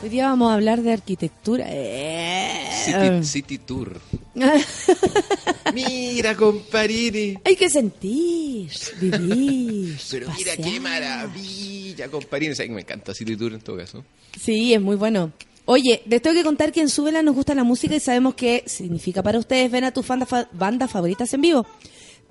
Hoy 0.04 0.10
día 0.10 0.26
vamos 0.28 0.52
a 0.52 0.56
hablar 0.56 0.82
de 0.82 0.92
arquitectura. 0.92 1.66
Eh. 1.70 2.70
City, 2.86 3.24
City 3.26 3.58
Tour. 3.60 4.02
Mira, 5.74 6.36
comparini. 6.36 7.38
Hay 7.46 7.56
que 7.56 7.70
sentir, 7.70 8.70
vivir. 9.00 9.98
Pero 10.12 10.28
mira 10.38 10.56
qué 10.58 10.64
pasear. 10.64 10.82
maravilla, 10.82 12.10
comparini. 12.10 12.52
O 12.52 12.56
sea, 12.56 12.68
me 12.68 12.82
encanta 12.82 13.14
City 13.14 13.38
Tour 13.38 13.54
en 13.54 13.62
todo 13.62 13.78
caso. 13.78 14.04
Sí, 14.40 14.74
es 14.74 14.82
muy 14.82 14.98
bueno. 14.98 15.32
Oye, 15.66 16.02
les 16.06 16.22
tengo 16.22 16.36
que 16.36 16.44
contar 16.44 16.74
que 16.74 16.82
en 16.82 16.90
Súbela 16.90 17.22
nos 17.24 17.34
gusta 17.36 17.56
la 17.56 17.64
música 17.64 17.96
y 17.96 18.00
sabemos 18.02 18.36
que 18.36 18.64
significa 18.68 19.24
para 19.24 19.40
ustedes 19.40 19.72
ver 19.72 19.86
a 19.86 19.92
tus 19.92 20.06
bandas, 20.06 20.28
fa- 20.28 20.50
bandas 20.52 20.92
favoritas 20.92 21.34
en 21.34 21.40
vivo. 21.42 21.66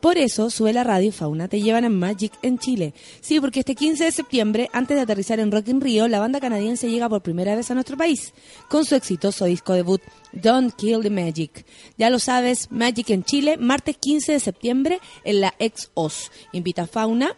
Por 0.03 0.19
eso, 0.19 0.51
Sube 0.51 0.73
la 0.73 0.83
Radio 0.83 1.13
Fauna 1.13 1.47
te 1.47 1.63
llevan 1.63 1.85
a 1.85 1.89
Magic 1.89 2.33
en 2.43 2.59
Chile. 2.59 2.93
Sí, 3.21 3.39
porque 3.39 3.61
este 3.61 3.77
15 3.77 4.03
de 4.03 4.11
septiembre, 4.11 4.69
antes 4.73 4.97
de 4.97 5.03
aterrizar 5.05 5.39
en 5.39 5.53
Rock 5.53 5.69
in 5.69 5.81
Rio, 5.81 6.09
la 6.09 6.19
banda 6.19 6.41
canadiense 6.41 6.91
llega 6.91 7.09
por 7.09 7.23
primera 7.23 7.55
vez 7.55 7.71
a 7.71 7.75
nuestro 7.75 7.97
país, 7.97 8.35
con 8.69 8.85
su 8.85 8.97
exitoso 8.97 9.45
disco 9.45 9.75
debut, 9.75 10.03
Don't 10.33 10.75
Kill 10.75 11.03
the 11.03 11.11
Magic. 11.11 11.65
Ya 11.99 12.11
lo 12.11 12.19
sabes, 12.19 12.67
Magic 12.73 13.11
en 13.11 13.23
Chile, 13.23 13.59
martes 13.59 13.97
15 13.97 14.33
de 14.33 14.41
septiembre, 14.41 14.99
en 15.23 15.41
la 15.41 15.55
ex-OS. 15.61 16.33
Invita 16.51 16.83
a 16.83 16.87
Fauna, 16.89 17.37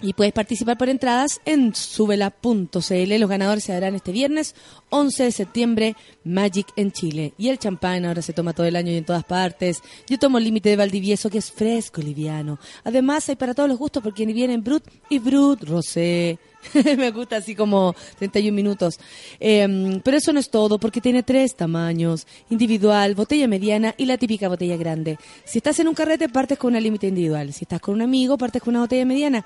y 0.00 0.12
puedes 0.12 0.32
participar 0.32 0.78
por 0.78 0.88
entradas 0.88 1.40
en 1.44 1.74
subela.cl. 1.74 3.18
Los 3.18 3.30
ganadores 3.30 3.64
se 3.64 3.72
darán 3.72 3.94
este 3.94 4.12
viernes 4.12 4.54
11 4.90 5.24
de 5.24 5.32
septiembre, 5.32 5.96
Magic 6.24 6.68
en 6.76 6.92
Chile. 6.92 7.34
Y 7.38 7.48
el 7.48 7.58
champán 7.58 8.04
ahora 8.04 8.22
se 8.22 8.32
toma 8.32 8.52
todo 8.52 8.66
el 8.66 8.76
año 8.76 8.92
y 8.92 8.96
en 8.96 9.04
todas 9.04 9.24
partes. 9.24 9.82
Yo 10.08 10.18
tomo 10.18 10.38
el 10.38 10.44
límite 10.44 10.70
de 10.70 10.76
Valdivieso 10.76 11.30
que 11.30 11.38
es 11.38 11.50
fresco, 11.50 12.00
liviano. 12.00 12.58
Además 12.84 13.28
hay 13.28 13.36
para 13.36 13.54
todos 13.54 13.68
los 13.68 13.78
gustos 13.78 14.02
porque 14.02 14.26
vienen 14.26 14.62
Brut 14.62 14.84
y 15.08 15.18
Brut 15.18 15.64
Rosé. 15.64 16.38
Me 16.96 17.10
gusta 17.10 17.36
así 17.36 17.54
como 17.54 17.94
31 18.18 18.54
minutos. 18.54 18.98
Eh, 19.40 20.00
pero 20.02 20.16
eso 20.16 20.32
no 20.32 20.40
es 20.40 20.50
todo 20.50 20.78
porque 20.78 21.00
tiene 21.00 21.22
tres 21.22 21.56
tamaños. 21.56 22.26
Individual, 22.50 23.14
botella 23.14 23.48
mediana 23.48 23.94
y 23.96 24.06
la 24.06 24.18
típica 24.18 24.48
botella 24.48 24.76
grande. 24.76 25.18
Si 25.44 25.58
estás 25.58 25.78
en 25.80 25.88
un 25.88 25.94
carrete 25.94 26.28
partes 26.28 26.58
con 26.58 26.70
una 26.70 26.80
límite 26.80 27.08
individual. 27.08 27.52
Si 27.52 27.64
estás 27.64 27.80
con 27.80 27.94
un 27.94 28.02
amigo 28.02 28.38
partes 28.38 28.62
con 28.62 28.72
una 28.72 28.80
botella 28.80 29.04
mediana. 29.04 29.44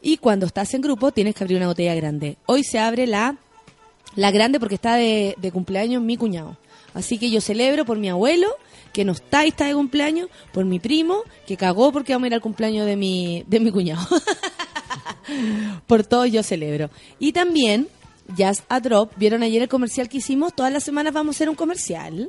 Y 0.00 0.18
cuando 0.18 0.46
estás 0.46 0.72
en 0.74 0.80
grupo 0.80 1.12
tienes 1.12 1.34
que 1.34 1.44
abrir 1.44 1.58
una 1.58 1.66
botella 1.66 1.94
grande. 1.94 2.36
Hoy 2.46 2.64
se 2.64 2.78
abre 2.78 3.06
la, 3.06 3.36
la 4.14 4.30
grande 4.30 4.60
porque 4.60 4.76
está 4.76 4.94
de, 4.96 5.34
de 5.38 5.52
cumpleaños 5.52 6.02
mi 6.02 6.16
cuñado. 6.16 6.56
Así 6.94 7.18
que 7.18 7.30
yo 7.30 7.40
celebro 7.40 7.84
por 7.84 7.98
mi 7.98 8.08
abuelo, 8.08 8.48
que 8.92 9.04
no 9.04 9.12
está 9.12 9.44
y 9.44 9.48
está 9.48 9.66
de 9.66 9.74
cumpleaños, 9.74 10.28
por 10.52 10.64
mi 10.64 10.78
primo, 10.78 11.22
que 11.46 11.56
cagó 11.56 11.92
porque 11.92 12.12
vamos 12.12 12.24
a 12.24 12.28
ir 12.28 12.34
al 12.34 12.40
cumpleaños 12.40 12.86
de 12.86 12.96
mi, 12.96 13.44
de 13.46 13.60
mi 13.60 13.70
cuñado. 13.70 14.06
por 15.86 16.04
todo 16.04 16.26
yo 16.26 16.42
celebro. 16.42 16.90
Y 17.18 17.32
también, 17.32 17.88
Jazz 18.36 18.64
a 18.68 18.80
Drop, 18.80 19.12
vieron 19.16 19.42
ayer 19.42 19.62
el 19.62 19.68
comercial 19.68 20.08
que 20.08 20.18
hicimos, 20.18 20.54
todas 20.54 20.72
las 20.72 20.84
semanas 20.84 21.12
vamos 21.12 21.34
a 21.34 21.36
hacer 21.36 21.48
un 21.48 21.54
comercial. 21.54 22.28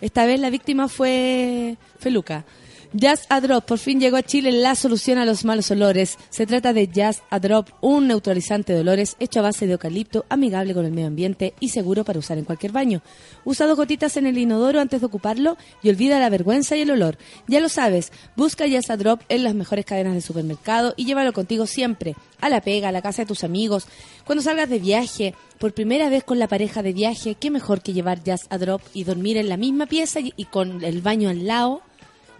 Esta 0.00 0.24
vez 0.24 0.40
la 0.40 0.50
víctima 0.50 0.88
fue 0.88 1.76
Feluca. 1.98 2.44
Jazz 2.92 3.26
a 3.28 3.40
Drop, 3.40 3.64
por 3.64 3.78
fin 3.78 4.00
llegó 4.00 4.16
a 4.16 4.22
Chile 4.24 4.50
la 4.50 4.74
solución 4.74 5.18
a 5.18 5.24
los 5.24 5.44
malos 5.44 5.70
olores. 5.70 6.18
Se 6.28 6.44
trata 6.44 6.72
de 6.72 6.88
Jazz 6.88 7.22
a 7.30 7.38
Drop, 7.38 7.68
un 7.80 8.08
neutralizante 8.08 8.72
de 8.72 8.80
olores 8.80 9.14
hecho 9.20 9.38
a 9.38 9.44
base 9.44 9.68
de 9.68 9.74
eucalipto, 9.74 10.26
amigable 10.28 10.74
con 10.74 10.84
el 10.84 10.90
medio 10.90 11.06
ambiente 11.06 11.54
y 11.60 11.68
seguro 11.68 12.02
para 12.02 12.18
usar 12.18 12.36
en 12.38 12.44
cualquier 12.44 12.72
baño. 12.72 13.00
Usa 13.44 13.68
dos 13.68 13.76
gotitas 13.76 14.16
en 14.16 14.26
el 14.26 14.36
inodoro 14.36 14.80
antes 14.80 15.00
de 15.00 15.06
ocuparlo 15.06 15.56
y 15.84 15.88
olvida 15.88 16.18
la 16.18 16.30
vergüenza 16.30 16.76
y 16.76 16.80
el 16.80 16.90
olor. 16.90 17.16
Ya 17.46 17.60
lo 17.60 17.68
sabes, 17.68 18.10
busca 18.34 18.66
Jazz 18.66 18.90
a 18.90 18.96
Drop 18.96 19.20
en 19.28 19.44
las 19.44 19.54
mejores 19.54 19.84
cadenas 19.84 20.14
de 20.14 20.20
supermercado 20.20 20.92
y 20.96 21.04
llévalo 21.04 21.32
contigo 21.32 21.66
siempre, 21.66 22.16
a 22.40 22.48
la 22.48 22.60
pega, 22.60 22.88
a 22.88 22.92
la 22.92 23.02
casa 23.02 23.22
de 23.22 23.26
tus 23.26 23.44
amigos, 23.44 23.86
cuando 24.24 24.42
salgas 24.42 24.68
de 24.68 24.80
viaje, 24.80 25.36
por 25.58 25.74
primera 25.74 26.08
vez 26.08 26.24
con 26.24 26.40
la 26.40 26.48
pareja 26.48 26.82
de 26.82 26.92
viaje, 26.92 27.36
qué 27.36 27.50
mejor 27.50 27.82
que 27.82 27.92
llevar 27.92 28.24
Jazz 28.24 28.46
a 28.50 28.58
Drop 28.58 28.82
y 28.94 29.04
dormir 29.04 29.36
en 29.36 29.48
la 29.48 29.56
misma 29.56 29.86
pieza 29.86 30.18
y, 30.20 30.44
con 30.46 30.82
el 30.82 31.02
baño 31.02 31.28
al 31.28 31.46
lado. 31.46 31.82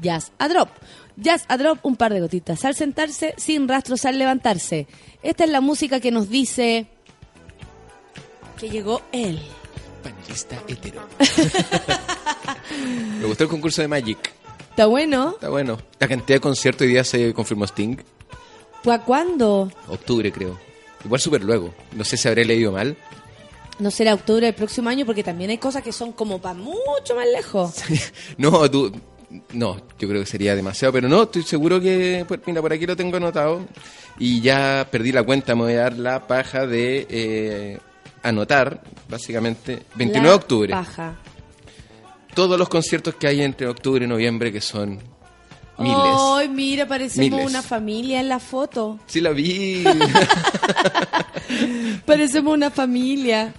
Jazz 0.01 0.32
a 0.38 0.48
Drop. 0.48 0.68
Jazz 1.16 1.44
a 1.48 1.57
Drop, 1.57 1.84
un 1.84 1.96
par 1.96 2.12
de 2.12 2.20
gotitas 2.20 2.64
al 2.64 2.74
sentarse, 2.74 3.34
sin 3.36 3.68
rastros 3.68 4.05
al 4.05 4.18
levantarse. 4.18 4.86
Esta 5.22 5.44
es 5.44 5.51
la 5.51 5.61
música 5.61 6.01
que 6.01 6.11
nos 6.11 6.28
dice 6.28 6.86
que 8.59 8.70
llegó 8.70 9.03
él. 9.12 9.40
Panelista 10.03 10.62
hetero. 10.66 11.03
me 13.20 13.26
gustó 13.26 13.44
el 13.44 13.51
concurso 13.51 13.82
de 13.82 13.88
Magic. 13.88 14.32
¿Está 14.70 14.86
bueno? 14.86 15.32
Está 15.32 15.48
bueno. 15.48 15.78
La 15.98 16.09
cantidad 16.09 16.36
de 16.36 16.40
conciertos 16.40 16.82
hoy 16.82 16.88
día 16.88 17.05
se 17.05 17.34
confirmó 17.34 17.64
Sting. 17.64 17.96
¿Para 18.82 19.05
cuándo? 19.05 19.70
Octubre, 19.88 20.32
creo. 20.32 20.59
Igual 21.05 21.20
súper 21.20 21.42
luego. 21.42 21.74
No 21.92 22.05
sé 22.05 22.16
si 22.16 22.28
habré 22.28 22.44
leído 22.44 22.72
mal. 22.72 22.96
No 23.78 23.90
será 23.90 24.14
octubre 24.14 24.44
del 24.44 24.55
próximo 24.55 24.90
año 24.90 25.07
porque 25.07 25.24
también 25.24 25.51
hay 25.51 25.59
cosas 25.59 25.82
que 25.82 25.92
son 25.92 26.12
como 26.12 26.40
para 26.40 26.55
mucho 26.55 27.14
más 27.14 27.26
lejos. 27.26 27.76
no, 28.36 28.70
tú. 28.70 28.92
No, 29.53 29.76
yo 29.99 30.09
creo 30.09 30.20
que 30.20 30.26
sería 30.26 30.57
demasiado, 30.57 30.93
pero 30.93 31.09
no, 31.09 31.22
estoy 31.22 31.43
seguro 31.43 31.81
que, 31.81 32.24
pues, 32.26 32.41
mira, 32.47 32.61
por 32.61 32.72
aquí 32.72 32.85
lo 32.87 32.97
tengo 32.97 33.16
anotado 33.16 33.64
y 34.18 34.41
ya 34.41 34.87
perdí 34.91 35.12
la 35.12 35.22
cuenta, 35.22 35.55
me 35.55 35.62
voy 35.62 35.74
a 35.74 35.83
dar 35.83 35.99
la 35.99 36.26
paja 36.26 36.66
de 36.66 37.07
eh, 37.09 37.78
anotar, 38.24 38.83
básicamente, 39.09 39.85
29 39.95 40.28
de 40.28 40.35
octubre, 40.35 40.70
Paja. 40.72 41.14
todos 42.35 42.59
los 42.59 42.68
conciertos 42.68 43.14
que 43.14 43.28
hay 43.28 43.43
entre 43.43 43.68
octubre 43.68 44.05
y 44.05 44.09
noviembre, 44.09 44.51
que 44.53 44.61
son 44.61 44.99
miles. 45.78 46.14
Ay, 46.37 46.49
mira, 46.49 46.87
parecemos 46.89 47.31
Miles. 47.31 47.47
una 47.51 47.62
familia 47.62 48.18
en 48.20 48.28
la 48.28 48.41
foto. 48.41 48.99
Sí 49.07 49.20
la 49.20 49.31
vi. 49.31 49.85
Parecemos 52.05 52.55
una 52.55 52.70
familia. 52.70 53.53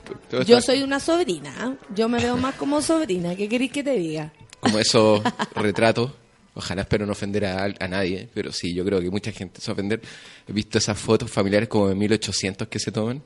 Yo 0.45 0.61
soy 0.61 0.83
una 0.83 0.99
sobrina. 0.99 1.77
Yo 1.95 2.07
me 2.09 2.19
veo 2.19 2.37
más 2.37 2.55
como 2.55 2.81
sobrina. 2.81 3.35
¿Qué 3.35 3.47
queréis 3.49 3.71
que 3.71 3.83
te 3.83 3.95
diga? 3.95 4.31
Como 4.61 4.79
esos 4.79 5.21
retratos. 5.55 6.11
Ojalá 6.53 6.81
espero 6.81 7.05
no 7.05 7.13
ofender 7.13 7.45
a, 7.45 7.63
a 7.79 7.87
nadie, 7.87 8.27
pero 8.33 8.51
sí, 8.51 8.73
yo 8.75 8.83
creo 8.85 8.99
que 8.99 9.09
mucha 9.09 9.31
gente 9.31 9.59
se 9.61 9.67
va 9.67 9.71
a 9.71 9.75
ofender. 9.75 10.01
He 10.47 10.51
visto 10.53 10.77
esas 10.77 10.97
fotos 10.99 11.29
familiares 11.31 11.67
como 11.69 11.87
de 11.89 11.95
1800 11.95 12.67
que 12.67 12.77
se 12.79 12.91
toman. 12.91 13.23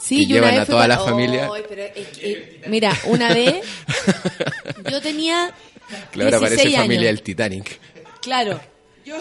Sí, 0.00 0.22
y 0.22 0.26
yo 0.26 0.36
una 0.38 0.46
llevan 0.48 0.50
vez 0.52 0.60
a 0.60 0.66
toda 0.66 0.88
la 0.88 0.98
familia. 0.98 1.50
Pero 1.68 1.84
mira, 2.68 2.92
una 3.06 3.32
vez 3.34 3.64
yo 4.90 5.00
tenía 5.00 5.52
Claro, 6.10 6.36
ahora 6.36 6.48
16 6.48 6.58
parece 6.62 6.76
familia 6.76 7.06
del 7.08 7.22
Titanic. 7.22 7.78
Claro. 8.22 8.60
Yo, 9.04 9.16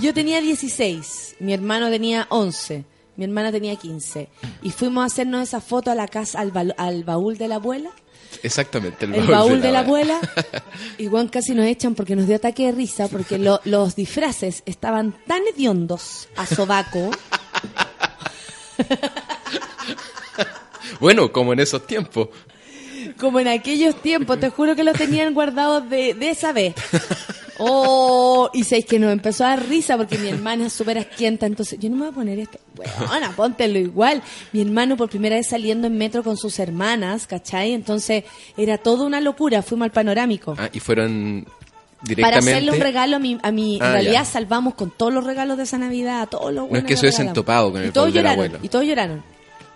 yo 0.00 0.14
tenía 0.14 0.40
16, 0.40 1.36
mi 1.40 1.52
hermano 1.52 1.90
tenía 1.90 2.26
11, 2.30 2.84
mi 3.16 3.24
hermana 3.24 3.52
tenía 3.52 3.76
15. 3.76 4.28
Y 4.62 4.70
fuimos 4.70 5.02
a 5.02 5.06
hacernos 5.06 5.42
esa 5.42 5.60
foto 5.60 5.90
a 5.90 5.94
la 5.94 6.08
casa, 6.08 6.40
al, 6.40 6.50
ba- 6.52 6.74
al 6.78 7.04
baúl 7.04 7.36
de 7.36 7.48
la 7.48 7.56
abuela. 7.56 7.90
Exactamente, 8.42 9.04
el, 9.06 9.14
El 9.14 9.26
baúl 9.26 9.60
de 9.60 9.72
la 9.72 9.80
abuela. 9.80 10.18
Y 10.98 11.06
Juan 11.08 11.28
casi 11.28 11.54
nos 11.54 11.66
echan 11.66 11.94
porque 11.94 12.14
nos 12.16 12.26
dio 12.26 12.36
ataque 12.36 12.66
de 12.66 12.72
risa, 12.72 13.08
porque 13.08 13.38
lo- 13.38 13.60
los 13.64 13.96
disfraces 13.96 14.62
estaban 14.66 15.14
tan 15.26 15.42
hediondos 15.54 16.28
a 16.36 16.46
sobaco. 16.46 17.10
Bueno, 21.00 21.32
como 21.32 21.52
en 21.52 21.60
esos 21.60 21.86
tiempos. 21.86 22.28
Como 23.18 23.40
en 23.40 23.48
aquellos 23.48 23.94
tiempos, 24.02 24.38
te 24.40 24.50
juro 24.50 24.76
que 24.76 24.84
los 24.84 24.96
tenían 24.96 25.32
guardados 25.34 25.88
de, 25.88 26.12
de 26.14 26.30
esa 26.30 26.52
vez. 26.52 26.74
Oh, 27.62 28.48
y 28.54 28.64
sabéis 28.64 28.86
que 28.86 28.98
nos 28.98 29.12
empezó 29.12 29.44
a 29.44 29.48
dar 29.50 29.68
risa 29.68 29.96
porque 29.96 30.16
mi 30.18 30.28
hermana 30.28 30.66
es 30.66 30.72
súper 30.72 30.98
asquienta, 30.98 31.46
entonces 31.46 31.78
yo 31.78 31.90
no 31.90 31.96
me 31.96 32.02
voy 32.02 32.10
a 32.10 32.14
poner 32.14 32.38
esto. 32.38 32.58
Bueno, 32.74 33.32
póntelo 33.36 33.78
igual. 33.78 34.22
Mi 34.52 34.62
hermano 34.62 34.96
por 34.96 35.10
primera 35.10 35.36
vez 35.36 35.46
saliendo 35.48 35.86
en 35.86 35.96
metro 35.98 36.22
con 36.22 36.36
sus 36.36 36.58
hermanas, 36.58 37.26
¿cachai? 37.26 37.72
Entonces 37.72 38.24
era 38.56 38.78
toda 38.78 39.04
una 39.04 39.20
locura, 39.20 39.62
fuimos 39.62 39.84
al 39.86 39.92
panorámico. 39.92 40.54
Ah, 40.58 40.70
y 40.72 40.80
fueron 40.80 41.44
Para 41.44 42.08
directamente. 42.08 42.50
hacerle 42.50 42.70
un 42.72 42.80
regalo 42.80 43.16
a 43.16 43.18
mi, 43.18 43.38
a 43.42 43.50
mi 43.52 43.76
en 43.76 43.82
Ah, 43.82 43.92
realidad 43.92 44.12
ya. 44.14 44.24
salvamos 44.24 44.74
con 44.74 44.90
todos 44.90 45.12
los 45.12 45.24
regalos 45.24 45.56
de 45.58 45.64
esa 45.64 45.76
Navidad, 45.76 46.22
a 46.22 46.26
todos 46.26 46.52
los 46.54 46.70
No 46.70 46.76
es 46.78 46.84
que 46.84 46.90
les 46.90 47.00
se 47.00 47.06
hubiesen 47.06 47.26
regalamos. 47.26 47.34
topado 47.34 47.72
con 47.72 47.82
Y 47.82 47.84
el 47.86 47.92
todos 47.92 48.06
baúl 48.06 48.14
del 48.14 48.22
lloraron, 48.22 48.44
abuelo. 48.46 48.64
Y 48.64 48.68
todos 48.68 48.84
lloraron. 48.86 49.22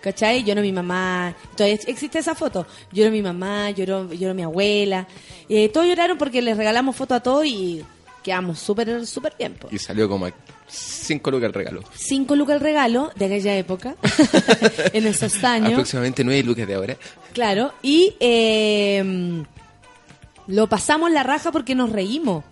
¿Cachai? 0.04 0.44
Lloró 0.44 0.60
mi 0.60 0.70
mamá. 0.70 1.34
Todavía 1.56 1.78
existe 1.86 2.18
esa 2.18 2.34
foto. 2.34 2.66
Lloró 2.92 3.10
mi 3.10 3.22
mamá, 3.22 3.70
lloró, 3.70 4.12
lloró 4.12 4.34
mi 4.34 4.42
abuela. 4.42 5.08
Eh, 5.48 5.70
todos 5.70 5.86
lloraron 5.86 6.18
porque 6.18 6.42
les 6.42 6.58
regalamos 6.58 6.94
foto 6.94 7.14
a 7.14 7.20
todos 7.20 7.46
y 7.46 7.82
quedamos 8.22 8.58
súper, 8.58 9.06
súper 9.06 9.32
bien. 9.38 9.54
po. 9.54 9.68
Y 9.70 9.78
salió 9.78 10.06
como 10.06 10.26
a 10.26 10.32
5 10.68 11.30
lucas 11.30 11.46
el 11.46 11.54
regalo. 11.54 11.82
Cinco 11.94 12.36
lucas 12.36 12.56
el 12.56 12.60
regalo 12.60 13.12
de 13.16 13.24
aquella 13.24 13.56
época, 13.56 13.96
en 14.92 15.06
esos 15.06 15.42
años. 15.42 15.72
Aproximadamente 15.72 16.22
9 16.22 16.42
lucas 16.42 16.66
de 16.66 16.74
ahora. 16.74 16.96
Claro, 17.32 17.72
y 17.80 18.14
eh, 18.20 19.42
lo 20.48 20.68
pasamos 20.68 21.10
la 21.12 21.22
raja 21.22 21.50
porque 21.50 21.74
nos 21.74 21.90
reímos. 21.90 22.44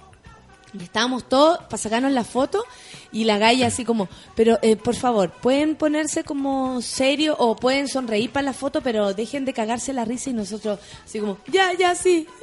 Y 0.79 0.83
estábamos 0.83 1.29
todos 1.29 1.59
para 1.59 1.77
sacarnos 1.77 2.13
la 2.13 2.25
foto 2.25 2.65
y 3.13 3.25
la 3.25 3.39
galla 3.39 3.67
así 3.67 3.85
como, 3.85 4.09
pero 4.35 4.59
eh, 4.63 4.77
por 4.77 4.95
favor, 4.95 5.31
pueden 5.31 5.77
ponerse 5.77 6.25
como 6.25 6.81
serio 6.81 7.37
o 7.39 7.57
pueden 7.57 7.89
sonreír 7.89 8.31
para 8.31 8.45
la 8.45 8.53
foto, 8.55 8.81
pero 8.81 9.13
dejen 9.13 9.45
de 9.45 9.53
cagarse 9.53 9.93
la 9.93 10.05
risa 10.05 10.31
y 10.31 10.33
nosotros 10.33 10.79
así 11.05 11.21
como, 11.21 11.39
ya, 11.47 11.73
ya, 11.75 11.95
sí. 11.95 12.27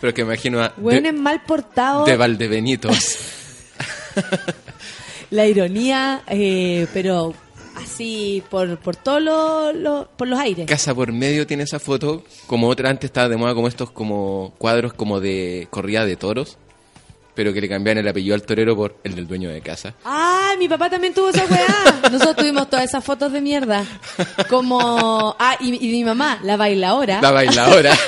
Pero 0.00 0.14
que 0.14 0.22
imagino 0.22 0.62
a. 0.62 0.72
Bueno, 0.76 1.02
de, 1.02 1.12
mal 1.12 1.42
portado. 1.44 2.04
de 2.04 2.16
Valdebenitos. 2.16 3.18
La 5.30 5.46
ironía, 5.46 6.22
eh, 6.26 6.88
pero 6.92 7.32
así 7.76 8.42
por, 8.50 8.78
por 8.78 8.96
todos 8.96 9.74
los, 9.74 10.06
por 10.16 10.28
los 10.28 10.38
aires. 10.38 10.66
Casa 10.66 10.94
por 10.94 11.12
medio 11.12 11.46
tiene 11.46 11.64
esa 11.64 11.78
foto. 11.78 12.24
Como 12.46 12.68
otra 12.68 12.90
antes 12.90 13.08
estaba 13.08 13.28
de 13.28 13.36
moda, 13.36 13.54
como 13.54 13.68
estos 13.68 13.90
como 13.90 14.54
cuadros 14.58 14.92
como 14.92 15.20
de 15.20 15.68
corrida 15.70 16.04
de 16.04 16.16
toros. 16.16 16.58
Pero 17.34 17.52
que 17.52 17.60
le 17.60 17.68
cambiaban 17.68 17.98
el 17.98 18.08
apellido 18.08 18.34
al 18.34 18.42
torero 18.42 18.76
por 18.76 18.96
el 19.04 19.14
del 19.14 19.26
dueño 19.26 19.50
de 19.50 19.60
casa. 19.60 19.94
¡Ay, 20.04 20.58
mi 20.58 20.68
papá 20.68 20.90
también 20.90 21.14
tuvo 21.14 21.30
esa 21.30 21.44
weá! 21.46 22.00
Nosotros 22.10 22.36
tuvimos 22.36 22.68
todas 22.68 22.84
esas 22.86 23.04
fotos 23.04 23.32
de 23.32 23.40
mierda. 23.40 23.84
Como... 24.48 25.36
Ah, 25.38 25.56
y, 25.60 25.68
y 25.68 25.92
mi 25.92 26.04
mamá, 26.04 26.40
la 26.42 26.56
bailadora. 26.56 27.20
La 27.22 27.30
bailadora. 27.30 27.96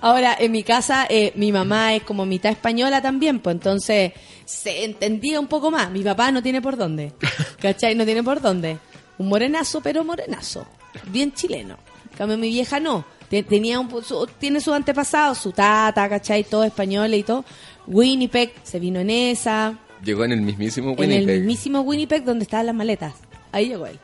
Ahora, 0.00 0.36
en 0.38 0.52
mi 0.52 0.62
casa, 0.62 1.06
eh, 1.08 1.32
mi 1.34 1.50
mamá 1.50 1.94
es 1.94 2.02
como 2.04 2.24
mitad 2.24 2.52
española 2.52 3.02
también, 3.02 3.40
pues 3.40 3.54
entonces 3.54 4.12
se 4.48 4.84
entendía 4.84 5.38
un 5.38 5.46
poco 5.46 5.70
más. 5.70 5.90
Mi 5.90 6.02
papá 6.02 6.32
no 6.32 6.42
tiene 6.42 6.62
por 6.62 6.76
dónde. 6.78 7.12
¿Cachai? 7.60 7.94
No 7.94 8.04
tiene 8.06 8.22
por 8.22 8.40
dónde. 8.40 8.78
Un 9.18 9.28
morenazo, 9.28 9.80
pero 9.82 10.04
morenazo. 10.04 10.66
Bien 11.10 11.32
chileno. 11.32 11.76
En 12.12 12.16
cambio, 12.16 12.38
mi 12.38 12.48
vieja 12.48 12.80
no. 12.80 13.04
Te- 13.28 13.42
Tenía 13.42 13.78
un, 13.78 13.90
su- 14.02 14.26
tiene 14.38 14.60
su 14.60 14.72
antepasado, 14.72 15.34
su 15.34 15.52
tata, 15.52 16.08
¿cachai? 16.08 16.44
Todo 16.44 16.64
español 16.64 17.12
y 17.12 17.22
todo. 17.24 17.44
Winnipeg 17.86 18.52
se 18.62 18.80
vino 18.80 19.00
en 19.00 19.10
esa. 19.10 19.78
Llegó 20.02 20.24
en 20.24 20.32
el 20.32 20.40
mismísimo 20.40 20.92
En 20.96 21.02
el 21.04 21.10
Winnipeg. 21.10 21.36
mismísimo 21.40 21.80
Winnipeg 21.82 22.24
donde 22.24 22.44
estaban 22.44 22.66
las 22.66 22.74
maletas. 22.74 23.14
Ahí 23.52 23.68
llegó 23.68 23.86
él. 23.86 23.98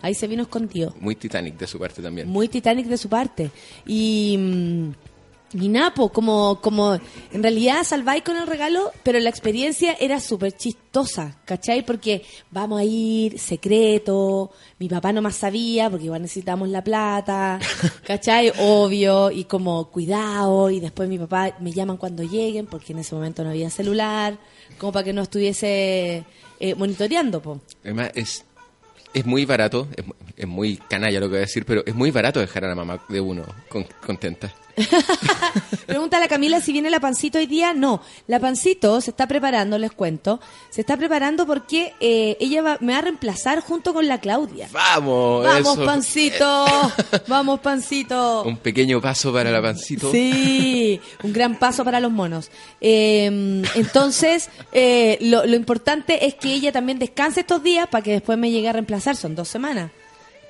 Ahí 0.00 0.14
se 0.14 0.26
vino 0.26 0.42
escondido. 0.44 0.94
Muy 1.00 1.16
Titanic 1.16 1.56
de 1.58 1.66
su 1.66 1.78
parte 1.78 2.00
también. 2.00 2.28
Muy 2.28 2.48
Titanic 2.48 2.86
de 2.86 2.96
su 2.96 3.08
parte. 3.08 3.50
Y. 3.86 4.36
mm, 4.38 4.90
Y 5.52 5.68
Napo, 5.68 6.08
como, 6.10 6.60
como 6.60 6.94
en 6.94 7.42
realidad 7.42 7.84
salváis 7.84 8.22
con 8.24 8.36
el 8.36 8.46
regalo, 8.48 8.90
pero 9.04 9.18
la 9.20 9.30
experiencia 9.30 9.96
era 9.98 10.18
súper 10.20 10.52
chistosa, 10.52 11.38
¿cachai? 11.44 11.86
Porque 11.86 12.24
vamos 12.50 12.80
a 12.80 12.84
ir 12.84 13.38
secreto, 13.38 14.50
mi 14.80 14.88
papá 14.88 15.12
no 15.12 15.22
más 15.22 15.36
sabía, 15.36 15.88
porque 15.88 16.06
igual 16.06 16.22
necesitamos 16.22 16.68
la 16.68 16.82
plata, 16.82 17.60
¿cachai? 18.06 18.52
Obvio, 18.58 19.30
y 19.30 19.44
como 19.44 19.88
cuidado, 19.90 20.68
y 20.70 20.80
después 20.80 21.08
mi 21.08 21.16
papá 21.18 21.56
me 21.60 21.72
llaman 21.72 21.96
cuando 21.96 22.24
lleguen, 22.24 22.66
porque 22.66 22.92
en 22.92 22.98
ese 22.98 23.14
momento 23.14 23.44
no 23.44 23.50
había 23.50 23.70
celular, 23.70 24.36
como 24.78 24.92
para 24.92 25.04
que 25.04 25.12
no 25.12 25.22
estuviese 25.22 26.24
eh, 26.58 26.74
monitoreando, 26.74 27.40
po. 27.40 27.60
Además, 27.84 28.10
es, 28.14 28.44
es 29.14 29.24
muy 29.24 29.44
barato. 29.44 29.86
Es, 29.96 30.04
mu- 30.06 30.14
es 30.36 30.46
muy 30.48 30.76
canalla 30.76 31.20
lo 31.20 31.26
que 31.26 31.30
voy 31.30 31.38
a 31.38 31.40
decir, 31.42 31.64
pero 31.64 31.82
es 31.86 31.94
muy 31.94 32.10
barato 32.10 32.40
dejar 32.40 32.64
a 32.64 32.68
la 32.68 32.74
mamá 32.74 33.00
de 33.08 33.20
uno 33.20 33.44
con- 33.68 33.86
contenta. 34.04 34.52
Pregúntale 35.86 36.24
a 36.24 36.28
Camila 36.28 36.60
si 36.60 36.72
viene 36.72 36.90
la 36.90 37.00
pancito 37.00 37.38
hoy 37.38 37.46
día. 37.46 37.72
No, 37.74 38.02
la 38.26 38.40
pancito 38.40 39.00
se 39.00 39.10
está 39.10 39.26
preparando, 39.26 39.78
les 39.78 39.92
cuento. 39.92 40.40
Se 40.70 40.80
está 40.82 40.96
preparando 40.96 41.46
porque 41.46 41.94
eh, 42.00 42.36
ella 42.40 42.62
va- 42.62 42.78
me 42.80 42.92
va 42.92 42.98
a 42.98 43.02
reemplazar 43.02 43.60
junto 43.60 43.94
con 43.94 44.06
la 44.08 44.18
Claudia. 44.20 44.68
¡Vamos! 44.72 45.44
Vamos, 45.44 45.72
eso. 45.76 45.84
pancito. 45.84 46.66
Vamos, 47.28 47.60
pancito. 47.60 48.42
Un 48.44 48.58
pequeño 48.58 49.00
paso 49.00 49.32
para 49.32 49.50
la 49.50 49.62
pancito. 49.62 50.10
Sí, 50.10 51.00
un 51.22 51.32
gran 51.32 51.58
paso 51.58 51.84
para 51.84 52.00
los 52.00 52.10
monos. 52.12 52.50
Eh, 52.80 53.62
entonces, 53.74 54.50
eh, 54.72 55.18
lo, 55.22 55.46
lo 55.46 55.56
importante 55.56 56.26
es 56.26 56.34
que 56.34 56.52
ella 56.52 56.72
también 56.72 56.98
descanse 56.98 57.40
estos 57.40 57.62
días 57.62 57.86
para 57.88 58.02
que 58.02 58.12
después 58.12 58.36
me 58.38 58.50
llegue 58.50 58.68
a 58.68 58.72
reemplazar. 58.72 59.16
Son 59.16 59.34
dos 59.34 59.48
semanas. 59.48 59.90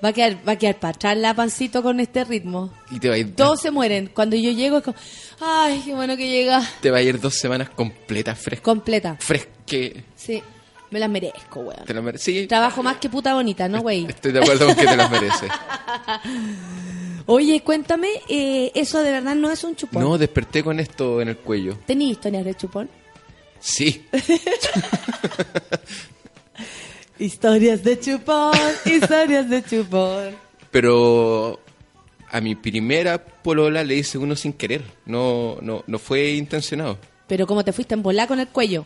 Va 0.04 0.10
a 0.10 0.12
quedar, 0.12 0.36
va 0.46 0.52
a 0.52 0.56
quedar 0.56 0.78
para 0.78 0.90
atrás 0.94 1.16
la 1.16 1.32
pancito 1.34 1.82
con 1.82 2.00
este 2.00 2.24
ritmo. 2.24 2.70
Y 2.90 3.00
te 3.00 3.08
va, 3.08 3.14
a 3.14 3.18
ir, 3.18 3.34
Todos 3.34 3.60
se 3.60 3.70
mueren. 3.70 4.10
Cuando 4.14 4.36
yo 4.36 4.50
llego 4.50 4.78
es 4.78 4.84
como, 4.84 4.96
ay, 5.40 5.82
qué 5.84 5.94
bueno 5.94 6.16
que 6.16 6.28
llega. 6.28 6.62
te 6.80 6.90
va 6.90 6.98
a 6.98 7.02
ir 7.02 7.18
dos 7.18 7.34
semanas 7.34 7.70
completas 7.70 8.38
fresco. 8.38 8.64
Completa. 8.64 9.16
Fresque. 9.18 10.04
Sí, 10.14 10.42
me 10.90 11.00
las 11.00 11.08
merezco, 11.08 11.60
weón. 11.60 11.84
Te 11.86 11.94
las 11.94 12.02
mere- 12.04 12.18
Sí, 12.18 12.46
Trabajo 12.46 12.82
más 12.82 12.98
que 12.98 13.08
puta 13.08 13.32
bonita, 13.34 13.68
¿no, 13.68 13.80
güey? 13.80 14.04
estoy 14.06 14.32
de 14.32 14.40
acuerdo 14.40 14.66
con 14.66 14.76
que 14.76 14.84
te 14.86 14.96
las 14.96 15.10
mereces. 15.10 15.50
Oye, 17.26 17.60
cuéntame, 17.62 18.08
eh, 18.28 18.70
eso 18.74 19.02
de 19.02 19.10
verdad 19.10 19.34
no 19.34 19.50
es 19.50 19.64
un 19.64 19.74
chupón. 19.76 20.02
No, 20.02 20.16
desperté 20.18 20.62
con 20.62 20.78
esto 20.78 21.20
en 21.20 21.28
el 21.28 21.38
cuello. 21.38 21.76
¿Tenía 21.86 22.10
historias 22.12 22.44
de 22.44 22.54
chupón? 22.54 22.88
Sí. 23.58 24.04
Historias 27.18 27.82
de 27.82 27.98
chupón, 27.98 28.52
historias 28.84 29.48
de 29.48 29.62
chupón. 29.62 30.36
Pero 30.70 31.60
a 32.30 32.40
mi 32.40 32.54
primera 32.54 33.22
polola 33.24 33.82
le 33.82 33.96
hice 33.96 34.18
uno 34.18 34.36
sin 34.36 34.52
querer. 34.52 34.82
No, 35.06 35.56
no, 35.62 35.84
no 35.86 35.98
fue 35.98 36.32
intencionado. 36.32 36.98
Pero 37.26 37.46
como 37.46 37.64
te 37.64 37.72
fuiste 37.72 37.94
en 37.94 38.02
volar 38.02 38.28
con 38.28 38.40
el 38.40 38.48
cuello. 38.48 38.84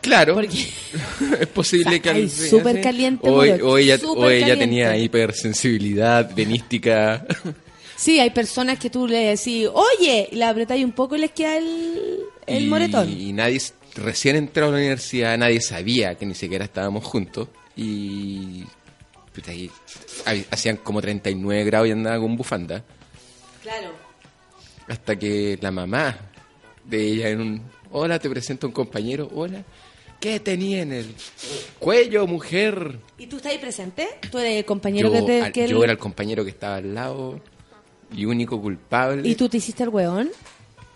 Claro. 0.00 0.34
Porque 0.34 0.68
es 1.40 1.46
posible 1.48 2.00
que 2.00 2.28
súper 2.28 2.80
caliente, 2.80 3.28
o, 3.28 3.34
o 3.34 3.78
ella, 3.78 3.98
súper 3.98 4.24
o 4.24 4.30
ella 4.30 4.48
caliente. 4.48 4.64
tenía 4.66 4.96
hipersensibilidad 4.96 6.34
venística. 6.34 7.26
sí, 7.96 8.20
hay 8.20 8.30
personas 8.30 8.78
que 8.78 8.90
tú 8.90 9.06
le 9.06 9.36
decís, 9.36 9.68
oye, 9.72 10.28
y 10.32 10.36
la 10.36 10.50
apretáis 10.50 10.84
un 10.84 10.92
poco 10.92 11.16
y 11.16 11.20
les 11.20 11.30
queda 11.32 11.58
el, 11.58 12.20
el 12.46 12.64
y, 12.64 12.66
moretón. 12.66 13.08
Y 13.10 13.32
nadie, 13.32 13.60
recién 13.96 14.36
entrado 14.36 14.68
a 14.70 14.72
la 14.72 14.78
universidad, 14.78 15.36
nadie 15.38 15.60
sabía 15.60 16.14
que 16.16 16.26
ni 16.26 16.34
siquiera 16.34 16.64
estábamos 16.64 17.04
juntos. 17.04 17.48
Y 17.76 18.64
puta, 19.34 19.52
ahí 19.52 20.46
hacían 20.50 20.76
como 20.78 21.00
39 21.00 21.64
grados 21.64 21.88
y 21.88 21.92
andaba 21.92 22.18
con 22.18 22.36
bufanda. 22.36 22.84
Claro. 23.62 23.92
Hasta 24.88 25.16
que 25.18 25.58
la 25.60 25.70
mamá 25.70 26.16
de 26.84 27.02
ella 27.02 27.28
en 27.30 27.40
un... 27.40 27.62
Hola, 27.92 28.18
te 28.18 28.28
presento 28.30 28.66
a 28.66 28.68
un 28.68 28.72
compañero. 28.74 29.30
Hola. 29.34 29.62
¿Qué 30.20 30.38
tenía 30.40 30.82
en 30.82 30.92
el 30.92 31.14
cuello, 31.78 32.26
mujer? 32.26 32.98
¿Y 33.16 33.26
tú 33.26 33.36
estás 33.36 33.52
ahí 33.52 33.58
presente? 33.58 34.06
¿Tú 34.30 34.38
eres 34.38 34.58
el 34.58 34.64
compañero 34.66 35.08
Yo, 35.12 35.24
que 35.26 35.42
te... 35.42 35.52
que 35.52 35.68
yo 35.68 35.78
el- 35.78 35.84
era 35.84 35.92
el 35.92 35.98
compañero 35.98 36.44
que 36.44 36.50
estaba 36.50 36.76
al 36.76 36.94
lado 36.94 37.40
y 38.14 38.26
único 38.26 38.60
culpable. 38.60 39.26
¿Y 39.28 39.34
tú 39.34 39.48
te 39.48 39.56
hiciste 39.56 39.82
el 39.84 39.88
weón? 39.88 40.30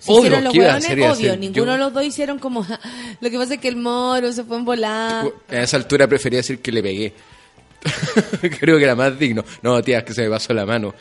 Obvio, 0.07 0.21
hicieron 0.27 0.45
los 0.45 0.53
obvio. 0.55 0.71
hacer 0.71 1.39
Ninguno 1.39 1.73
de 1.73 1.79
los 1.79 1.93
dos 1.93 2.05
hicieron 2.05 2.39
como. 2.39 2.67
Lo 3.21 3.31
que 3.31 3.39
pasa 3.39 3.55
es 3.55 3.61
que 3.61 3.69
el 3.69 3.77
moro 3.77 4.33
se 4.33 4.45
fue 4.45 4.57
en 4.59 4.65
volar. 4.65 5.27
A 5.49 5.57
esa 5.63 5.77
altura 5.77 6.07
prefería 6.09 6.39
decir 6.39 6.61
que 6.61 6.73
le 6.73 6.83
pegué. 6.83 7.13
Creo 8.61 8.79
que 8.79 8.85
era 8.85 8.95
más 8.95 9.19
digno. 9.19 9.45
No, 9.63 9.83
tía, 9.83 9.99
es 9.99 10.05
que 10.05 10.15
se 10.15 10.23
me 10.23 10.31
pasó 10.31 10.53
la 10.55 10.65
mano. 10.67 10.95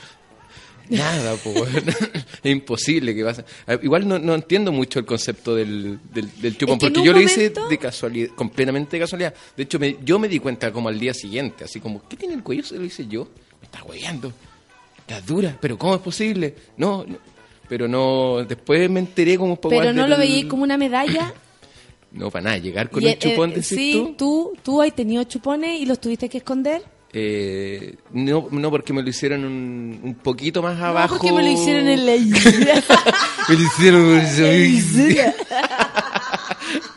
Nada, 0.89 1.35
pues. 1.41 1.55
es 2.43 2.51
imposible 2.51 3.15
que 3.15 3.23
pase. 3.23 3.45
Ah, 3.65 3.77
Igual 3.81 4.05
no, 4.07 4.19
no 4.19 4.35
entiendo 4.35 4.71
mucho 4.71 4.99
el 4.99 5.05
concepto 5.05 5.55
del, 5.55 5.97
del, 6.13 6.29
del 6.41 6.57
chupón, 6.57 6.75
Es 6.75 6.79
que 6.81 6.87
en 6.87 6.93
porque 6.93 7.05
yo 7.07 7.13
lo 7.13 7.21
hice 7.21 7.53
de 7.69 7.77
casualidad, 7.77 8.29
completamente 8.35 8.97
de 8.97 9.01
casualidad. 9.01 9.33
De 9.55 9.63
hecho, 9.63 9.79
me- 9.79 9.97
yo 10.03 10.19
me 10.19 10.27
di 10.27 10.39
cuenta 10.39 10.71
como 10.73 10.89
al 10.89 10.99
día 10.99 11.13
siguiente, 11.13 11.63
así 11.63 11.79
como, 11.79 12.05
¿qué 12.07 12.17
tiene 12.17 12.33
el 12.35 12.43
cuello? 12.43 12.63
Se 12.63 12.75
lo 12.75 12.83
hice 12.83 13.07
yo. 13.07 13.29
Me 13.61 13.65
está 13.65 13.81
hueveando. 13.83 14.33
Está 14.99 15.21
dura, 15.21 15.57
pero 15.59 15.77
¿cómo 15.77 15.95
es 15.95 16.01
posible? 16.01 16.53
No, 16.77 17.05
no. 17.07 17.17
Pero 17.73 17.87
no, 17.87 18.45
después 18.47 18.87
me 18.87 18.99
enteré 18.99 19.35
como 19.35 19.53
un 19.53 19.57
poco 19.57 19.75
Pero 19.75 19.91
no 19.93 20.07
lo 20.07 20.15
veíais 20.15 20.45
como 20.45 20.61
una 20.61 20.77
medalla. 20.77 21.33
No, 22.11 22.29
para 22.29 22.43
nada, 22.43 22.57
llegar 22.59 22.91
con 22.91 23.01
Y, 23.01 23.07
un 23.07 23.11
eh, 23.13 23.17
chupón, 23.17 23.49
eh, 23.49 23.53
decís 23.55 23.67
sí, 23.69 23.93
tú. 23.93 24.13
tú, 24.15 24.53
tú 24.61 24.81
has 24.83 24.93
tenido 24.93 25.23
chupones 25.23 25.81
y 25.81 25.87
los 25.87 25.99
tuviste 25.99 26.29
que 26.29 26.37
esconder. 26.37 26.83
Eh, 27.11 27.95
no, 28.11 28.49
no, 28.51 28.69
porque 28.69 28.93
me 28.93 29.01
lo 29.01 29.09
hicieron 29.09 29.43
un, 29.43 29.99
un 30.03 30.13
poquito 30.13 30.61
más 30.61 30.79
abajo. 30.79 31.15
No, 31.15 31.19
porque 31.19 31.35
me 31.35 31.41
lo 31.41 31.49
hicieron 31.49 31.87
en 31.87 32.05
la 32.05 32.15
isla. 32.15 32.83
Me 33.49 33.55
lo 33.55 33.63
hicieron, 33.63 34.21
isla. 34.21 35.33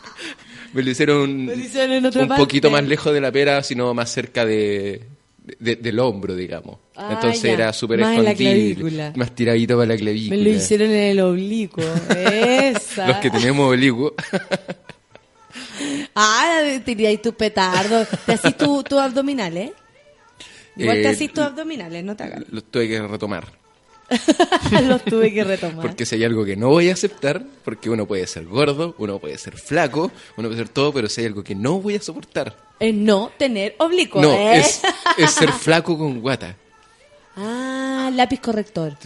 me 0.73 0.83
lo 0.83 0.91
hicieron 0.91 1.45
Me 1.47 1.55
lo 1.55 1.63
hicieron 1.63 1.91
en 1.93 2.05
otra 2.05 2.21
un 2.21 2.27
parte. 2.27 2.43
poquito 2.43 2.69
más 2.69 2.83
lejos 2.83 3.11
de 3.11 3.19
la 3.21 3.31
pera, 3.31 3.63
sino 3.63 3.91
más 3.95 4.11
cerca 4.11 4.45
de, 4.45 5.01
de- 5.59 5.75
del 5.77 5.99
hombro, 5.99 6.35
digamos. 6.35 6.77
Ah, 6.95 7.09
Entonces 7.13 7.41
ya. 7.43 7.51
era 7.51 7.73
súper 7.73 7.99
escondible. 8.01 9.11
Más 9.15 9.33
tiradito 9.35 9.75
para 9.75 9.87
la 9.87 9.93
Me 9.93 9.99
clavícula. 9.99 10.41
lo 10.43 10.49
hicieron 10.49 10.89
en 10.89 11.03
el 11.03 11.19
oblicuo. 11.21 11.83
Esa. 12.15 13.07
Los 13.07 13.17
que 13.17 13.29
tenemos 13.29 13.69
oblicuo. 13.71 14.13
Ah, 16.15 16.61
te 16.83 16.95
tiráis 16.95 17.21
tus 17.21 17.33
petardos. 17.35 18.07
Te 18.25 18.33
hacís 18.33 18.57
tus 18.57 18.83
tu 18.83 18.97
abdominales. 18.99 19.71
Igual 20.75 20.97
te 20.97 21.03
Eh, 21.03 21.07
hacís 21.09 21.31
tus 21.33 21.43
abdominales, 21.43 22.03
no 22.03 22.15
te 22.15 22.23
hagas. 22.23 22.43
Los 22.49 22.63
tuve 22.65 22.87
que 22.87 23.01
retomar. 23.01 23.47
Los 24.87 25.03
tuve 25.03 25.33
que 25.33 25.43
retomar. 25.43 25.85
Porque 25.85 26.05
si 26.05 26.15
hay 26.15 26.23
algo 26.23 26.45
que 26.45 26.55
no 26.55 26.69
voy 26.69 26.89
a 26.89 26.93
aceptar, 26.93 27.43
porque 27.65 27.89
uno 27.89 28.05
puede 28.05 28.25
ser 28.27 28.45
gordo, 28.45 28.95
uno 28.97 29.19
puede 29.19 29.37
ser 29.37 29.57
flaco, 29.57 30.11
uno 30.37 30.47
puede 30.47 30.59
ser 30.61 30.69
todo, 30.69 30.93
pero 30.93 31.09
si 31.09 31.21
hay 31.21 31.27
algo 31.27 31.43
que 31.43 31.55
no 31.55 31.79
voy 31.81 31.95
a 31.95 32.01
soportar, 32.01 32.55
Es 32.79 32.93
no 32.93 33.31
tener 33.37 33.75
oblicuo. 33.79 34.21
no, 34.21 34.31
¿eh? 34.31 34.59
es, 34.59 34.81
es 35.17 35.31
ser 35.31 35.51
flaco 35.53 35.97
con 35.97 36.21
guata. 36.21 36.55
Ah, 37.35 38.09
lápiz 38.13 38.39
corrector. 38.39 38.97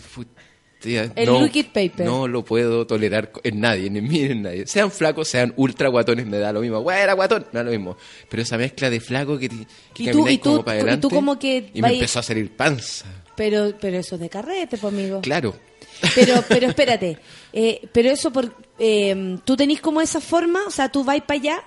Tía, 0.79 1.11
El 1.15 1.27
no, 1.27 1.41
liquid 1.43 1.67
paper. 1.67 2.05
No 2.07 2.27
lo 2.27 2.43
puedo 2.43 2.87
tolerar 2.87 3.31
en 3.43 3.59
nadie, 3.59 3.87
ni 3.91 3.99
en 3.99 4.07
mí, 4.07 4.19
ni 4.19 4.25
en 4.31 4.41
nadie. 4.41 4.65
Sean 4.65 4.89
flacos, 4.89 5.27
sean 5.27 5.53
ultra 5.57 5.89
guatones, 5.89 6.25
me 6.25 6.37
da 6.39 6.51
lo 6.51 6.59
mismo. 6.61 6.79
Güey, 6.79 7.01
era 7.01 7.13
guatón, 7.13 7.45
me 7.51 7.59
da 7.59 7.63
lo 7.65 7.69
mismo. 7.71 7.97
Pero 8.29 8.41
esa 8.41 8.57
mezcla 8.57 8.89
de 8.89 8.99
flaco 8.99 9.37
que, 9.37 9.47
que 9.49 9.55
Y 10.03 10.05
tú- 10.07 10.11
camináis 10.11 10.35
y 10.35 10.37
tú- 10.39 10.49
como 10.51 10.65
para 10.65 10.77
tú- 10.77 10.79
y 10.79 10.81
adelante. 10.87 11.01
tú 11.07 11.09
como 11.15 11.37
que 11.37 11.69
y 11.73 11.81
me 11.83 11.93
empezó 11.93 12.19
a 12.19 12.23
salir 12.23 12.49
panza. 12.55 13.05
Pero, 13.41 13.73
pero 13.81 13.97
eso 13.97 14.15
es 14.15 14.21
de 14.21 14.29
carrete, 14.29 14.77
pues, 14.77 14.93
amigo. 14.93 15.19
Claro. 15.21 15.55
Pero, 16.13 16.43
pero 16.47 16.67
espérate. 16.67 17.17
eh, 17.51 17.81
pero 17.91 18.11
eso, 18.11 18.31
por, 18.31 18.53
eh, 18.77 19.35
¿tú 19.43 19.57
tenés 19.57 19.81
como 19.81 19.99
esa 19.99 20.21
forma? 20.21 20.59
O 20.67 20.69
sea, 20.69 20.89
tú 20.91 21.03
vas 21.03 21.19
para 21.21 21.39
allá. 21.39 21.63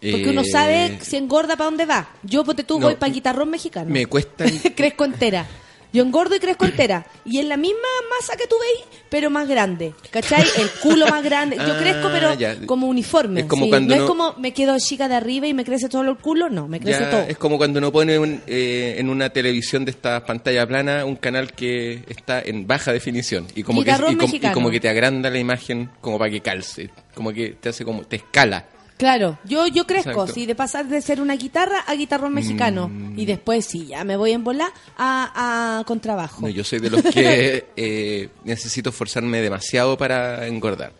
Porque 0.00 0.30
uno 0.30 0.40
Eh, 0.40 0.50
sabe 0.50 0.98
si 1.00 1.16
engorda 1.16 1.56
para 1.56 1.66
dónde 1.70 1.86
va. 1.86 2.08
Yo, 2.24 2.42
ponte 2.42 2.64
tú, 2.64 2.80
no, 2.80 2.86
voy 2.86 2.96
para 2.96 3.12
guitarrón 3.12 3.50
mexicano. 3.50 3.88
Me 3.88 4.06
cuesta. 4.06 4.46
crezco 4.74 5.04
entera. 5.04 5.46
Yo 5.94 6.02
engordo 6.02 6.34
y 6.36 6.40
crezco 6.40 6.66
entera. 6.66 7.06
Y 7.24 7.38
es 7.38 7.46
la 7.46 7.56
misma 7.56 7.78
masa 8.18 8.36
que 8.36 8.46
tú 8.46 8.56
veis, 8.60 8.84
pero 9.08 9.30
más 9.30 9.48
grande. 9.48 9.94
¿Cachai? 10.10 10.44
El 10.58 10.68
culo 10.82 11.06
más 11.06 11.22
grande. 11.24 11.56
Yo 11.56 11.62
Ah, 11.72 11.78
crezco, 11.78 12.08
pero 12.12 12.34
ya. 12.34 12.56
como 12.66 12.88
uniforme. 12.88 13.40
Es 13.42 13.46
como 13.46 13.64
sí. 13.64 13.70
cuando 13.70 13.94
no, 13.94 13.96
no- 13.96 14.04
es 14.04 14.08
como 14.10 14.32
me 14.38 14.52
quedo 14.52 14.76
chica 14.78 15.08
de 15.08 15.14
arriba 15.14 15.46
y 15.46 15.54
me 15.54 15.64
crece 15.64 15.88
todo 15.88 16.02
el 16.02 16.16
culo. 16.16 16.50
No, 16.50 16.68
me 16.68 16.80
crece 16.80 17.00
Ya 17.00 17.10
todo. 17.10 17.20
es 17.22 17.38
como 17.38 17.56
cuando 17.56 17.78
uno 17.78 17.90
pone 17.92 18.18
un, 18.18 18.42
eh, 18.46 18.96
en 18.98 19.08
una 19.08 19.30
televisión 19.30 19.84
de 19.84 19.92
esta 19.92 20.26
pantalla 20.26 20.66
plana 20.66 21.04
un 21.04 21.16
canal 21.16 21.52
que 21.52 22.02
está 22.08 22.42
en 22.42 22.66
baja 22.66 22.92
definición 22.92 23.46
y 23.54 23.62
como, 23.62 23.82
que, 23.84 23.90
Guitarrón 23.90 24.12
y, 24.12 24.16
com- 24.16 24.24
y 24.24 24.26
mexicano. 24.26 24.54
como 24.54 24.70
que 24.70 24.80
te 24.80 24.88
agranda 24.88 25.30
la 25.30 25.38
imagen 25.38 25.90
como 26.00 26.18
para 26.18 26.30
que 26.30 26.40
calce, 26.40 26.90
como 27.14 27.32
que 27.32 27.50
te 27.50 27.68
hace 27.68 27.84
como, 27.84 28.02
te 28.02 28.16
escala. 28.16 28.66
Claro, 28.96 29.38
yo, 29.44 29.66
yo 29.66 29.86
crezco, 29.86 30.10
Exacto. 30.10 30.32
Mm. 30.32 30.34
sí, 30.34 30.46
de 30.46 30.54
pasar 30.54 30.86
de 30.86 31.00
ser 31.02 31.20
una 31.20 31.34
guitarra 31.34 31.80
a 31.80 31.94
guitarrón 31.94 32.32
mexicano. 32.32 32.90
Y 33.16 33.26
después, 33.26 33.64
sí, 33.64 33.86
ya 33.86 34.04
me 34.04 34.16
voy 34.16 34.32
en 34.32 34.44
volar 34.44 34.72
a, 34.96 35.78
a 35.80 35.84
contrabajo. 35.84 36.42
No, 36.42 36.48
yo 36.48 36.62
soy 36.62 36.78
de 36.78 36.90
los 36.90 37.02
que 37.02 37.66
eh, 37.76 38.28
necesito 38.44 38.90
esforzarme 38.90 39.40
demasiado 39.40 39.98
para 39.98 40.46
engordar. 40.46 40.92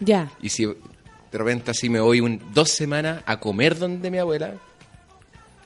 Ya. 0.00 0.32
Y 0.40 0.48
si 0.48 0.64
de 0.64 1.38
repente 1.38 1.70
así 1.70 1.88
me 1.88 2.00
voy 2.00 2.20
un, 2.20 2.40
dos 2.52 2.70
semanas 2.70 3.22
a 3.26 3.40
comer 3.40 3.78
donde 3.78 4.10
mi 4.10 4.18
abuela, 4.18 4.54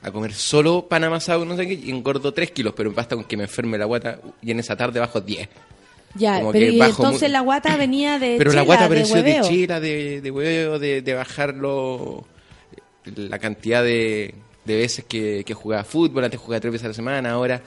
a 0.01 0.11
comer 0.11 0.33
solo 0.33 0.87
pan 0.87 1.03
amasado, 1.03 1.45
no 1.45 1.55
sé 1.55 1.67
qué, 1.67 1.73
y 1.73 1.89
engordo 1.89 2.33
tres 2.33 2.51
kilos, 2.51 2.73
pero 2.75 2.91
basta 2.91 3.15
con 3.15 3.25
que 3.25 3.37
me 3.37 3.43
enferme 3.43 3.77
la 3.77 3.85
guata 3.85 4.19
y 4.41 4.51
en 4.51 4.59
esa 4.59 4.75
tarde 4.75 4.99
bajo 4.99 5.21
10. 5.21 5.49
Ya, 6.15 6.39
Como 6.39 6.51
pero 6.51 6.65
que 6.67 6.71
y 6.71 6.79
bajo 6.79 7.03
entonces 7.03 7.29
mu- 7.29 7.33
la 7.33 7.39
guata 7.41 7.77
venía 7.77 8.17
de 8.19 8.35
Pero 8.37 8.51
la 8.53 8.61
guata 8.61 8.81
de 8.81 8.85
apareció 8.87 9.15
de, 9.17 9.21
hueveo. 9.21 9.43
chila, 9.47 9.79
de, 9.79 10.21
de 10.21 10.31
huevo, 10.31 10.79
de, 10.79 11.01
de 11.01 11.13
bajarlo, 11.13 12.25
la 13.15 13.37
cantidad 13.39 13.83
de, 13.83 14.33
de 14.65 14.75
veces 14.75 15.05
que, 15.07 15.43
que 15.45 15.53
jugaba 15.53 15.83
fútbol, 15.83 16.23
antes 16.23 16.39
jugaba 16.39 16.59
tres 16.59 16.71
veces 16.73 16.85
a 16.85 16.87
la 16.89 16.93
semana, 16.93 17.31
ahora 17.31 17.61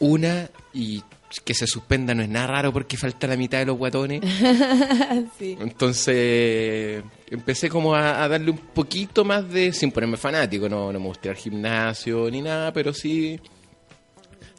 una 0.00 0.48
y 0.74 1.02
que 1.44 1.54
se 1.54 1.66
suspenda 1.66 2.12
no 2.12 2.22
es 2.24 2.28
nada 2.28 2.48
raro 2.48 2.72
porque 2.72 2.96
falta 2.96 3.26
la 3.28 3.36
mitad 3.36 3.58
de 3.58 3.66
los 3.66 3.78
guatones. 3.78 4.20
Sí. 5.38 5.56
Entonces 5.60 7.02
empecé 7.30 7.68
como 7.68 7.94
a, 7.94 8.22
a 8.24 8.28
darle 8.28 8.50
un 8.50 8.58
poquito 8.58 9.24
más 9.24 9.48
de, 9.50 9.72
sin 9.72 9.90
ponerme 9.92 10.16
fanático, 10.16 10.68
no, 10.68 10.92
no 10.92 10.98
me 11.00 11.06
gusta 11.06 11.28
ir 11.28 11.30
al 11.30 11.36
gimnasio 11.36 12.30
ni 12.30 12.42
nada, 12.42 12.72
pero 12.72 12.92
sí 12.92 13.38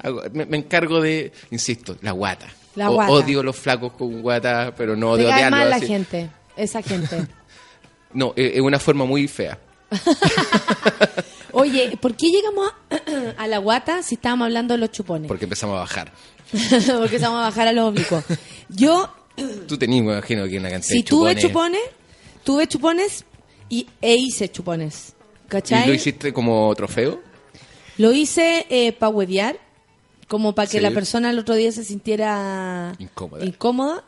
hago- 0.01 0.23
me, 0.33 0.45
me 0.45 0.57
encargo 0.57 1.01
de, 1.01 1.31
insisto, 1.51 1.97
la 2.01 2.11
guata. 2.11 2.47
La 2.75 2.89
O- 2.89 2.93
guata. 2.93 3.11
Odio 3.11 3.43
los 3.43 3.55
flacos 3.55 3.93
con 3.93 4.21
guata, 4.21 4.73
pero 4.75 4.95
no 4.95 5.15
cae 5.15 5.25
odiarlos. 5.25 5.51
mal 5.51 5.69
la 5.69 5.75
así. 5.77 5.87
gente, 5.87 6.29
esa 6.55 6.81
gente. 6.81 7.27
No, 8.13 8.33
es 8.35 8.55
es 8.55 8.59
una 8.61 8.77
forma 8.77 9.05
muy 9.05 9.25
fea. 9.29 9.57
Oye, 11.53 11.97
¿por 11.99 12.15
qué 12.15 12.27
llegamos 12.29 12.71
a, 12.89 12.95
a 13.43 13.47
la 13.47 13.57
guata 13.57 14.03
si 14.03 14.15
estábamos 14.15 14.45
hablando 14.45 14.73
de 14.73 14.79
los 14.79 14.91
chupones? 14.91 15.27
Porque 15.27 15.45
empezamos 15.45 15.75
a 15.77 15.79
bajar. 15.79 16.11
Porque 16.99 17.15
estamos 17.15 17.39
a 17.39 17.43
bajar 17.43 17.67
a 17.69 17.71
los 17.71 17.85
oblicuos. 17.89 18.23
Yo, 18.69 19.09
Tú 19.67 19.77
tenías, 19.77 20.03
me 20.03 20.11
imagino, 20.13 20.45
que 20.47 20.57
una 20.59 20.69
cantidad 20.69 20.91
si 20.91 20.97
de 20.97 21.03
tuve 21.03 21.35
chupones. 21.35 21.79
chupones, 21.81 21.81
tuve 22.43 22.67
chupones 22.67 23.25
y, 23.69 23.87
e 24.01 24.15
hice 24.15 24.49
chupones. 24.51 25.13
¿Cachai? 25.47 25.83
¿Y 25.85 25.87
lo 25.87 25.93
hiciste 25.93 26.33
como 26.33 26.73
trofeo? 26.75 27.21
Lo 27.97 28.11
hice 28.11 28.95
para 28.99 29.09
huevear, 29.09 29.57
como 30.31 30.55
para 30.55 30.65
que 30.69 30.77
Sí. 30.77 30.79
la 30.83 30.91
persona 30.91 31.29
el 31.29 31.39
otro 31.39 31.55
día 31.55 31.73
se 31.73 31.83
sintiera 31.83 32.93
Incómoda. 32.99 33.43
incómoda. 33.45 34.03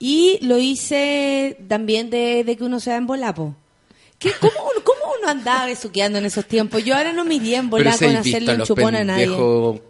Y 0.00 0.40
lo 0.44 0.58
hice 0.58 1.56
también 1.68 2.10
de, 2.10 2.42
de 2.42 2.56
que 2.56 2.64
uno 2.64 2.80
se 2.80 2.90
va 2.90 2.96
en 2.96 3.06
volapo. 3.06 3.54
¿Qué, 4.18 4.32
cómo, 4.40 4.52
uno- 4.74 4.82
¿Cómo 4.84 5.14
uno 5.20 5.28
andaba 5.28 5.66
besuqueando 5.66 6.18
en 6.18 6.26
esos 6.26 6.44
tiempos? 6.46 6.84
Yo 6.84 6.96
ahora 6.96 7.12
no 7.12 7.24
me 7.24 7.34
iría 7.36 7.58
en 7.58 7.70
volar 7.70 7.96
con 7.96 8.16
hacerle 8.16 8.54
un 8.56 8.62
chupón 8.64 8.96
a 8.96 9.04
nadie. 9.04 9.28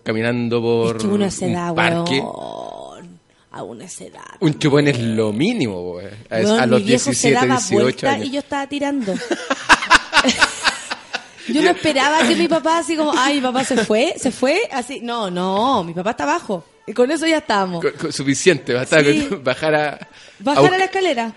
caminando 0.02 0.60
por 0.60 0.96
Es 0.96 1.02
que 1.02 1.08
uno 1.08 1.24
esa 1.24 1.46
un 1.46 1.52
edad, 1.52 1.74
parque. 1.74 2.20
weón. 2.20 3.18
A 3.50 3.62
una 3.62 3.84
esa 3.86 4.04
edad. 4.04 4.24
Un 4.40 4.58
chupón 4.58 4.88
es 4.88 4.98
lo 5.00 5.32
mínimo, 5.32 5.80
güey. 5.92 6.06
A, 6.28 6.36
Weón, 6.36 6.60
a 6.60 6.66
los 6.66 6.80
mi 6.80 6.86
viejo 6.88 7.04
17, 7.10 7.14
se 7.14 7.30
daba 7.32 7.56
18 7.58 7.82
vuelta 7.82 8.10
años. 8.12 8.26
y 8.26 8.30
yo 8.32 8.38
estaba 8.40 8.66
tirando. 8.66 9.14
yo 11.52 11.62
no 11.62 11.70
esperaba 11.70 12.26
que 12.26 12.34
mi 12.36 12.48
papá 12.48 12.78
así 12.78 12.96
como, 12.96 13.12
ay, 13.16 13.36
mi 13.36 13.40
papá 13.42 13.64
se 13.64 13.84
fue, 13.84 14.14
se 14.18 14.30
fue, 14.30 14.60
así. 14.72 15.00
No, 15.02 15.30
no, 15.30 15.82
mi 15.84 15.92
papá 15.94 16.10
está 16.10 16.24
abajo. 16.24 16.64
Y 16.86 16.92
con 16.92 17.10
eso 17.10 17.26
ya 17.26 17.38
estábamos. 17.38 17.82
Con- 17.82 17.92
con- 17.92 18.12
suficiente, 18.12 18.72
basta 18.74 19.00
Sí. 19.02 19.26
con 19.28 19.44
bajar 19.44 19.74
a, 19.74 20.08
Bajar 20.40 20.64
a, 20.64 20.68
bus- 20.68 20.78
la 20.78 20.84
escalera. 20.84 21.34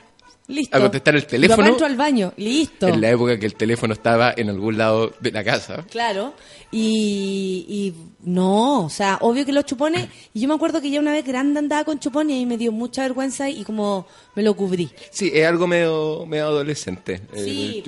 Listo. 0.48 0.76
a 0.76 0.82
contestar 0.82 1.16
el 1.16 1.22
Mi 1.22 1.28
teléfono. 1.28 1.58
papá 1.58 1.70
entró 1.70 1.86
al 1.86 1.96
baño. 1.96 2.34
Listo. 2.36 2.88
En 2.88 3.00
la 3.00 3.10
época 3.12 3.40
que 3.40 3.46
el 3.46 3.56
teléfono 3.56 3.94
estaba 3.94 4.34
en 4.36 4.50
algún 4.50 4.78
lado 4.78 5.14
de 5.22 5.32
la 5.32 5.46
casa. 5.46 5.86
Claro. 5.90 6.34
Y, 6.72 7.66
y 7.70 7.94
no, 8.30 8.86
o 8.86 8.90
sea, 8.90 9.18
obvio 9.22 9.46
que 9.46 9.54
los 9.54 9.66
chupones. 9.66 10.10
Y 10.34 10.42
yo 10.42 10.48
me 10.50 10.56
acuerdo 10.56 10.82
que 10.82 10.90
ya 10.90 11.00
una 11.00 11.14
vez 11.14 11.26
grande 11.26 11.60
andaba 11.60 11.86
con 11.86 12.00
chupones 12.00 12.36
y 12.38 12.46
me 12.46 12.58
dio 12.58 12.72
mucha 12.74 13.04
vergüenza 13.04 13.50
y 13.50 13.64
como 13.64 14.08
me 14.36 14.44
lo 14.44 14.54
cubrí. 14.54 14.90
Sí, 15.10 15.32
es 15.34 15.48
algo 15.48 15.68
medio, 15.68 16.26
medio 16.26 16.46
adolescente. 16.48 17.22
el 17.34 17.46
Sí. 17.46 17.84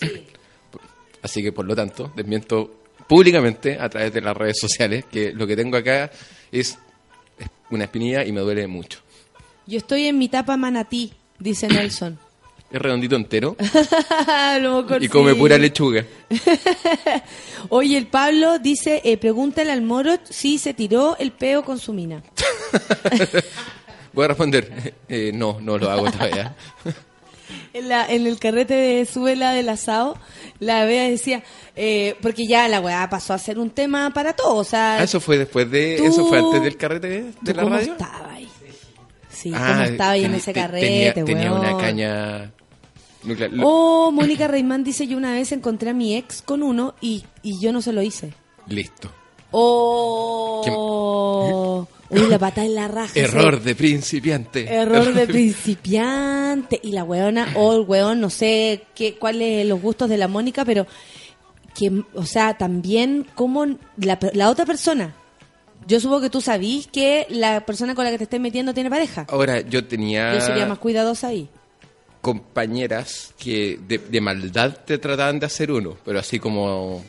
Sí. 0.00 0.06
Así 1.26 1.42
que, 1.42 1.50
por 1.50 1.66
lo 1.66 1.74
tanto, 1.74 2.12
desmiento 2.14 2.70
públicamente 3.08 3.78
a 3.80 3.88
través 3.88 4.12
de 4.12 4.20
las 4.20 4.36
redes 4.36 4.60
sociales 4.60 5.04
que 5.10 5.32
lo 5.32 5.44
que 5.44 5.56
tengo 5.56 5.76
acá 5.76 6.08
es 6.52 6.78
una 7.68 7.82
espinilla 7.82 8.24
y 8.24 8.30
me 8.30 8.42
duele 8.42 8.68
mucho. 8.68 9.00
Yo 9.66 9.78
estoy 9.78 10.06
en 10.06 10.18
mi 10.18 10.28
tapa 10.28 10.56
manatí, 10.56 11.12
dice 11.40 11.66
Nelson. 11.66 12.16
Es 12.68 12.82
redondito 12.82 13.14
entero 13.14 13.56
y 15.00 15.08
come 15.08 15.36
pura 15.36 15.56
lechuga. 15.56 16.04
Oye, 17.68 17.96
el 17.96 18.08
Pablo 18.08 18.58
dice, 18.58 19.00
eh, 19.04 19.16
pregúntale 19.18 19.70
al 19.70 19.82
moro 19.82 20.18
si 20.28 20.58
se 20.58 20.74
tiró 20.74 21.16
el 21.18 21.30
peo 21.30 21.64
con 21.64 21.78
su 21.78 21.92
mina. 21.92 22.24
Voy 24.12 24.24
a 24.24 24.28
responder, 24.28 24.94
eh, 25.08 25.30
no, 25.32 25.60
no 25.60 25.78
lo 25.78 25.90
hago 25.90 26.10
todavía. 26.10 26.56
En, 27.72 27.88
la, 27.88 28.06
en 28.06 28.26
el 28.26 28.38
carrete 28.38 28.74
de 28.74 29.04
suela 29.06 29.52
del 29.52 29.68
asado, 29.68 30.16
la 30.58 30.84
Bea 30.84 31.04
decía, 31.08 31.42
eh, 31.76 32.16
porque 32.22 32.46
ya 32.46 32.68
la 32.68 32.80
weá 32.80 33.08
pasó 33.10 33.34
a 33.34 33.38
ser 33.38 33.58
un 33.58 33.70
tema 33.70 34.10
para 34.14 34.32
todos, 34.34 34.66
o 34.66 34.70
sea, 34.70 34.96
Ah, 34.98 35.02
eso 35.04 35.20
fue 35.20 35.38
después 35.38 35.70
de, 35.70 35.96
Tú- 35.98 36.04
eso 36.06 36.26
fue 36.26 36.38
antes 36.38 36.62
del 36.62 36.76
carrete 36.76 37.08
de, 37.08 37.20
¿tú 37.32 37.38
de 37.42 37.54
la 37.54 37.62
cómo 37.62 37.76
radio. 37.76 37.92
estaba 37.92 38.32
ahí? 38.32 38.48
Sí, 39.28 39.52
Ah, 39.54 39.72
cómo 39.74 39.82
estaba 39.84 40.10
ahí 40.12 40.24
en 40.24 40.34
ese 40.34 40.52
te- 40.52 40.60
carrete, 40.60 40.86
tenía, 40.86 41.24
tenía 41.24 41.52
una 41.52 41.76
caña. 41.78 42.52
Lo- 43.24 43.68
Oh, 43.68 44.10
Mónica 44.12 44.46
Reimán 44.48 44.82
dice, 44.84 45.06
yo 45.06 45.16
una 45.16 45.32
vez 45.32 45.50
encontré 45.52 45.90
a 45.90 45.94
mi 45.94 46.14
ex 46.16 46.42
con 46.42 46.62
uno 46.62 46.94
y, 47.00 47.24
y 47.42 47.58
yo 47.60 47.72
no 47.72 47.82
se 47.82 47.92
lo 47.92 48.00
hice. 48.02 48.32
Listo. 48.68 49.10
Oh, 50.68 51.86
uy, 52.10 52.26
la 52.28 52.38
pata 52.38 52.64
en 52.64 52.74
la 52.74 52.88
raja. 52.88 53.12
Error 53.18 53.60
de 53.62 53.74
principiante. 53.74 54.72
Error 54.72 55.12
de 55.12 55.26
principiante. 55.26 56.80
Y 56.82 56.92
la 56.92 57.04
weona, 57.04 57.52
o 57.54 57.74
el 57.74 57.80
weón, 57.86 58.20
no 58.20 58.30
sé 58.30 58.84
qué, 58.94 59.16
cuáles 59.16 59.66
los 59.66 59.80
gustos 59.80 60.08
de 60.08 60.16
la 60.18 60.28
Mónica, 60.28 60.64
pero 60.64 60.86
que, 61.74 62.02
o 62.14 62.24
sea, 62.24 62.56
también 62.56 63.26
como 63.34 63.66
la, 63.98 64.18
la 64.32 64.48
otra 64.50 64.64
persona. 64.64 65.14
Yo 65.86 66.00
supongo 66.00 66.22
que 66.22 66.30
tú 66.30 66.40
sabís 66.40 66.88
que 66.88 67.26
la 67.30 67.64
persona 67.64 67.94
con 67.94 68.04
la 68.04 68.10
que 68.10 68.18
te 68.18 68.24
estés 68.24 68.40
metiendo 68.40 68.74
tiene 68.74 68.90
pareja. 68.90 69.26
Ahora, 69.28 69.60
yo 69.60 69.84
tenía 69.84 70.34
Yo 70.34 70.40
sería 70.40 70.66
más 70.66 70.78
cuidadosa 70.78 71.28
ahí. 71.28 71.48
compañeras 72.20 73.34
que 73.38 73.78
de, 73.86 73.98
de 73.98 74.20
maldad 74.20 74.78
te 74.84 74.98
trataban 74.98 75.38
de 75.38 75.46
hacer 75.46 75.70
uno, 75.70 75.96
pero 76.04 76.18
así 76.18 76.38
como 76.40 77.04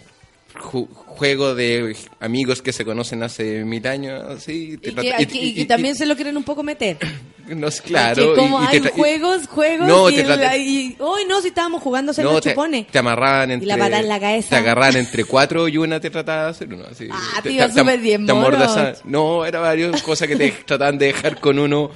ju- 0.60 0.88
juego 0.90 1.56
de 1.56 1.96
amigos 2.20 2.62
que 2.62 2.72
se 2.74 2.86
conocen 2.86 3.24
hace 3.24 3.64
mil 3.66 3.86
años, 3.88 4.24
así. 4.30 4.74
Y 4.74 4.78
que, 4.78 4.90
y- 4.92 5.38
y- 5.38 5.60
y 5.60 5.62
y- 5.62 5.66
también 5.66 5.96
se 5.96 6.06
lo 6.06 6.16
quieren 6.16 6.38
un 6.38 6.44
poco 6.44 6.64
meter. 6.64 6.98
No 7.48 7.72
sé, 7.72 7.82
claro. 7.84 8.26
Porque 8.26 8.42
como 8.42 8.62
y- 8.62 8.66
y 8.66 8.68
hay 8.68 8.78
y- 8.86 8.90
juegos, 8.90 9.48
juegos, 9.48 9.88
No, 9.88 10.10
y, 10.10 10.16
y- 10.20 10.96
hoy 11.00 11.22
no, 11.30 11.40
si 11.40 11.48
estábamos 11.48 11.82
jugando 11.82 12.12
a 12.12 12.22
no, 12.22 12.34
los 12.34 12.42
te, 12.42 12.50
chupones. 12.50 12.88
te 12.88 13.00
amarraban 13.00 13.52
Y 13.52 13.54
entre. 13.54 13.68
la 13.70 13.78
patada 13.78 14.00
en 14.02 14.10
la 14.10 14.20
cabeza. 14.20 14.50
Te 14.50 14.56
agarraban 14.58 14.98
entre 14.98 15.24
cuatro 15.24 15.66
y 15.70 15.78
una 15.78 15.98
te 16.02 16.10
trataba 16.10 16.44
de 16.44 16.50
hacer 16.50 16.74
uno. 16.74 16.84
Así. 16.92 17.08
Ah, 17.10 17.40
te, 17.42 17.72
súper 17.72 18.00
bien, 18.02 18.26
te 18.26 18.34
amordazaban. 18.34 18.96
No, 19.06 19.46
era 19.46 19.62
varias 19.62 20.04
cosas 20.04 20.28
que 20.28 20.36
te 20.36 20.52
trataban 20.66 20.98
de 20.98 21.06
dejar 21.06 21.40
con 21.40 21.58
uno. 21.58 21.90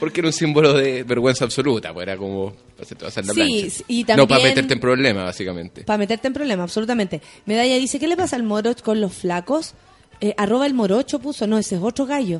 Porque 0.00 0.20
era 0.20 0.28
un 0.28 0.32
símbolo 0.32 0.72
de 0.72 1.02
vergüenza 1.04 1.44
absoluta, 1.44 1.92
pues 1.92 2.04
era 2.08 2.16
como 2.16 2.54
pasar 2.98 3.24
la 3.26 3.34
Sí, 3.34 3.70
plancha. 3.94 4.16
No 4.16 4.26
para 4.26 4.42
meterte 4.42 4.74
en 4.74 4.80
problemas, 4.80 5.24
básicamente. 5.26 5.84
Para 5.84 5.98
meterte 5.98 6.26
en 6.26 6.32
problemas, 6.34 6.64
absolutamente. 6.64 7.20
Medalla 7.44 7.76
dice, 7.76 7.98
¿qué 8.00 8.08
le 8.08 8.16
pasa 8.16 8.34
al 8.36 8.42
morocho 8.42 8.82
con 8.82 9.00
los 9.00 9.12
flacos? 9.12 9.74
Eh, 10.22 10.34
arroba 10.36 10.66
el 10.66 10.74
morocho 10.74 11.18
puso, 11.18 11.46
no, 11.46 11.58
ese 11.58 11.76
es 11.76 11.82
otro 11.82 12.06
gallo. 12.06 12.38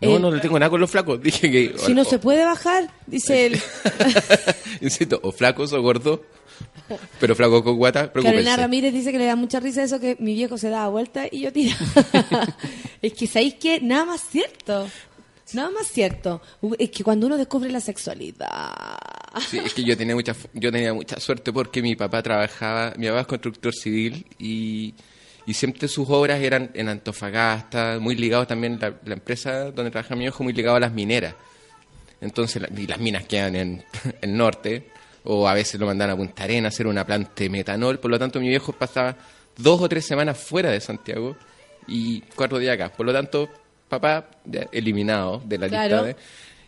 No, 0.00 0.16
Eh, 0.16 0.18
no 0.18 0.30
le 0.30 0.40
tengo 0.40 0.58
nada 0.58 0.68
con 0.70 0.80
los 0.80 0.90
flacos. 0.90 1.20
Dije 1.22 1.50
que. 1.50 1.74
Si 1.78 1.94
no 1.94 2.04
se 2.04 2.18
puede 2.18 2.44
bajar, 2.44 2.90
dice 3.06 3.46
él. 3.46 3.60
Insisto, 4.80 5.18
o 5.22 5.32
flacos 5.32 5.72
o 5.72 5.80
gordos. 5.80 6.20
Pero 7.18 7.34
flaco 7.34 7.64
con 7.64 7.76
guata, 7.76 8.12
preocúpense. 8.12 8.44
Carolina 8.44 8.56
Ramírez 8.56 8.92
dice 8.92 9.10
que 9.10 9.18
le 9.18 9.24
da 9.24 9.36
mucha 9.36 9.58
risa 9.58 9.82
eso 9.82 9.98
que 9.98 10.16
mi 10.20 10.34
viejo 10.34 10.58
se 10.58 10.68
daba 10.68 10.88
vuelta 10.88 11.24
y 11.30 11.40
yo 11.40 11.52
tira. 11.52 11.74
es 13.02 13.12
que 13.14 13.26
sabéis 13.26 13.54
que 13.54 13.80
nada 13.80 14.04
más 14.04 14.20
cierto. 14.30 14.86
Nada 15.52 15.70
más 15.70 15.88
cierto. 15.88 16.40
Es 16.78 16.90
que 16.90 17.04
cuando 17.04 17.26
uno 17.26 17.36
descubre 17.36 17.70
la 17.70 17.80
sexualidad. 17.80 18.72
Sí, 19.48 19.58
es 19.58 19.74
que 19.74 19.84
yo 19.84 19.96
tenía 19.96 20.14
mucha 20.14 20.34
yo 20.52 20.72
tenía 20.72 20.94
mucha 20.94 21.20
suerte 21.20 21.52
porque 21.52 21.82
mi 21.82 21.96
papá 21.96 22.22
trabajaba, 22.22 22.94
mi 22.96 23.08
papá 23.08 23.20
es 23.20 23.26
constructor 23.26 23.74
civil 23.74 24.26
y, 24.38 24.94
y 25.46 25.54
siempre 25.54 25.88
sus 25.88 26.08
obras 26.08 26.40
eran 26.40 26.70
en 26.74 26.88
Antofagasta, 26.88 27.98
muy 28.00 28.14
ligados 28.14 28.46
también 28.46 28.78
la, 28.80 28.94
la 29.04 29.14
empresa 29.14 29.70
donde 29.70 29.90
trabaja 29.90 30.14
mi 30.16 30.24
hijo 30.24 30.42
muy 30.42 30.52
ligado 30.52 30.76
a 30.76 30.80
las 30.80 30.92
mineras. 30.92 31.34
Entonces, 32.20 32.62
y 32.76 32.86
las 32.86 32.98
minas 32.98 33.24
quedan 33.26 33.56
en 33.56 33.84
el 34.22 34.36
norte 34.36 34.88
o 35.24 35.48
a 35.48 35.54
veces 35.54 35.80
lo 35.80 35.86
mandan 35.86 36.10
a 36.10 36.16
Punta 36.16 36.44
Arena 36.44 36.68
a 36.68 36.70
hacer 36.70 36.86
una 36.86 37.04
planta 37.04 37.32
de 37.36 37.48
metanol, 37.50 37.98
por 37.98 38.10
lo 38.10 38.18
tanto 38.18 38.40
mi 38.40 38.48
viejo 38.48 38.72
pasaba 38.72 39.16
dos 39.56 39.80
o 39.80 39.88
tres 39.88 40.04
semanas 40.04 40.38
fuera 40.38 40.70
de 40.70 40.80
Santiago 40.80 41.36
y 41.86 42.20
cuatro 42.34 42.58
días 42.58 42.74
acá. 42.74 42.92
Por 42.92 43.06
lo 43.06 43.12
tanto, 43.12 43.48
papá 43.88 44.26
eliminado 44.72 45.42
de 45.44 45.58
la 45.58 45.68
Claro. 45.68 45.96
lista 45.96 46.06
de, 46.06 46.16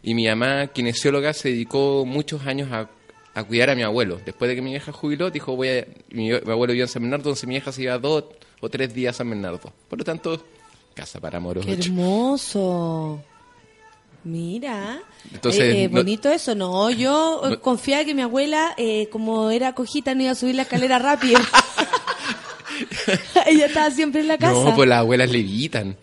y 0.03 0.15
mi 0.15 0.27
mamá, 0.29 0.69
kinesióloga, 0.69 1.33
se 1.33 1.49
dedicó 1.51 2.05
muchos 2.07 2.47
años 2.47 2.71
a, 2.71 2.89
a 3.35 3.45
cuidar 3.45 3.71
a 3.71 3.75
mi 3.75 3.83
abuelo. 3.83 4.21
Después 4.25 4.49
de 4.49 4.55
que 4.55 4.63
mi 4.63 4.71
vieja 4.71 4.93
jubiló, 4.93 5.31
dijo, 5.31 5.57
voy 5.57 5.69
a... 5.69 5.87
Mi, 6.11 6.29
mi 6.31 6.33
abuelo 6.33 6.73
vivía 6.73 6.85
en 6.85 6.89
San 6.89 7.03
Bernardo, 7.03 7.23
entonces 7.31 7.47
mi 7.47 7.55
vieja 7.55 7.73
se 7.73 7.83
iba 7.83 7.99
dos 7.99 8.25
o 8.61 8.69
tres 8.69 8.95
días 8.95 9.17
a 9.17 9.19
San 9.19 9.31
Bernardo. 9.31 9.73
Por 9.89 9.99
lo 9.99 10.05
tanto, 10.05 10.43
casa 10.95 11.19
para 11.21 11.41
moros. 11.41 11.67
¡Qué 11.67 11.73
hermoso! 11.73 13.23
Mira, 14.25 14.99
Entonces, 15.33 15.63
Eh, 15.63 15.85
eh, 15.85 15.89
no- 15.89 15.99
bonito 15.99 16.29
eso, 16.31 16.55
no, 16.57 16.91
yo 16.91 17.43
eh, 17.45 17.51
No- 17.51 17.61
confiaba 17.61 18.05
que 18.05 18.13
mi 18.15 18.23
abuela, 18.23 18.75
eh, 18.77 19.09
como 19.11 19.51
era 19.51 19.73
cojita, 19.75 20.15
no 20.17 20.23
iba 20.23 20.33
a 20.33 20.35
subir 20.35 20.55
la 20.57 20.63
escalera 20.63 20.99
rápido. 20.99 21.39
Ella 23.47 23.67
estaba 23.67 23.91
siempre 23.91 24.21
en 24.21 24.29
la 24.29 24.39
casa. 24.39 24.53
No, 24.53 24.75
pues 24.75 24.89
las 24.89 24.99
abuelas 25.01 25.31
levitan. 25.31 25.97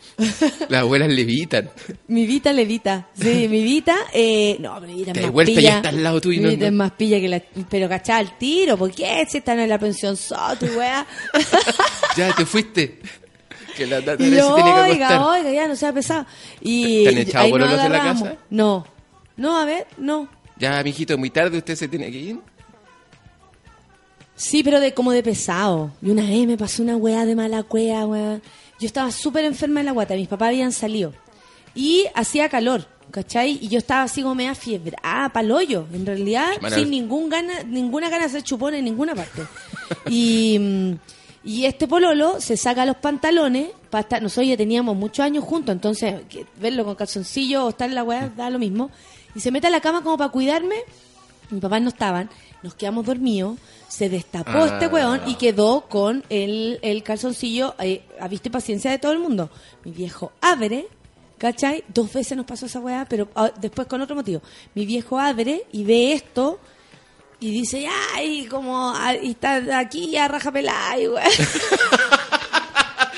Las 0.69 0.81
abuelas 0.81 1.09
levitan. 1.09 1.69
Mi 2.07 2.25
Vita 2.25 2.51
levita. 2.53 3.07
Sí, 3.13 3.47
mi 3.49 3.63
Vita, 3.63 3.95
eh, 4.13 4.57
no, 4.59 4.79
mi 4.81 4.93
Vita 4.95 5.11
es 5.11 5.15
Te 5.17 5.21
más 5.23 5.31
vuelta 5.31 5.55
pilla. 5.59 5.75
está 5.77 5.89
al 5.89 6.03
lado 6.03 6.21
tuyo 6.21 6.35
y 6.35 6.39
Mi 6.39 6.43
no- 6.45 6.49
Vita 6.51 6.61
no- 6.61 6.67
es 6.67 6.73
más 6.73 6.91
pilla 6.91 7.19
que 7.19 7.27
la... 7.27 7.41
Pero 7.69 7.89
cachá 7.89 8.17
al 8.17 8.37
tiro, 8.37 8.77
¿por 8.77 8.91
qué? 8.91 9.25
Si 9.29 9.37
están 9.39 9.59
en 9.59 9.69
la 9.69 9.77
pensión 9.79 10.15
soto, 10.17 10.65
weá. 10.77 11.05
Ya 12.17 12.33
te 12.35 12.45
fuiste. 12.45 12.99
Que 13.75 13.87
la 13.87 13.99
Y 13.99 14.03
yo, 14.31 14.53
tiene 14.55 14.71
que 14.73 14.91
oiga, 14.91 15.25
oiga, 15.27 15.51
ya 15.51 15.67
no 15.67 15.75
sea 15.75 15.91
pesado. 15.91 16.25
Y 16.61 17.03
¿Te 17.05 17.09
han 17.09 17.17
echado 17.17 17.57
de 17.57 17.89
la 17.89 18.03
casa? 18.03 18.35
No. 18.51 18.85
No, 19.35 19.57
a 19.57 19.65
ver, 19.65 19.87
no. 19.97 20.29
Ya, 20.59 20.81
mijito, 20.83 21.17
muy 21.17 21.31
tarde 21.31 21.57
usted 21.57 21.75
se 21.75 21.87
tiene 21.87 22.11
que 22.11 22.19
ir. 22.19 22.39
Sí, 24.35 24.63
pero 24.63 24.79
de 24.79 24.93
como 24.93 25.11
de 25.11 25.23
pesado. 25.23 25.91
Y 26.01 26.09
una 26.09 26.23
vez 26.23 26.47
me 26.47 26.57
pasó 26.57 26.81
una 26.83 26.95
weá 26.97 27.25
de 27.25 27.35
mala 27.35 27.63
cueva, 27.63 28.05
weá. 28.05 28.41
Yo 28.79 28.87
estaba 28.87 29.11
súper 29.11 29.45
enferma 29.45 29.79
de 29.79 29.85
la 29.85 29.91
guata, 29.91 30.15
mis 30.15 30.27
papás 30.27 30.49
habían 30.49 30.71
salido. 30.71 31.13
Y 31.75 32.05
hacía 32.15 32.49
calor, 32.49 32.87
¿cachai? 33.11 33.59
Y 33.61 33.67
yo 33.67 33.77
estaba 33.77 34.03
así 34.03 34.21
como 34.21 34.35
media 34.35 34.55
fiebre. 34.55 34.97
Ah, 35.03 35.29
paloyo, 35.33 35.85
en 35.93 36.05
realidad, 36.05 36.49
Manuel. 36.61 36.81
sin 36.81 36.91
ningún 36.91 37.29
gana, 37.29 37.63
ninguna 37.63 38.09
gana 38.09 38.21
de 38.21 38.25
hacer 38.25 38.43
chupón 38.43 38.73
en 38.73 38.85
ninguna 38.85 39.15
parte. 39.15 39.43
y, 40.09 40.57
mm, 40.59 40.93
y 41.45 41.65
este 41.65 41.87
pololo 41.87 42.41
se 42.41 42.57
saca 42.57 42.85
los 42.85 42.97
pantalones, 42.97 43.69
para 43.89 44.01
estar, 44.01 44.21
nosotros 44.21 44.47
ya 44.47 44.57
teníamos 44.57 44.95
muchos 44.95 45.23
años 45.23 45.43
juntos, 45.43 45.73
entonces 45.73 46.15
verlo 46.59 46.85
con 46.85 46.95
calzoncillo 46.95 47.65
o 47.65 47.69
estar 47.69 47.87
en 47.87 47.95
la 47.95 48.03
weá 48.03 48.29
da 48.35 48.49
lo 48.49 48.59
mismo. 48.59 48.89
Y 49.35 49.39
se 49.39 49.51
mete 49.51 49.67
a 49.67 49.69
la 49.69 49.81
cama 49.81 50.03
como 50.03 50.17
para 50.17 50.31
cuidarme 50.31 50.75
mis 51.53 51.61
papás 51.61 51.81
no 51.81 51.89
estaban, 51.89 52.29
nos 52.63 52.73
quedamos 52.75 53.05
dormidos, 53.05 53.57
se 53.87 54.09
destapó 54.09 54.51
Ah. 54.63 54.65
este 54.73 54.87
weón 54.87 55.21
y 55.27 55.35
quedó 55.35 55.81
con 55.89 56.23
el, 56.29 56.79
el 56.81 57.03
calzoncillo 57.03 57.75
eh, 57.79 58.01
a 58.19 58.27
vista 58.27 58.47
y 58.47 58.51
paciencia 58.51 58.89
de 58.89 58.97
todo 58.99 59.11
el 59.11 59.19
mundo. 59.19 59.49
Mi 59.83 59.91
viejo 59.91 60.31
abre, 60.41 60.87
¿cachai? 61.37 61.83
Dos 61.93 62.11
veces 62.11 62.35
nos 62.37 62.45
pasó 62.45 62.65
esa 62.65 62.79
weá, 62.79 63.05
pero 63.07 63.27
ah, 63.35 63.51
después 63.59 63.87
con 63.87 64.01
otro 64.01 64.15
motivo. 64.15 64.41
Mi 64.73 64.85
viejo 64.85 65.19
abre 65.19 65.65
y 65.71 65.83
ve 65.83 66.13
esto 66.13 66.57
y 67.39 67.51
dice, 67.51 67.85
ay, 68.15 68.45
como 68.45 68.91
ah, 68.95 69.13
y 69.21 69.31
está 69.31 69.77
aquí 69.77 70.15
a 70.15 70.27
raja 70.29 70.51
pelada, 70.51 70.97
y 70.97 71.07
weá. 71.09 71.25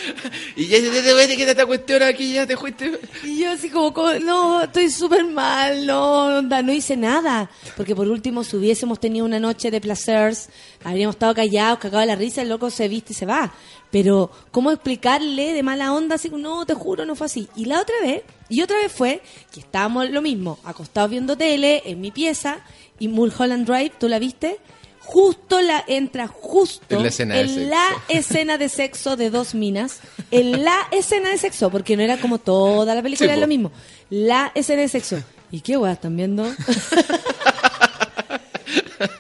Y 0.55 0.67
ya 0.67 0.77
te 0.79 1.27
te 1.27 1.37
que 1.37 1.43
esta 1.43 1.65
cuestión 1.65 2.03
aquí, 2.03 2.33
ya 2.33 2.45
te 2.45 2.57
fuiste. 2.57 2.99
Y 3.23 3.39
yo 3.39 3.51
así 3.51 3.69
como, 3.69 4.13
no, 4.21 4.63
estoy 4.63 4.89
súper 4.89 5.25
mal, 5.25 5.85
no, 5.85 6.37
onda, 6.37 6.61
no 6.61 6.71
hice 6.71 6.95
nada. 6.95 7.49
Porque 7.75 7.95
por 7.95 8.07
último, 8.07 8.43
si 8.43 8.55
hubiésemos 8.55 8.99
tenido 8.99 9.25
una 9.25 9.39
noche 9.39 9.71
de 9.71 9.81
placers, 9.81 10.49
habríamos 10.83 11.15
estado 11.15 11.33
callados, 11.33 11.79
cagados 11.79 12.07
la 12.07 12.15
risa, 12.15 12.41
el 12.41 12.49
loco 12.49 12.69
se 12.69 12.87
viste 12.87 13.13
y 13.13 13.15
se 13.15 13.25
va. 13.25 13.53
Pero, 13.91 14.29
¿cómo 14.51 14.71
explicarle 14.71 15.53
de 15.53 15.63
mala 15.63 15.93
onda? 15.93 16.15
Así 16.15 16.29
no, 16.29 16.65
te 16.65 16.73
juro, 16.73 17.05
no 17.05 17.15
fue 17.15 17.25
así. 17.25 17.47
Y 17.55 17.65
la 17.65 17.81
otra 17.81 17.95
vez, 18.01 18.23
y 18.49 18.61
otra 18.61 18.77
vez 18.77 18.91
fue, 18.91 19.21
que 19.51 19.61
estábamos 19.61 20.09
lo 20.09 20.21
mismo, 20.21 20.59
acostados 20.63 21.11
viendo 21.11 21.37
tele, 21.37 21.81
en 21.85 22.01
mi 22.01 22.11
pieza, 22.11 22.59
y 22.99 23.07
Mulholland 23.07 23.65
Drive, 23.65 23.93
¿tú 23.99 24.07
la 24.07 24.19
viste? 24.19 24.59
Justo 25.05 25.61
la, 25.61 25.83
entra 25.87 26.27
justo 26.27 26.95
En 26.95 27.03
la 27.03 27.09
escena 27.09 27.35
de 27.35 27.47
sexo. 27.47 27.69
la 27.69 27.87
escena 28.09 28.57
de 28.57 28.69
sexo 28.69 29.15
de 29.15 29.29
dos 29.29 29.53
minas, 29.55 29.99
en 30.31 30.63
la 30.65 30.75
escena 30.91 31.29
de 31.29 31.37
sexo, 31.37 31.69
porque 31.69 31.95
no 31.95 32.03
era 32.03 32.17
como 32.17 32.39
toda 32.39 32.93
la 32.95 33.01
película, 33.01 33.25
Sí, 33.27 33.31
era 33.31 33.35
po. 33.35 33.41
lo 33.41 33.47
mismo. 33.47 33.71
La 34.09 34.51
escena 34.55 34.81
de 34.81 34.87
sexo. 34.89 35.17
¿Y 35.51 35.61
qué 35.61 35.77
weá 35.77 35.93
están 35.93 36.17
viendo? 36.17 36.45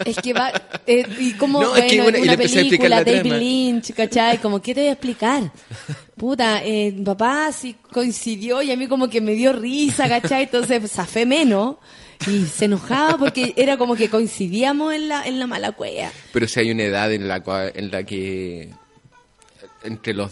es 0.05 0.15
que 0.17 0.33
va. 0.33 0.51
eh, 0.87 1.05
y 1.19 1.33
como 1.33 1.61
No, 1.61 1.75
es 1.75 1.85
que 1.85 2.01
bueno, 2.01 2.17
una- 2.19 2.25
y 2.25 2.29
una 2.29 2.37
película, 2.37 2.89
la 2.89 3.03
David 3.03 3.21
trama. 3.21 3.37
Lynch, 3.37 3.93
¿cachai? 3.93 4.37
Como, 4.39 4.61
¿qué 4.61 4.73
te 4.73 4.81
voy 4.81 4.89
a 4.89 4.93
explicar? 4.93 5.51
Puta, 6.17 6.63
eh, 6.63 6.95
papá 7.03 7.51
sí 7.51 7.75
coincidió 7.91 8.61
y 8.61 8.71
a 8.71 8.77
mí 8.77 8.87
como 8.87 9.09
que 9.09 9.21
me 9.21 9.33
dio 9.33 9.53
risa, 9.53 10.07
¿cachai? 10.09 10.43
Entonces 10.43 10.91
zafé 10.91 11.25
menos 11.25 11.75
y 12.27 12.45
se 12.45 12.65
enojaba 12.65 13.17
porque 13.17 13.53
era 13.55 13.77
como 13.77 13.95
que 13.95 14.09
coincidíamos 14.09 14.93
en 14.93 15.09
la, 15.09 15.25
en 15.25 15.39
la 15.39 15.47
mala 15.47 15.71
cueva. 15.71 16.11
Pero 16.31 16.47
si 16.47 16.59
hay 16.59 16.71
una 16.71 16.83
edad 16.83 17.11
en 17.11 17.27
la, 17.27 17.43
en 17.73 17.91
la 17.91 18.03
que 18.03 18.69
entre 19.83 20.13
los 20.13 20.31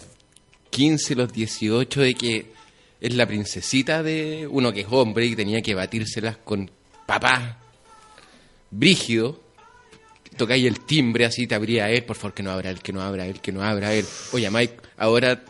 15 0.70 1.12
y 1.12 1.16
los 1.16 1.32
18 1.32 2.00
de 2.00 2.14
que 2.14 2.52
es 3.00 3.14
la 3.14 3.26
princesita 3.26 4.02
de 4.02 4.48
uno 4.50 4.72
que 4.72 4.80
es 4.80 4.86
hombre 4.90 5.26
y 5.26 5.36
tenía 5.36 5.62
que 5.62 5.74
batírselas 5.74 6.38
con 6.38 6.70
papá 7.06 7.58
brígido. 8.70 9.40
Tocáis 10.36 10.66
el 10.66 10.80
timbre 10.80 11.26
así, 11.26 11.46
te 11.46 11.54
abría 11.54 11.90
él, 11.90 12.04
por 12.04 12.16
favor 12.16 12.34
que 12.34 12.42
no 12.42 12.50
abra 12.50 12.70
él, 12.70 12.80
que 12.80 12.92
no 12.92 13.02
abra 13.02 13.26
él, 13.26 13.40
que 13.40 13.52
no 13.52 13.62
abra 13.62 13.94
él. 13.94 14.04
Oye, 14.32 14.50
Mike, 14.50 14.74
ahora, 14.96 15.40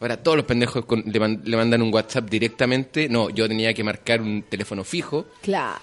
ahora 0.00 0.22
todos 0.22 0.36
los 0.36 0.46
pendejos 0.46 0.84
con- 0.84 1.02
le, 1.06 1.18
man- 1.20 1.40
le 1.44 1.56
mandan 1.56 1.82
un 1.82 1.92
WhatsApp 1.92 2.28
directamente. 2.28 3.08
No, 3.08 3.30
yo 3.30 3.48
tenía 3.48 3.72
que 3.74 3.82
marcar 3.84 4.20
un 4.20 4.42
teléfono 4.48 4.84
fijo 4.84 5.26
Claro. 5.42 5.78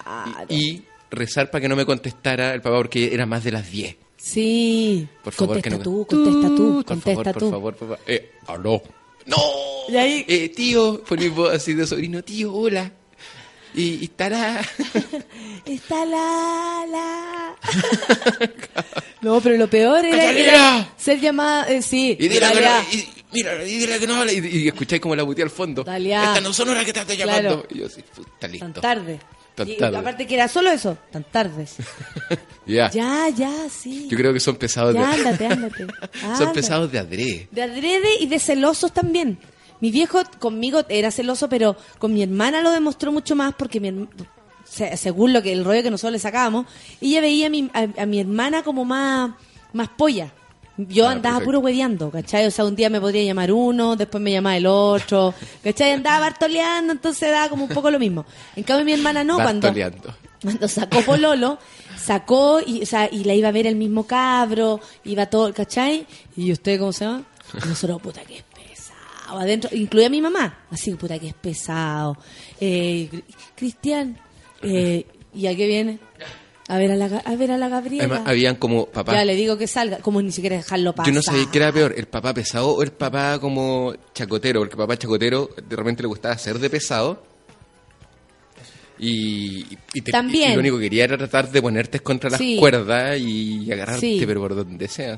y, 0.50 0.56
y 0.76 0.86
rezar 1.10 1.50
para 1.52 1.62
que 1.62 1.70
no 1.70 1.76
me 1.76 1.86
contestara 1.86 2.54
el 2.54 2.62
papá 2.62 2.78
porque 2.78 3.14
era 3.14 3.26
más 3.26 3.44
de 3.44 3.52
las 3.52 3.70
10. 3.72 3.96
Sí. 4.18 5.08
Por 5.24 5.34
favor, 5.34 5.56
contesta 5.56 5.70
que 5.70 5.78
no- 5.78 5.84
tú, 5.84 6.06
contesta 6.08 6.48
tú, 6.56 6.74
Por 6.76 6.86
contesta 6.86 7.24
favor, 7.24 7.34
tú. 7.34 7.40
por 7.40 7.52
favor, 7.52 7.76
papá. 7.76 8.00
Eh, 8.08 8.32
aló. 8.48 8.82
¡No! 9.26 9.38
Y 9.90 9.98
ahí- 9.98 10.26
Eh, 10.28 10.50
tío, 10.50 11.04
por 11.04 11.20
mi 11.20 11.28
voz 11.30 11.54
así 11.54 11.74
de 11.74 11.86
sobrino, 11.88 12.24
tío, 12.24 12.54
hola. 12.54 12.92
Y, 13.74 13.96
y 14.02 14.04
estará. 14.06 14.62
Está 15.66 16.06
la 16.06 16.86
la. 16.90 17.56
no, 19.22 19.40
pero 19.42 19.58
lo 19.58 19.70
peor 19.70 20.04
era, 20.06 20.94
ser 20.98 21.20
llamada, 21.20 21.70
eh, 21.70 21.82
sí. 21.82 22.18
Y 22.20 22.28
Dalia. 22.28 22.80
no, 22.82 22.98
y, 22.98 23.08
mira, 23.34 23.64
y 23.64 23.78
dile 23.78 24.00
que 24.00 24.08
no 24.08 24.16
habla. 24.16 24.32
Y, 24.34 24.40
y 24.46 24.68
escucháis 24.68 25.02
como 25.02 25.16
la 25.16 25.24
butía 25.24 25.44
al 25.44 25.50
fondo. 25.50 25.84
No 26.42 26.54
son 26.54 26.70
horas 26.70 26.86
que 26.86 26.94
te 26.94 27.00
estoy 27.02 27.18
Claro. 27.18 27.42
llamando. 27.50 27.66
Y 27.70 27.80
yo 27.80 27.86
así, 27.88 28.02
puta, 28.16 28.48
listo. 28.48 28.66
Tan 28.66 28.74
tarde. 28.82 29.20
Tan 29.56 29.68
Y 29.68 29.76
tarde. 29.78 29.98
aparte 29.98 30.26
que 30.28 30.36
era 30.36 30.48
solo 30.48 30.72
eso, 30.72 30.98
tan 31.12 31.24
tardes. 31.26 31.76
Ya. 32.68 32.90
ya, 32.92 33.28
ya, 33.30 33.52
sí. 33.70 34.08
Yo 34.10 34.16
creo 34.16 34.32
que 34.32 34.40
son 34.40 34.56
pesados 34.56 34.94
Ya, 34.94 35.02
de. 35.02 35.08
ándate, 35.28 35.46
ándate. 35.48 35.88
son 36.22 36.32
Ándate. 36.32 36.54
pesados 36.54 36.92
de 36.92 37.00
adrede. 37.00 37.48
De 37.52 37.64
adrede 37.64 38.08
y 38.20 38.28
de 38.28 38.40
celosos 38.40 38.94
también. 38.94 39.40
Mi 39.82 39.90
viejo 39.92 40.22
conmigo 40.40 40.86
era 40.88 41.10
celoso, 41.12 41.50
pero 41.50 41.76
con 41.98 42.14
mi 42.14 42.22
hermana 42.22 42.62
lo 42.62 42.70
demostró 42.72 43.12
mucho 43.12 43.36
más 43.36 43.56
porque 43.56 43.80
mi 43.80 44.08
según 44.96 45.34
lo 45.34 45.42
que 45.42 45.52
el 45.52 45.66
rollo 45.66 45.84
que 45.84 45.90
nosotros 45.92 46.14
le 46.14 46.20
sacábamos, 46.20 46.66
ella 47.02 47.20
veía 47.20 47.48
a 47.48 47.50
mi, 47.50 47.70
a, 47.74 47.88
a 48.04 48.06
mi 48.06 48.20
hermana 48.20 48.64
como 48.64 48.86
más, 48.86 49.32
más 49.74 49.90
polla. 49.90 50.32
Yo 50.90 51.08
Ah, 51.08 51.12
andaba 51.12 51.36
perfecto. 51.36 51.46
puro 51.46 51.60
hueveando, 51.60 52.12
¿cachai? 52.12 52.46
O 52.46 52.52
sea, 52.52 52.66
un 52.66 52.76
día 52.76 52.90
me 52.90 53.00
podría 53.02 53.24
llamar 53.24 53.52
uno, 53.52 53.96
después 53.96 54.22
me 54.22 54.32
llamaba 54.32 54.58
el 54.58 54.66
otro, 54.66 55.34
¿cachai? 55.64 55.92
Andaba 55.92 56.20
bartoleando, 56.22 56.94
entonces 56.94 57.30
daba 57.32 57.50
como 57.50 57.64
un 57.66 57.70
poco 57.70 57.90
lo 57.92 58.00
mismo. 58.00 58.26
En 58.56 58.64
cambio, 58.64 58.86
mi 58.86 58.94
hermana 58.94 59.24
no, 59.24 59.36
cuando, 59.44 59.68
cuando 60.42 60.68
sacó 60.68 61.02
Pololo, 61.02 61.58
sacó 61.98 62.60
y, 62.66 62.82
o 62.82 62.86
sea, 62.86 63.10
y 63.12 63.24
la 63.24 63.34
iba 63.36 63.50
a 63.50 63.52
ver 63.52 63.68
el 63.68 63.76
mismo 63.76 64.06
cabro, 64.08 64.80
iba 65.04 65.26
todo, 65.28 65.54
¿cachai? 65.54 66.06
Y 66.36 66.52
usted, 66.52 66.80
¿cómo 66.80 66.94
se 66.94 67.06
llama? 67.06 67.24
Nosotros, 67.68 68.02
puta, 68.02 68.22
que 68.22 68.38
es 68.38 68.44
pesado. 68.44 69.40
Adentro, 69.40 69.70
incluía 69.74 70.08
a 70.08 70.10
mi 70.10 70.22
mamá, 70.22 70.60
así, 70.72 70.94
puta, 70.96 71.20
que 71.20 71.28
es 71.28 71.34
pesado. 71.34 72.18
Eh, 72.60 73.10
Cri- 73.12 73.24
Cristian, 73.56 74.18
eh, 74.62 75.06
¿y 75.34 75.48
a 75.48 75.56
qué 75.56 75.68
viene? 75.68 76.00
A 76.72 76.78
ver 76.78 76.90
a 76.90 76.96
la, 76.96 77.06
a 77.06 77.36
ver 77.36 77.52
a 77.52 77.58
la 77.58 77.68
Gabriela. 77.68 78.06
Además, 78.06 78.22
habían 78.26 78.56
como 78.56 78.86
papás. 78.86 79.14
Ya 79.14 79.26
le 79.26 79.36
digo 79.36 79.58
que 79.58 79.68
salga, 79.68 79.98
como 79.98 80.22
ni 80.22 80.32
siquiera 80.32 80.56
dejarlo 80.56 80.96
pasar. 80.96 81.12
Yo 81.12 81.16
no 81.18 81.22
sabía 81.22 81.44
qué 81.52 81.58
era 81.58 81.70
peor, 81.74 81.94
el 81.98 82.08
papá 82.08 82.34
pesado 82.34 82.70
o 82.70 82.82
el 82.82 82.94
papá 82.94 83.40
como 83.40 83.94
chacotero, 84.14 84.62
porque 84.62 84.76
el 84.76 84.78
papá 84.78 84.96
chacotero 84.98 85.50
de 85.68 85.76
repente 85.76 86.02
le 86.02 86.08
gustaba 86.08 86.38
ser 86.38 86.60
de 86.60 86.70
pesado. 86.70 87.24
Y, 89.04 89.66
y 89.96 90.02
te- 90.02 90.12
También. 90.12 90.52
y 90.52 90.54
lo 90.54 90.60
único 90.60 90.78
que 90.78 90.84
quería 90.84 91.06
era 91.06 91.18
tratar 91.18 91.50
de 91.52 91.60
ponerte 91.60 92.00
contra 92.02 92.30
las 92.30 92.38
Sí. 92.40 92.58
cuerdas 92.60 93.20
y 93.20 93.72
agarrarte, 93.72 94.00
Sí. 94.00 94.24
pero 94.28 94.40
por 94.42 94.54
donde 94.56 94.88
sea. 94.88 95.18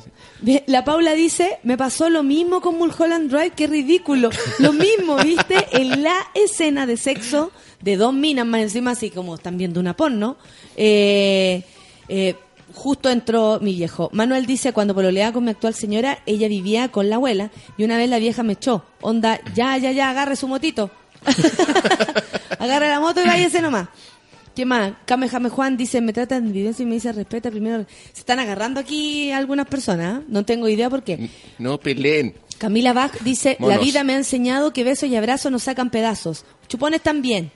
La 0.68 0.86
Paula 0.86 1.14
dice, 1.14 1.58
me 1.64 1.76
pasó 1.78 2.10
lo 2.10 2.24
mismo 2.24 2.62
con 2.62 2.78
Mulholland 2.78 3.30
Drive, 3.30 3.52
qué 3.58 3.68
ridículo. 3.68 4.30
Lo 4.60 4.72
mismo, 4.72 5.18
¿viste? 5.18 5.56
En 5.74 6.02
la 6.02 6.16
escena 6.34 6.86
de 6.86 6.96
sexo 6.96 7.52
de 7.82 7.98
dos 7.98 8.14
minas, 8.14 8.46
más 8.46 8.62
encima 8.62 8.92
así 8.92 9.10
como 9.10 9.36
están 9.36 9.58
viendo 9.58 9.82
una 9.82 9.98
porno, 9.98 10.38
eh, 10.78 11.64
eh, 12.08 12.36
justo 12.74 13.10
entró 13.10 13.60
mi 13.62 13.76
viejo. 13.76 14.10
Manuel 14.14 14.46
dice, 14.46 14.72
cuando 14.72 14.96
pololeaba 14.96 15.34
con 15.34 15.44
mi 15.44 15.52
actual 15.52 15.74
señora, 15.74 16.20
ella 16.26 16.48
vivía 16.48 16.88
con 16.88 17.10
la 17.10 17.18
abuela 17.18 17.52
y 17.78 17.84
una 17.84 17.98
vez 17.98 18.10
la 18.10 18.20
vieja 18.20 18.44
me 18.44 18.54
echó. 18.54 18.86
Onda, 19.02 19.42
ya, 19.54 19.78
ya, 19.78 19.92
ya, 19.92 20.10
agarre 20.10 20.38
su 20.38 20.48
motito. 20.48 20.90
agarre 22.60 22.90
la 22.90 23.00
moto 23.00 23.22
y 23.22 23.28
váyase 23.28 23.62
nomás. 23.62 23.90
¿Qué 24.56 24.66
más? 24.66 24.94
Kamehame 25.06 25.50
Juan 25.50 25.78
dice, 25.78 26.00
me 26.00 26.14
trata 26.14 26.40
de 26.40 26.48
evidencia 26.48 26.84
y 26.84 26.86
me 26.86 26.96
dice, 26.96 27.12
respeta 27.12 27.50
primero. 27.50 27.86
Se 28.14 28.20
están 28.20 28.40
agarrando 28.40 28.80
aquí 28.80 29.32
algunas 29.32 29.68
personas, 29.68 30.22
¿eh? 30.22 30.26
no 30.28 30.46
tengo 30.46 30.68
idea 30.68 30.90
por 30.90 31.04
qué. 31.04 31.30
No 31.58 31.80
peleen. 31.80 32.36
Camila 32.60 32.94
Bach 32.94 33.20
dice, 33.22 33.58
la 33.60 33.80
vida 33.80 34.04
me 34.04 34.14
ha 34.14 34.18
enseñado 34.18 34.72
que 34.72 34.84
besos 34.84 35.10
y 35.10 35.16
abrazos 35.16 35.52
nos 35.52 35.64
sacan 35.64 35.90
pedazos. 35.90 36.46
Chupones 36.68 37.02
también. 37.02 37.52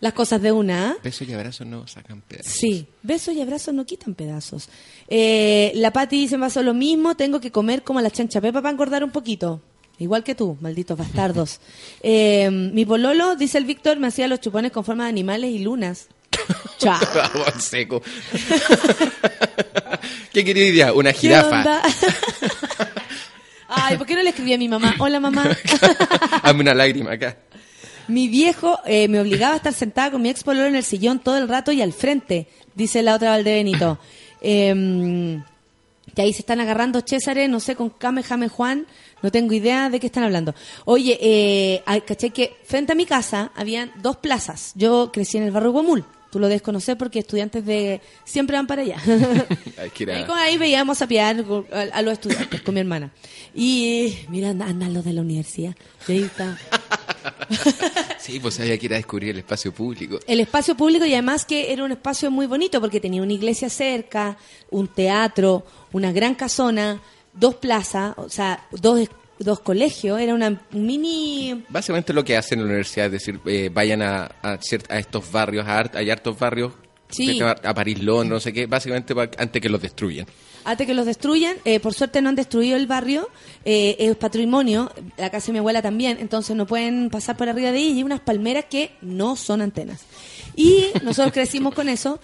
Las 0.00 0.12
cosas 0.12 0.42
de 0.42 0.52
una, 0.52 0.90
¿ah? 0.90 0.96
Besos 1.02 1.26
y 1.26 1.32
abrazos 1.32 1.66
no 1.66 1.86
sacan 1.86 2.20
pedazos. 2.20 2.52
Sí, 2.52 2.86
besos 3.02 3.34
y 3.34 3.40
abrazos 3.40 3.72
no 3.72 3.86
quitan 3.86 4.14
pedazos. 4.14 4.68
Eh, 5.08 5.72
la 5.76 5.92
Pati 5.92 6.18
dice, 6.18 6.36
me 6.36 6.46
pasó 6.46 6.62
lo 6.62 6.74
mismo, 6.74 7.16
tengo 7.16 7.40
que 7.40 7.50
comer 7.50 7.82
como 7.82 8.00
la 8.00 8.10
chancha 8.10 8.40
pepa 8.40 8.60
para 8.60 8.72
engordar 8.72 9.02
un 9.04 9.10
poquito. 9.10 9.62
Igual 10.02 10.24
que 10.24 10.34
tú, 10.34 10.58
malditos 10.60 10.98
bastardos. 10.98 11.60
Eh, 12.04 12.50
mi 12.50 12.84
pololo, 12.84 13.36
dice 13.36 13.58
el 13.58 13.64
Víctor, 13.64 13.98
me 13.98 14.08
hacía 14.08 14.26
los 14.26 14.40
chupones 14.40 14.72
con 14.72 14.84
forma 14.84 15.04
de 15.04 15.10
animales 15.10 15.50
y 15.50 15.60
lunas. 15.60 16.08
Chao. 16.78 16.98
Seco. 17.58 18.02
¿Qué 20.32 20.44
quería 20.44 20.72
día? 20.72 20.92
Una 20.92 21.12
¿Qué 21.12 21.20
jirafa. 21.20 21.82
Ay, 23.68 23.96
¿por 23.96 24.06
qué 24.06 24.16
no 24.16 24.22
le 24.22 24.30
escribí 24.30 24.52
a 24.52 24.58
mi 24.58 24.68
mamá? 24.68 24.96
Hola, 24.98 25.20
mamá. 25.20 25.44
Hazme 26.42 26.62
una 26.62 26.74
lágrima 26.74 27.12
acá. 27.12 27.36
Mi 28.08 28.26
viejo 28.26 28.80
eh, 28.84 29.06
me 29.06 29.20
obligaba 29.20 29.54
a 29.54 29.56
estar 29.58 29.72
sentada 29.72 30.10
con 30.10 30.22
mi 30.22 30.28
ex 30.28 30.42
pololo 30.42 30.66
en 30.66 30.74
el 30.74 30.84
sillón 30.84 31.20
todo 31.20 31.38
el 31.38 31.48
rato 31.48 31.70
y 31.70 31.82
al 31.82 31.92
frente, 31.92 32.48
dice 32.74 33.02
la 33.02 33.14
otra 33.14 33.30
Valdebenito. 33.30 33.98
Eh, 34.44 35.40
que 36.14 36.22
ahí 36.22 36.32
se 36.32 36.40
están 36.40 36.60
agarrando 36.60 37.02
César, 37.04 37.36
no 37.48 37.60
sé, 37.60 37.76
con 37.76 37.90
Kamehame 37.90 38.48
Juan, 38.48 38.86
no 39.22 39.30
tengo 39.30 39.52
idea 39.54 39.88
de 39.90 40.00
qué 40.00 40.06
están 40.06 40.24
hablando. 40.24 40.54
Oye, 40.84 41.18
eh, 41.20 41.82
caché 42.06 42.30
que 42.30 42.56
frente 42.64 42.92
a 42.92 42.94
mi 42.94 43.06
casa 43.06 43.52
habían 43.54 43.92
dos 44.02 44.16
plazas. 44.16 44.72
Yo 44.74 45.10
crecí 45.12 45.36
en 45.38 45.44
el 45.44 45.50
barrio 45.50 45.72
Guamul. 45.72 46.04
Tú 46.30 46.38
lo 46.38 46.48
debes 46.48 46.62
conocer 46.62 46.96
porque 46.96 47.18
estudiantes 47.18 47.62
de... 47.66 48.00
siempre 48.24 48.56
van 48.56 48.66
para 48.66 48.80
allá. 48.82 48.96
A- 49.78 49.82
Ahí, 49.82 50.24
con- 50.24 50.38
ahí 50.38 50.56
veíamos 50.56 51.02
a 51.02 51.06
piar 51.06 51.44
a, 51.72 51.80
a 51.98 52.00
los 52.02 52.14
estudiantes 52.14 52.62
con 52.62 52.72
mi 52.72 52.80
hermana. 52.80 53.10
Y 53.54 54.16
mira, 54.30 54.48
andan 54.50 54.70
andan 54.70 54.94
los 54.94 55.04
de 55.04 55.12
la 55.12 55.20
universidad. 55.20 55.74
Y 56.08 56.12
ahí 56.12 56.22
está. 56.22 56.58
Sí, 58.18 58.38
pues 58.40 58.58
había 58.60 58.78
que 58.78 58.86
ir 58.86 58.92
a 58.94 58.96
descubrir 58.96 59.30
el 59.30 59.38
espacio 59.38 59.72
público. 59.72 60.18
El 60.26 60.40
espacio 60.40 60.76
público 60.76 61.04
y 61.04 61.12
además 61.12 61.44
que 61.44 61.72
era 61.72 61.84
un 61.84 61.90
espacio 61.92 62.30
muy 62.30 62.46
bonito 62.46 62.80
porque 62.80 63.00
tenía 63.00 63.22
una 63.22 63.32
iglesia 63.32 63.68
cerca, 63.68 64.36
un 64.70 64.88
teatro, 64.88 65.64
una 65.92 66.12
gran 66.12 66.34
casona, 66.34 67.00
dos 67.32 67.56
plazas, 67.56 68.14
o 68.16 68.28
sea, 68.28 68.66
dos, 68.70 69.08
dos 69.38 69.60
colegios, 69.60 70.20
era 70.20 70.34
una 70.34 70.62
mini... 70.72 71.64
Básicamente 71.68 72.12
lo 72.12 72.24
que 72.24 72.36
hacen 72.36 72.58
en 72.58 72.66
la 72.66 72.70
universidad 72.70 73.06
es 73.06 73.12
decir, 73.12 73.40
eh, 73.46 73.70
vayan 73.72 74.02
a, 74.02 74.30
a, 74.42 74.58
a 74.88 74.98
estos 74.98 75.30
barrios, 75.30 75.66
a 75.66 75.90
hay 75.94 76.10
hartos 76.10 76.38
barrios, 76.38 76.72
Sí. 77.12 77.38
a, 77.42 77.74
París, 77.74 78.02
Londres, 78.02 78.30
no 78.30 78.40
sé 78.40 78.52
qué, 78.54 78.66
básicamente 78.66 79.14
antes 79.36 79.60
que 79.60 79.68
los 79.68 79.82
destruyan. 79.82 80.26
Antes 80.64 80.86
que 80.86 80.94
los 80.94 81.04
destruyan, 81.04 81.56
eh, 81.64 81.78
por 81.78 81.92
suerte 81.92 82.22
no 82.22 82.30
han 82.30 82.36
destruido 82.36 82.76
el 82.76 82.86
barrio, 82.86 83.28
eh, 83.64 83.96
es 83.98 84.16
patrimonio, 84.16 84.90
la 85.18 85.28
casa 85.28 85.48
de 85.48 85.52
mi 85.52 85.58
abuela 85.58 85.82
también, 85.82 86.16
entonces 86.20 86.56
no 86.56 86.66
pueden 86.66 87.10
pasar 87.10 87.36
por 87.36 87.48
arriba 87.50 87.70
de 87.70 87.78
ella 87.78 87.90
y 87.90 87.96
hay 87.98 88.02
unas 88.02 88.20
palmeras 88.20 88.64
que 88.70 88.92
no 89.02 89.36
son 89.36 89.60
antenas. 89.60 90.02
Y 90.56 90.86
nosotros 91.02 91.32
crecimos 91.32 91.74
con 91.74 91.88
eso. 91.88 92.18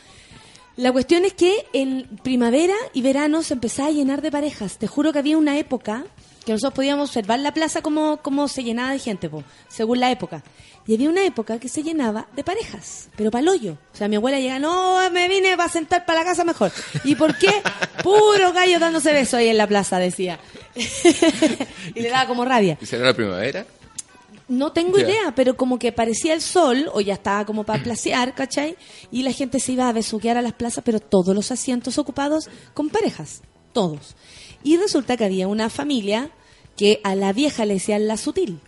La 0.79 0.93
cuestión 0.93 1.25
es 1.25 1.33
que 1.33 1.67
en 1.73 2.07
primavera 2.23 2.77
y 2.93 3.03
verano 3.03 3.43
se 3.43 3.55
empezaba 3.55 3.89
a 3.89 3.91
llenar 3.91 4.23
de 4.23 4.31
parejas. 4.31 4.79
Te 4.79 4.87
juro 4.87 5.13
que 5.13 5.19
había 5.19 5.37
una 5.37 5.59
época 5.59 6.05
que 6.47 6.53
nosotros 6.53 6.75
podíamos 6.75 7.09
observar 7.11 7.41
la 7.41 7.53
plaza 7.53 7.83
como, 7.83 8.19
como 8.19 8.47
se 8.47 8.63
llenaba 8.63 8.93
de 8.93 9.01
gente, 9.01 9.29
po, 9.29 9.43
según 9.67 9.99
la 9.99 10.13
época. 10.13 10.45
Y 10.87 10.95
había 10.95 11.11
una 11.11 11.25
época 11.25 11.59
que 11.59 11.69
se 11.69 11.83
llenaba 11.83 12.29
de 12.37 12.45
parejas, 12.45 13.09
pero 13.17 13.33
para 13.33 13.51
hoyo. 13.51 13.77
O 13.93 13.97
sea, 13.97 14.07
mi 14.07 14.15
abuela 14.15 14.39
llega, 14.39 14.61
no, 14.61 15.11
me 15.11 15.27
vine 15.27 15.57
para 15.57 15.69
sentar 15.69 16.07
para 16.07 16.21
la 16.21 16.27
casa 16.27 16.45
mejor. 16.45 16.71
¿Y 17.03 17.17
por 17.17 17.37
qué? 17.37 17.51
Puro 18.05 18.53
gallo 18.53 18.79
dándose 18.79 19.13
besos 19.13 19.35
ahí 19.35 19.49
en 19.49 19.59
la 19.59 19.67
plaza, 19.67 19.99
decía. 19.99 20.39
y 20.77 22.01
le 22.01 22.09
daba 22.09 22.29
como 22.29 22.45
rabia. 22.45 22.79
¿Y 22.81 22.87
será 22.87 23.05
la 23.05 23.15
primavera? 23.15 23.67
No 24.49 24.73
tengo 24.73 24.99
idea, 24.99 25.35
pero 25.37 25.57
como 25.57 25.79
que 25.79 25.93
parecía 25.93 26.33
el 26.35 26.41
sol, 26.41 26.89
o 26.95 27.01
ya 27.03 27.15
estaba 27.15 27.45
como 27.45 27.65
para 27.65 27.83
placear, 27.83 28.35
¿cachai? 28.35 28.77
Y 29.11 29.23
la 29.23 29.33
gente 29.33 29.61
se 29.61 29.73
iba 29.73 29.89
a 29.89 29.93
besuquear 29.93 30.37
a 30.39 30.43
las 30.43 30.55
plazas, 30.55 30.83
pero 30.85 31.01
todos 31.01 31.35
los 31.35 31.51
asientos 31.53 31.99
ocupados 31.99 32.49
con 32.75 32.89
parejas, 32.89 33.43
todos. 33.75 34.17
Y 34.65 34.77
resulta 34.79 35.17
que 35.19 35.25
había 35.27 35.49
una 35.49 35.69
familia 35.69 36.31
que 36.77 37.01
a 37.05 37.15
la 37.15 37.33
vieja 37.33 37.65
le 37.67 37.75
decían 37.75 38.09
la 38.09 38.17
sutil, 38.17 38.61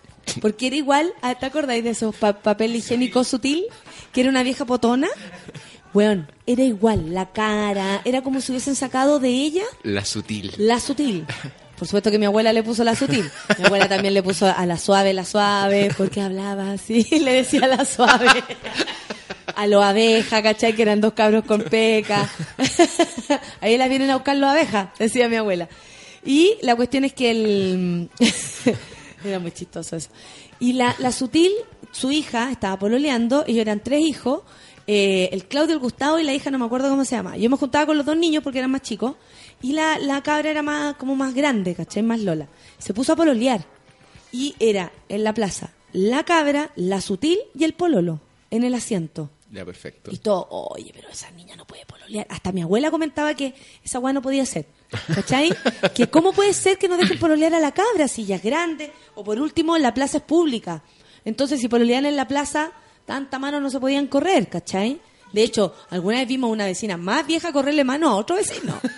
porque 0.42 0.66
era 0.66 0.76
igual, 0.76 1.14
ah, 1.22 1.34
¿te 1.36 1.46
acordáis 1.46 1.82
de 1.82 1.90
esos 1.90 2.14
pa- 2.14 2.40
papel 2.42 2.76
higiénico 2.76 3.24
sutil? 3.24 3.64
Que 4.12 4.20
era 4.20 4.30
una 4.30 4.42
vieja 4.42 4.64
potona. 4.66 5.08
Bueno, 5.92 6.26
era 6.46 6.62
igual, 6.62 7.14
la 7.14 7.32
cara, 7.32 8.00
era 8.04 8.22
como 8.22 8.40
si 8.40 8.52
hubiesen 8.52 8.76
sacado 8.76 9.18
de 9.18 9.30
ella 9.30 9.64
La 9.82 10.04
sutil. 10.04 10.52
la 10.58 10.78
sutil. 10.78 11.24
Por 11.80 11.88
supuesto 11.88 12.10
que 12.10 12.18
mi 12.18 12.26
abuela 12.26 12.52
le 12.52 12.62
puso 12.62 12.84
la 12.84 12.94
sutil. 12.94 13.30
Mi 13.58 13.64
abuela 13.64 13.88
también 13.88 14.12
le 14.12 14.22
puso 14.22 14.44
a 14.46 14.66
la 14.66 14.76
suave, 14.76 15.14
la 15.14 15.24
suave, 15.24 15.90
porque 15.96 16.20
hablaba 16.20 16.72
así, 16.72 17.04
le 17.20 17.32
decía 17.32 17.66
la 17.66 17.86
suave. 17.86 18.26
A 19.56 19.66
los 19.66 19.82
abejas, 19.82 20.42
¿cachai? 20.42 20.74
Que 20.74 20.82
eran 20.82 21.00
dos 21.00 21.14
cabros 21.14 21.42
con 21.46 21.62
peca. 21.62 22.30
Ahí 23.62 23.78
las 23.78 23.88
vienen 23.88 24.10
a 24.10 24.16
buscar 24.16 24.36
los 24.36 24.50
abejas, 24.50 24.90
decía 24.98 25.30
mi 25.30 25.36
abuela. 25.36 25.70
Y 26.22 26.58
la 26.60 26.76
cuestión 26.76 27.06
es 27.06 27.14
que 27.14 27.30
el... 27.30 28.10
Era 29.24 29.38
muy 29.38 29.52
chistoso 29.52 29.96
eso. 29.96 30.10
Y 30.58 30.74
la, 30.74 30.94
la 30.98 31.12
sutil, 31.12 31.50
su 31.92 32.12
hija, 32.12 32.50
estaba 32.50 32.78
pololeando, 32.78 33.44
ellos 33.46 33.62
eran 33.62 33.80
tres 33.80 34.02
hijos, 34.02 34.42
eh, 34.86 35.28
el 35.32 35.46
Claudio, 35.46 35.74
el 35.74 35.80
Gustavo 35.80 36.18
y 36.18 36.24
la 36.24 36.34
hija 36.34 36.50
no 36.50 36.58
me 36.58 36.64
acuerdo 36.64 36.90
cómo 36.90 37.04
se 37.04 37.16
llama. 37.16 37.36
Yo 37.36 37.48
me 37.48 37.56
juntaba 37.56 37.86
con 37.86 37.96
los 37.96 38.04
dos 38.04 38.16
niños 38.16 38.42
porque 38.42 38.58
eran 38.58 38.70
más 38.70 38.82
chicos 38.82 39.14
y 39.62 39.72
la, 39.72 39.98
la 39.98 40.22
cabra 40.22 40.50
era 40.50 40.62
más 40.62 40.96
como 40.96 41.16
más 41.16 41.34
grande, 41.34 41.74
¿cachai? 41.74 42.02
Más 42.02 42.20
Lola. 42.20 42.48
Se 42.78 42.94
puso 42.94 43.12
a 43.12 43.16
pololear 43.16 43.64
y 44.32 44.54
era 44.58 44.92
en 45.08 45.24
la 45.24 45.34
plaza 45.34 45.72
la 45.92 46.24
cabra, 46.24 46.70
la 46.76 47.00
sutil 47.00 47.38
y 47.54 47.64
el 47.64 47.74
pololo 47.74 48.20
en 48.50 48.64
el 48.64 48.74
asiento. 48.74 49.30
Ya, 49.50 49.64
perfecto. 49.64 50.10
Y 50.12 50.18
todo, 50.18 50.46
oye, 50.50 50.92
pero 50.94 51.08
esa 51.08 51.30
niña 51.32 51.56
no 51.56 51.66
puede 51.66 51.84
pololear. 51.84 52.26
Hasta 52.30 52.52
mi 52.52 52.62
abuela 52.62 52.90
comentaba 52.90 53.34
que 53.34 53.54
esa 53.82 53.98
weá 53.98 54.12
no 54.12 54.22
podía 54.22 54.46
ser. 54.46 54.66
¿Cachai? 55.12 55.52
que 55.94 56.08
cómo 56.08 56.32
puede 56.32 56.52
ser 56.52 56.78
que 56.78 56.88
no 56.88 56.96
dejen 56.96 57.18
pololear 57.18 57.54
a 57.54 57.60
la 57.60 57.72
cabra 57.72 58.06
si 58.06 58.24
ya 58.24 58.36
es 58.36 58.42
grande. 58.42 58.92
O 59.16 59.24
por 59.24 59.40
último, 59.40 59.76
la 59.78 59.92
plaza 59.92 60.18
es 60.18 60.22
pública. 60.22 60.84
Entonces, 61.24 61.60
si 61.60 61.68
pololean 61.68 62.06
en 62.06 62.14
la 62.14 62.28
plaza, 62.28 62.72
tanta 63.06 63.40
mano 63.40 63.60
no 63.60 63.70
se 63.70 63.80
podían 63.80 64.06
correr, 64.06 64.48
¿cachai? 64.48 65.00
De 65.32 65.42
hecho, 65.42 65.74
alguna 65.90 66.18
vez 66.18 66.28
vimos 66.28 66.48
a 66.48 66.52
una 66.52 66.64
vecina 66.66 66.96
más 66.96 67.26
vieja 67.26 67.52
correrle 67.52 67.84
mano 67.84 68.10
a 68.10 68.16
otro 68.16 68.36
vecino. 68.36 68.74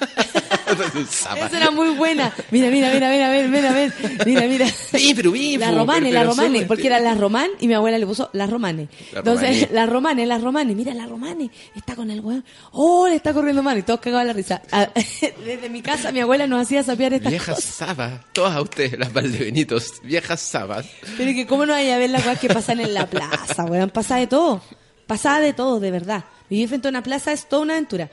Esa 1.37 1.57
era 1.57 1.71
muy 1.71 1.91
buena. 1.91 2.33
Mira, 2.51 2.71
mira, 2.71 2.91
mira, 2.93 3.11
mira, 3.11 3.31
mira, 3.31 3.49
mira, 3.49 3.73
mira, 3.73 4.25
mira, 4.25 4.49
mira. 4.49 4.67
Sí, 4.69 5.13
pero 5.15 5.31
bien, 5.33 5.61
La 5.61 5.71
po, 5.71 5.77
romane, 5.79 6.01
pero- 6.09 6.13
la 6.15 6.21
pero 6.21 6.31
romane, 6.31 6.49
súbete. 6.51 6.67
porque 6.67 6.87
era 6.87 6.99
la 7.01 7.15
román 7.15 7.51
y 7.61 7.69
mi 7.69 7.75
abuela 7.75 7.99
le 7.99 8.07
puso 8.07 8.31
la 8.33 8.47
romane. 8.47 8.89
La 9.13 9.19
Entonces, 9.19 9.49
romane. 9.63 9.69
la 9.75 9.87
romane, 9.87 10.27
la 10.27 10.39
romane, 10.39 10.75
mira 10.75 10.95
la 10.95 11.07
romane, 11.07 11.51
está 11.77 11.95
con 11.95 12.11
el 12.11 12.21
weón. 12.21 12.45
Oh, 12.73 13.07
le 13.09 13.17
está 13.17 13.35
corriendo 13.35 13.63
mal 13.63 13.77
y 13.79 13.83
todos 13.83 14.01
cagaban 14.01 14.27
la 14.27 14.33
risa. 14.33 14.63
Ah, 14.73 14.89
Desde 15.45 15.69
mi 15.69 15.83
casa 15.83 16.13
mi 16.13 16.21
abuela 16.21 16.47
nos 16.47 16.63
hacía 16.63 16.83
sapear 16.83 17.13
estas 17.15 17.31
Viejas 17.31 17.57
cosas. 17.57 17.75
sabas, 17.75 18.13
todas 18.33 18.59
ustedes, 18.61 18.99
las 18.99 19.13
Valdebenitos, 19.13 19.95
viejas 20.03 20.41
sabas. 20.41 20.87
Pero 21.19 21.33
que 21.33 21.47
cómo 21.47 21.67
no 21.67 21.73
vaya 21.75 21.97
a 21.97 21.99
ver 21.99 22.11
las 22.11 22.23
cosas 22.23 22.39
que 22.39 22.49
pasan 22.49 22.81
en 22.81 22.95
la 22.95 23.07
plaza, 23.07 23.65
weón, 23.65 23.91
pasa 23.91 24.17
de 24.17 24.27
todo. 24.27 24.63
Pasaba 25.07 25.41
de 25.41 25.53
todo, 25.53 25.81
de 25.81 25.91
verdad. 25.91 26.25
Vivir 26.49 26.69
frente 26.69 26.89
a 26.89 26.91
una 26.91 27.03
plaza 27.03 27.33
es 27.33 27.49
toda 27.49 27.63
una 27.63 27.75
aventura. 27.75 28.11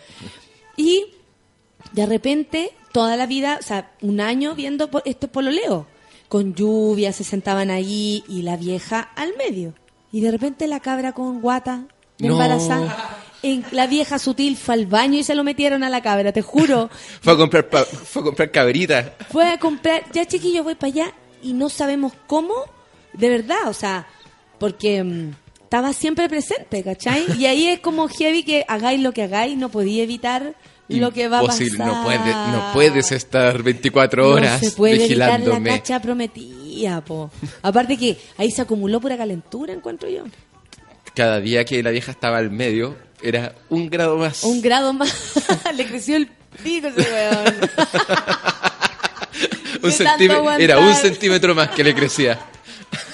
Y 0.77 1.05
de 1.93 2.05
repente, 2.05 2.71
toda 2.91 3.15
la 3.15 3.25
vida, 3.25 3.57
o 3.59 3.63
sea, 3.63 3.91
un 4.01 4.19
año 4.21 4.55
viendo 4.55 4.89
este 5.05 5.27
pololeo. 5.27 5.87
Con 6.27 6.53
lluvia, 6.53 7.11
se 7.11 7.23
sentaban 7.23 7.71
ahí 7.71 8.23
y 8.27 8.43
la 8.43 8.55
vieja 8.55 9.09
al 9.15 9.35
medio. 9.37 9.73
Y 10.11 10.21
de 10.21 10.31
repente 10.31 10.67
la 10.67 10.79
cabra 10.79 11.11
con 11.13 11.41
guata, 11.41 11.85
No. 12.19 12.33
embarazada. 12.33 13.17
En, 13.41 13.63
la 13.71 13.87
vieja 13.87 14.19
sutil 14.19 14.57
fue 14.57 14.75
al 14.75 14.85
baño 14.85 15.17
y 15.17 15.23
se 15.23 15.33
lo 15.33 15.43
metieron 15.45 15.81
a 15.83 15.89
la 15.89 16.01
cabra, 16.01 16.31
te 16.33 16.41
juro. 16.41 16.89
Fue 17.21 17.33
a 17.33 17.37
comprar, 17.37 17.69
pa- 17.69 17.85
fue 17.85 18.21
a 18.21 18.25
comprar 18.25 18.51
cabrita. 18.51 19.13
Fue 19.31 19.47
a 19.49 19.57
comprar, 19.57 20.03
ya 20.11 20.25
chiquillo, 20.25 20.63
voy 20.65 20.75
para 20.75 20.91
allá 20.91 21.13
y 21.41 21.53
no 21.53 21.69
sabemos 21.69 22.11
cómo, 22.27 22.53
de 23.13 23.29
verdad, 23.29 23.67
o 23.69 23.73
sea, 23.73 24.07
porque 24.59 25.01
mm, 25.03 25.35
estaba 25.69 25.93
siempre 25.93 26.27
presente, 26.27 26.81
¿cachai? 26.81 27.23
Y 27.37 27.45
ahí 27.45 27.67
es 27.67 27.79
como 27.79 28.07
heavy 28.07 28.41
que 28.41 28.65
hagáis 28.67 28.99
lo 28.99 29.11
que 29.11 29.21
hagáis, 29.21 29.55
no 29.55 29.69
podía 29.69 30.01
evitar 30.01 30.55
lo 30.87 31.11
que 31.11 31.27
va 31.27 31.41
a 31.41 31.43
pasar. 31.43 31.67
No 31.77 32.03
puedes, 32.03 32.35
no 32.35 32.71
puedes 32.73 33.11
estar 33.11 33.61
24 33.61 34.31
horas 34.31 34.63
no 34.63 34.67
se 34.67 34.75
puede 34.75 34.95
evitar 34.95 35.17
la 35.17 35.37
vigilándome. 35.37 35.69
cacha 35.69 36.01
prometida, 36.01 37.05
po. 37.05 37.29
Aparte 37.61 37.97
que 37.97 38.17
ahí 38.37 38.49
se 38.49 38.63
acumuló 38.63 38.99
pura 38.99 39.15
calentura, 39.15 39.71
encuentro 39.71 40.09
yo. 40.09 40.23
Cada 41.13 41.39
día 41.39 41.63
que 41.65 41.83
la 41.83 41.91
vieja 41.91 42.13
estaba 42.13 42.39
al 42.39 42.49
medio, 42.49 42.97
era 43.21 43.53
un 43.69 43.91
grado 43.91 44.17
más. 44.17 44.43
Un 44.45 44.63
grado 44.63 44.91
más, 44.91 45.33
le 45.77 45.85
creció 45.85 46.17
el 46.17 46.31
pico 46.63 46.87
ese 46.87 47.01
weón. 47.01 47.55
Un 49.83 50.61
era 50.61 50.79
un 50.79 50.93
centímetro 50.95 51.53
más 51.55 51.69
que 51.69 51.83
le 51.83 51.93
crecía. 51.93 52.39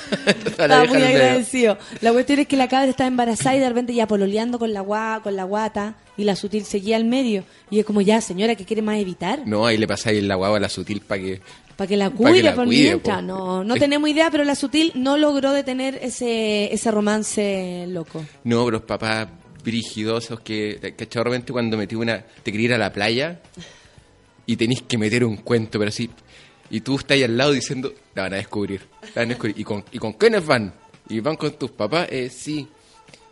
Vieja 0.58 0.86
muy 0.86 1.04
agradecido. 1.04 1.78
La 2.02 2.12
cuestión 2.12 2.40
es 2.40 2.48
que 2.48 2.58
la 2.58 2.68
cabra 2.68 2.90
estaba 2.90 3.08
embarazada 3.08 3.56
y 3.56 3.60
de 3.60 3.70
repente 3.70 3.94
ya 3.94 4.08
pololeando 4.08 4.60
con 4.60 4.74
la 4.74 4.82
gua, 4.82 5.20
con 5.24 5.36
la 5.36 5.44
guata 5.44 5.96
y 6.18 6.24
la 6.24 6.36
sutil 6.36 6.66
seguía 6.66 6.96
al 6.96 7.06
medio. 7.06 7.44
Y 7.70 7.80
es 7.80 7.86
como, 7.86 8.02
ya, 8.02 8.22
señora, 8.22 8.56
¿qué 8.56 8.66
quiere 8.66 8.82
más 8.82 8.98
evitar? 9.00 9.42
No, 9.46 9.66
ahí 9.66 9.78
le 9.78 9.88
pasáis 9.88 10.24
la 10.24 10.36
guagua 10.36 10.58
a 10.58 10.62
la 10.62 10.70
sutil 10.70 11.02
para 11.02 11.22
que. 11.22 11.42
Para 11.76 11.88
que 11.90 11.98
la 11.98 12.10
Pa' 12.10 12.16
cuide 12.16 12.34
que 12.38 12.44
la 12.44 12.56
por 12.56 12.66
cuide, 12.66 12.84
mientras. 12.84 13.18
po. 13.18 13.22
No, 13.22 13.64
no 13.64 13.76
tenemos 13.76 14.10
idea, 14.10 14.32
pero 14.32 14.44
la 14.46 14.56
sutil 14.56 14.92
no 14.96 15.18
logró 15.18 15.52
detener 15.52 16.00
ese, 16.02 16.74
ese 16.74 16.90
romance 16.92 17.86
loco. 17.90 18.24
No, 18.46 18.64
pero 18.66 18.78
los 18.78 18.82
papás 18.84 19.28
brigidosos 19.64 20.40
que. 20.40 20.80
¿Cachai? 20.98 21.24
De 21.24 21.30
repente 21.30 21.52
cuando 21.52 21.76
metí 21.78 21.96
una. 21.96 22.24
Te 22.44 22.52
quería 22.52 22.66
ir 22.66 22.74
a 22.76 22.78
la 22.78 22.94
playa 22.94 23.42
y 24.46 24.56
tenéis 24.56 24.84
que 24.84 24.98
meter 24.98 25.26
un 25.26 25.38
cuento, 25.38 25.78
pero 25.80 25.90
así. 25.90 26.10
Y 26.76 26.82
tú 26.82 26.96
estás 26.98 27.12
ahí 27.16 27.24
al 27.24 27.38
lado 27.38 27.52
diciendo, 27.54 27.94
la 28.16 28.24
van 28.24 28.34
a 28.34 28.38
descubrir. 28.38 28.82
La 29.16 29.22
van 29.22 29.26
a 29.26 29.30
descubrir. 29.30 29.58
¿Y 29.58 29.64
con, 29.64 29.86
¿Y 29.94 29.98
con 29.98 30.14
quiénes 30.14 30.46
van? 30.46 30.74
¿Y 31.08 31.20
van 31.22 31.38
con 31.38 31.52
tus 31.54 31.72
papás? 31.72 32.08
Eh, 32.12 32.30
sí. 32.30 32.68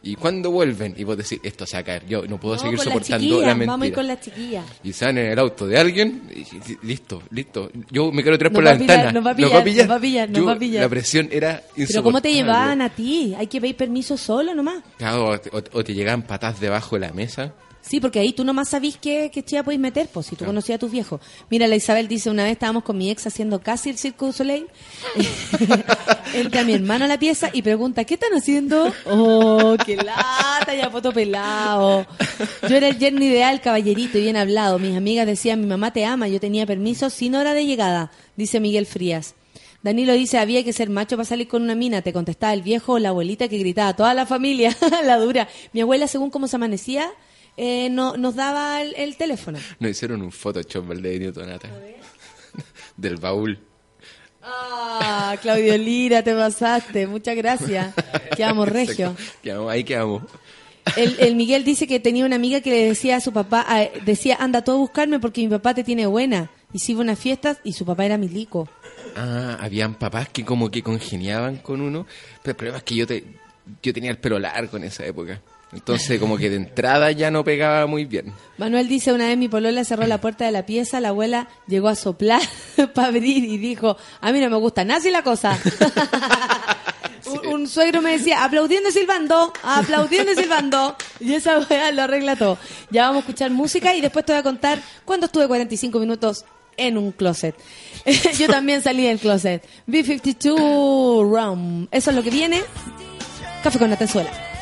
¿Y 0.06 0.16
cuándo 0.16 0.52
vuelven? 0.52 0.94
Y 0.98 1.04
vos 1.04 1.18
decís, 1.18 1.40
esto 1.44 1.66
se 1.66 1.76
va 1.76 1.80
a 1.80 1.84
caer. 1.84 2.06
Yo 2.08 2.24
no 2.26 2.38
puedo 2.40 2.56
No, 2.56 2.62
seguir 2.62 2.80
soportando 2.80 3.18
chiquillas, 3.26 3.42
la 3.48 3.48
mentira. 3.56 3.72
Vamos 3.74 3.84
a 3.84 3.88
ir 3.88 3.94
con 3.94 4.08
las 4.08 4.22
chiquillas. 4.22 4.66
Y 4.84 4.94
salen 4.94 5.18
en 5.26 5.32
el 5.32 5.40
auto 5.40 5.66
de 5.68 5.78
alguien, 5.78 6.22
y, 6.34 6.40
y- 6.42 6.78
listo, 6.84 7.22
listo. 7.32 7.70
Yo 7.92 8.12
me 8.14 8.22
quiero 8.22 8.38
tirar 8.38 8.52
Nos 8.54 8.58
por 8.58 8.64
la 8.64 8.78
pillar, 8.78 8.88
ventana. 8.98 9.12
nos 9.12 9.26
va 9.28 9.32
a 9.32 9.36
pillar, 9.36 9.52
nos 9.52 9.90
va 9.92 9.96
a 9.96 10.00
pillar, 10.00 10.30
nos 10.30 10.38
Yo- 10.40 10.46
va 10.46 10.52
a 10.54 10.60
pillar. 10.60 10.84
La 10.84 10.90
presión 10.90 11.30
era 11.32 11.50
insoportable. 11.52 11.88
Pero 11.88 12.04
¿cómo 12.04 12.22
te 12.22 12.34
llevaban 12.34 12.82
a 12.82 12.90
ti? 12.90 13.34
Hay 13.38 13.48
que 13.48 13.60
pedir 13.62 13.76
permiso 13.78 14.16
solo 14.18 14.54
nomás. 14.56 14.84
Claro, 14.98 15.28
o, 15.30 15.38
te- 15.40 15.50
o- 15.50 15.80
o 15.80 15.84
te 15.84 15.94
llegaban 15.94 16.22
patas 16.24 16.60
debajo 16.62 16.96
de 16.96 17.08
la 17.08 17.14
mesa. 17.14 17.54
Sí, 17.84 18.00
porque 18.00 18.20
ahí 18.20 18.32
tú 18.32 18.46
nomás 18.46 18.70
sabís 18.70 18.98
qué, 18.98 19.30
qué 19.32 19.44
chía 19.44 19.62
podéis 19.62 19.82
meter, 19.82 20.08
pues, 20.08 20.28
si 20.28 20.38
tú 20.38 20.46
conocías 20.46 20.78
a 20.78 20.80
tus 20.80 20.90
viejos. 20.90 21.20
Mira, 21.50 21.68
la 21.68 21.76
Isabel 21.76 22.08
dice, 22.08 22.30
una 22.30 22.44
vez 22.44 22.54
estábamos 22.54 22.84
con 22.84 22.98
mi 22.98 23.12
ex 23.12 23.28
haciendo 23.28 23.62
casi 23.62 23.90
el 23.90 23.98
Circo 23.98 24.28
du 24.28 24.32
Soleil. 24.32 24.68
Entra 26.34 26.64
mi 26.64 26.74
hermano 26.74 27.04
a 27.04 27.08
la 27.10 27.20
pieza 27.20 27.50
y 27.52 27.62
pregunta, 27.62 28.06
¿qué 28.06 28.14
están 28.14 28.32
haciendo? 28.34 28.92
Oh, 29.06 29.76
qué 29.86 29.98
lata, 29.98 30.74
ya 30.74 30.90
poto 30.90 31.12
pelado. 31.12 32.08
Yo 32.70 32.76
era 32.76 32.88
el 32.88 32.98
yerno 32.98 33.24
ideal, 33.24 33.60
caballerito 33.60 34.18
y 34.18 34.22
bien 34.22 34.38
hablado. 34.38 34.80
Mis 34.80 34.96
amigas 34.96 35.28
decían, 35.28 35.60
mi 35.60 35.68
mamá 35.68 35.92
te 35.92 36.06
ama, 36.06 36.30
yo 36.30 36.40
tenía 36.40 36.66
permiso 36.66 37.10
sin 37.10 37.36
hora 37.36 37.54
de 37.54 37.66
llegada, 37.66 38.12
dice 38.38 38.62
Miguel 38.62 38.86
Frías. 38.86 39.36
Danilo 39.84 40.14
dice, 40.14 40.38
había 40.38 40.64
que 40.64 40.72
ser 40.72 40.90
macho 40.90 41.18
para 41.18 41.26
salir 41.26 41.50
con 41.50 41.62
una 41.62 41.76
mina. 41.76 42.02
Te 42.02 42.14
contestaba 42.14 42.54
el 42.54 42.62
viejo 42.62 42.94
o 42.94 43.00
la 43.00 43.10
abuelita 43.10 43.50
que 43.50 43.58
gritaba, 43.58 43.94
toda 43.94 44.14
la 44.14 44.26
familia, 44.26 44.76
la 45.04 45.18
dura. 45.18 45.50
Mi 45.74 45.82
abuela, 45.82 46.08
según 46.08 46.30
cómo 46.30 46.48
se 46.48 46.56
amanecía, 46.56 47.12
eh, 47.58 47.90
no, 47.90 48.18
nos 48.18 48.36
daba 48.36 48.82
el, 48.82 48.94
el 48.96 49.16
teléfono. 49.18 49.60
Nos 49.80 49.92
hicieron 49.92 50.22
un 50.22 50.32
Photoshop 50.32 50.86
de 50.96 51.20
Newtonata. 51.20 51.70
Del 52.98 53.18
baúl. 53.18 53.60
Ah, 54.42 55.36
Claudio 55.42 55.78
Lira, 55.78 56.22
te 56.24 56.34
pasaste. 56.34 57.08
Muchas 57.08 57.36
gracias. 57.36 57.94
Quedamos 58.36 58.68
regio. 58.70 59.16
Quedamos- 59.42 59.72
ahí 59.72 59.84
quedamos. 59.84 60.24
El, 60.98 61.16
el 61.20 61.36
Miguel 61.38 61.64
dice 61.64 61.88
que 61.88 62.00
tenía 62.00 62.26
una 62.26 62.36
amiga 62.36 62.60
que 62.62 62.70
le 62.70 62.86
decía 62.88 63.16
a 63.18 63.22
su 63.22 63.32
papá, 63.32 63.66
decía, 64.06 64.38
anda 64.40 64.64
todo 64.64 64.76
a 64.76 64.80
buscarme 64.80 65.20
porque 65.20 65.42
mi 65.42 65.48
papá 65.48 65.74
te 65.74 65.84
tiene 65.84 66.06
buena. 66.08 66.50
Y 66.74 66.80
se 66.80 66.92
iba 66.92 67.02
a 67.02 67.04
unas 67.04 67.20
fiestas 67.20 67.60
y 67.64 67.74
su 67.74 67.86
papá 67.86 68.06
era 68.06 68.18
milico. 68.18 68.68
Ah, 69.16 69.58
habían 69.62 69.94
papás 69.96 70.28
que 70.30 70.44
como 70.44 70.70
que 70.72 70.82
congeniaban 70.84 71.58
con 71.58 71.82
uno. 71.82 72.06
Pero 72.42 72.52
el 72.52 72.56
problema 72.56 72.78
es 72.80 72.84
que 72.84 72.96
yo, 72.96 73.08
te, 73.08 73.24
yo 73.82 73.94
tenía 73.94 74.12
el 74.12 74.18
pelo 74.18 74.40
largo 74.40 74.78
en 74.78 74.84
esa 74.86 75.06
época. 75.06 75.40
Entonces 75.74 76.20
como 76.20 76.38
que 76.38 76.50
de 76.50 76.58
entrada 76.58 77.12
ya 77.12 77.32
no 77.32 77.44
pegaba 77.44 77.88
muy 77.88 78.06
bien. 78.06 78.34
Manuel 78.58 78.88
dice, 78.88 79.12
una 79.12 79.28
vez 79.28 79.38
mi 79.38 79.50
polola 79.50 79.84
cerró 79.84 80.06
la 80.06 80.22
puerta 80.22 80.46
de 80.46 80.52
la 80.52 80.66
pieza, 80.66 81.00
la 81.00 81.10
abuela 81.10 81.48
llegó 81.68 81.88
a 81.88 81.96
soplar 81.96 82.42
para 82.94 83.08
abrir 83.08 83.44
y 83.44 83.58
dijo, 83.58 83.98
a 84.22 84.32
mí 84.32 84.40
no 84.40 84.50
me 84.50 84.58
gusta 84.58 84.86
nada 84.86 85.00
así 85.00 85.10
la 85.10 85.24
cosa. 85.24 85.58
un, 87.26 87.48
un 87.48 87.68
suegro 87.68 88.02
me 88.02 88.12
decía, 88.12 88.44
aplaudiendo 88.44 88.90
y 88.90 88.92
silbando, 88.92 89.52
aplaudiendo 89.64 90.32
y 90.32 90.36
silbando. 90.36 90.96
Y 91.20 91.34
esa 91.34 91.60
weá 91.60 91.92
lo 91.92 92.04
arregla 92.04 92.36
todo. 92.36 92.58
Ya 92.92 93.04
vamos 93.04 93.18
a 93.18 93.20
escuchar 93.22 93.52
música 93.52 93.96
y 93.96 94.02
después 94.02 94.26
te 94.26 94.34
voy 94.34 94.40
a 94.40 94.44
contar 94.44 94.80
cuándo 95.06 95.26
estuve 95.26 95.48
45 95.48 96.00
minutos 96.00 96.46
en 96.78 96.98
un 96.98 97.12
closet. 97.12 97.56
Yo 98.38 98.48
también 98.48 98.82
salí 98.82 99.06
del 99.06 99.20
closet. 99.20 99.64
B52 99.88 100.58
Rum. 101.30 101.88
Eso 101.92 102.10
es 102.10 102.16
lo 102.16 102.24
que 102.24 102.30
viene. 102.30 102.62
Café 103.64 103.80
con 103.80 103.90
Natenzuela. 103.90 104.53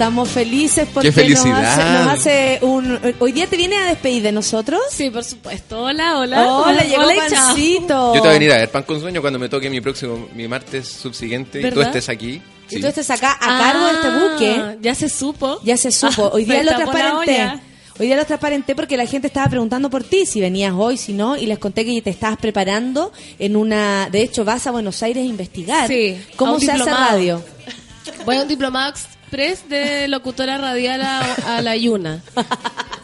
Estamos 0.00 0.30
felices 0.30 0.88
porque. 0.94 1.10
Nos, 1.10 1.44
hace, 1.44 1.50
nos 1.50 2.08
hace 2.08 2.58
un... 2.62 2.98
Hoy 3.18 3.32
día 3.32 3.46
te 3.46 3.58
viene 3.58 3.76
a 3.76 3.84
despedir 3.84 4.22
de 4.22 4.32
nosotros. 4.32 4.80
Sí, 4.90 5.10
por 5.10 5.22
supuesto. 5.22 5.82
Hola, 5.82 6.16
hola. 6.16 6.54
Hola, 6.56 6.82
llegó 6.84 7.02
hola 7.02 7.16
chao. 7.28 7.48
Pancito. 7.48 8.14
Yo 8.14 8.22
te 8.22 8.28
voy 8.28 8.28
a 8.30 8.32
venir 8.32 8.52
a 8.52 8.56
ver 8.56 8.70
pan 8.70 8.82
con 8.84 8.98
sueño 8.98 9.20
cuando 9.20 9.38
me 9.38 9.50
toque 9.50 9.68
mi 9.68 9.82
próximo, 9.82 10.26
mi 10.34 10.48
martes 10.48 10.88
subsiguiente 10.88 11.60
y 11.60 11.70
tú 11.70 11.82
estés 11.82 12.08
aquí. 12.08 12.40
Y 12.70 12.80
tú 12.80 12.86
estés 12.86 13.10
acá 13.10 13.36
a 13.38 13.58
cargo 13.58 13.84
de 13.84 13.92
este 13.92 14.08
buque. 14.08 14.56
Ah, 14.58 14.74
Ya 14.80 14.94
se 14.94 15.10
supo. 15.10 15.60
Ya 15.64 15.76
se 15.76 15.92
supo. 15.92 16.30
Hoy 16.32 16.46
día 16.46 16.62
lo 16.62 16.74
transparenté. 16.76 17.60
Hoy 17.98 18.06
día 18.06 18.16
lo 18.16 18.24
transparenté 18.24 18.74
porque 18.74 18.96
la 18.96 19.04
gente 19.04 19.26
estaba 19.26 19.50
preguntando 19.50 19.90
por 19.90 20.02
ti, 20.02 20.24
si 20.24 20.40
venías 20.40 20.72
hoy, 20.72 20.96
si 20.96 21.12
no, 21.12 21.36
y 21.36 21.44
les 21.44 21.58
conté 21.58 21.84
que 21.84 22.00
te 22.00 22.08
estabas 22.08 22.38
preparando 22.38 23.12
en 23.38 23.54
una... 23.54 24.08
De 24.10 24.22
hecho, 24.22 24.46
vas 24.46 24.66
a 24.66 24.70
Buenos 24.70 25.02
Aires 25.02 25.22
a 25.22 25.26
investigar 25.26 25.88
Sí, 25.88 26.16
a 26.16 26.36
cómo 26.36 26.54
un 26.54 26.60
se 26.62 26.72
hace 26.72 26.90
radio. 26.90 27.44
Voy 28.24 28.36
a 28.36 28.42
un 28.42 28.48
diplomado 28.48 28.94
express 29.30 29.68
de 29.68 30.08
locutora 30.08 30.58
radial 30.58 31.00
a, 31.02 31.58
a 31.58 31.62
la 31.62 31.76
Yuna. 31.76 32.20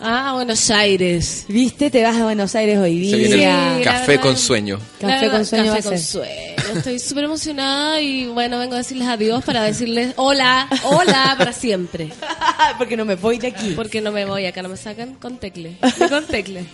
Ah, 0.01 0.31
a 0.31 0.33
Buenos 0.35 0.71
Aires. 0.71 1.45
¿Viste? 1.49 1.89
Te 1.89 2.03
vas 2.03 2.17
a 2.17 2.25
Buenos 2.25 2.53
Aires 2.57 2.79
hoy 2.79 3.09
Se 3.11 3.17
día. 3.17 3.37
viene 3.37 3.79
el 3.79 3.85
café 3.85 4.07
verdad. 4.13 4.23
con 4.25 4.37
sueño. 4.37 4.81
Café 5.01 5.31
con 5.31 5.47
sueño 5.47 5.73
Café 5.73 5.83
con. 5.85 6.77
Estoy 6.79 6.99
súper 6.99 7.25
emocionada 7.25 8.01
y 8.01 8.27
bueno, 8.27 8.59
vengo 8.59 8.75
a 8.75 8.79
decirles 8.79 9.07
adiós 9.07 9.45
para 9.45 9.63
decirles 9.63 10.15
hola, 10.17 10.69
hola 10.83 11.37
para 11.39 11.53
siempre. 11.53 12.13
porque 12.79 12.97
no 12.97 13.05
me 13.05 13.15
voy 13.15 13.39
de 13.39 13.47
aquí. 13.47 13.75
Porque 13.77 14.01
no 14.01 14.11
me 14.11 14.25
voy, 14.25 14.47
acá 14.47 14.63
no 14.63 14.69
me 14.69 14.77
sacan 14.77 15.15
con 15.15 15.39
tecle. 15.39 15.79
Con 16.11 16.27
tecle. 16.27 16.67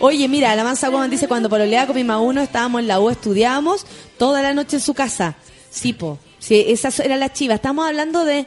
Oye, 0.00 0.28
mira, 0.28 0.54
la 0.54 0.64
mansa 0.64 0.90
Woman 0.90 1.08
dice, 1.08 1.28
cuando 1.28 1.48
pololeaba 1.48 1.86
con 1.86 1.96
mi 1.96 2.04
ma 2.04 2.18
uno, 2.18 2.42
estábamos 2.42 2.82
en 2.82 2.88
la 2.88 3.00
U, 3.00 3.08
estudiábamos 3.08 3.86
toda 4.18 4.42
la 4.42 4.52
noche 4.52 4.76
en 4.76 4.82
su 4.82 4.92
casa. 4.92 5.36
Sí, 5.70 5.92
po. 5.94 6.18
Sí, 6.40 6.64
esas 6.68 6.98
eran 7.00 7.20
las 7.20 7.32
chivas. 7.34 7.56
Estamos 7.56 7.86
hablando 7.86 8.24
de, 8.24 8.46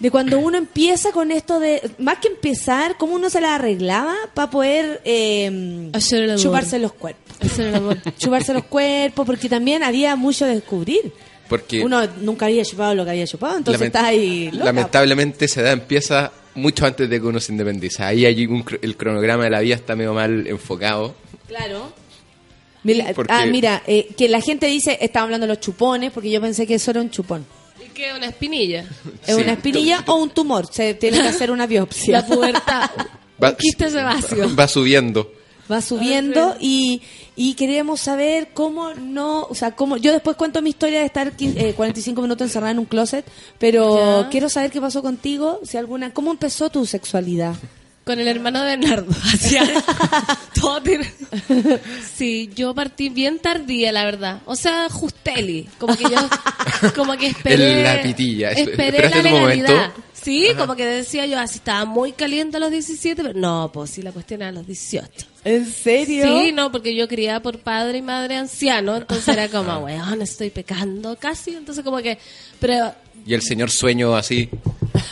de 0.00 0.10
cuando 0.10 0.38
uno 0.38 0.56
empieza 0.56 1.12
con 1.12 1.30
esto 1.30 1.60
de, 1.60 1.82
más 1.98 2.18
que 2.18 2.28
empezar, 2.28 2.96
cómo 2.96 3.14
uno 3.14 3.28
se 3.28 3.40
la 3.42 3.56
arreglaba 3.56 4.14
para 4.34 4.48
poder 4.50 5.02
eh, 5.04 5.90
Hacer 5.92 6.22
el 6.22 6.30
amor. 6.30 6.42
chuparse 6.42 6.78
los 6.78 6.92
cuerpos. 6.94 7.36
Hacer 7.40 7.66
el 7.66 7.74
amor. 7.74 7.98
chuparse 8.18 8.54
los 8.54 8.64
cuerpos, 8.64 9.26
porque 9.26 9.48
también 9.50 9.82
había 9.82 10.16
mucho 10.16 10.46
de 10.46 10.54
descubrir. 10.54 11.12
Porque 11.48 11.82
Uno 11.82 12.06
nunca 12.20 12.46
había 12.46 12.62
chupado 12.64 12.94
lo 12.94 13.04
que 13.04 13.10
había 13.12 13.26
chupado, 13.26 13.56
entonces 13.56 13.94
ahí 13.94 14.50
loca. 14.52 14.66
lamentablemente 14.66 15.46
esa 15.46 15.62
edad 15.62 15.72
empieza 15.72 16.30
mucho 16.54 16.84
antes 16.84 17.08
de 17.08 17.18
que 17.20 17.26
uno 17.26 17.40
se 17.40 17.52
independiza. 17.52 18.06
Ahí 18.06 18.26
hay 18.26 18.46
un 18.46 18.64
cr- 18.64 18.78
el 18.82 18.96
cronograma 18.98 19.44
de 19.44 19.50
la 19.50 19.60
vida 19.60 19.74
está 19.76 19.96
medio 19.96 20.12
mal 20.12 20.46
enfocado. 20.46 21.14
Claro. 21.46 21.90
Mira, 22.96 23.12
Porque- 23.14 23.32
ah, 23.32 23.46
mira, 23.46 23.82
eh, 23.86 24.08
que 24.16 24.28
la 24.28 24.40
gente 24.40 24.66
dice, 24.66 24.98
estaba 25.00 25.24
hablando 25.24 25.46
de 25.46 25.52
los 25.54 25.60
chupones, 25.60 26.10
porque 26.12 26.30
yo 26.30 26.40
pensé 26.40 26.66
que 26.66 26.74
eso 26.74 26.90
era 26.90 27.00
un 27.00 27.10
chupón. 27.10 27.44
¿Y 27.84 27.88
qué? 27.90 28.12
¿Una 28.16 28.26
espinilla? 28.26 28.80
¿Es 29.26 29.34
Sí. 29.36 29.40
una 29.42 29.52
espinilla 29.52 30.04
o 30.06 30.16
un 30.16 30.30
tumor? 30.30 30.66
Se 30.72 30.94
tiene 30.94 31.20
que 31.20 31.28
hacer 31.28 31.50
una 31.50 31.66
biopsia. 31.68 32.20
La 32.20 32.26
pubertad. 32.26 32.90
Va- 33.42 33.50
Un 33.50 33.56
quiste 33.56 33.90
sebáceo. 33.90 34.54
Va 34.58 34.66
subiendo. 34.68 35.32
Va 35.70 35.82
subiendo 35.82 36.56
y, 36.60 37.02
y 37.36 37.52
queremos 37.52 38.00
saber 38.00 38.48
cómo 38.54 38.94
no, 38.94 39.42
o 39.42 39.54
sea, 39.54 39.72
cómo, 39.76 39.98
yo 39.98 40.12
después 40.12 40.34
cuento 40.34 40.62
mi 40.62 40.70
historia 40.70 41.00
de 41.00 41.04
estar 41.04 41.36
quin- 41.36 41.54
eh, 41.58 41.74
45 41.74 42.22
minutos 42.22 42.46
encerrada 42.46 42.70
en 42.72 42.78
un 42.78 42.86
closet, 42.86 43.26
pero 43.58 44.22
Ya. 44.22 44.28
quiero 44.30 44.48
saber 44.48 44.70
qué 44.70 44.80
pasó 44.80 45.02
contigo, 45.02 45.60
si 45.64 45.76
alguna, 45.76 46.10
cómo 46.14 46.30
empezó 46.30 46.70
tu 46.70 46.86
sexualidad. 46.86 47.54
Con 48.08 48.18
el 48.20 48.26
hermano 48.26 48.62
de 48.64 48.74
Bernardo. 48.78 49.14
Todo 50.58 50.80
tiene- 50.82 51.12
Sí, 52.16 52.48
yo 52.54 52.74
partí 52.74 53.10
bien 53.10 53.38
tardía, 53.38 53.92
la 53.92 54.06
verdad. 54.06 54.40
O 54.46 54.56
sea, 54.56 54.88
Justeli. 54.88 55.68
Como 55.76 55.94
que 55.94 56.04
yo, 56.04 56.90
como 56.96 57.18
que 57.18 57.26
esperé. 57.26 57.80
En 57.80 57.84
la 57.84 58.00
pitilla. 58.02 58.52
Esperé 58.52 59.10
la 59.10 59.20
legalidad. 59.20 59.68
momento. 59.68 60.02
Sí, 60.14 60.48
como 60.56 60.74
que 60.74 60.86
decía 60.86 61.26
yo, 61.26 61.38
así 61.38 61.56
estaba 61.58 61.84
muy 61.84 62.12
caliente 62.12 62.56
a 62.56 62.60
los 62.60 62.70
17, 62.70 63.22
pero 63.22 63.38
no, 63.38 63.70
pues 63.72 63.90
sí, 63.90 64.00
la 64.02 64.10
cuestión 64.10 64.40
era 64.40 64.48
a 64.48 64.52
los 64.52 64.66
18. 64.66 65.26
¿En 65.44 65.66
serio? 65.70 66.24
Sí, 66.40 66.50
no, 66.52 66.72
porque 66.72 66.94
yo 66.96 67.06
criaba 67.08 67.40
por 67.40 67.58
padre 67.58 67.98
y 67.98 68.02
madre 68.02 68.36
anciano, 68.36 68.96
entonces 68.96 69.28
era 69.28 69.48
como, 69.48 69.78
weón, 69.80 70.20
estoy 70.22 70.48
pecando 70.50 71.14
casi, 71.16 71.50
entonces 71.50 71.84
como 71.84 71.98
que, 71.98 72.18
pero 72.58 72.92
Y 73.28 73.34
el 73.34 73.42
señor 73.42 73.70
sueño 73.70 74.16
así. 74.16 74.48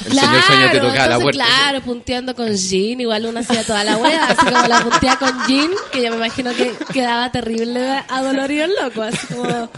El 0.07 0.13
señor 0.19 0.43
sueño 0.43 0.71
te 0.73 0.81
tocaba 0.81 1.07
la 1.07 1.21
puerta. 1.21 1.45
Claro, 1.45 1.83
punteando 1.83 2.35
con 2.35 2.57
Jean, 2.57 2.99
igual 2.99 3.27
uno 3.27 3.41
hacía 3.41 3.63
toda 3.63 3.85
la 3.85 3.99
wea, 3.99 4.25
así 4.29 4.47
como 4.47 4.67
la 4.67 4.81
puntea 4.81 5.17
con 5.17 5.47
Jean, 5.47 5.71
que 5.93 6.03
yo 6.03 6.11
me 6.13 6.17
imagino 6.17 6.55
que 6.55 6.73
quedaba 6.95 7.31
terrible 7.31 8.03
adolorido 8.09 8.65
el 8.65 8.73
loco, 8.83 9.03
así 9.03 9.27
como 9.27 9.69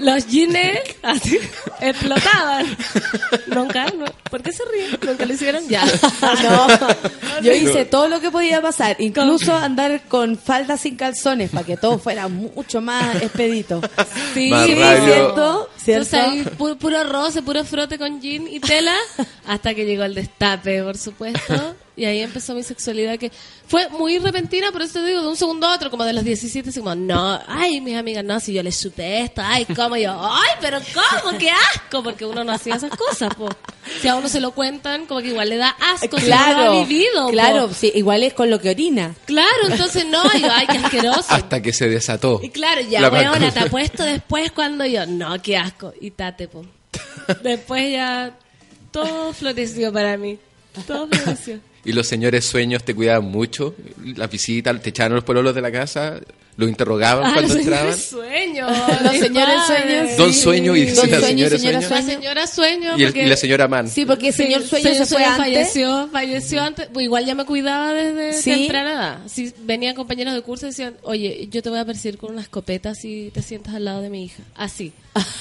los 0.00 0.26
jeans 0.26 0.56
así 1.02 1.38
explotaban. 1.80 2.66
Nunca, 3.46 3.86
no, 3.96 4.04
¿por 4.30 4.42
qué 4.42 4.52
se 4.52 4.62
ríen? 4.72 4.98
Nunca 5.04 5.26
lo 5.26 5.32
hicieron 5.34 5.68
ya. 5.68 5.84
no, 6.42 6.66
yo 7.42 7.52
hice 7.52 7.84
todo 7.84 8.08
lo 8.08 8.20
que 8.20 8.30
podía 8.30 8.60
pasar, 8.62 8.96
incluso 8.98 9.54
andar 9.54 10.02
con 10.08 10.38
faldas 10.38 10.80
sin 10.80 10.96
calzones 10.96 11.50
para 11.50 11.64
que 11.66 11.76
todo 11.76 11.98
fuera 11.98 12.28
mucho 12.28 12.80
más 12.80 13.16
expedito. 13.22 13.80
Sí. 14.34 14.50
¿Cierto? 14.64 15.68
¿Cierto? 15.76 16.16
ahí 16.16 16.44
pu- 16.58 16.76
puro 16.78 17.04
roce, 17.04 17.42
puro 17.42 17.64
frote 17.64 17.98
con 17.98 18.20
jean 18.20 18.46
y 18.48 18.60
tela, 18.60 18.94
hasta 19.46 19.74
que 19.74 19.84
llegó 19.84 20.04
el 20.04 20.14
destape, 20.14 20.82
por 20.82 20.96
supuesto. 20.96 21.76
Y 21.96 22.06
ahí 22.06 22.20
empezó 22.20 22.54
mi 22.54 22.64
sexualidad 22.64 23.18
que 23.18 23.30
fue 23.68 23.88
muy 23.88 24.18
repentina, 24.18 24.72
por 24.72 24.82
eso 24.82 24.94
te 24.94 25.06
digo, 25.06 25.22
de 25.22 25.28
un 25.28 25.36
segundo 25.36 25.68
a 25.68 25.74
otro, 25.74 25.90
como 25.90 26.04
de 26.04 26.12
los 26.12 26.24
17, 26.24 26.70
así 26.70 26.80
como, 26.80 26.94
no, 26.96 27.40
ay, 27.46 27.80
mis 27.80 27.96
amigas, 27.96 28.24
no, 28.24 28.40
si 28.40 28.52
yo 28.52 28.62
les 28.64 28.80
chupé 28.80 29.20
esto, 29.20 29.42
ay, 29.44 29.64
¿cómo? 29.76 29.96
Y 29.96 30.02
yo, 30.02 30.12
ay, 30.12 30.50
pero 30.60 30.78
¿cómo? 30.92 31.38
¡Qué 31.38 31.50
asco! 31.50 32.02
Porque 32.02 32.26
uno 32.26 32.42
no 32.42 32.52
hacía 32.52 32.74
esas 32.74 32.90
cosas, 32.90 33.32
po. 33.34 33.48
Si 34.00 34.08
a 34.08 34.16
uno 34.16 34.28
se 34.28 34.40
lo 34.40 34.50
cuentan, 34.50 35.06
como 35.06 35.20
que 35.20 35.28
igual 35.28 35.48
le 35.48 35.56
da 35.56 35.68
asco, 35.68 36.18
si 36.18 36.28
no 36.28 36.36
lo 36.36 36.44
claro, 36.44 36.72
ha 36.72 36.84
vivido, 36.84 37.26
po. 37.26 37.30
claro, 37.30 37.72
sí, 37.72 37.92
igual 37.94 38.24
es 38.24 38.34
con 38.34 38.50
lo 38.50 38.60
que 38.60 38.70
orina. 38.70 39.14
Claro, 39.24 39.68
entonces 39.68 40.04
no, 40.04 40.22
y 40.34 40.40
yo, 40.40 40.48
ay, 40.50 40.66
qué 40.66 40.78
asqueroso. 40.78 41.26
Hasta 41.28 41.62
que 41.62 41.72
se 41.72 41.88
desató. 41.88 42.40
Y 42.42 42.50
claro, 42.50 42.80
ya, 42.80 43.00
La 43.02 43.08
weona, 43.08 43.52
te 43.52 43.60
apuesto 43.60 44.02
después 44.02 44.50
cuando 44.50 44.84
yo, 44.84 45.06
no, 45.06 45.40
qué 45.40 45.56
asco, 45.56 45.94
y 46.00 46.10
tate, 46.10 46.48
po. 46.48 46.66
Después 47.42 47.92
ya, 47.92 48.36
todo 48.90 49.32
floreció 49.32 49.92
para 49.92 50.16
mí. 50.16 50.38
Todo 50.86 51.08
floreció. 51.08 51.60
Y 51.84 51.92
los 51.92 52.06
señores 52.06 52.44
sueños 52.46 52.82
te 52.84 52.94
cuidaban 52.94 53.24
mucho. 53.30 53.74
La 54.16 54.26
visita, 54.26 54.76
te 54.78 54.90
echaban 54.90 55.12
los 55.14 55.24
pololos 55.24 55.54
de 55.54 55.60
la 55.60 55.70
casa, 55.70 56.18
los 56.56 56.68
interrogaban 56.68 57.24
Ah, 57.26 57.30
cuando 57.34 57.54
los 57.54 57.62
entraban. 57.62 57.92
señores 57.98 58.04
sueños. 58.06 58.70
Los 59.02 59.16
señores 59.18 59.56
sueños. 59.66 60.16
Don 60.16 60.32
Sueño 60.32 60.76
y 60.76 60.86
Don 60.86 61.10
la 61.10 61.20
Sueño 61.20 61.46
y 61.46 61.48
señora 61.50 61.58
señora 61.58 61.80
Sueño. 61.82 61.90
La 61.90 62.02
señora 62.14 62.46
sueño. 62.46 62.98
Y, 62.98 63.02
el- 63.02 63.08
porque- 63.08 63.22
y 63.24 63.28
la 63.28 63.36
señora 63.36 63.68
Man. 63.68 63.88
Sí, 63.88 64.06
porque 64.06 64.28
el 64.28 64.34
señor 64.34 64.62
Sí, 64.62 64.68
sueño 64.68 64.94
se 64.94 65.06
fue 65.14 65.24
antes. 65.24 65.36
falleció, 65.44 66.08
falleció 66.10 66.62
antes. 66.62 66.88
Pues 66.92 67.04
igual 67.04 67.26
ya 67.26 67.34
me 67.34 67.44
cuidaba 67.44 67.92
desde 67.92 68.32
Sí. 68.40 68.50
temprana 68.50 68.92
edad. 68.92 69.18
Si 69.26 69.52
venían 69.64 69.94
compañeros 69.94 70.32
de 70.32 70.40
curso 70.40 70.64
y 70.66 70.70
decían, 70.70 70.94
oye, 71.02 71.48
yo 71.50 71.62
te 71.62 71.68
voy 71.68 71.80
a 71.80 71.84
perseguir 71.84 72.16
con 72.18 72.30
una 72.32 72.40
escopeta 72.40 72.94
si 72.94 73.30
te 73.34 73.42
sientas 73.42 73.74
al 73.74 73.84
lado 73.84 74.00
de 74.00 74.08
mi 74.08 74.24
hija. 74.24 74.42
Así. 74.54 74.92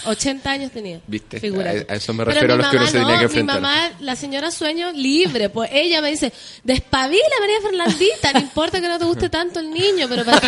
80 0.05 0.51
años 0.51 0.71
tenía. 0.71 0.99
¿Viste? 1.07 1.39
Figúrate. 1.39 1.85
A- 1.89 1.93
a 1.93 1.95
eso 1.95 2.13
me 2.13 2.23
refiero 2.25 2.53
a 2.53 2.57
mi 2.57 2.61
los 2.63 2.71
que 2.71 2.77
uno 2.77 2.85
mamá 2.85 2.91
se 2.91 2.99
tenía 2.99 3.17
que 3.17 3.23
enfrentar. 3.25 3.55
Mi 3.55 3.61
mamá, 3.61 3.91
la 4.01 4.15
señora 4.15 4.51
sueño 4.51 4.91
libre, 4.91 5.49
pues 5.49 5.69
ella 5.73 6.01
me 6.01 6.09
dice, 6.11 6.31
despabila 6.63 7.23
María 7.39 7.61
Fernandita, 7.61 8.33
no 8.33 8.39
importa 8.39 8.79
que 8.81 8.87
no 8.87 8.99
te 8.99 9.05
guste 9.05 9.29
tanto 9.29 9.59
el 9.59 9.71
niño, 9.71 10.07
pero 10.09 10.23
para 10.25 10.39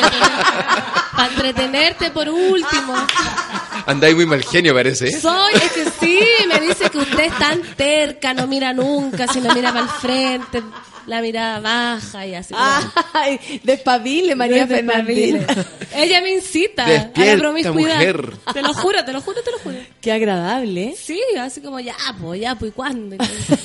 entretenerte 1.30 2.12
por 2.12 2.30
último. 2.30 2.94
Andáis 3.88 4.16
muy 4.16 4.26
mal 4.26 4.44
genio, 4.44 4.74
parece. 4.74 5.08
¿eh? 5.08 5.20
Soy, 5.20 5.54
es 5.56 5.72
que 5.72 5.86
sí, 6.00 6.20
me 6.48 6.60
dice 6.60 6.90
que 6.90 6.98
usted 6.98 7.20
es 7.26 7.38
tan 7.38 7.62
terca, 7.76 8.34
no 8.34 8.48
mira 8.48 8.74
nunca, 8.74 9.28
sino 9.28 9.54
mira 9.54 9.72
para 9.72 9.84
el 9.86 9.90
frente, 9.90 10.64
la 11.08 11.22
mirada 11.22 11.60
baja 11.60 12.26
y 12.26 12.36
así. 12.36 12.54
Ay, 13.14 13.40
despabile, 13.64 14.36
María 14.36 14.66
Fernández. 14.68 15.06
Pavile. 15.06 15.46
Ella 15.96 16.22
me 16.22 16.32
incita 16.34 16.86
a 16.86 16.90
Despierta, 16.90 17.34
la 17.36 17.40
promiscuidad. 17.40 17.96
mujer. 17.96 18.34
Te 18.54 18.62
lo 18.62 18.74
juro, 18.74 19.06
te 19.06 19.14
lo 19.14 19.22
juro, 19.22 19.42
te 19.42 19.52
lo 19.52 19.60
juro. 19.60 19.76
Qué 20.02 20.12
agradable. 20.12 20.96
Sí, 20.98 21.20
así 21.40 21.62
como 21.62 21.80
ya, 21.80 21.96
pues, 22.20 22.42
ya, 22.42 22.56
pues, 22.56 22.72
¿y 22.72 22.74
¿cuándo? 22.74 23.18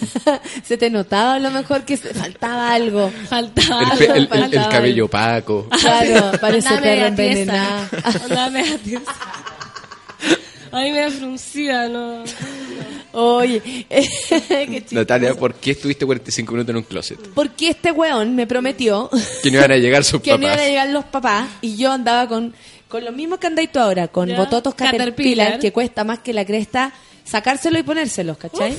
Se 0.65 0.77
te 0.77 0.91
notaba 0.91 1.35
a 1.35 1.39
lo 1.39 1.51
mejor 1.51 1.85
que 1.85 1.97
faltaba 1.97 2.73
algo. 2.73 3.11
Faltaba. 3.29 3.83
El, 3.93 3.99
pe- 3.99 4.05
el- 4.05 4.11
el- 4.12 4.19
el 4.23 4.29
faltaba 4.29 4.69
cabello 4.69 5.05
opaco. 5.07 5.69
Claro, 5.81 6.33
parece. 6.41 6.69
Andaba 6.69 8.51
media 8.51 8.79
tiesa. 8.79 9.15
A 10.73 10.81
mí 10.83 10.93
me 10.93 11.01
da 11.01 11.11
fruncida, 11.11 11.89
¿no? 11.89 12.23
Oye, 13.12 13.61
qué. 13.89 14.85
Natalia, 14.93 15.35
¿por 15.35 15.55
qué 15.55 15.73
estuviste 15.73 16.07
45 16.07 16.53
minutos 16.53 16.70
en 16.70 16.77
un 16.77 16.82
closet? 16.82 17.19
Porque 17.35 17.69
este 17.70 17.91
weón 17.93 18.35
me 18.37 18.47
prometió 18.47 19.11
Que 19.43 19.51
no 19.51 19.59
iban 19.59 19.73
a 19.73 19.77
llegar 19.77 20.05
sus 20.05 20.20
que 20.23 20.31
no 20.32 20.37
papás. 20.39 20.55
iban 20.55 20.61
a 20.61 20.69
llegar 20.69 20.89
los 20.91 21.05
papás 21.07 21.49
y 21.61 21.77
yo 21.77 21.91
andaba 21.93 22.28
con, 22.28 22.55
con 22.89 23.05
los 23.05 23.15
mismos 23.15 23.39
que 23.39 23.47
andáis 23.49 23.73
tú 23.73 23.78
ahora, 23.81 24.09
con 24.09 24.28
Ya. 24.28 24.37
bototos 24.37 24.74
Caterpillar, 24.74 25.09
Caterpillar. 25.11 25.59
que 25.59 25.73
cuesta 25.73 26.05
más 26.05 26.20
que 26.20 26.32
la 26.32 26.45
cresta 26.45 26.93
sacárselo 27.24 27.78
y 27.78 27.82
ponérselos, 27.82 28.37
¿cachai? 28.39 28.74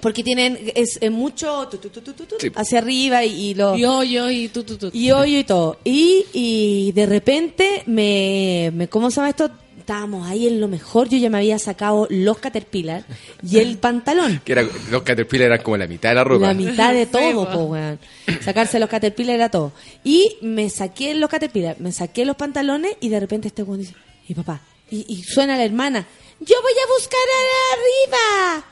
Porque 0.00 0.22
tienen 0.22 0.56
es, 0.76 0.96
es 1.00 1.10
mucho 1.10 1.66
tu, 1.68 1.78
tu, 1.78 1.88
tu, 1.88 2.00
tu, 2.00 2.12
tu, 2.12 2.24
tu, 2.24 2.36
Sí. 2.38 2.52
hacia 2.54 2.78
arriba 2.78 3.24
y, 3.24 3.48
y 3.50 3.54
lo 3.54 3.76
Y 3.76 3.84
hoyo 3.84 4.30
y 4.30 4.48
tú. 4.48 4.64
y 4.92 5.10
hoyo 5.10 5.38
y 5.40 5.42
todo. 5.44 5.78
Y, 5.84 6.24
y 6.32 6.92
de 6.92 7.04
repente 7.06 7.82
me, 7.86 8.70
me 8.74 8.88
¿cómo 8.88 9.10
se 9.10 9.16
llama 9.16 9.30
esto? 9.30 9.50
Estábamos 9.88 10.28
ahí 10.28 10.46
en 10.46 10.60
lo 10.60 10.68
mejor. 10.68 11.08
Yo 11.08 11.16
ya 11.16 11.30
me 11.30 11.38
había 11.38 11.58
sacado 11.58 12.06
los 12.10 12.36
caterpillar 12.36 13.04
y 13.42 13.58
el 13.58 13.78
pantalón. 13.86 14.42
Que 14.44 14.52
era, 14.52 14.62
los 14.90 15.02
Caterpillar 15.02 15.46
eran 15.46 15.62
como 15.62 15.78
la 15.78 15.86
mitad 15.86 16.10
de 16.10 16.14
la 16.16 16.24
ropa. 16.24 16.48
La 16.48 16.52
mitad 16.54 16.92
de 16.92 17.06
todo, 17.16 17.50
po, 17.50 17.60
weón. 17.64 17.98
Sacarse 18.42 18.78
los 18.78 18.90
caterpillar 18.90 19.36
era 19.36 19.50
todo. 19.50 19.72
Y 20.04 20.36
me 20.42 20.68
saqué 20.68 21.14
los 21.14 21.30
caterpillar, 21.30 21.76
me 21.80 21.90
saqué 21.92 22.26
los 22.26 22.36
pantalones 22.36 22.96
y 23.00 23.08
de 23.08 23.18
repente 23.18 23.48
este 23.48 23.62
weón 23.62 23.80
dice, 23.80 23.94
y 24.28 24.34
papá, 24.34 24.60
y, 24.90 25.06
y 25.08 25.22
suena 25.22 25.56
la 25.56 25.64
hermana, 25.64 26.06
yo 26.38 26.56
voy 26.60 26.72
a 26.72 26.92
buscar 26.94 27.20
a 27.38 28.58
arriba. 28.58 28.66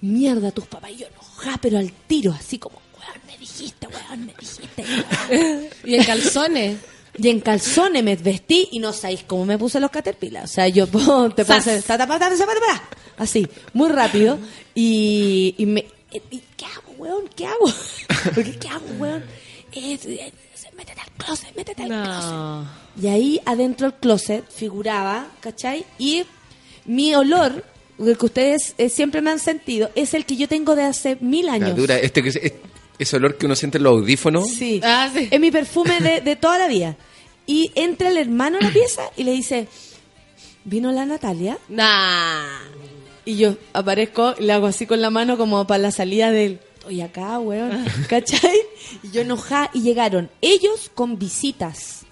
Mierda, 0.00 0.50
tus 0.50 0.66
papás, 0.66 0.90
y 0.90 0.96
yo 0.96 1.06
enojada, 1.06 1.58
pero 1.62 1.78
al 1.78 1.92
tiro, 2.08 2.32
así 2.32 2.58
como, 2.58 2.80
weón, 2.98 3.20
me 3.28 3.38
dijiste, 3.38 3.86
weón, 3.86 4.26
me 4.26 4.34
dijiste. 4.40 4.84
weón". 5.30 5.68
Y 5.84 5.94
en 5.94 6.04
calzones. 6.04 6.78
Y 7.20 7.28
en 7.28 7.40
calzones 7.40 8.02
me 8.04 8.14
vestí 8.16 8.68
y 8.72 8.78
no 8.78 8.92
sabéis 8.92 9.24
cómo 9.26 9.44
me 9.44 9.58
puse 9.58 9.80
los 9.80 9.90
caterpillar. 9.90 10.44
O 10.44 10.48
sea, 10.48 10.68
yo 10.68 10.86
te 11.34 11.44
Zas. 11.44 11.64
puse 11.64 11.82
ta, 11.82 11.98
ta, 11.98 12.06
pa, 12.06 12.18
ta, 12.18 12.30
ta, 12.30 12.36
ta, 12.36 12.46
ta, 12.46 12.54
ta, 12.54 12.88
así, 13.16 13.46
muy 13.72 13.88
rápido. 13.90 14.38
Y, 14.74 15.54
y 15.58 15.66
me. 15.66 15.84
y- 16.12 16.40
¿Qué 16.56 16.64
hago, 16.66 16.92
weón? 16.98 17.24
¿Qué 17.36 17.46
hago? 17.46 17.72
Porque, 18.34 18.56
¿qué 18.58 18.68
hago, 18.68 18.86
weón? 18.98 19.24
Es- 19.72 20.04
es- 20.06 20.32
métete 20.76 21.00
al 21.00 21.10
closet, 21.24 21.56
métete 21.56 21.82
al 21.82 21.88
closet. 21.88 22.30
No. 22.30 22.68
Y 23.02 23.06
ahí 23.08 23.40
adentro 23.44 23.90
del 23.90 23.98
closet 23.98 24.44
figuraba, 24.50 25.26
¿cachai? 25.40 25.84
Y 25.98 26.22
mi 26.84 27.14
olor, 27.14 27.64
el 27.98 28.16
que 28.16 28.26
ustedes 28.26 28.74
eh, 28.78 28.88
siempre 28.88 29.20
me 29.22 29.30
han 29.30 29.40
sentido, 29.40 29.90
es 29.96 30.14
el 30.14 30.24
que 30.24 30.36
yo 30.36 30.46
tengo 30.48 30.74
de 30.76 30.84
hace 30.84 31.16
mil 31.20 31.46
La 31.46 31.54
años. 31.54 31.76
dura, 31.76 31.96
este 31.98 32.22
que 32.22 32.28
es- 32.28 32.36
es- 32.36 32.52
ese 32.98 33.16
olor 33.16 33.36
que 33.38 33.46
uno 33.46 33.54
siente 33.54 33.78
en 33.78 33.84
los 33.84 33.92
audífonos. 33.92 34.48
Sí. 34.48 34.80
Ah, 34.82 35.08
sí. 35.14 35.28
Es 35.30 35.38
mi 35.40 35.50
perfume 35.52 36.00
de, 36.00 36.20
de 36.20 36.34
toda 36.36 36.58
la 36.58 36.66
vida. 36.66 36.96
Y 37.48 37.72
entra 37.74 38.10
el 38.10 38.18
hermano 38.18 38.58
a 38.58 38.60
la 38.60 38.70
pieza 38.70 39.04
y 39.16 39.24
le 39.24 39.32
dice, 39.32 39.68
¿vino 40.64 40.92
la 40.92 41.06
Natalia? 41.06 41.56
Nah. 41.70 42.44
Y 43.24 43.38
yo 43.38 43.56
aparezco, 43.72 44.34
le 44.38 44.52
hago 44.52 44.66
así 44.66 44.86
con 44.86 45.00
la 45.00 45.08
mano 45.08 45.38
como 45.38 45.66
para 45.66 45.78
la 45.78 45.90
salida 45.90 46.30
del... 46.30 46.60
Estoy 46.74 47.00
acá, 47.00 47.38
weón. 47.38 47.86
¿Cachai? 48.08 48.60
Y 49.02 49.12
yo 49.12 49.22
enojada 49.22 49.70
y 49.72 49.80
llegaron 49.80 50.28
ellos 50.42 50.90
con 50.94 51.18
visitas. 51.18 52.02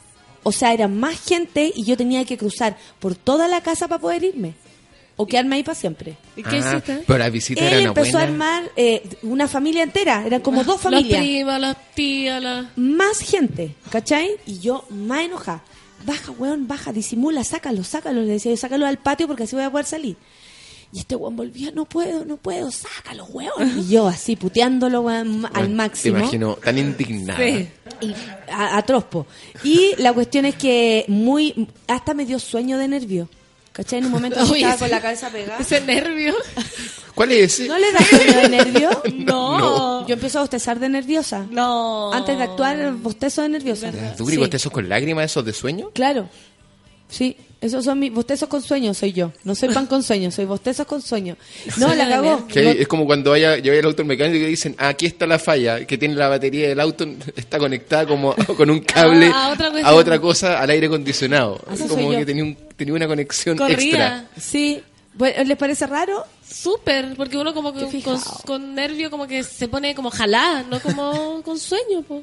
O 0.42 0.52
sea, 0.52 0.72
eran 0.72 0.98
más 0.98 1.20
gente 1.20 1.70
y 1.74 1.84
yo 1.84 1.98
tenía 1.98 2.24
que 2.24 2.38
cruzar 2.38 2.78
por 2.98 3.14
toda 3.14 3.46
la 3.46 3.60
casa 3.60 3.88
para 3.88 4.00
poder 4.00 4.24
irme. 4.24 4.54
O 5.18 5.26
quedarme 5.26 5.56
ahí 5.56 5.62
para 5.62 5.74
siempre. 5.74 6.16
¿Y 6.36 6.42
qué 6.42 6.56
Ah, 6.56 6.72
hiciste? 6.72 7.04
Pero 7.06 7.18
la 7.18 7.30
visita 7.30 7.60
era 7.62 7.76
Él 7.76 7.80
una 7.82 7.88
empezó 7.88 8.12
buena. 8.12 8.20
a 8.20 8.22
armar 8.24 8.70
eh, 8.76 9.02
una 9.22 9.48
familia 9.48 9.82
entera. 9.82 10.26
Eran 10.26 10.42
como 10.42 10.62
dos 10.62 10.78
familias 10.80 11.18
primas, 11.22 11.58
las 11.60 11.76
tías, 11.94 12.42
las... 12.42 12.66
más 12.76 13.20
gente, 13.20 13.74
¿cachai? 13.90 14.32
Y 14.46 14.58
yo 14.58 14.84
más 14.90 15.20
enojada. 15.22 15.62
Baja, 16.04 16.30
weón, 16.32 16.68
baja, 16.68 16.92
disimula, 16.92 17.42
sácalo, 17.44 17.82
sácalo. 17.82 18.20
Le 18.20 18.32
decía 18.32 18.52
yo, 18.52 18.56
sácalo 18.58 18.86
al 18.86 18.98
patio 18.98 19.26
porque 19.26 19.44
así 19.44 19.56
voy 19.56 19.64
a 19.64 19.70
poder 19.70 19.86
salir. 19.86 20.16
Y 20.92 20.98
este 21.00 21.16
weón 21.16 21.34
volvía, 21.34 21.70
no 21.72 21.86
puedo, 21.86 22.24
no 22.26 22.36
puedo, 22.36 22.70
sácalo, 22.70 23.24
weón. 23.24 23.78
Y 23.78 23.88
yo 23.88 24.06
así, 24.06 24.36
puteándolo, 24.36 25.00
weón, 25.00 25.48
al 25.54 25.70
máximo. 25.70 26.16
Te 26.16 26.20
imagino 26.20 26.54
tan 26.56 26.76
indignada. 26.76 27.38
Sí. 27.42 27.68
Y 28.02 28.14
a, 28.52 28.76
atroz, 28.76 29.04
po. 29.04 29.26
Y 29.64 29.94
la 29.96 30.12
cuestión 30.12 30.44
es 30.44 30.56
que 30.56 31.06
muy, 31.08 31.68
hasta 31.88 32.12
me 32.12 32.26
dio 32.26 32.38
sueño 32.38 32.76
de 32.76 32.86
nervio. 32.88 33.28
¿Cachai? 33.76 33.98
En 33.98 34.06
un 34.06 34.12
momento 34.12 34.38
yo 34.44 34.52
Uy, 34.52 34.58
estaba 34.58 34.74
ese- 34.74 34.78
con 34.84 34.90
la 34.90 35.00
cabeza 35.02 35.28
pegada. 35.30 35.58
Ese 35.60 35.80
nervio. 35.82 36.34
¿Cuál 37.14 37.32
es 37.32 37.52
ese? 37.60 37.68
¿No 37.68 37.78
le 37.78 37.92
da 37.92 37.98
sueño 38.00 38.36
de 38.40 38.48
nervio? 38.48 39.02
No. 39.16 40.06
Yo 40.06 40.14
empiezo 40.14 40.38
a 40.38 40.42
bostezar 40.42 40.78
de 40.78 40.88
nerviosa. 40.88 41.46
No. 41.50 42.12
Antes 42.12 42.38
de 42.38 42.44
actuar, 42.44 42.92
bostezo 42.94 43.42
de 43.42 43.50
nerviosa. 43.50 43.90
¿Duro 44.16 44.30
y 44.30 44.34
Sí. 44.34 44.36
bostezos 44.38 44.72
con 44.72 44.88
lágrimas 44.88 45.26
esos 45.26 45.44
de 45.44 45.52
sueño? 45.52 45.90
Claro. 45.92 46.28
Sí, 47.08 47.36
esos 47.60 47.84
son 47.84 47.98
mis 48.00 48.12
bostezos 48.12 48.48
con 48.48 48.60
sueño, 48.62 48.92
soy 48.92 49.12
yo. 49.12 49.32
No 49.44 49.54
soy 49.54 49.68
pan 49.68 49.86
con 49.86 50.02
sueño, 50.02 50.30
soy 50.30 50.44
bostezos 50.44 50.86
con 50.86 51.00
sueño. 51.02 51.36
No, 51.76 51.94
la 51.94 52.08
cagó. 52.08 52.46
Es 52.54 52.88
como 52.88 53.04
cuando 53.06 53.30
vaya, 53.30 53.54
el 53.54 53.84
auto 53.84 54.02
al 54.02 54.08
mecánico 54.08 54.44
y 54.44 54.48
dicen, 54.48 54.74
"Ah, 54.78 54.88
aquí 54.88 55.06
está 55.06 55.26
la 55.26 55.38
falla, 55.38 55.84
que 55.86 55.98
tiene 55.98 56.14
la 56.16 56.28
batería 56.28 56.68
del 56.68 56.80
auto, 56.80 57.06
está 57.36 57.58
conectada 57.58 58.06
como 58.06 58.34
con 58.56 58.70
un 58.70 58.80
cable 58.80 59.26
A- 59.26 59.46
a 59.46 59.48
otra 59.52 59.66
a 59.68 59.70
cuestión. 59.70 59.94
otra 59.94 60.20
cosa, 60.20 60.60
al 60.60 60.70
aire 60.70 60.86
acondicionado. 60.86 61.60
Eso 61.72 61.86
como 61.88 62.12
yo. 62.12 62.18
que 62.18 62.26
tenía, 62.26 62.42
un, 62.44 62.56
tenía 62.76 62.94
una 62.94 63.06
conexión 63.06 63.56
Corría. 63.56 63.76
extra. 63.76 64.24
Sí. 64.38 64.82
Bueno, 65.14 65.44
¿Les 65.44 65.56
parece 65.56 65.86
raro? 65.86 66.24
Súper, 66.48 67.14
porque 67.16 67.36
uno 67.38 67.52
como 67.54 67.72
que 67.72 68.02
con, 68.02 68.20
con 68.46 68.74
nervio 68.74 69.10
como 69.10 69.26
que 69.26 69.42
se 69.42 69.66
pone 69.68 69.94
como 69.94 70.10
jalada, 70.10 70.62
no 70.62 70.78
como 70.80 71.42
con 71.44 71.58
sueño, 71.58 72.02
po. 72.06 72.22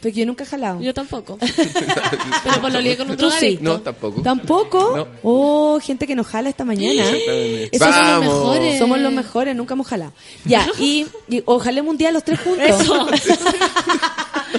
Porque 0.00 0.12
yo 0.12 0.24
nunca 0.26 0.44
he 0.44 0.46
jalado. 0.46 0.80
Yo 0.80 0.94
tampoco. 0.94 1.36
Pero 2.44 2.60
pues 2.60 2.72
lo 2.72 2.80
lié 2.80 2.96
con 2.96 3.10
un 3.10 3.16
Tú 3.16 3.24
sí. 3.28 3.56
drogadicto. 3.56 3.64
No, 3.64 3.80
tampoco. 3.80 4.22
¿Tampoco? 4.22 4.96
No. 4.96 5.06
Oh, 5.24 5.80
gente 5.82 6.06
que 6.06 6.14
nos 6.14 6.28
jala 6.28 6.48
esta 6.48 6.64
mañana. 6.64 7.02
Esos 7.10 7.78
son 7.78 7.88
los 7.88 7.96
Vamos. 8.20 8.24
mejores. 8.34 8.78
Somos 8.78 8.98
los 9.00 9.12
mejores, 9.12 9.56
nunca 9.56 9.74
hemos 9.74 9.86
jalado. 9.88 10.12
Ya, 10.44 10.64
y, 10.78 11.06
y 11.28 11.42
ojalá 11.46 11.82
un 11.82 11.96
día 11.96 12.12
los 12.12 12.22
tres 12.22 12.38
juntos. 12.40 12.64
Eso. 12.80 13.08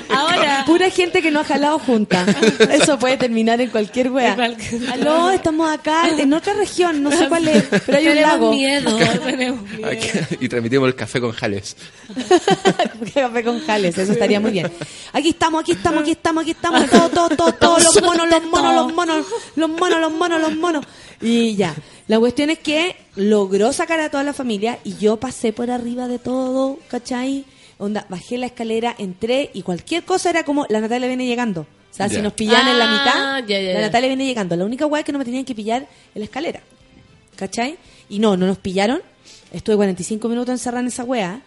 Ahora. 0.10 0.64
Pura 0.66 0.90
gente 0.90 1.22
que 1.22 1.32
no 1.32 1.42
ha 1.42 1.44
jalado 1.44 1.80
junta. 1.80 2.26
Eso 2.72 2.98
puede 3.00 3.18
terminar 3.18 3.62
en 3.62 3.70
cualquier 3.70 4.12
wea. 4.12 4.36
Aló, 4.92 5.30
estamos 5.32 5.70
acá 5.72 6.10
en 6.10 6.34
otra 6.34 6.54
región, 6.54 7.04
no 7.04 7.12
sé 7.12 7.28
cuál 7.28 7.48
es, 7.48 7.64
pero 7.86 7.98
hay 7.98 8.08
un 8.08 8.22
lago. 8.22 8.52
miedo, 8.52 8.98
tenemos 9.24 9.62
miedo. 9.70 9.88
Aquí- 9.90 10.10
y 10.40 10.50
transmitimos 10.50 10.88
el 10.88 10.96
café 10.96 11.20
con 11.22 11.32
jales. 11.32 11.76
Café 13.14 13.44
con 13.44 13.60
jales, 13.66 13.98
eso 13.98 14.12
estaría 14.12 14.40
muy 14.40 14.52
bien. 14.52 14.72
Aquí 15.14 15.30
estamos, 15.30 15.62
aquí 15.62 15.72
estamos, 15.74 16.02
aquí 16.02 16.12
estamos, 16.12 16.42
aquí 16.42 16.52
estamos, 16.52 16.90
todos, 16.90 17.12
todos, 17.12 17.38
todos, 17.38 17.60
todos, 17.60 17.84
los 17.84 18.02
monos, 18.04 18.30
los 18.30 18.44
monos, 18.46 18.76
los 18.76 18.94
monos, 18.94 19.26
los 19.56 19.70
monos, 19.70 20.00
los 20.02 20.12
monos, 20.12 20.42
los 20.42 20.56
monos. 20.56 20.86
Y 21.22 21.56
ya. 21.56 21.74
La 22.08 22.20
cuestión 22.20 22.50
es 22.50 22.60
que 22.60 22.96
logró 23.16 23.74
sacar 23.74 24.00
a 24.00 24.10
toda 24.10 24.24
la 24.24 24.34
familia 24.34 24.80
y 24.84 24.96
yo 24.98 25.18
pasé 25.18 25.54
por 25.54 25.72
arriba 25.72 26.08
de 26.08 26.20
todo, 26.20 26.78
¿cachai? 26.90 27.46
Onda, 27.78 28.06
bajé 28.10 28.38
la 28.38 28.46
escalera, 28.46 28.96
entré 28.98 29.50
y 29.54 29.62
cualquier 29.62 30.04
cosa 30.04 30.30
era 30.30 30.44
como 30.46 30.66
la 30.70 30.80
Natalia 30.80 31.08
viene 31.08 31.26
llegando. 31.26 31.62
O 31.62 31.96
sea, 31.98 32.10
si 32.10 32.22
nos 32.22 32.34
pillan 32.34 32.68
en 32.68 32.78
la 32.80 32.86
Ah, 32.86 32.92
mitad, 33.42 33.48
ya, 33.48 33.60
ya, 33.62 33.74
la. 33.74 33.82
Natalia 33.82 34.08
viene 34.08 34.26
llegando. 34.26 34.56
La 34.56 34.66
única 34.66 34.86
weá 34.86 35.00
es 35.02 35.06
que 35.06 35.12
no 35.12 35.20
me 35.20 35.26
tenían 35.26 35.46
que 35.46 35.56
pillar 35.56 35.84
en 36.14 36.20
la 36.20 36.26
escalera. 36.26 36.62
¿Cachai? 37.38 37.78
Y 38.10 38.20
no, 38.20 38.36
no 38.38 38.46
nos 38.48 38.58
pillaron. 38.58 39.02
Estuve 39.54 39.76
45 39.78 40.28
minutos 40.30 40.52
encerrada 40.54 40.82
en 40.82 40.88
esa 40.88 41.04
weá, 41.06 41.40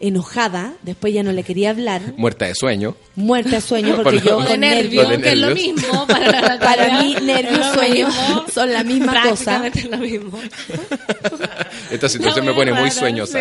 enojada. 0.00 0.74
Después 0.82 1.14
ya 1.14 1.22
no 1.22 1.30
le 1.32 1.42
quería 1.44 1.70
hablar. 1.70 2.00
Muerta 2.16 2.46
de 2.46 2.54
sueño. 2.56 2.96
Muerta 3.14 3.50
de 3.50 3.60
sueño 3.60 3.94
porque 4.02 4.18
Por 4.18 4.22
yo 4.22 4.30
lo- 4.38 4.40
de 4.42 4.46
con 4.50 4.60
nervio, 4.60 5.02
Lo 5.04 5.08
de 5.10 5.18
que 5.20 5.28
es 5.30 5.38
lo 5.38 5.46
nervios. 5.48 5.76
mismo 5.76 6.06
para 6.08 6.30
la 6.32 6.40
Natalia. 6.48 6.60
Para 6.88 7.02
mí, 7.02 7.14
Es 7.16 7.22
nervios, 7.22 7.58
lo 7.58 7.74
sueño 7.74 8.06
mismo. 8.08 8.44
son 8.52 8.72
la 8.72 8.84
misma 8.84 9.22
cosa. 9.22 9.60
Prácticamente 9.60 9.78
es 9.80 9.90
lo 9.90 9.98
mismo. 9.98 10.38
Esta 11.90 12.08
situación 12.08 12.44
me 12.46 12.54
pone 12.54 12.72
muy 12.72 12.90
sueñosa. 12.90 13.38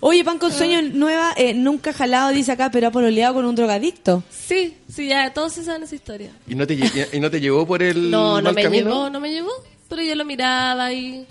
Oye, 0.00 0.24
pan 0.24 0.38
con 0.38 0.52
sueño 0.52 0.82
nueva, 0.82 1.32
eh, 1.36 1.54
nunca 1.54 1.92
jalado, 1.92 2.30
dice 2.30 2.52
acá, 2.52 2.70
pero 2.70 2.88
ha 2.88 2.90
pololeado 2.90 3.34
con 3.34 3.44
un 3.44 3.54
drogadicto. 3.54 4.22
Sí, 4.30 4.76
sí, 4.92 5.08
ya 5.08 5.32
todos 5.32 5.52
se 5.54 5.64
saben 5.64 5.82
esa 5.84 5.94
historia. 5.94 6.30
¿Y 6.46 6.54
no 6.54 6.66
te, 6.66 6.76
lle- 6.76 7.08
y 7.12 7.20
no 7.20 7.30
te 7.30 7.40
llevó 7.40 7.66
por 7.66 7.82
el 7.82 8.10
No, 8.10 8.36
no 8.38 8.44
mal 8.44 8.54
me 8.54 8.62
camino? 8.62 8.90
llevó, 8.90 9.10
no 9.10 9.20
me 9.20 9.30
llevó. 9.30 9.50
Pero 9.88 10.02
yo 10.02 10.16
lo 10.16 10.24
miraba 10.24 10.92
y 10.92 11.24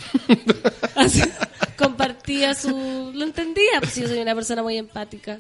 así, 0.96 1.22
compartía 1.78 2.54
su... 2.56 3.12
Lo 3.14 3.24
entendía, 3.26 3.80
pues 3.82 3.96
yo 3.96 4.08
soy 4.08 4.20
una 4.20 4.34
persona 4.34 4.64
muy 4.64 4.78
empática. 4.78 5.40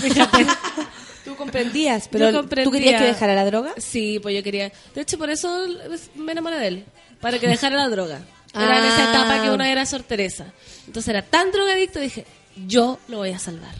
Fíjate. 0.00 0.46
Tú 1.24 1.34
comprendías, 1.36 2.08
pero 2.08 2.30
Yo 2.30 2.44
¿tú 2.64 2.70
querías 2.70 3.00
que 3.02 3.08
dejara 3.08 3.34
la 3.34 3.44
droga? 3.44 3.72
Sí, 3.78 4.20
pues 4.22 4.34
yo 4.36 4.44
quería... 4.44 4.70
De 4.94 5.00
hecho, 5.00 5.18
por 5.18 5.28
eso 5.28 5.66
me 6.14 6.30
enamoré 6.32 6.56
de 6.58 6.66
él. 6.68 6.84
Para 7.20 7.38
que 7.40 7.48
dejara 7.48 7.74
la 7.76 7.88
droga. 7.88 8.20
Era 8.54 8.78
en 8.78 8.84
Ah. 8.84 8.88
esa 8.94 9.10
etapa 9.10 9.42
que 9.42 9.50
una 9.50 9.70
era 9.70 9.84
sorteresa. 9.86 10.52
Entonces 10.86 11.08
era 11.08 11.22
tan 11.22 11.50
drogadicto, 11.50 11.98
dije, 12.00 12.24
yo 12.66 12.98
lo 13.08 13.18
voy 13.18 13.30
a 13.30 13.38
salvar. 13.38 13.74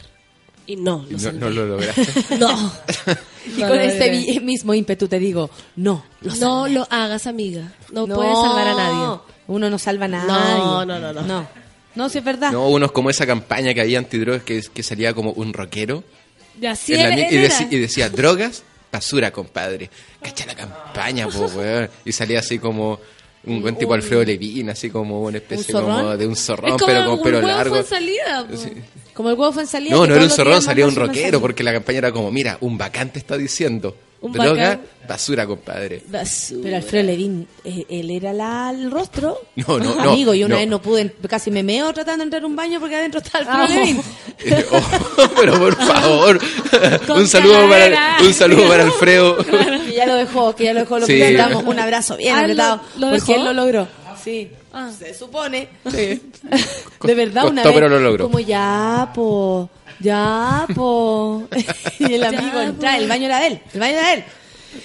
Y 0.69 0.77
no, 0.77 1.07
lo 1.09 1.19
No, 1.19 1.33
no 1.33 1.51
lo 1.51 1.67
lograste. 1.67 2.07
No. 2.39 2.73
Y 3.57 3.61
No 3.61 3.69
con 3.69 3.81
este 3.81 4.07
logré. 4.07 4.33
vi- 4.33 4.41
mismo 4.41 4.75
ímpetu 4.75 5.07
te 5.07 5.19
digo, 5.21 5.49
no, 5.77 6.05
lo 6.21 6.35
No 6.37 6.67
lo 6.69 6.87
hagas, 6.91 7.27
amiga. 7.29 7.73
No, 7.93 8.07
puedes 8.09 8.35
salvar 8.37 8.67
a 8.69 8.75
nadie. 8.75 9.21
Uno 9.47 9.71
no 9.71 9.79
salva 9.79 10.07
a 10.07 10.09
nadie. 10.09 10.27
No, 10.29 10.85
no, 10.85 10.99
no, 10.99 11.13
no. 11.13 11.23
No, 11.23 11.49
no 11.95 12.09
si 12.09 12.19
es 12.19 12.25
verdad. 12.25 12.51
No, 12.51 12.69
unos 12.69 12.91
como 12.91 13.11
esa 13.11 13.27
campaña 13.27 13.73
que 13.75 13.81
había 13.81 13.99
antidrogas 13.99 14.43
que, 14.43 14.61
que 14.75 14.83
salía 14.83 15.15
como 15.15 15.31
un 15.33 15.53
rockero. 15.53 16.03
Y 16.61 16.67
así 16.67 16.95
la 16.95 17.15
era- 17.15 17.31
y, 17.31 17.37
deci- 17.37 17.69
y 17.71 17.79
decía, 17.79 18.11
drogas, 18.11 18.65
basura, 18.91 19.31
compadre. 19.31 19.89
Cacha 20.21 20.47
la 20.47 20.57
campaña, 20.57 21.29
po, 21.29 21.47
weón. 21.47 21.89
Y 22.05 22.11
salía 22.11 22.41
así 22.41 22.59
como 22.59 22.99
un 23.47 23.63
buen 23.63 23.77
tipo 23.77 23.95
Alfredo 23.95 24.25
Levín, 24.25 24.71
así 24.71 24.91
como 24.91 25.23
una 25.23 25.39
especie 25.39 25.73
como 25.73 26.17
de 26.17 26.27
un 26.27 26.37
zorrón, 26.37 26.77
pero 26.85 27.07
con 27.07 27.23
pelo 27.23 27.39
huevo 27.39 27.49
largo. 27.49 27.75
fue 27.75 27.81
en 27.81 27.87
salida. 27.87 28.47
Sí. 28.55 28.73
Como 29.15 29.31
el 29.31 29.39
huevo 29.39 29.53
fue 29.53 29.63
en 29.63 29.69
salida. 29.69 29.95
No, 29.97 30.07
no 30.07 30.15
era 30.15 30.25
un 30.25 30.31
zorrón, 30.31 30.61
salía 30.61 30.87
un 30.87 30.95
rockero, 30.95 31.41
porque 31.41 31.63
la 31.63 31.73
campaña 31.73 31.99
era 31.99 32.13
como, 32.13 32.31
mira, 32.31 32.59
un 32.61 32.77
bacán 32.77 33.11
te 33.13 33.19
está 33.19 33.37
diciendo. 33.37 33.97
Un 34.27 34.33
Droga, 34.33 34.51
bacán. 34.71 34.81
basura, 35.09 35.47
compadre. 35.47 36.03
Basura. 36.09 36.61
Pero 36.63 36.77
Alfredo 36.77 37.05
Levin, 37.05 37.47
eh, 37.65 37.85
él 37.89 38.11
era 38.11 38.33
la, 38.33 38.71
el 38.71 38.91
rostro. 38.91 39.39
No, 39.57 39.79
no, 39.79 39.95
no, 39.95 40.11
Amigo, 40.13 40.35
yo 40.35 40.47
una 40.47 40.55
no. 40.57 40.61
vez 40.61 40.69
no 40.69 40.83
pude, 40.83 41.15
casi 41.29 41.51
me 41.51 41.63
meo 41.63 41.93
tratando 41.93 42.19
de 42.19 42.25
entrar 42.25 42.43
a 42.43 42.47
un 42.47 42.55
baño 42.57 42.79
porque 42.81 42.97
adentro 42.97 43.21
está 43.21 43.39
Alfredo 43.39 43.67
Levin. 43.69 44.01
Oh, 45.19 45.29
pero 45.41 45.59
por 45.59 45.75
favor, 45.87 46.39
un 47.17 47.27
saludo 47.27 47.69
para 47.69 48.19
un 48.23 48.35
saludo 48.35 48.69
para 48.69 48.83
Alfredo. 48.85 49.37
Que 49.39 49.95
ya 49.95 50.07
lo 50.07 50.15
dejó, 50.15 50.55
que 50.55 50.65
ya 50.65 50.73
lo 50.75 50.81
dejó. 50.81 50.99
Lo 50.99 51.07
Sí. 51.07 51.15
que 51.15 51.31
le 51.31 51.37
damos 51.39 51.65
un 51.65 51.79
abrazo 51.79 52.17
bien 52.17 52.35
Ah, 52.35 52.41
apretado. 52.41 52.81
¿lo- 52.99 53.07
lo 53.11 53.17
porque 53.17 53.33
dejó? 53.33 53.41
él 53.41 53.45
lo 53.47 53.53
logró. 53.55 53.89
Sí. 54.23 54.51
Ah. 54.73 54.91
Se 54.97 55.15
supone. 55.15 55.69
Sí. 55.91 56.21
De 57.03 57.15
verdad, 57.15 57.45
una 57.47 57.63
Costó, 57.63 57.69
vez. 57.69 57.75
pero 57.75 57.89
lo 57.89 57.99
logró. 58.01 58.25
Como 58.27 58.41
ya, 58.41 59.11
po. 59.15 59.71
Ya, 60.01 60.67
po. 60.75 61.49
y 61.99 62.13
el 62.15 62.25
amigo 62.25 62.53
Ya, 62.55 62.65
entra, 62.65 62.93
po. 62.93 62.99
el 62.99 63.09
baño 63.09 63.27
era 63.27 63.41
de 63.41 63.47
él. 63.49 63.61
El 63.75 63.81
baño 63.81 63.93
era 63.99 64.09
de 64.09 64.15
él. 64.15 64.25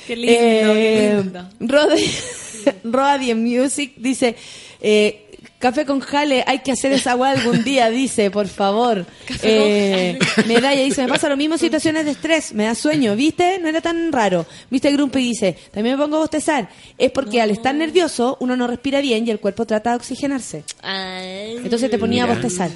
Qué 0.07 0.15
lindo, 0.15 0.33
Eh, 0.33 1.09
qué 1.09 1.17
lindo. 1.23 1.49
Rodi- 1.59 2.75
Roddy 2.83 3.33
Music 3.33 3.93
dice, 3.97 4.35
eh, 4.81 5.27
café 5.59 5.85
con 5.85 5.99
jale, 5.99 6.43
hay 6.47 6.59
que 6.59 6.71
hacer 6.71 6.91
esa 6.93 7.15
weá 7.15 7.31
algún 7.31 7.63
día, 7.63 7.89
dice, 7.89 8.31
por 8.31 8.47
favor. 8.47 9.05
Eh, 9.43 10.17
Medalla 10.47 10.81
dice, 10.81 11.01
me 11.03 11.07
pasa 11.09 11.27
lo 11.29 11.37
mismo 11.37 11.55
en 11.55 11.59
situaciones 11.59 12.05
de 12.05 12.11
estrés, 12.11 12.53
me 12.53 12.65
da 12.65 12.73
sueño, 12.75 13.15
¿viste? 13.15 13.59
No 13.59 13.67
era 13.67 13.81
tan 13.81 14.11
raro. 14.11 14.45
¿Viste? 14.69 14.91
Grumpy 14.91 15.19
dice, 15.19 15.57
también 15.71 15.97
me 15.97 16.03
pongo 16.03 16.17
a 16.17 16.19
bostezar. 16.21 16.69
Es 16.97 17.11
porque 17.11 17.41
al 17.41 17.51
estar 17.51 17.75
nervioso, 17.75 18.37
uno 18.39 18.55
no 18.55 18.67
respira 18.67 19.01
bien 19.01 19.27
y 19.27 19.31
el 19.31 19.39
cuerpo 19.39 19.65
trata 19.65 19.89
de 19.91 19.95
oxigenarse. 19.97 20.63
Ay. 20.81 21.57
Entonces 21.63 21.89
te 21.91 21.97
ponía 21.97 22.23
a 22.23 22.27
Mira. 22.27 22.39
bostezar. 22.39 22.69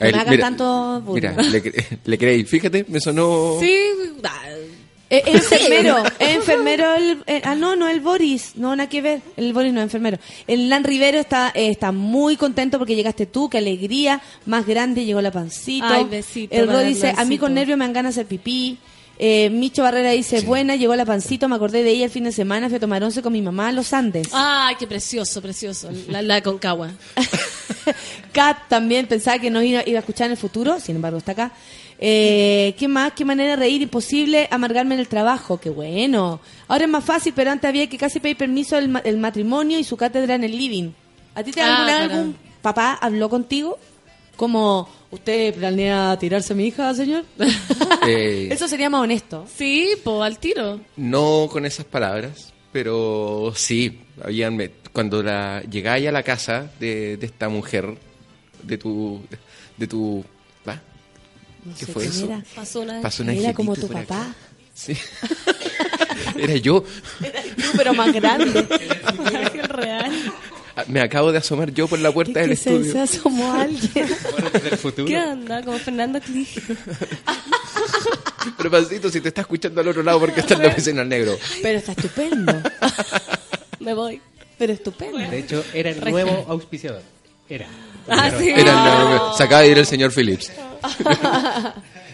A 0.00 0.04
ver, 0.04 0.14
me 0.14 0.20
hagan 0.20 0.40
tanto 0.40 1.00
burla. 1.02 1.32
Mira, 1.32 1.42
le, 1.42 1.72
le 2.04 2.18
creí. 2.18 2.44
Fíjate, 2.44 2.84
me 2.88 3.00
sonó. 3.00 3.58
Sí, 3.60 3.76
Eh, 5.12 5.22
Es 5.26 5.34
enfermero, 5.52 6.04
es 6.20 6.36
enfermero 6.36 6.94
el, 6.94 7.22
eh, 7.26 7.42
ah 7.44 7.56
no, 7.56 7.74
no 7.74 7.88
el 7.88 8.00
Boris, 8.00 8.52
no 8.54 8.76
nada 8.76 8.88
que 8.88 9.02
ver, 9.02 9.20
el 9.36 9.52
Boris 9.52 9.72
no 9.72 9.80
es 9.80 9.84
enfermero. 9.84 10.18
El 10.46 10.68
Lan 10.68 10.84
Rivero 10.84 11.18
está 11.18 11.50
eh, 11.52 11.68
está 11.68 11.90
muy 11.90 12.36
contento 12.36 12.78
porque 12.78 12.94
llegaste 12.94 13.26
tú, 13.26 13.50
qué 13.50 13.58
alegría, 13.58 14.22
más 14.46 14.66
grande 14.66 15.04
llegó 15.04 15.20
la 15.20 15.32
pancito. 15.32 15.86
Ay, 15.88 16.04
besito 16.04 16.54
el 16.54 16.68
Rod 16.68 16.84
dice, 16.84 17.12
a 17.16 17.24
mí 17.24 17.38
con 17.38 17.54
nervio 17.54 17.76
me 17.76 17.84
dan 17.86 17.92
ganas 17.92 18.14
de 18.14 18.20
hacer 18.20 18.28
pipí. 18.28 18.78
Eh, 19.22 19.50
Micho 19.50 19.82
Barrera 19.82 20.12
dice, 20.12 20.40
buena, 20.42 20.76
llegó 20.76 20.94
la 20.96 21.04
pancito, 21.04 21.46
me 21.48 21.56
acordé 21.56 21.82
de 21.82 21.90
ella 21.90 22.04
el 22.06 22.10
fin 22.10 22.24
de 22.24 22.32
semana, 22.32 22.68
fui 22.68 22.76
a 22.76 22.80
tomar 22.80 23.02
once 23.02 23.20
con 23.20 23.32
mi 23.32 23.42
mamá 23.42 23.68
a 23.68 23.72
los 23.72 23.92
Andes. 23.92 24.28
Ay, 24.32 24.76
qué 24.78 24.86
precioso, 24.86 25.42
precioso. 25.42 25.90
La, 26.08 26.22
la 26.22 26.40
concagua. 26.40 26.92
Kat 28.32 28.68
también 28.68 29.06
pensaba 29.06 29.38
que 29.38 29.50
nos 29.50 29.62
iba, 29.64 29.82
iba 29.86 29.98
a 29.98 30.00
escuchar 30.00 30.26
en 30.26 30.32
el 30.32 30.38
futuro, 30.38 30.78
sin 30.80 30.96
embargo 30.96 31.18
está 31.18 31.32
acá. 31.32 31.52
Eh, 32.02 32.74
¿Qué 32.78 32.88
más? 32.88 33.12
¿Qué 33.12 33.24
manera 33.26 33.50
de 33.50 33.56
reír? 33.56 33.82
Imposible 33.82 34.48
amargarme 34.50 34.94
en 34.94 35.00
el 35.00 35.08
trabajo. 35.08 35.58
Qué 35.60 35.68
bueno. 35.68 36.40
Ahora 36.68 36.84
es 36.84 36.90
más 36.90 37.04
fácil, 37.04 37.34
pero 37.36 37.50
antes 37.50 37.68
había 37.68 37.86
que 37.88 37.98
casi 37.98 38.20
pedir 38.20 38.36
permiso 38.38 38.76
del 38.76 38.88
ma- 38.88 39.02
el 39.04 39.18
matrimonio 39.18 39.78
y 39.78 39.84
su 39.84 39.96
cátedra 39.98 40.34
en 40.34 40.44
el 40.44 40.56
living. 40.56 40.90
¿A 41.34 41.42
ti 41.42 41.50
te 41.52 41.60
Ah, 41.60 41.76
alguna 41.84 42.00
algún 42.02 42.36
papá 42.62 42.98
habló 43.00 43.28
contigo? 43.28 43.78
Como, 44.36 44.88
¿usted 45.10 45.54
planea 45.54 46.16
tirarse 46.18 46.54
a 46.54 46.56
mi 46.56 46.66
hija, 46.68 46.94
señor? 46.94 47.24
Eh, 48.06 48.48
Eso 48.52 48.66
sería 48.66 48.88
más 48.88 49.02
honesto. 49.02 49.44
Sí, 49.54 49.90
po, 50.02 50.22
al 50.22 50.38
tiro. 50.38 50.80
No 50.96 51.48
con 51.52 51.66
esas 51.66 51.84
palabras, 51.84 52.50
pero 52.72 53.52
sí. 53.54 54.00
Habían, 54.24 54.56
cuando 54.92 55.22
la, 55.22 55.62
llegáis 55.70 56.06
a 56.08 56.12
la 56.12 56.22
casa 56.22 56.70
de, 56.80 57.16
de 57.16 57.26
esta 57.26 57.48
mujer, 57.48 57.96
de 58.62 58.78
tu. 58.78 59.22
De 59.76 59.86
tu 59.86 60.24
¿va? 60.68 60.80
No 61.64 61.74
¿Qué 61.78 61.86
sé 61.86 61.92
fue 61.92 62.02
quién 62.02 62.14
eso? 62.14 62.24
Era, 62.26 62.42
Pasó 62.54 62.80
una 62.80 63.00
Pasó 63.00 63.22
un 63.22 63.30
Era 63.30 63.52
como 63.54 63.74
tu 63.76 63.86
por 63.86 63.96
acá. 63.96 64.06
papá. 64.08 64.34
Sí. 64.74 64.96
Era 66.36 66.56
yo. 66.56 66.82
Tú, 66.82 67.64
pero 67.76 67.92
más 67.94 68.12
grande. 68.12 68.66
ángel 69.34 69.68
real. 69.68 70.12
Ah, 70.76 70.84
Me 70.86 71.00
acabo 71.00 71.32
de 71.32 71.38
asomar 71.38 71.70
yo 71.72 71.86
por 71.88 71.98
la 71.98 72.12
puerta 72.12 72.40
del 72.40 72.50
que 72.50 72.56
se, 72.56 72.70
se 72.70 72.76
estudio. 72.76 73.02
asomó 73.02 73.52
alguien. 73.52 74.08
del 74.62 74.78
futuro. 74.78 75.06
¿Qué 75.06 75.18
onda? 75.18 75.62
Como 75.62 75.78
Fernando 75.78 76.20
Clig. 76.20 76.48
Pero 78.56 78.70
Pancito, 78.70 79.10
si 79.10 79.20
te 79.20 79.28
está 79.28 79.42
escuchando 79.42 79.80
al 79.80 79.88
otro 79.88 80.02
lado, 80.02 80.20
porque 80.20 80.40
está 80.40 80.54
en 80.54 80.62
la 80.62 80.68
oficina 80.68 81.02
al 81.02 81.08
negro? 81.08 81.36
Pero 81.62 81.78
está 81.78 81.92
estupendo. 81.92 82.54
Me 83.80 83.92
voy. 83.94 84.20
Pero 84.60 84.72
estupendo. 84.74 85.18
De 85.18 85.38
hecho, 85.38 85.64
era 85.74 85.90
el 85.90 86.00
nuevo 86.08 86.44
auspiciador. 86.48 87.02
Era. 87.48 87.66
Ah, 88.08 88.30
sí. 88.38 88.48
Era 88.50 88.74
la- 88.74 89.32
se 89.36 89.42
acaba 89.42 89.62
de 89.62 89.68
ir 89.70 89.78
el 89.78 89.86
señor 89.86 90.12
Phillips. 90.12 90.52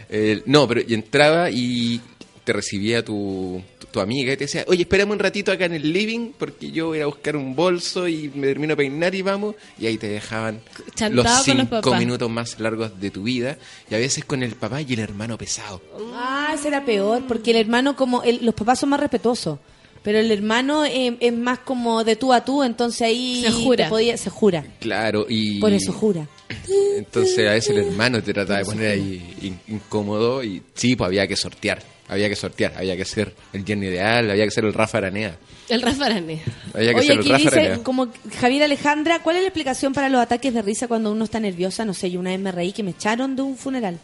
Eh, 0.09 0.43
no, 0.47 0.69
pero 0.69 0.83
y 0.87 0.95
entraba 0.95 1.51
y 1.51 2.01
te 2.45 2.53
recibía 2.53 3.05
tu, 3.05 3.61
tu, 3.77 3.87
tu 3.89 3.99
amiga 4.01 4.33
y 4.33 4.37
te 4.37 4.45
decía, 4.45 4.65
oye, 4.69 4.83
espérame 4.83 5.11
un 5.11 5.19
ratito 5.19 5.51
acá 5.51 5.65
en 5.65 5.73
el 5.75 5.93
living 5.93 6.31
porque 6.39 6.71
yo 6.71 6.87
voy 6.87 7.01
a 7.01 7.07
buscar 7.07 7.35
un 7.35 7.57
bolso 7.57 8.07
y 8.07 8.31
me 8.33 8.47
termino 8.47 8.75
a 8.75 8.77
peinar 8.77 9.17
y 9.17 9.23
vamos. 9.23 9.57
Y 9.81 9.87
ahí 9.87 9.99
te 9.99 10.07
dejaban 10.07 10.61
Chantado 10.95 11.15
los 11.15 11.25
con 11.45 11.57
los 11.57 11.65
cinco 11.67 11.81
papás. 11.83 11.99
minutos 11.99 12.31
más 12.31 12.61
largos 12.61 13.01
de 13.01 13.11
tu 13.11 13.25
vida 13.25 13.59
y 13.91 13.97
a 13.97 13.99
veces 13.99 14.25
con 14.25 14.45
el 14.45 14.55
papá 14.55 14.81
y 14.81 14.93
el 14.93 15.01
hermano 15.01 15.37
pesado. 15.37 15.83
Ah, 16.15 16.53
ese 16.55 16.69
era 16.69 16.85
peor, 16.85 17.25
porque 17.27 17.51
el 17.51 17.57
hermano 17.57 17.97
como, 17.97 18.23
el- 18.23 18.45
los 18.47 18.55
papás 18.55 18.79
son 18.79 18.91
más 18.91 19.01
respetuosos, 19.01 19.59
pero 20.07 20.21
el 20.21 20.31
hermano 20.31 20.85
eh, 20.85 21.17
es 21.19 21.33
más 21.33 21.59
como 21.59 22.05
de 22.05 22.15
tú 22.15 22.33
a 22.33 22.45
tú, 22.45 22.63
entonces 22.63 23.03
ahí 23.03 23.43
Se 23.45 23.51
jura. 23.51 23.85
te 23.87 23.91
podía- 23.91 24.17
se 24.17 24.31
jura, 24.31 24.65
Claro, 24.79 25.27
y... 25.29 25.59
por 25.59 25.73
eso 25.73 25.93
jura. 25.93 26.29
Entonces 26.97 27.39
a 27.49 27.53
veces 27.55 27.71
el 27.77 27.87
hermano 27.89 28.23
te 28.23 28.33
trataba 28.33 28.61
de 28.61 28.65
poner 28.65 28.93
ahí 28.93 29.35
in- 29.43 29.59
incómodo 29.67 30.45
y 30.45 30.63
sí, 30.75 30.95
pues 30.95 31.09
había 31.09 31.27
que 31.27 31.35
sortear, 31.35 31.83
había 32.09 32.29
que 32.29 32.37
sortear, 32.37 32.75
había 32.77 32.97
que 32.97 33.05
ser 33.05 33.35
el 33.53 33.65
Jenny 33.65 33.87
ideal, 33.87 34.31
había 34.31 34.45
que 34.45 34.51
ser 34.53 34.65
el 34.65 34.73
Rafa 34.73 34.99
Aranea, 34.99 35.37
El 35.69 35.83
Rafa 35.83 36.07
Aranea. 36.07 36.39
había 36.73 36.91
que 36.93 36.99
Oye, 37.01 37.07
ser 37.07 37.13
el 37.15 37.19
aquí 37.21 37.29
Rafa 37.33 37.43
dice, 37.45 37.61
Aranea. 37.61 37.83
como 37.83 38.09
Javier 38.41 38.63
Alejandra, 38.63 39.19
¿cuál 39.25 39.37
es 39.37 39.43
la 39.43 39.49
explicación 39.49 39.93
para 39.93 40.09
los 40.09 40.21
ataques 40.21 40.55
de 40.55 40.63
risa 40.63 40.87
cuando 40.87 41.11
uno 41.11 41.25
está 41.25 41.41
nerviosa? 41.41 41.85
No 41.85 41.95
sé, 41.95 42.11
yo 42.13 42.21
una 42.21 42.31
vez 42.31 42.39
me 42.39 42.53
reí 42.53 42.73
que 42.73 42.85
me 42.85 42.93
echaron 42.93 43.35
de 43.35 43.43
un 43.43 43.57
funeral, 43.57 43.99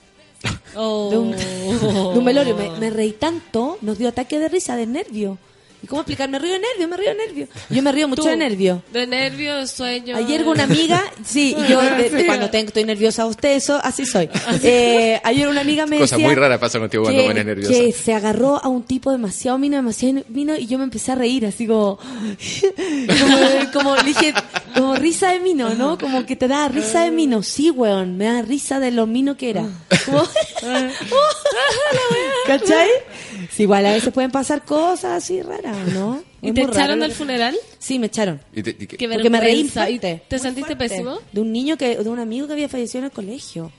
Oh. 0.75 1.11
de 1.11 1.19
un, 1.19 1.31
de 2.13 2.19
un 2.19 2.25
velorio, 2.25 2.57
me, 2.57 2.71
me 2.81 2.91
reí 2.91 3.13
tanto, 3.13 3.79
nos 3.83 3.99
dio 3.99 4.09
ataque 4.09 4.41
de 4.41 4.49
risa, 4.49 4.75
de 4.77 4.87
nervio. 4.87 5.39
¿Y 5.83 5.87
cómo 5.89 6.03
explicar? 6.03 6.29
Me 6.29 6.39
río 6.39 6.53
de 6.53 6.61
nervio, 6.61 6.87
me 6.89 6.97
río 6.97 7.11
de 7.11 7.17
nervio. 7.27 7.49
Yo 7.69 7.83
me 7.83 7.91
río 7.91 8.07
mucho 8.07 8.23
Tú, 8.23 8.29
de 8.29 8.37
nervio. 8.37 8.83
De 8.93 9.05
nervio, 9.07 9.57
de 9.57 9.67
sueño. 9.67 10.17
Ayer 10.17 10.47
una 10.47 10.63
amiga, 10.63 11.03
sí, 11.25 11.57
y 11.59 11.69
yo 11.71 11.81
de- 11.97 12.09
de 12.09 12.25
cuando 12.27 12.49
tengo, 12.51 12.69
estoy 12.69 12.85
nerviosa, 12.85 13.27
usted 13.27 13.57
eso, 13.57 13.81
así 13.83 14.07
soy. 14.07 14.29
Eh, 14.63 15.21
ayer 15.25 15.49
una 15.49 15.63
amiga 15.63 15.87
me 15.87 15.99
Cosas 15.99 16.13
decía 16.19 16.27
muy 16.27 16.37
raras 16.37 16.61
pasan 16.61 16.83
contigo 16.83 17.03
cuando 17.03 17.21
que- 17.23 17.27
pones 17.29 17.45
nerviosa. 17.45 17.73
Que 17.73 17.91
se 17.93 18.15
agarró 18.15 18.63
a 18.63 18.69
un 18.69 18.85
tipo 18.85 19.11
demasiado 19.11 19.59
mino, 19.59 19.77
demasiado 19.77 20.23
mino, 20.29 20.55
y 20.57 20.67
yo 20.67 20.79
me 20.79 20.85
empecé 20.85 21.11
a 21.13 21.15
reír, 21.17 21.47
así 21.47 21.67
como, 21.67 21.99
como, 23.19 23.73
como 23.73 23.97
le 23.97 24.03
dije, 24.05 24.35
como 24.75 24.95
risa 24.95 25.33
de 25.33 25.41
mino, 25.41 25.71
¿no? 25.75 25.99
Como 25.99 26.25
que 26.27 26.37
te 26.37 26.47
da 26.47 26.69
risa 26.69 27.03
de 27.05 27.11
mino. 27.11 27.43
Sí, 27.43 27.71
weón, 27.71 28.17
me 28.17 28.27
da 28.27 28.43
risa 28.43 28.79
de 28.79 28.93
lo 28.93 29.07
mino 29.09 29.37
que 29.37 29.51
era. 29.51 29.67
Como- 30.07 30.23
¿Cachai? 32.47 32.89
Sí, 33.51 33.63
igual 33.65 33.87
a 33.87 33.93
veces 33.93 34.13
pueden 34.13 34.31
pasar 34.31 34.65
cosas 34.65 35.23
así 35.25 35.43
raras, 35.43 35.77
¿no? 35.93 36.23
¿Y 36.41 36.49
Es 36.49 36.55
te 36.55 36.63
echaron 36.63 37.01
del 37.01 37.13
funeral? 37.13 37.57
Sí, 37.79 37.99
me 37.99 38.07
echaron. 38.07 38.41
Y 38.55 38.63
te- 38.63 38.71
y 38.71 38.87
que- 38.87 38.97
Qué 38.97 39.09
Porque 39.09 39.31
me 39.31 39.41
reí 39.41 39.55
vergüenza. 39.63 39.89
¿Y 39.91 39.99
fuerte. 39.99 40.23
¿Te 40.29 40.39
sentiste 40.39 40.77
fuerte. 40.77 40.89
pésimo? 40.89 41.19
De 41.33 41.41
un 41.41 41.53
niño 41.53 41.77
que, 41.77 41.97
de 41.97 42.09
un 42.09 42.19
amigo 42.19 42.47
que 42.47 42.53
había 42.55 42.69
fallecido 42.69 43.01
en 43.01 43.05
el 43.07 43.11
colegio. 43.13 43.73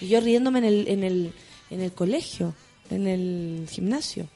Y 0.00 0.08
yo 0.08 0.20
riéndome 0.20 0.58
en 0.60 0.64
el, 0.66 0.88
en 0.88 1.04
el, 1.04 1.32
en 1.70 1.80
el 1.80 1.92
colegio, 1.92 2.54
en 2.90 3.06
el 3.06 3.66
gimnasio. 3.70 4.28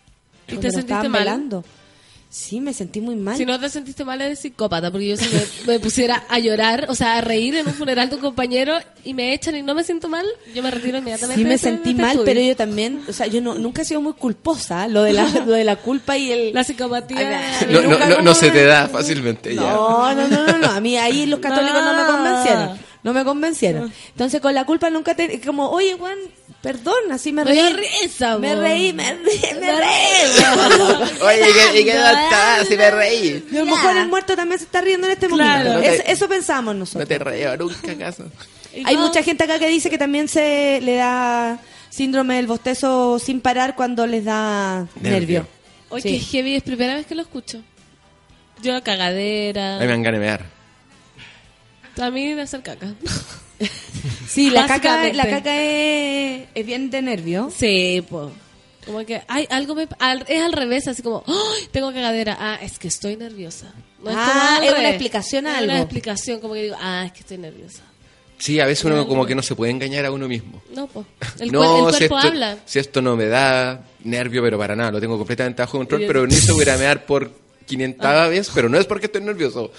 ¿Y 0.49 0.57
te 0.57 0.71
sentiste 0.71 1.09
mal? 1.09 1.21
velando. 1.21 1.65
Sí, 2.31 2.61
me 2.61 2.73
sentí 2.73 3.01
muy 3.01 3.17
mal. 3.17 3.37
Si 3.37 3.45
no 3.45 3.59
te 3.59 3.69
sentiste 3.69 4.05
mal, 4.05 4.21
eres 4.21 4.39
psicópata. 4.39 4.93
Porque 4.93 5.09
yo 5.09 5.17
si 5.17 5.29
me, 5.35 5.43
me 5.67 5.81
pusiera 5.81 6.23
a 6.29 6.39
llorar, 6.39 6.87
o 6.89 6.95
sea, 6.95 7.19
a 7.19 7.21
reír 7.21 7.57
en 7.57 7.67
un 7.67 7.75
funeral 7.75 8.09
de 8.09 8.15
un 8.15 8.21
compañero 8.21 8.79
y 9.05 9.15
me 9.15 9.35
echan 9.35 9.57
y 9.57 9.63
no 9.63 9.75
me 9.75 9.83
siento 9.83 10.09
mal, 10.09 10.25
yo 10.55 10.63
me 10.63 10.71
retiro 10.71 10.99
inmediatamente. 10.99 11.43
Sí 11.43 11.49
me 11.49 11.59
sentí 11.59 11.93
mal, 11.93 12.11
estudio. 12.11 12.25
pero 12.27 12.41
yo 12.41 12.55
también, 12.55 13.03
o 13.09 13.13
sea, 13.13 13.27
yo 13.27 13.41
no, 13.41 13.55
nunca 13.55 13.83
he 13.83 13.85
sido 13.85 14.01
muy 14.01 14.13
culposa, 14.13 14.87
lo 14.87 15.03
de 15.03 15.13
la, 15.13 15.29
lo 15.47 15.53
de 15.53 15.65
la 15.65 15.75
culpa 15.75 16.17
y 16.17 16.31
el... 16.31 16.55
La 16.55 16.63
psicopatía. 16.63 17.43
No, 17.69 17.81
no, 17.81 17.89
nunca 17.89 18.07
no, 18.07 18.15
como 18.17 18.29
no 18.29 18.35
se 18.35 18.53
te 18.53 18.65
da 18.65 18.89
fácilmente 18.89 19.57
ya. 19.57 19.63
No, 19.63 20.15
no, 20.15 20.29
no, 20.29 20.47
no, 20.47 20.59
no. 20.59 20.71
A 20.71 20.81
mí 20.81 20.97
ahí 20.97 21.27
los 21.27 21.41
católicos 21.41 21.83
no, 21.83 21.95
me 21.95 22.13
convencieron. 22.13 22.90
No 23.03 23.13
me 23.15 23.25
convencieron. 23.25 23.93
Entonces 24.09 24.41
con 24.41 24.55
la 24.55 24.65
culpa 24.67 24.91
nunca 24.91 25.15
te... 25.15 25.41
Como, 25.41 25.71
oye, 25.71 25.95
Juan, 25.99 26.19
perdón, 26.61 26.95
así 27.11 27.33
me 27.33 27.45
reí. 27.45 27.59
risa, 28.03 28.37
Me 28.39 28.55
reí, 28.55 28.93
me 28.93 29.15
reí, 29.15 29.41
me 29.59 29.73
reí. 29.73 31.21
Oye, 31.23 31.41
¿y 31.49 31.53
qué, 31.73 31.81
y 31.81 31.85
qué 31.85 31.91
está? 31.93 32.65
Si 32.69 32.77
me 32.77 32.91
reí. 32.91 33.45
Y 33.51 33.57
a 33.57 33.61
lo 33.61 33.67
mejor 33.67 33.97
el 33.97 34.09
muerto 34.09 34.37
también 34.37 34.59
se 34.59 34.67
está 34.67 34.83
riendo 34.83 35.07
en 35.07 35.15
este 35.15 35.29
Claro. 35.29 35.71
momento. 35.75 36.03
No 36.05 36.13
eso 36.13 36.29
pensamos 36.29 36.75
No 36.75 36.81
nosotros. 36.81 37.09
te 37.09 37.19
reí 37.19 37.45
nunca, 37.59 37.93
acaso. 37.93 38.25
Y 38.75 38.83
Hay 38.87 38.97
no- 38.97 39.07
mucha 39.07 39.23
gente 39.23 39.45
acá 39.45 39.59
que 39.59 39.69
dice 39.69 39.89
que 39.89 39.97
también 39.99 40.29
se 40.29 40.81
le 40.83 40.97
da 40.97 41.59
síndrome 41.89 42.37
del 42.37 42.47
bostezo 42.47 43.19
sin 43.19 43.41
parar 43.41 43.75
cuando 43.75 44.07
les 44.07 44.25
da 44.27 44.87
Nervio. 45.01 45.11
nervio. 45.21 45.47
Oye, 45.89 46.03
Sí. 46.03 46.11
qué 46.19 46.25
heavy, 46.37 46.55
es 46.57 46.63
primera 46.63 46.95
vez 46.95 47.07
que 47.07 47.15
lo 47.15 47.23
escucho. 47.23 47.63
Yo 48.63 48.81
cagadera. 48.85 49.77
A 49.77 49.81
mí 49.81 49.87
me 49.87 50.13
de 50.13 50.19
mear. 50.19 50.60
A 51.99 52.11
mí 52.11 52.35
de 52.35 52.43
hacer 52.43 52.63
caca. 52.63 52.95
Sí, 54.27 54.49
la 54.49 54.67
caca, 54.67 55.13
la 55.13 55.29
caca 55.29 55.55
es, 55.63 56.49
es 56.55 56.65
bien 56.67 56.89
de 56.91 57.03
nervio. 57.03 57.53
Sí, 57.55 58.03
po. 58.09 58.31
Como 58.87 59.05
que 59.05 59.21
hay 59.29 59.47
algo 59.51 59.75
me, 59.75 59.87
al- 59.99 60.25
es 60.29 60.41
al 60.43 60.53
revés, 60.53 60.89
así 60.89 61.03
como, 61.03 61.23
¡ay! 61.27 61.67
tengo 61.71 61.93
cagadera. 61.93 62.37
Ah, 62.41 62.59
es 62.63 62.79
que 62.79 62.89
estoy 62.89 63.17
nerviosa. 63.17 63.67
No 64.03 64.11
Ah, 64.15 64.55
como 64.61 64.71
es 64.71 64.79
una 64.79 64.89
explicación 64.89 65.47
a 65.47 65.51
Es 65.51 65.59
algo. 65.59 65.73
una 65.73 65.81
explicación, 65.83 66.41
como 66.41 66.55
que 66.55 66.63
digo, 66.63 66.77
ah, 66.81 67.03
es 67.05 67.13
que 67.13 67.21
estoy 67.21 67.37
nerviosa. 67.37 67.83
Sí, 68.39 68.59
a 68.61 68.65
veces 68.65 68.83
uno 68.87 69.07
como 69.07 69.27
que 69.27 69.35
no 69.35 69.43
se 69.43 69.55
puede 69.55 69.73
engañar 69.73 70.07
a 70.07 70.11
uno 70.13 70.27
mismo. 70.27 70.63
No, 70.75 70.87
pues. 70.87 71.05
El, 71.39 71.53
no, 71.53 71.89
el 71.89 71.95
si 71.95 71.99
cuerpo 72.09 72.17
esto, 72.19 72.29
habla. 72.29 72.57
si 72.65 72.79
esto 72.79 73.03
no 73.03 73.15
me 73.17 73.27
da 73.27 73.83
nervio, 74.05 74.43
pero 74.43 74.57
para 74.57 74.75
nada, 74.75 74.91
lo 74.93 75.01
tengo 75.01 75.19
completamente 75.19 75.61
bajo 75.61 75.77
control, 75.77 76.05
pero 76.07 76.27
ni 76.27 76.35
se 76.37 76.53
voy 76.53 76.67
a 76.67 76.79
mear 76.79 77.05
por 77.05 77.31
500 77.67 78.31
vez, 78.31 78.51
pero 78.55 78.71
no 78.71 78.79
es 78.79 78.87
porque 78.87 79.07
estoy 79.07 79.21
nervioso. 79.23 79.71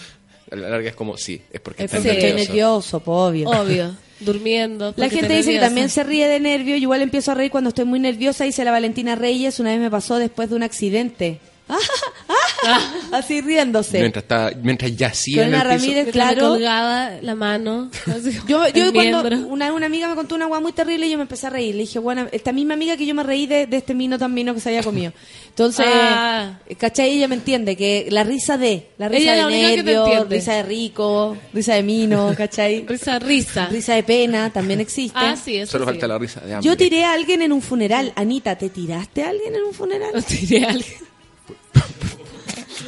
A 0.52 0.56
la 0.56 0.70
larga 0.70 0.90
es 0.90 0.96
como, 0.96 1.18
sí, 1.18 1.42
es 1.52 1.62
porque 1.62 1.84
Es 1.84 1.94
estoy 1.94 2.02
porque 2.10 2.18
estoy 2.18 2.30
nervioso. 2.32 2.50
nervioso, 2.52 3.00
po, 3.00 3.12
obvio. 3.26 3.50
Obvio. 3.50 3.96
Durmiendo. 4.20 4.94
La 4.98 5.06
gente 5.10 5.22
estoy 5.26 5.38
dice 5.38 5.54
que 5.54 5.60
también 5.60 5.90
se 5.90 6.04
ríe 6.04 6.28
de 6.28 6.40
nervio. 6.40 6.76
Yo 6.76 6.84
igual 6.84 7.02
empiezo 7.02 7.32
a 7.32 7.36
reír 7.36 7.50
cuando 7.50 7.70
estoy 7.70 7.86
muy 7.86 8.00
nerviosa. 8.00 8.44
Dice 8.44 8.64
la 8.64 8.72
Valentina 8.72 9.16
Reyes. 9.16 9.60
Una 9.60 9.72
vez 9.72 9.80
me 9.80 9.90
pasó 9.90 10.18
después 10.18 10.50
de 10.50 10.56
un 10.58 10.64
accidente. 10.64 11.40
Así 13.12 13.42
riéndose. 13.42 14.00
Mientras, 14.00 14.24
estaba, 14.24 14.52
mientras 14.62 14.96
yacía 14.96 15.44
en 15.48 15.54
el 15.54 15.62
piso. 15.62 15.70
Ramírez, 15.70 16.12
claro. 16.12 16.50
colgaba 16.50 17.12
la 17.22 17.36
mano. 17.36 17.90
Yo, 18.48 18.68
yo 18.70 18.94
cuando 18.94 19.22
una, 19.48 19.74
una 19.74 19.86
amiga 19.86 20.08
me 20.10 20.16
contó 20.16 20.36
una 20.36 20.46
agua 20.46 20.60
muy 20.60 20.72
terrible 20.74 21.08
y 21.08 21.12
yo 21.12 21.18
me 21.18 21.24
empecé 21.24 21.48
a 21.48 21.50
reír. 21.50 21.76
Le 21.76 21.82
dije, 21.82 22.00
bueno, 22.00 22.28
esta 22.32 22.52
misma 22.52 22.74
amiga 22.76 22.96
que 22.98 23.06
yo 23.06 23.16
me 23.16 23.24
reí 23.24 23.48
de, 23.48 23.66
de 23.68 23.78
este 23.78 23.94
vino 23.94 24.18
tan 24.20 24.34
vino 24.36 24.54
que 24.54 24.60
se 24.60 24.70
había 24.70 24.84
comido. 24.84 25.14
Entonces, 25.50 25.86
Ah. 25.90 26.60
¿cachai? 26.78 27.12
Ella 27.12 27.28
me 27.28 27.36
entiende 27.36 27.76
que 27.76 28.08
la 28.10 28.24
risa 28.24 28.58
de, 28.58 28.90
la 28.98 29.08
risa 29.10 29.34
Ella 29.34 29.48
de 29.48 29.62
nervio, 29.62 30.26
risa 30.26 30.54
de 30.56 30.64
rico, 30.64 31.38
risa 31.54 31.76
de 31.76 31.84
mino, 31.84 32.34
¿cachai? 32.38 32.86
Risa, 32.88 33.20
risa. 33.20 33.68
Risa 33.68 33.96
de 33.96 34.04
pena 34.04 34.52
también 34.52 34.80
existe. 34.80 35.18
Ah, 35.20 35.36
sí, 35.36 35.58
eso 35.58 35.74
Solo 35.74 35.86
sí. 35.86 35.92
falta 35.92 36.08
la 36.08 36.18
risa 36.18 36.40
de 36.42 36.54
hambre. 36.54 36.68
Yo 36.68 36.78
tiré 36.78 37.04
a 37.06 37.14
alguien 37.14 37.42
en 37.42 37.52
un 37.52 37.62
funeral. 37.62 38.14
Anita, 38.16 38.58
¿te 38.58 38.70
tiraste 38.70 39.24
a 39.24 39.30
alguien 39.30 39.56
en 39.56 39.64
un 39.64 39.74
funeral? 39.74 40.24
Tiré 40.26 40.66
a 40.66 40.70
alguien. 40.70 41.11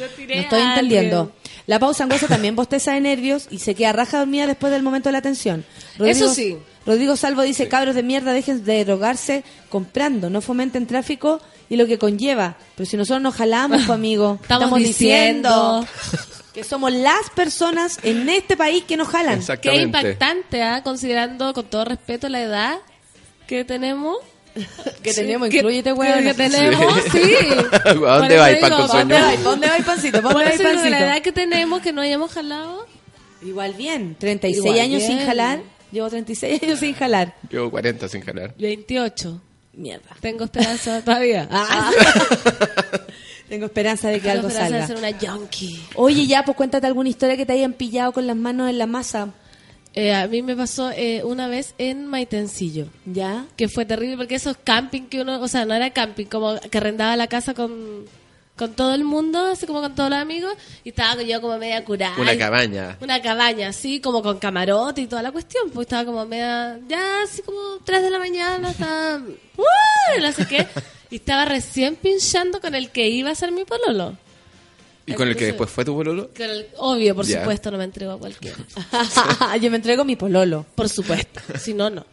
Lo 0.00 0.06
tiré 0.08 0.36
No 0.36 0.40
estoy 0.42 0.60
a 0.60 0.74
entendiendo. 0.74 1.20
alguien. 1.20 1.44
La 1.66 1.78
pausa 1.78 2.04
angosa 2.04 2.26
también 2.28 2.54
bosteza 2.56 2.92
de 2.92 3.00
nervios 3.00 3.46
y 3.50 3.58
se 3.60 3.74
queda 3.74 3.92
raja 3.92 4.18
dormida 4.18 4.46
después 4.46 4.70
del 4.72 4.82
momento 4.82 5.08
de 5.08 5.12
la 5.12 5.18
atención. 5.18 5.64
Eso 5.98 6.32
sí. 6.32 6.58
Rodrigo 6.84 7.16
Salvo 7.16 7.40
dice, 7.42 7.68
cabros 7.68 7.94
de 7.94 8.02
mierda, 8.02 8.34
dejen 8.34 8.62
de 8.64 8.84
drogarse 8.84 9.42
comprando, 9.70 10.28
no 10.28 10.42
fomenten 10.42 10.86
tráfico 10.86 11.40
y 11.70 11.76
lo 11.76 11.86
que 11.86 11.98
conlleva. 11.98 12.56
Pero 12.76 12.86
si 12.88 12.98
nosotros 12.98 13.22
nos 13.22 13.34
jalamos, 13.34 13.78
pues, 13.86 13.90
amigo, 13.90 14.38
Estamos 14.42 14.78
diciendo. 14.78 15.86
que 16.52 16.62
somos 16.64 16.92
las 16.92 17.30
personas 17.34 17.98
en 18.02 18.28
este 18.28 18.58
país 18.58 18.84
que 18.84 18.98
nos 18.98 19.08
jalan. 19.08 19.40
Qué 19.62 19.76
impactante, 19.76 20.62
¿ah? 20.62 20.82
Considerando 20.82 21.54
con 21.54 21.64
todo 21.64 21.86
respeto 21.86 22.28
la 22.28 22.42
edad 22.42 22.76
que 23.46 23.64
tenemos. 23.64 24.18
Que 25.02 25.12
tenemos, 25.12 25.48
Que- 25.50 25.58
incluyete, 25.58 25.90
que- 25.90 25.92
weón. 25.92 26.24
Que 26.24 26.34
tenemos, 26.34 26.94
sí. 27.12 27.20
¿A 27.84 27.92
dónde 27.94 28.36
vais, 28.38 28.58
pan 28.58 28.70
con 28.70 28.86
dónde 28.88 29.14
vais? 29.20 29.36
¿Pa' 29.40 29.50
dónde 29.50 29.68
vais, 29.68 29.84
pancito? 29.84 30.22
¿Pa' 30.22 30.30
Por 30.30 30.32
dónde 30.44 30.48
vais, 30.48 30.56
que 30.58 30.64
la 30.64 30.74
pancito? 30.74 30.96
edad 30.96 31.22
que 31.22 31.32
tenemos, 31.32 31.82
que 31.82 31.92
no 31.92 32.00
hayamos 32.00 32.32
jalado. 32.32 32.86
Igual 33.42 33.74
bien, 33.74 34.16
36 34.18 34.64
Igual 34.64 34.80
años 34.80 35.02
sin 35.02 35.18
jalar. 35.18 35.60
Llevo 35.92 36.08
36 36.08 36.62
años 36.62 36.78
sin 36.80 36.94
jalar. 36.94 37.34
Llevo 37.50 37.70
40 37.70 38.08
sin 38.08 38.22
jalar. 38.22 38.54
28. 38.58 39.40
Mierda. 39.74 40.16
Tengo 40.20 40.44
esperanza 40.44 41.02
todavía. 41.04 41.48
Ah. 41.52 41.90
Tengo 43.48 43.66
esperanza 43.66 44.08
de 44.08 44.14
que 44.14 44.20
Tengo 44.22 44.32
algo 44.36 44.48
esperanza 44.48 44.86
salga. 44.86 45.02
de 45.04 45.10
ser 45.12 45.28
una 45.28 45.32
junkie. 45.36 45.78
Oye, 45.96 46.26
ya, 46.26 46.44
pues 46.44 46.56
cuéntate 46.56 46.86
alguna 46.86 47.10
historia 47.10 47.36
que 47.36 47.44
te 47.44 47.52
hayan 47.52 47.74
pillado 47.74 48.12
con 48.12 48.26
las 48.26 48.36
manos 48.36 48.70
en 48.70 48.78
la 48.78 48.86
masa. 48.86 49.28
Eh, 49.94 50.12
a 50.12 50.26
mí 50.26 50.42
me 50.42 50.56
pasó 50.56 50.90
eh, 50.90 51.22
una 51.24 51.46
vez 51.46 51.74
en 51.78 52.06
Maitencillo. 52.06 52.88
¿Ya? 53.06 53.46
que 53.56 53.68
fue 53.68 53.84
terrible 53.84 54.16
porque 54.16 54.34
esos 54.34 54.56
camping 54.62 55.02
que 55.02 55.20
uno, 55.20 55.40
o 55.40 55.48
sea, 55.48 55.64
no 55.64 55.74
era 55.74 55.90
camping, 55.90 56.26
como 56.26 56.58
que 56.58 56.78
arrendaba 56.78 57.16
la 57.16 57.28
casa 57.28 57.54
con, 57.54 58.04
con 58.56 58.74
todo 58.74 58.94
el 58.94 59.04
mundo, 59.04 59.46
así 59.46 59.66
como 59.66 59.80
con 59.80 59.94
todos 59.94 60.10
los 60.10 60.18
amigos, 60.18 60.52
y 60.82 60.88
estaba 60.88 61.22
yo 61.22 61.40
como 61.40 61.58
media 61.58 61.84
curada. 61.84 62.16
Una 62.18 62.36
cabaña. 62.36 62.96
Una 63.00 63.22
cabaña, 63.22 63.68
así 63.68 64.00
como 64.00 64.22
con 64.22 64.38
camarote 64.38 65.02
y 65.02 65.06
toda 65.06 65.22
la 65.22 65.30
cuestión, 65.30 65.70
pues 65.70 65.86
estaba 65.86 66.04
como 66.04 66.26
media, 66.26 66.80
ya 66.88 67.22
así 67.22 67.42
como 67.42 67.58
3 67.84 68.02
de 68.02 68.10
la 68.10 68.18
mañana, 68.18 68.70
estaba, 68.70 69.16
¡uh! 69.56 70.20
no 70.20 70.32
sé 70.32 70.46
qué, 70.46 70.66
y 71.10 71.16
estaba 71.16 71.44
recién 71.44 71.94
pinchando 71.94 72.60
con 72.60 72.74
el 72.74 72.90
que 72.90 73.08
iba 73.08 73.30
a 73.30 73.34
ser 73.36 73.52
mi 73.52 73.64
pololo. 73.64 74.16
¿Y 75.06 75.12
con 75.14 75.28
el 75.28 75.36
que 75.36 75.46
después 75.46 75.68
fue 75.70 75.84
tu 75.84 75.94
pololo? 75.94 76.30
Con 76.36 76.46
el- 76.48 76.66
obvio, 76.78 77.14
por 77.14 77.26
supuesto, 77.26 77.70
no 77.70 77.78
me 77.78 77.84
entrego 77.84 78.12
a 78.12 78.18
cualquiera. 78.18 78.56
Yo 79.60 79.70
me 79.70 79.76
entrego 79.76 80.04
mi 80.04 80.16
pololo. 80.16 80.64
Por 80.74 80.88
supuesto, 80.88 81.40
si 81.58 81.74
no, 81.74 81.90
no. 81.90 82.04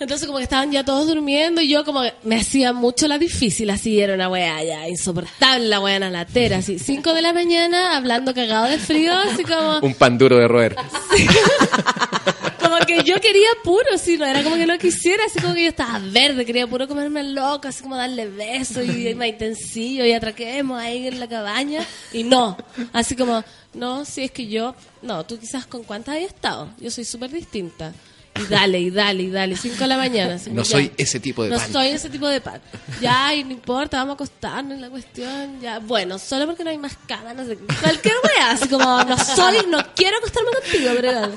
Entonces 0.00 0.26
como 0.26 0.38
que 0.38 0.44
estaban 0.44 0.72
ya 0.72 0.84
todos 0.84 1.06
durmiendo 1.06 1.60
y 1.62 1.68
yo 1.68 1.84
como 1.84 2.02
que 2.02 2.12
me 2.24 2.36
hacía 2.36 2.72
mucho 2.72 3.06
la 3.06 3.16
difícil, 3.16 3.70
así 3.70 4.00
era 4.00 4.14
una 4.14 4.28
weá 4.28 4.62
ya 4.64 4.88
insoportable, 4.88 5.68
la 5.68 5.78
weá 5.80 5.94
en 5.94 6.00
la 6.00 6.10
latera, 6.10 6.58
así, 6.58 6.80
5 6.80 7.14
de 7.14 7.22
la 7.22 7.32
mañana 7.32 7.96
hablando 7.96 8.34
cagado 8.34 8.66
de 8.66 8.78
frío, 8.78 9.12
así 9.16 9.44
como, 9.44 9.78
Un 9.78 9.94
pan 9.94 10.18
duro 10.18 10.36
de 10.36 10.48
roer. 10.48 10.76
como 12.74 12.86
que 12.86 13.04
yo 13.04 13.20
quería 13.20 13.48
puro, 13.62 13.96
sí, 13.98 14.16
no 14.16 14.26
era 14.26 14.42
como 14.42 14.56
que 14.56 14.66
no 14.66 14.76
quisiera, 14.78 15.24
así 15.26 15.38
como 15.40 15.54
que 15.54 15.62
yo 15.62 15.68
estaba 15.68 16.00
verde, 16.00 16.44
quería 16.44 16.66
puro 16.66 16.88
comerme 16.88 17.22
loco, 17.22 17.68
así 17.68 17.82
como 17.82 17.96
darle 17.96 18.26
besos 18.26 18.84
y 18.84 19.14
más 19.14 19.28
intensillo 19.28 20.04
y 20.04 20.12
atraquemos 20.12 20.80
ahí 20.80 21.06
en 21.06 21.20
la 21.20 21.28
cabaña 21.28 21.86
y 22.12 22.24
no, 22.24 22.56
así 22.92 23.14
como, 23.14 23.44
no, 23.74 24.04
si 24.04 24.24
es 24.24 24.30
que 24.32 24.48
yo, 24.48 24.74
no, 25.02 25.24
tú 25.24 25.38
quizás 25.38 25.66
con 25.66 25.84
cuántas 25.84 26.16
había 26.16 26.26
estado, 26.26 26.68
yo 26.78 26.90
soy 26.90 27.04
súper 27.04 27.30
distinta. 27.30 27.92
Y 28.36 28.46
dale, 28.50 28.80
y 28.80 28.90
dale, 28.90 29.22
y 29.22 29.30
dale, 29.30 29.56
5 29.56 29.76
de 29.78 29.86
la 29.86 29.96
mañana. 29.96 30.36
No 30.50 30.64
soy 30.64 30.86
ya. 30.88 30.92
ese 30.98 31.20
tipo 31.20 31.44
de 31.44 31.50
No 31.50 31.56
pan. 31.56 31.72
soy 31.72 31.88
ese 31.88 32.10
tipo 32.10 32.26
de 32.26 32.40
pan. 32.40 32.60
Ya, 33.00 33.32
y 33.32 33.44
no 33.44 33.52
importa, 33.52 33.98
vamos 33.98 34.12
a 34.12 34.14
acostarnos 34.14 34.72
en 34.74 34.80
la 34.80 34.90
cuestión. 34.90 35.60
Ya, 35.60 35.78
bueno, 35.78 36.18
solo 36.18 36.46
porque 36.46 36.64
no 36.64 36.70
hay 36.70 36.78
más 36.78 36.96
cama, 37.06 37.32
no 37.32 37.44
sé. 37.46 37.56
Cualquier 37.56 38.14
wea, 38.24 38.50
así 38.50 38.68
como, 38.68 39.04
no 39.04 39.16
soy, 39.18 39.58
no 39.68 39.78
quiero 39.94 40.16
acostarme 40.18 40.50
contigo, 40.50 40.90
pero 40.96 41.32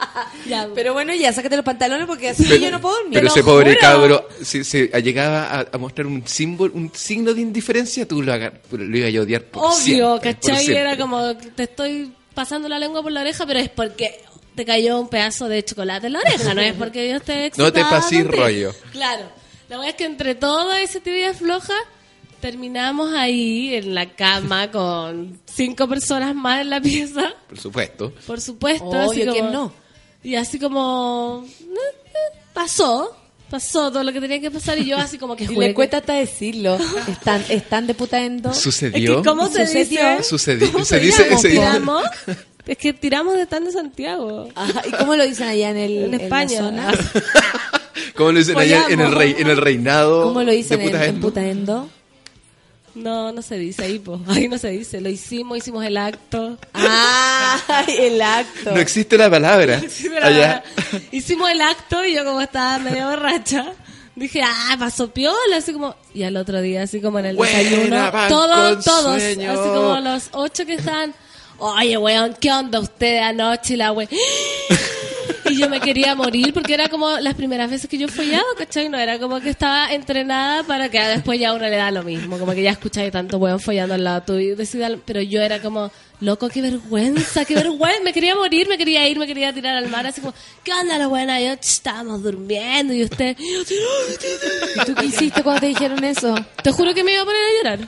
ya. 0.47 0.67
Pero 0.73 0.93
bueno, 0.93 1.13
ya, 1.13 1.31
sácate 1.33 1.55
los 1.55 1.65
pantalones 1.65 2.07
porque 2.07 2.29
así 2.29 2.45
yo 2.59 2.71
no 2.71 2.81
puedo 2.81 2.95
dormir. 2.95 3.13
Pero 3.13 3.27
ese 3.27 3.43
pobre 3.43 3.75
juro. 3.75 3.79
cabro, 3.81 4.29
si 4.41 4.63
se 4.63 4.87
llegaba 5.03 5.43
a, 5.59 5.67
a 5.71 5.77
mostrar 5.77 6.07
un 6.07 6.25
símbolo, 6.27 6.73
un 6.73 6.91
signo 6.95 7.33
de 7.33 7.41
indiferencia, 7.41 8.07
tú 8.07 8.23
lo, 8.23 8.33
agar- 8.33 8.59
lo 8.71 8.97
ibas 8.97 9.13
a 9.15 9.21
odiar 9.21 9.43
por 9.43 9.65
Obvio, 9.65 10.19
siempre, 10.19 10.33
¿cachai? 10.33 10.67
Era 10.75 10.97
como, 10.97 11.35
te 11.37 11.63
estoy 11.63 12.11
pasando 12.33 12.67
la 12.69 12.79
lengua 12.79 13.01
por 13.03 13.11
la 13.11 13.21
oreja, 13.21 13.45
pero 13.45 13.59
es 13.59 13.69
porque 13.69 14.19
te 14.57 14.65
cayó 14.65 14.99
un 14.99 15.07
pedazo 15.07 15.47
de 15.47 15.63
chocolate 15.63 16.07
en 16.07 16.13
la 16.13 16.19
oreja, 16.19 16.53
no 16.53 16.59
es 16.61 16.73
porque 16.73 17.09
yo 17.09 17.15
esté 17.17 17.49
No 17.57 17.71
te 17.71 17.79
pasís 17.81 18.27
rollo. 18.27 18.73
Claro. 18.91 19.23
La 19.69 19.77
verdad 19.77 19.91
es 19.91 19.95
que 19.95 20.03
entre 20.05 20.35
todo 20.35 20.73
ese 20.73 20.99
tibia 20.99 21.33
floja, 21.33 21.73
terminamos 22.41 23.13
ahí 23.13 23.75
en 23.75 23.93
la 23.95 24.07
cama 24.15 24.69
con 24.71 25.39
cinco 25.45 25.87
personas 25.87 26.35
más 26.35 26.61
en 26.61 26.69
la 26.71 26.81
pieza, 26.81 27.33
Por 27.47 27.59
supuesto. 27.59 28.13
por 28.25 28.41
supuesto. 28.41 28.85
Obvio, 28.89 29.01
así 29.11 29.19
como- 29.21 29.31
¿quién 29.33 29.51
no? 29.51 29.73
Y 30.23 30.35
así 30.35 30.59
como, 30.59 31.45
pasó, 32.53 33.15
pasó 33.49 33.91
todo 33.91 34.03
lo 34.03 34.11
que 34.11 34.19
tenía 34.19 34.41
que 34.41 34.51
pasar 34.51 34.77
y 34.79 34.85
yo 34.85 34.97
así 34.97 35.17
como 35.17 35.35
que 35.35 35.43
Y 35.45 35.47
juré 35.47 35.67
le 35.67 35.73
cuesta 35.73 35.97
hasta 35.97 36.13
decirlo. 36.13 36.77
Están, 37.07 37.43
están 37.49 37.87
de 37.87 37.93
puta 37.93 38.19
endo. 38.21 38.53
¿Sucedió? 38.53 39.11
Es 39.11 39.17
que, 39.23 39.29
¿cómo 39.29 39.47
se 39.47 39.65
¿Sucedió? 39.67 40.09
dice? 40.17 40.23
Sucedió. 40.23 40.71
¿Cómo 40.71 40.85
Se 40.85 40.99
se 40.99 41.05
dice- 41.05 41.53
llama? 41.55 42.01
Es 42.67 42.77
que 42.77 42.93
tiramos 42.93 43.35
de 43.37 43.45
tan 43.45 43.63
de 43.63 43.71
Santiago. 43.71 44.49
Ajá, 44.53 44.83
¿Y 44.87 44.91
cómo 44.91 45.15
lo 45.15 45.23
dicen 45.23 45.47
allá 45.47 45.69
en, 45.69 45.77
el, 45.77 46.03
En 46.03 46.11
la 46.11 46.17
España. 46.17 46.59
zona? 46.59 46.93
¿Cómo 48.15 48.31
lo 48.33 48.39
dicen 48.39 48.57
allá 48.57 48.85
en 48.89 48.99
el, 48.99 49.11
rey, 49.11 49.35
en 49.37 49.47
el 49.47 49.57
reinado? 49.57 50.23
¿Cómo 50.23 50.43
lo 50.43 50.51
dicen 50.51 50.79
de 50.79 50.85
en, 50.85 50.91
puta 50.91 51.03
en 51.03 51.09
endo? 51.09 51.27
puta 51.27 51.45
endo? 51.45 51.89
No, 52.97 53.31
no 53.31 53.41
se 53.41 53.57
dice 53.57 53.83
ahí, 53.83 53.99
po. 53.99 54.19
Ahí 54.27 54.47
no 54.47 54.57
se 54.57 54.69
dice. 54.69 54.99
Lo 55.01 55.09
hicimos, 55.09 55.59
hicimos 55.59 55.85
el 55.85 55.97
acto. 55.97 56.57
Ah, 56.73 57.85
el 57.87 58.21
acto. 58.21 58.71
No 58.71 58.79
existe 58.79 59.17
la 59.17 59.29
palabra. 59.29 59.81
Allá. 60.21 60.63
Hicimos 61.11 61.49
el 61.51 61.61
acto 61.61 62.03
y 62.03 62.15
yo 62.15 62.25
como 62.25 62.41
estaba 62.41 62.79
medio 62.79 63.07
borracha, 63.07 63.67
dije, 64.15 64.41
ah, 64.43 64.75
pasó 64.79 65.11
piola, 65.11 65.57
así 65.57 65.73
como... 65.73 65.95
Y 66.13 66.23
al 66.23 66.35
otro 66.37 66.59
día, 66.61 66.83
así 66.83 66.99
como 66.99 67.19
en 67.19 67.27
el 67.27 67.35
Buena, 67.35 67.57
desayuno, 67.59 68.11
todos, 68.29 68.83
todos, 68.83 69.21
así 69.21 69.45
como 69.45 69.99
los 69.99 70.29
ocho 70.31 70.65
que 70.65 70.73
estaban... 70.73 71.13
Oye, 71.59 71.97
weón, 71.97 72.35
¿qué 72.39 72.51
onda 72.51 72.79
usted 72.79 73.17
anoche? 73.19 73.77
La 73.77 73.91
we... 73.91 74.07
Y 75.49 75.55
yo 75.57 75.69
me 75.69 75.79
quería 75.79 76.13
morir 76.13 76.53
porque 76.53 76.73
era 76.73 76.89
como 76.89 77.09
las 77.19 77.33
primeras 77.33 77.71
veces 77.71 77.89
que 77.89 77.97
yo 77.97 78.09
follaba, 78.09 78.43
¿cachai? 78.57 78.89
No 78.89 78.97
era 78.97 79.17
como 79.17 79.39
que 79.39 79.49
estaba 79.49 79.93
entrenada 79.93 80.63
para 80.63 80.89
que 80.89 80.99
después 81.01 81.39
ya 81.39 81.49
a 81.51 81.53
uno 81.53 81.63
le 81.69 81.77
da 81.77 81.89
lo 81.89 82.03
mismo. 82.03 82.37
Como 82.37 82.53
que 82.53 82.61
ya 82.61 82.71
escucháis 82.71 83.13
tanto 83.13 83.37
weón 83.37 83.59
follando 83.61 83.95
al 83.95 84.03
lado 84.03 84.21
tuyo. 84.23 84.57
decida- 84.57 84.97
Pero 85.05 85.21
yo 85.21 85.41
era 85.41 85.61
como, 85.61 85.89
loco, 86.19 86.49
qué 86.49 86.61
vergüenza, 86.61 87.45
qué 87.45 87.55
vergüenza. 87.55 88.03
Me 88.03 88.11
quería 88.11 88.35
morir, 88.35 88.67
me 88.67 88.77
quería 88.77 89.07
ir, 89.07 89.17
me 89.17 89.25
quería 89.25 89.53
tirar 89.53 89.77
al 89.77 89.87
mar. 89.87 90.05
Así 90.05 90.19
como, 90.19 90.33
¿qué 90.65 90.73
onda 90.73 90.97
la 90.97 91.07
buena? 91.07 91.39
Yo, 91.39 91.55
"Ch, 91.55 91.65
estábamos 91.65 92.21
durmiendo 92.21 92.93
y 92.93 93.03
usted... 93.05 93.37
¿Y 93.39 94.85
tú 94.85 94.95
qué 94.95 95.05
hiciste 95.05 95.43
cuando 95.43 95.61
te 95.61 95.67
dijeron 95.67 96.03
eso? 96.03 96.35
Te 96.61 96.71
juro 96.71 96.93
que 96.93 97.05
me 97.05 97.13
iba 97.13 97.21
a 97.21 97.25
poner 97.25 97.41
a 97.41 97.57
llorar. 97.57 97.87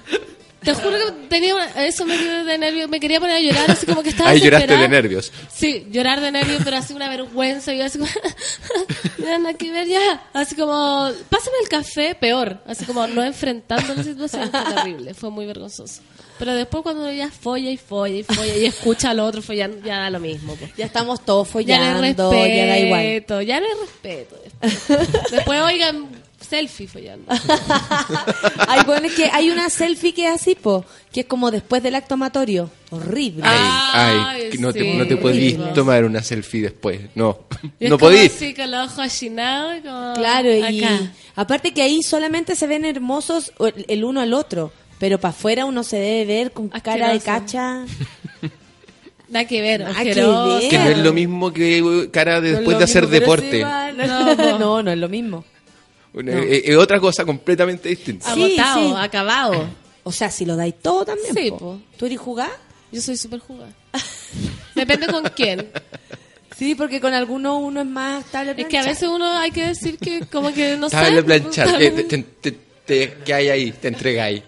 Te 0.64 0.73
juro 0.73 0.91
que 0.91 1.11
tenía 1.30 1.56
una- 1.56 1.86
eso 1.86 2.06
me 2.06 2.18
dio 2.18 2.44
de 2.44 2.57
nervios, 2.57 2.90
me 2.90 2.99
quería 2.99 3.19
poner 3.19 3.38
a 3.38 3.40
llorar, 3.40 3.72
así 3.72 3.86
como 3.86 4.03
que 4.03 4.10
estaba 4.10 4.30
Ahí 4.31 4.41
lloraste 4.41 4.76
de 4.76 4.88
nervios. 4.90 5.31
Sí, 5.53 5.88
llorar 5.90 6.19
de 6.19 6.31
nervios, 6.31 6.61
pero 6.64 6.76
así 6.77 6.94
una 6.94 7.07
vergüenza. 7.10 7.73
Y 7.73 7.77
yo 7.77 7.86
así 7.86 7.98
como, 7.98 8.11
nada 9.19 9.53
que 9.53 9.72
ver 9.72 9.88
ya. 9.88 10.23
Así 10.34 10.56
como, 10.56 11.10
pásame 11.30 11.56
el 11.64 11.69
café, 11.69 12.15
peor. 12.15 12.60
Así 12.65 12.86
como 12.86 13.07
no 13.07 13.23
enfrentando 13.23 13.95
la 13.95 14.03
situación. 14.03 14.49
Fue 14.52 14.73
terrible, 14.76 15.14
fue 15.14 15.30
muy 15.31 15.45
vergonzoso. 15.45 16.02
Pero 16.38 16.53
después 16.53 16.84
cuando 16.84 17.02
uno 17.02 17.11
ya 17.11 17.30
folla 17.30 17.69
y 17.69 17.76
folla 17.77 18.15
y 18.15 18.23
folla 18.23 18.56
y 18.56 18.65
escucha 18.65 19.10
al 19.10 19.19
otro 19.19 19.41
follando, 19.41 19.86
ya 19.86 19.99
da 19.99 20.10
lo 20.10 20.19
mismo. 20.19 20.56
pues. 20.56 20.72
Ya 20.77 20.86
estamos 20.86 21.23
todos 21.26 21.48
Ya 21.48 21.80
no 21.80 21.99
follando, 21.99 22.02
respeto, 22.02 22.31
ya 22.48 22.65
da 22.65 22.80
igual. 22.80 23.45
ya 23.45 23.60
no 23.60 23.65
hay 23.65 23.73
respeto. 23.81 24.36
Después, 24.61 25.31
Después, 25.31 25.61
oigan, 25.61 26.07
selfie 26.48 26.88
follando. 26.88 27.26
Ay, 28.68 28.82
bueno, 28.86 29.07
es 29.07 29.14
que 29.14 29.26
hay 29.32 29.49
una 29.49 29.70
selfie 29.70 30.14
que 30.14 30.28
es 30.28 30.34
así, 30.41 30.56
po, 30.56 30.86
que 31.11 31.22
es 31.22 31.26
como 31.26 31.52
después 31.52 31.82
del 31.84 31.95
acto 31.95 32.16
amatorio. 32.16 32.70
Horrible. 32.91 33.44
Ay, 33.45 34.49
Ay, 34.52 34.57
no 34.60 34.74
te, 34.74 34.94
no 34.95 35.06
te 35.07 35.18
podís 35.18 35.57
tomar 35.74 36.03
una 36.06 36.24
selfie 36.24 36.61
después. 36.64 37.02
No, 37.16 37.40
no 37.80 37.98
podís. 37.98 38.34
así, 38.36 38.53
con 38.53 38.72
los 38.72 38.91
ojos 38.98 39.11
como 39.84 40.14
Claro, 40.16 40.52
y 40.53 40.84
acá. 40.84 41.11
aparte 41.36 41.72
que 41.74 41.82
ahí 41.82 42.02
solamente 42.02 42.56
se 42.56 42.68
ven 42.68 42.86
hermosos 42.86 43.52
el 43.60 43.86
el 43.88 44.03
uno 44.03 44.22
al 44.22 44.34
otro, 44.34 44.72
pero 44.98 45.20
para 45.20 45.30
afuera 45.32 45.66
uno 45.66 45.84
se 45.84 45.98
debe 45.98 46.26
ver 46.26 46.52
con 46.52 46.70
cara 46.70 47.11
de 47.14 47.20
cacha. 47.20 47.86
Nada 49.30 49.45
que 49.45 49.61
ver, 49.61 49.82
que 49.86 49.91
asqueroso. 49.91 50.57
ver. 50.60 50.70
Que 50.70 50.78
no 50.80 50.86
es 50.90 50.98
lo 50.98 51.14
mismo 51.14 51.53
que 51.53 52.10
cara 52.11 52.41
de 52.41 52.53
después 52.53 52.80
de 52.80 52.84
hacer 52.86 53.03
mismo, 53.03 53.20
deporte. 53.20 53.64
No. 53.64 53.80
No, 54.60 54.82
no 54.84 54.91
es 54.91 54.98
lo 54.98 55.07
mismo. 55.07 55.45
Una- 56.14 56.40
Es, 56.40 56.64
es 56.65 56.76
otra 56.76 56.99
cosa 56.99 57.26
completamente 57.26 57.90
distinta. 57.90 58.34
Sí, 58.34 58.56
Agotado, 58.57 58.90
sí. 58.90 58.95
acabado. 58.98 59.68
O 60.03 60.11
sea, 60.11 60.30
si 60.31 60.45
lo 60.45 60.56
dais 60.56 60.73
todo 60.81 61.06
también. 61.06 61.34
Sí, 61.36 61.49
po. 61.52 61.57
po. 61.57 61.81
¿Tú 61.98 62.06
eres 62.06 62.19
jugar? 62.19 62.49
Yo 62.91 63.02
soy 63.02 63.15
súper 63.18 63.40
jugada. 63.40 63.72
Depende 64.76 65.07
con 65.07 65.23
quién. 65.36 65.69
Sí, 66.57 66.76
porque 66.76 66.99
con 66.99 67.14
algunos 67.14 67.61
uno 67.64 67.80
es 67.80 67.88
más 67.88 68.26
estable. 68.26 68.53
Es 68.57 68.68
que 68.68 68.77
a 68.77 68.84
veces 68.84 69.07
uno 69.07 69.26
hay 69.38 69.49
que 69.49 69.65
decir 69.68 69.98
que 69.98 70.26
como 70.30 70.53
que 70.53 70.76
no 70.76 70.90
sabe. 70.90 71.18
en 71.19 71.23
planchar. 71.23 71.69
sabe- 71.69 71.88
eh, 71.88 71.91
te, 71.91 72.03
te, 72.03 72.18
te- 72.41 72.52
te- 72.86 73.14
¿Qué 73.23 73.34
hay 73.34 73.48
ahí? 73.48 73.72
Te 73.72 73.88
entregáis. 73.88 74.44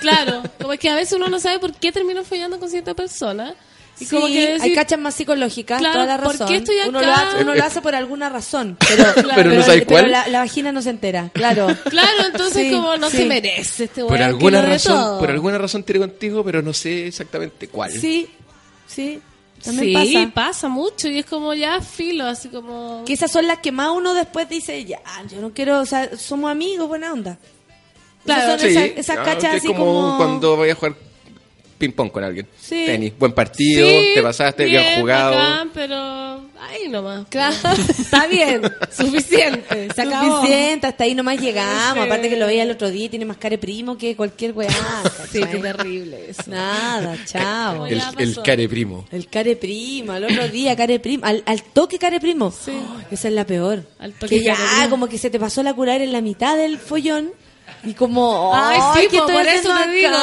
Claro, 0.00 0.42
como 0.60 0.72
es 0.72 0.80
que 0.80 0.88
a 0.88 0.96
veces 0.96 1.12
uno 1.12 1.28
no 1.28 1.38
sabe 1.38 1.60
por 1.60 1.72
qué 1.74 1.92
termina 1.92 2.24
follando 2.24 2.58
con 2.58 2.68
cierta 2.68 2.94
persona. 2.94 3.54
Y 4.00 4.06
Sí, 4.06 4.14
como 4.16 4.26
que 4.26 4.40
decir, 4.52 4.62
hay 4.62 4.74
cachas 4.74 4.98
más 4.98 5.14
psicológicas, 5.14 5.78
Claro, 5.78 5.94
toda 5.94 6.06
la 6.06 6.16
¿por 6.22 6.32
razón. 6.32 6.48
qué 6.48 6.56
estoy 6.56 6.76
Uno 6.88 7.00
lo 7.00 7.12
hace, 7.12 7.42
uno 7.42 7.54
lo 7.54 7.64
hace 7.64 7.80
por 7.80 7.94
alguna 7.94 8.28
razón, 8.28 8.76
pero, 8.88 9.04
Pero 9.36 9.50
no 9.52 9.62
sabes 9.62 9.84
cuál. 9.86 10.10
la, 10.10 10.26
la 10.26 10.40
vagina 10.40 10.72
no 10.72 10.82
se 10.82 10.90
entera, 10.90 11.30
claro. 11.32 11.68
Claro, 11.90 12.26
entonces 12.26 12.66
Sí, 12.68 12.72
como 12.74 12.96
no 12.96 13.08
sí. 13.08 13.18
se 13.18 13.24
merece 13.26 13.84
este 13.84 14.04
Por 14.04 14.20
alguna 14.20 14.62
razón, 14.62 14.94
todo. 14.96 15.18
por 15.20 15.30
alguna 15.30 15.58
razón 15.58 15.84
tiré 15.84 16.00
contigo, 16.00 16.42
pero 16.44 16.60
no 16.60 16.72
sé 16.72 17.06
exactamente 17.06 17.68
cuál. 17.68 17.92
Sí, 17.92 18.28
sí, 18.86 19.20
también 19.62 20.06
Sí, 20.06 20.14
pasa. 20.26 20.48
pasa. 20.48 20.68
mucho 20.68 21.06
y 21.08 21.20
es 21.20 21.26
como 21.26 21.54
ya 21.54 21.80
filo, 21.80 22.26
así 22.26 22.48
como... 22.48 23.04
Que 23.06 23.12
esas 23.12 23.30
son 23.30 23.46
las 23.46 23.58
que 23.60 23.70
más 23.70 23.90
uno 23.90 24.12
después 24.12 24.48
dice, 24.48 24.84
ya, 24.84 24.98
yo 25.30 25.40
no 25.40 25.52
quiero, 25.52 25.80
o 25.80 25.86
sea, 25.86 26.16
somos 26.18 26.50
amigos, 26.50 26.88
buena 26.88 27.12
onda. 27.12 27.38
Claro. 28.24 28.42
Esas 28.54 28.60
son 28.60 28.70
Sí, 28.70 28.76
esas, 28.76 28.98
esas 28.98 29.16
cachas 29.24 29.44
así 29.54 29.56
es 29.68 29.72
como, 29.72 29.84
como... 29.84 30.16
cuando 30.16 30.56
vayas 30.56 30.76
a 30.76 30.80
jugar 30.80 30.94
ping 31.76 31.92
pong 31.92 32.10
con 32.10 32.24
alguien. 32.24 32.46
Sí. 32.60 32.84
Tenis, 32.86 33.12
buen 33.18 33.32
partido, 33.32 33.86
Sí, 33.88 34.10
te 34.14 34.22
pasaste, 34.22 34.64
bien, 34.64 35.00
jugado. 35.00 35.36
bacán, 35.36 35.70
pero 35.74 36.50
ahí 36.60 36.88
nomás. 36.88 37.26
Claro. 37.28 37.56
Está 37.98 38.26
bien, 38.26 38.62
suficiente, 38.90 39.88
se 39.94 40.02
acabó. 40.02 40.40
Suficiente, 40.40 40.86
hasta 40.86 41.04
ahí 41.04 41.14
nomás 41.14 41.40
llegamos. 41.40 41.94
Sí. 41.94 42.00
Aparte 42.00 42.28
que 42.28 42.36
lo 42.36 42.46
veía 42.46 42.62
el 42.62 42.70
otro 42.70 42.90
día 42.90 43.06
y 43.06 43.08
tiene 43.08 43.24
más 43.24 43.36
cara 43.36 43.50
de 43.50 43.58
primo 43.58 43.96
que 43.98 44.16
cualquier 44.16 44.52
weá. 44.52 44.68
Sí, 45.30 45.40
qué 45.50 45.58
terrible 45.58 46.30
eso. 46.30 46.44
Nada, 46.46 47.16
chao. 47.26 47.86
El, 47.86 48.00
care 48.44 48.68
primo. 48.68 49.04
El 49.10 49.26
care 49.28 49.56
primo, 49.56 50.12
al 50.12 50.24
otro 50.24 50.48
día 50.48 50.76
care 50.76 51.00
primo, 51.00 51.26
al, 51.26 51.42
al 51.46 51.62
toque 51.62 51.98
care 51.98 52.20
primo. 52.20 52.52
Sí. 52.52 52.70
Oh, 52.72 53.00
esa 53.10 53.28
es 53.28 53.34
la 53.34 53.44
peor. 53.44 53.84
Al 53.98 54.12
toque 54.12 54.38
que 54.38 54.44
ya 54.44 54.54
care 54.54 54.68
primo. 54.76 54.90
como 54.90 55.06
que 55.08 55.18
se 55.18 55.30
te 55.30 55.40
pasó 55.40 55.62
la 55.64 55.74
curar 55.74 56.02
en 56.02 56.12
la 56.12 56.20
mitad 56.20 56.56
del 56.56 56.78
follón 56.78 57.32
y 57.82 57.94
como 57.94 58.52
Ay, 58.54 58.78
sí, 58.94 59.08
¿qué 59.10 59.18
po, 59.18 59.26
estoy 59.26 59.36
por 59.36 59.46
eso 59.46 59.68
te 59.76 59.90
digo. 59.90 60.16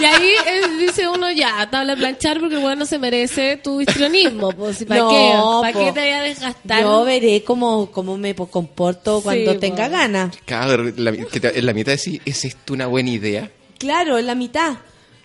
Y 0.00 0.04
ahí 0.04 0.30
eh, 0.46 0.60
dice 0.78 1.08
uno 1.08 1.30
ya, 1.30 1.68
tabla 1.70 1.94
planchar 1.96 2.40
porque 2.40 2.56
el 2.56 2.64
weón 2.64 2.78
no 2.78 2.86
se 2.86 2.98
merece 2.98 3.58
tu 3.58 3.80
histrionismo. 3.80 4.50
Pues, 4.52 4.84
¿Para 4.84 5.00
No, 5.02 5.10
qué? 5.10 5.32
¿Para 5.62 5.72
po. 5.72 5.84
qué 5.84 5.92
te 5.92 6.00
voy 6.00 6.10
a 6.10 6.22
desgastar? 6.22 6.82
Yo 6.82 7.04
veré 7.04 7.44
cómo, 7.44 7.90
cómo 7.90 8.16
me 8.16 8.34
po- 8.34 8.46
comporto 8.48 9.20
cuando 9.22 9.52
Sí, 9.52 9.58
tenga 9.58 9.86
po. 9.86 9.92
ganas. 9.92 10.36
Claro, 10.44 10.84
la- 10.96 11.12
que 11.12 11.40
te- 11.40 11.58
en 11.58 11.66
la 11.66 11.72
mitad 11.74 11.92
decís, 11.92 12.20
¿es 12.24 12.44
esto 12.44 12.72
una 12.72 12.86
buena 12.86 13.10
idea? 13.10 13.50
Claro, 13.78 14.18
en 14.18 14.26
la 14.26 14.34
mitad. 14.34 14.74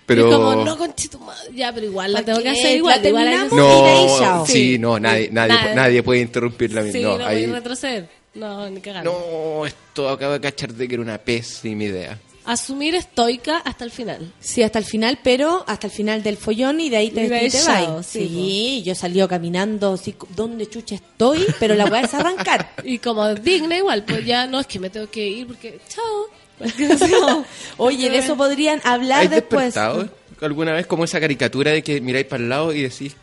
Pero... 0.05 0.29
Y 0.29 0.31
como, 0.33 0.55
no, 0.63 0.77
conchito 0.77 1.19
madre. 1.19 1.49
Ya, 1.53 1.73
pero 1.73 1.85
igual 1.85 2.13
la 2.13 2.19
¿Pa' 2.19 2.25
tengo 2.25 2.41
que 2.41 2.49
hacer 2.49 2.77
igual. 2.77 3.01
La 3.01 3.09
igual 3.09 3.25
terminamos 3.25 3.51
y 3.51 4.21
No, 4.23 4.45
sí, 4.45 4.53
Sí. 4.53 4.79
no, 4.79 4.99
nadie, 4.99 5.29
nadie, 5.31 5.53
Nadie. 5.53 5.75
nadie 5.75 6.03
puede 6.03 6.21
interrumpir 6.21 6.73
la 6.73 6.83
Sí, 6.91 7.01
no, 7.01 7.17
no, 7.17 7.25
ahí- 7.25 7.45
voy 7.45 7.51
a 7.53 7.57
retroceder. 7.57 8.09
No, 8.35 8.69
ni 8.69 8.79
cagando. 8.81 9.11
no, 9.59 9.65
esto 9.65 10.07
acabo 10.09 10.33
de 10.33 10.39
cachar 10.41 10.71
de 10.73 10.87
que 10.87 10.93
era 10.93 11.01
una 11.03 11.17
pésima 11.17 11.83
idea. 11.85 12.19
Asumir 12.47 12.95
estoica 12.95 13.57
hasta 13.57 13.83
el 13.83 13.91
final. 13.91 14.33
Sí, 14.39 14.63
hasta 14.63 14.79
el 14.79 14.85
final, 14.85 15.19
pero 15.23 15.63
hasta 15.67 15.87
el 15.87 15.93
final 15.93 16.23
del 16.23 16.37
follón 16.37 16.79
y 16.79 16.89
de 16.89 16.97
ahí 16.97 17.11
te, 17.11 17.25
Y 17.25 17.29
vas. 17.29 18.05
sí, 18.05 18.27
Sí, 18.27 18.83
yo 18.83 18.95
salí 18.95 19.21
caminando, 19.27 19.93
así, 19.93 20.15
¿dónde 20.35 20.67
chucha 20.67 20.95
estoy? 20.95 21.45
Pero 21.59 21.75
la 21.75 21.85
voy 21.85 21.99
a 21.99 22.01
arrancar. 22.17 22.71
Y 22.83 22.99
como 22.99 23.35
digna 23.35 23.77
igual, 23.77 24.03
pues 24.05 24.25
ya 24.25 24.47
no 24.47 24.59
es 24.59 24.67
que 24.67 24.79
me 24.79 24.89
tengo 24.89 25.09
que 25.09 25.27
ir 25.27 25.45
porque 25.47 25.79
chao. 25.89 26.27
Oye, 27.77 28.09
de 28.09 28.17
eso 28.19 28.35
podrían 28.35 28.81
hablar 28.83 29.25
¿Has 29.25 29.29
después. 29.29 29.65
despertado 29.73 30.09
alguna 30.41 30.73
vez 30.73 30.87
como 30.87 31.03
esa 31.03 31.19
caricatura 31.19 31.71
de 31.71 31.83
que 31.83 31.99
miráis 32.01 32.25
para 32.27 32.43
el 32.43 32.49
lado 32.49 32.73
y 32.73 32.81
decís, 32.81 33.15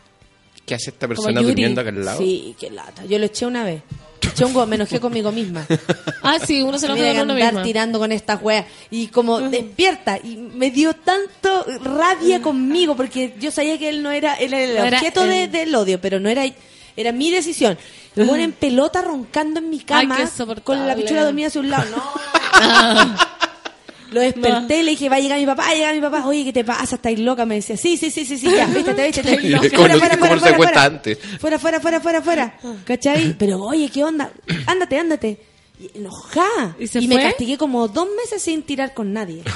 ¿qué 0.65 0.75
hace 0.75 0.89
esta 0.89 1.07
persona 1.07 1.41
Yuri. 1.41 1.45
durmiendo 1.53 1.81
acá 1.81 1.89
al 1.91 2.05
lado? 2.05 2.17
Sí, 2.19 2.55
qué 2.59 2.69
lata. 2.69 3.05
Yo 3.05 3.19
lo 3.19 3.25
eché 3.25 3.45
una 3.45 3.63
vez. 3.63 3.81
Eché 4.21 4.43
un 4.43 4.55
huevo, 4.55 4.65
me 4.67 4.75
enojé 4.75 4.99
conmigo 4.99 5.31
misma. 5.31 5.65
Ah, 6.27 6.39
sí, 6.43 6.63
uno 6.63 6.79
se 6.79 6.87
que 6.87 6.93
con 6.93 7.01
uno 7.01 7.33
andar 7.33 7.53
mismo. 7.53 7.61
tirando 7.61 7.99
con 7.99 8.11
estas 8.11 8.41
weas. 8.41 8.65
Y 8.89 9.07
como 9.09 9.39
despierta. 9.41 10.17
Y 10.17 10.37
me 10.37 10.71
dio 10.71 10.95
tanto 10.95 11.63
rabia 11.83 12.41
conmigo 12.41 12.95
porque 12.95 13.35
yo 13.39 13.51
sabía 13.51 13.77
que 13.77 13.89
él 13.89 14.01
no 14.01 14.09
era, 14.09 14.33
él 14.33 14.51
era 14.55 14.63
el 14.63 14.75
No 14.79 14.85
era 14.85 14.97
objeto 14.97 15.23
de- 15.23 15.47
del 15.47 15.75
odio, 15.75 16.01
pero 16.01 16.19
no 16.19 16.27
era, 16.27 16.43
era 16.97 17.11
mi 17.11 17.29
decisión. 17.29 17.77
Me 18.15 18.25
ponen 18.25 18.45
en 18.45 18.51
pelota 18.53 19.03
roncando 19.03 19.59
en 19.59 19.69
mi 19.69 19.81
cama 19.81 20.17
Ay, 20.17 20.27
con 20.63 20.87
la 20.87 20.95
pichula 20.95 21.23
dormida 21.25 21.47
hacia 21.47 21.61
un 21.61 21.69
lado. 21.69 21.85
No. 22.55 23.15
Lo 24.11 24.21
desperté, 24.21 24.83
le 24.83 24.91
dije, 24.91 25.09
va 25.09 25.15
a 25.17 25.19
llegar 25.19 25.39
mi 25.39 25.45
papá, 25.45 25.63
va 25.63 25.69
a 25.69 25.73
llegar 25.75 25.95
mi 25.95 26.01
papá. 26.01 26.25
Oye, 26.25 26.43
¿qué 26.45 26.53
te 26.53 26.63
pasa? 26.63 26.95
¿Estáis 26.95 27.19
loca? 27.19 27.45
Me 27.45 27.55
decía, 27.55 27.75
sí, 27.77 27.97
sí, 27.97 28.11
sí, 28.11 28.25
sí, 28.25 28.37
sí, 28.37 28.47
ya, 28.55 28.65
vístete. 28.73 29.07
Y 29.43 29.53
es 29.53 29.71
como 29.73 29.87
no- 29.87 29.99
como 30.19 30.35
no 30.35 30.41
se 30.41 30.53
cuenta 30.55 30.83
antes. 30.83 31.17
Fuera, 31.39 31.59
fuera, 31.59 31.79
fuera, 31.79 31.99
fuera, 32.01 32.21
fuera. 32.21 32.59
¿Cachai? 32.85 33.35
Pero, 33.37 33.61
oye, 33.61 33.89
¿qué 33.89 34.03
onda? 34.03 34.31
Ándate, 34.67 34.97
ándate. 34.99 35.39
Y 35.79 35.97
enojada. 35.97 36.75
¿Y 36.79 36.87
se 36.87 37.01
me 37.01 37.15
fue? 37.15 37.23
castigué 37.23 37.57
como 37.57 37.87
dos 37.87 38.07
meses 38.15 38.41
sin 38.41 38.63
tirar 38.63 38.93
con 38.93 39.11
nadie. 39.13 39.43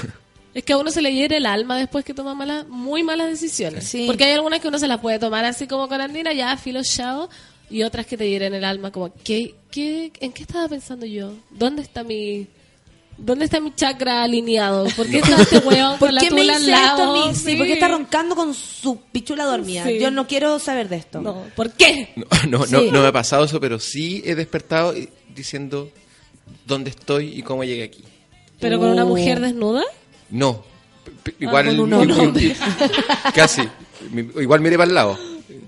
Es 0.52 0.64
que 0.64 0.74
a 0.74 0.78
uno 0.78 0.90
se 0.90 1.04
le 1.04 1.14
hiere 1.14 1.38
el 1.38 1.46
alma 1.46 1.78
después 1.78 2.04
que 2.04 2.16
toma 2.16 2.34
malas, 2.34 2.68
muy 2.68 3.04
malas 3.04 3.30
decisiones. 3.30 3.84
Sí. 3.88 4.06
Porque 4.08 4.24
hay 4.26 4.32
algunas 4.32 4.60
que 4.60 4.68
uno 4.68 4.80
se 4.80 4.88
las 4.88 5.00
puede 5.00 5.20
tomar 5.20 5.46
así 5.46 5.68
como 5.68 5.88
con 5.88 6.02
Andina, 6.02 6.34
ya, 6.34 6.58
filo, 6.58 6.82
chao. 6.84 7.30
Y 7.70 7.84
otras 7.84 8.08
que 8.08 8.18
te 8.18 8.28
hieren 8.28 8.56
el 8.56 8.64
alma, 8.66 8.92
como, 8.92 9.14
¿qué, 9.24 9.54
qué, 9.70 10.12
¿en 10.20 10.32
qué 10.34 10.42
estaba 10.42 10.68
pensando 10.68 11.06
yo? 11.06 11.34
¿Dónde 11.52 11.84
está 11.84 12.04
mi... 12.04 12.48
¿Dónde 13.22 13.46
está 13.46 13.60
mi 13.60 13.74
chakra 13.76 14.24
alineado? 14.24 14.86
¿Por 14.96 15.08
qué 15.08 15.18
está 15.20 15.42
este 15.42 15.58
weón 15.60 15.98
¿Por 16.00 16.08
con 16.10 16.16
la 16.16 16.22
qué 16.22 16.32
me 16.32 16.42
tula 16.42 16.54
hice 16.60 16.74
al 16.74 16.84
esto 16.86 17.02
a 17.04 17.06
lado? 17.06 17.28
mí? 17.28 17.36
Sí, 17.36 17.56
¿por 17.56 17.66
qué 17.68 17.74
está 17.74 17.88
roncando 17.90 18.36
con 18.36 18.54
su 18.54 19.02
pichula 19.12 19.44
dormida? 19.46 19.84
Sí. 19.86 20.00
Yo 20.00 20.10
no 20.12 20.26
quiero 20.28 20.58
saber 20.60 20.88
de 20.90 20.96
esto. 20.98 21.22
No, 21.22 21.44
¿por 21.56 21.72
qué? 21.74 22.14
No, 22.16 22.26
no, 22.50 22.58
no, 22.66 22.80
Sí. 22.82 22.90
no 22.92 23.02
me 23.02 23.08
ha 23.08 23.12
pasado 23.12 23.44
eso, 23.46 23.60
pero 23.60 23.80
sí 23.80 24.22
he 24.26 24.36
despertado 24.36 24.96
y- 24.98 25.10
diciendo 25.36 25.92
dónde 26.66 26.90
estoy 26.92 27.38
y 27.38 27.42
cómo 27.44 27.64
llegué 27.64 27.84
aquí. 27.84 28.04
¿Pero 28.60 28.80
con 28.80 28.90
una 28.90 29.04
Oh. 29.06 29.08
mujer 29.10 29.40
desnuda? 29.40 29.84
No, 30.30 30.64
p- 31.24 31.32
p- 31.32 31.36
igual 31.46 31.66
con 31.76 31.80
un 31.94 32.10
i- 32.10 32.12
hombre. 32.14 32.56
casi, 33.34 33.62
Mi- 34.12 34.30
igual 34.42 34.62
miré 34.62 34.78
para 34.78 34.88
el 34.90 34.96
lado. 34.96 35.20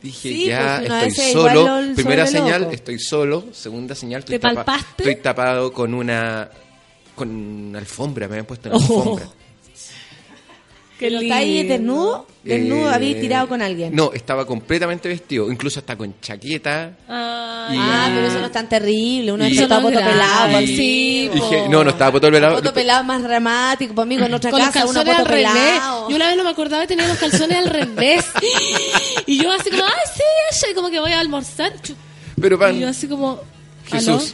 Dije, 0.01 0.29
Sí, 0.29 0.45
ya 0.47 0.77
pues, 0.79 0.89
una 0.89 1.03
estoy 1.05 1.09
vez 1.09 1.19
es 1.19 1.35
igual 1.35 1.53
solo. 1.53 1.95
Primera 1.95 2.25
sobre 2.27 2.39
señal, 2.39 2.61
loco. 2.61 2.73
estoy 2.73 2.99
solo. 2.99 3.43
Segunda 3.51 3.93
señal, 3.95 4.19
estoy, 4.19 4.35
¿Te 4.35 4.39
tapa- 4.39 4.63
palpaste? 4.65 5.03
estoy 5.03 5.15
tapado 5.17 5.71
con 5.73 5.93
una 5.93 6.49
con 7.15 7.75
alfombra, 7.75 8.27
me 8.27 8.33
habían 8.35 8.45
puesto 8.45 8.69
en 8.69 8.75
Oh. 8.75 8.77
alfombra. 8.77 9.25
¿Pero 10.99 11.19
está 11.19 11.37
ahí 11.37 11.63
desnudo? 11.63 12.27
Desnudo, 12.43 12.91
Eh, 12.91 12.93
había 12.93 13.19
tirado 13.19 13.47
con 13.49 13.59
alguien. 13.63 13.95
No, 13.95 14.11
estaba 14.13 14.45
completamente 14.45 15.09
vestido, 15.09 15.51
incluso 15.51 15.79
hasta 15.79 15.95
con 15.97 16.13
chaqueta. 16.21 16.95
Ah, 17.09 17.69
Y- 17.71 17.75
Ah, 17.75 18.11
pero 18.13 18.27
eso 18.27 18.39
no 18.39 18.45
es 18.45 18.51
tan 18.51 18.69
terrible. 18.69 19.31
Uno 19.31 19.47
Y- 19.47 19.57
está 19.57 19.79
no 19.79 19.81
poto 19.89 19.97
pelado. 19.99 20.59
Sí, 20.59 21.29
no, 21.69 21.83
no 21.83 21.89
estaba 21.89 22.11
por 22.11 22.19
todo 22.21 22.27
el 22.27 22.33
velado. 22.33 22.55
Poto 22.57 22.71
pelado 22.73 23.03
más 23.03 23.23
dramático. 23.23 23.95
Para 23.95 24.05
mí, 24.05 24.17
con 24.17 24.31
otra 24.31 24.51
con 24.51 24.59
casa, 24.59 24.85
uno 24.85 24.93
calzones 24.93 25.15
poto 25.15 25.25
al 25.25 25.25
revés. 25.25 25.51
pelado. 25.51 26.09
Yo 26.09 26.15
una 26.15 26.27
vez 26.27 26.37
no 26.37 26.43
me 26.43 26.49
acordaba 26.51 26.83
y 26.83 26.87
tenía 26.87 27.07
los 27.07 27.17
calzones 27.17 27.57
al 27.57 27.65
revés. 27.67 28.25
Y 29.27 29.41
yo 29.41 29.51
así 29.51 29.69
como, 29.71 29.83
ay, 29.83 29.91
sí, 30.15 30.21
ella", 30.51 30.71
y 30.71 30.75
como 30.75 30.89
que 30.91 30.99
voy 30.99 31.11
a 31.13 31.19
almorzar. 31.19 31.73
Pero 32.39 32.57
van, 32.59 32.75
Y 32.75 32.79
yo 32.81 32.87
así 32.89 33.07
como, 33.07 33.39
Jesús. 33.89 34.33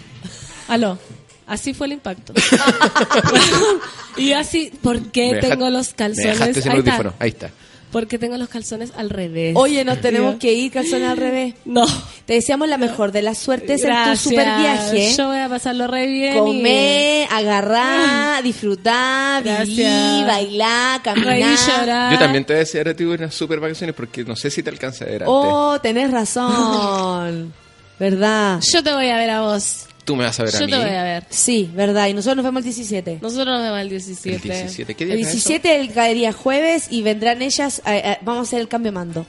¿aló? 0.68 0.88
¿Aló? 0.96 1.00
Así 1.48 1.74
fue 1.74 1.88
el 1.88 1.94
impacto. 1.94 2.34
y 4.18 4.34
así, 4.34 4.72
¿por 4.82 5.12
qué 5.12 5.34
Me 5.34 5.40
tengo 5.40 5.70
los 5.70 5.90
Me 5.92 5.96
calzones? 5.96 6.58
sin 6.64 6.72
Ahí 6.72 6.80
está. 6.80 7.14
Ahí 7.20 7.30
está. 7.30 7.52
¿Por 7.92 8.06
qué 8.06 8.20
tengo 8.20 8.36
los 8.36 8.50
calzones 8.50 8.92
al 8.98 9.10
revés? 9.10 9.56
Oye, 9.56 9.86
nos 9.86 10.02
tenemos 10.02 10.36
que 10.36 10.52
ir, 10.52 10.72
calzones 10.74 11.10
al 11.10 11.18
revés. 11.18 11.56
No. 11.66 11.86
Te 12.26 12.34
deseamos 12.34 12.68
la 12.68 12.78
mejor 12.78 13.14
de 13.14 13.22
las 13.22 13.38
suertes 13.38 13.82
en 13.84 13.96
tu 14.12 14.18
super 14.18 14.46
viaje. 14.60 15.14
Yo 15.16 15.28
voy 15.28 15.38
a 15.40 15.48
pasarlo 15.48 15.88
re 15.88 16.08
bien. 16.08 16.34
y- 16.34 16.38
Comer, 16.38 17.28
agarrar, 17.32 18.44
disfrutar, 18.44 19.44
vivir, 19.66 20.26
bailar, 20.26 21.02
caminar. 21.02 21.58
llorar. 21.58 22.14
Yo 22.14 22.20
también 22.20 22.44
te 22.44 22.54
voy 22.54 22.58
a 22.58 22.60
desear 22.60 22.90
a 22.90 22.94
ti 22.94 23.06
unas 23.06 23.34
super 23.34 23.62
vacaciones 23.62 23.96
porque 23.96 24.26
no 24.26 24.36
sé 24.36 24.50
si 24.52 24.62
te 24.62 24.70
alcanza 24.70 25.06
a 25.06 25.08
ver 25.08 25.24
antes. 25.24 25.30
Oh, 25.30 25.80
tenés 25.82 26.12
razón. 26.12 27.54
¿Verdad? 28.00 28.60
Yo 28.74 28.84
te 28.84 28.94
voy 28.94 29.08
a 29.10 29.16
ver 29.16 29.30
a 29.30 29.42
vos. 29.42 29.86
Tú 30.08 30.16
me 30.16 30.24
vas 30.24 30.40
a 30.40 30.44
ver 30.46 30.56
a 30.56 30.60
Yo 30.60 30.66
mí. 30.66 30.72
te 30.72 30.78
voy 30.80 30.90
a 30.90 31.04
ver. 31.04 31.24
Sí, 31.30 31.70
verdad. 31.76 32.08
Y 32.08 32.14
nosotros 32.14 32.38
nos 32.38 32.46
vemos 32.46 32.60
el 32.62 32.64
17. 32.64 33.20
Nosotros 33.22 33.46
nos 33.48 33.62
vemos 33.62 33.80
el 33.82 33.90
17. 33.90 34.36
El 34.38 34.42
17. 34.42 34.96
¿Qué 34.96 35.06
día 35.06 35.14
El 35.16 35.20
cae 35.22 35.30
eso? 35.30 35.38
17 35.50 35.80
el 35.82 35.92
caería 35.94 36.32
jueves 36.34 36.88
y 36.90 37.02
vendrán 37.04 37.42
ellas. 37.42 37.82
eh, 37.86 38.02
eh, 38.06 38.18
vamos 38.22 38.40
a 38.40 38.44
hacer 38.44 38.62
el 38.62 38.70
cambio 38.70 38.92
de 38.94 38.96
mando. 38.96 39.26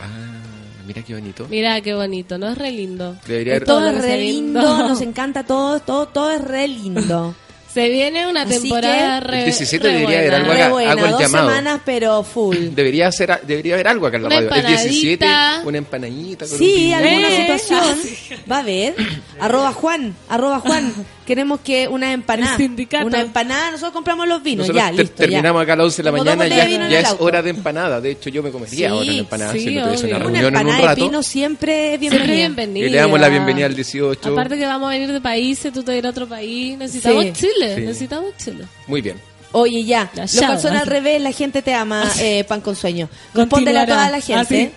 Ah, 0.00 0.06
mira 0.86 1.02
qué 1.02 1.14
bonito. 1.14 1.46
Mira 1.48 1.80
qué 1.80 1.94
bonito, 1.94 2.36
¿no? 2.36 2.48
Es 2.50 2.58
re 2.58 2.72
lindo. 2.72 3.16
Debería 3.28 3.54
haber- 3.54 3.64
Todo 3.64 3.80
lo 3.80 3.90
es 3.90 4.02
re 4.02 4.18
lindo, 4.18 4.60
lindo. 4.60 4.88
nos 4.88 5.00
encanta 5.02 5.44
todo, 5.44 5.78
todo, 5.80 6.08
todo 6.08 6.30
es 6.32 6.42
re 6.42 6.66
lindo. 6.68 7.34
Se 7.82 7.88
viene 7.90 8.26
una 8.26 8.42
Así 8.42 8.60
temporada 8.60 9.20
que- 9.20 9.26
re 9.26 9.38
El 9.40 9.44
17 9.44 9.86
re 9.86 9.92
debería 9.94 10.18
haber 10.18 10.34
algo 10.34 10.52
acá, 10.52 10.68
buena, 10.70 10.90
hago 10.92 11.04
el 11.04 11.10
dos 11.12 11.20
llamado. 11.20 11.48
semanas 11.48 11.80
pero 11.84 12.22
full. 12.24 12.56
Debería, 12.72 13.12
ser, 13.12 13.40
debería 13.46 13.74
haber 13.74 13.88
algo 13.88 14.06
acá 14.06 14.16
en 14.16 14.22
la 14.24 14.28
Una 14.28 14.40
radio. 14.40 14.54
El 14.62 14.66
17, 14.66 15.24
empanadita. 15.24 15.62
una 15.68 15.78
empanadita. 15.78 16.44
con 16.46 16.52
un 16.54 16.58
Sí, 16.58 16.74
piñón. 16.74 17.04
alguna 17.04 17.28
¿Eh? 17.28 17.40
situación. 17.58 17.98
Va 18.50 18.56
a 18.56 18.60
haber. 18.60 18.94
Arroba 19.40 19.72
Juan, 19.72 20.14
arroba 20.28 20.60
Juan. 20.60 20.92
Queremos 21.28 21.60
que 21.60 21.86
una 21.88 22.12
empanada. 22.14 22.56
Una 23.04 23.20
empanada, 23.20 23.70
nosotros 23.72 23.92
compramos 23.92 24.26
los 24.26 24.42
vinos. 24.42 24.66
Nosotros 24.66 24.82
ya, 24.82 24.96
te- 24.96 25.02
listo. 25.02 25.16
terminamos 25.16 25.60
ya. 25.60 25.62
acá 25.64 25.72
a 25.74 25.76
las 25.76 25.84
11 25.84 25.96
de 25.98 26.02
la 26.04 26.12
mañana, 26.12 26.46
ya, 26.48 26.64
vino 26.64 26.84
es 26.86 27.04
auto. 27.04 27.24
hora 27.24 27.42
de 27.42 27.50
empanada. 27.50 28.00
De 28.00 28.10
hecho, 28.12 28.30
yo 28.30 28.42
me 28.42 28.50
comería 28.50 28.74
Sí, 28.76 28.84
ahora 28.86 29.02
una 29.10 29.12
empanada 29.18 29.52
sí, 29.52 29.60
si 29.60 29.74
no 29.74 29.84
tuviese 29.84 30.06
una 30.06 30.16
obvio. 30.16 30.28
Una 30.28 30.40
reunión 30.40 30.44
en 30.46 30.48
un 30.48 30.56
empanada 30.60 30.80
de 30.80 30.86
rato. 30.86 31.04
pino 31.06 31.22
siempre 31.22 31.92
es 31.94 32.00
Siempre 32.00 32.18
bienvenida. 32.20 32.34
bienvenida. 32.46 32.86
Y 32.86 32.90
le 32.90 32.96
damos 32.96 33.20
la 33.20 33.28
bienvenida 33.28 33.66
al 33.66 33.74
18. 33.74 34.32
Aparte 34.32 34.56
que 34.58 34.64
vamos 34.66 34.88
a 34.88 34.90
venir 34.92 35.12
de 35.12 35.20
países, 35.20 35.70
tú 35.70 35.82
te 35.82 35.94
vas 35.96 36.04
a 36.06 36.08
otro 36.08 36.26
país. 36.26 36.78
Necesitamos 36.78 37.24
Sí. 37.24 37.32
Chile. 37.34 37.74
Sí. 37.76 37.80
Necesitamos 37.82 38.36
Chile. 38.42 38.64
Muy 38.86 39.02
bien. 39.02 39.20
Oye, 39.52 39.84
ya. 39.84 40.10
Ya, 40.14 40.22
Los 40.22 40.34
calzones 40.40 40.80
al 40.80 40.86
revés, 40.86 41.20
la 41.20 41.32
gente 41.32 41.60
te 41.60 41.74
ama, 41.74 42.04
eh, 42.20 42.44
pan 42.44 42.62
con 42.62 42.74
sueño. 42.74 43.08
Respóndele 43.34 43.80
a 43.80 43.86
toda 43.86 44.10
la 44.10 44.20
gente. 44.20 44.40
Ah, 44.40 44.44
sí. 44.44 44.70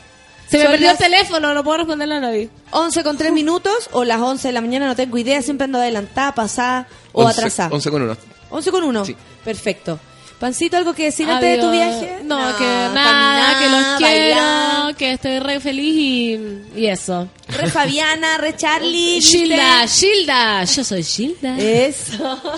Se 0.51 0.57
me 0.57 0.63
Son 0.63 0.71
perdió 0.73 0.87
las 0.91 0.99
el 0.99 1.05
teléfono, 1.11 1.53
no 1.53 1.63
puedo 1.63 1.77
responderle 1.77 2.15
a 2.15 2.19
nadie. 2.19 2.49
11 2.71 3.03
con 3.03 3.17
3 3.17 3.31
minutos 3.31 3.89
o 3.93 4.03
las 4.03 4.19
11 4.19 4.49
de 4.49 4.51
la 4.51 4.59
mañana, 4.61 4.85
no 4.85 4.95
tengo 4.97 5.17
idea. 5.17 5.41
Siempre 5.41 5.65
ando 5.65 5.79
adelantada, 5.79 6.35
pasada 6.35 6.87
o 7.13 7.23
11 7.23 7.39
atrasada. 7.39 7.69
11 7.73 7.89
con 7.89 8.01
1. 8.01 8.17
11 8.49 8.71
con 8.71 8.83
1. 8.83 9.05
Sí. 9.05 9.15
Perfecto. 9.45 9.97
Pancito, 10.39 10.75
¿algo 10.75 10.93
que 10.95 11.03
decir 11.05 11.29
antes 11.29 11.51
de 11.51 11.57
tu 11.61 11.69
Adiós. 11.69 11.99
viaje? 12.01 12.19
No, 12.23 12.57
que 12.57 12.63
nada, 12.65 13.53
caminar, 13.53 13.59
que 13.59 13.69
los 13.69 14.01
bailar. 14.01 14.81
quiero, 14.87 14.97
que 14.97 15.11
estoy 15.13 15.39
re 15.39 15.59
feliz 15.59 15.95
y, 15.95 16.39
y 16.75 16.87
eso. 16.87 17.27
Re 17.47 17.69
Fabiana, 17.69 18.37
re 18.39 18.55
Charlie. 18.57 19.15
¿viste? 19.19 19.37
Gilda, 19.37 19.87
Gilda, 19.87 20.63
yo 20.63 20.83
soy 20.83 21.03
Gilda. 21.03 21.57
Eso. 21.59 22.41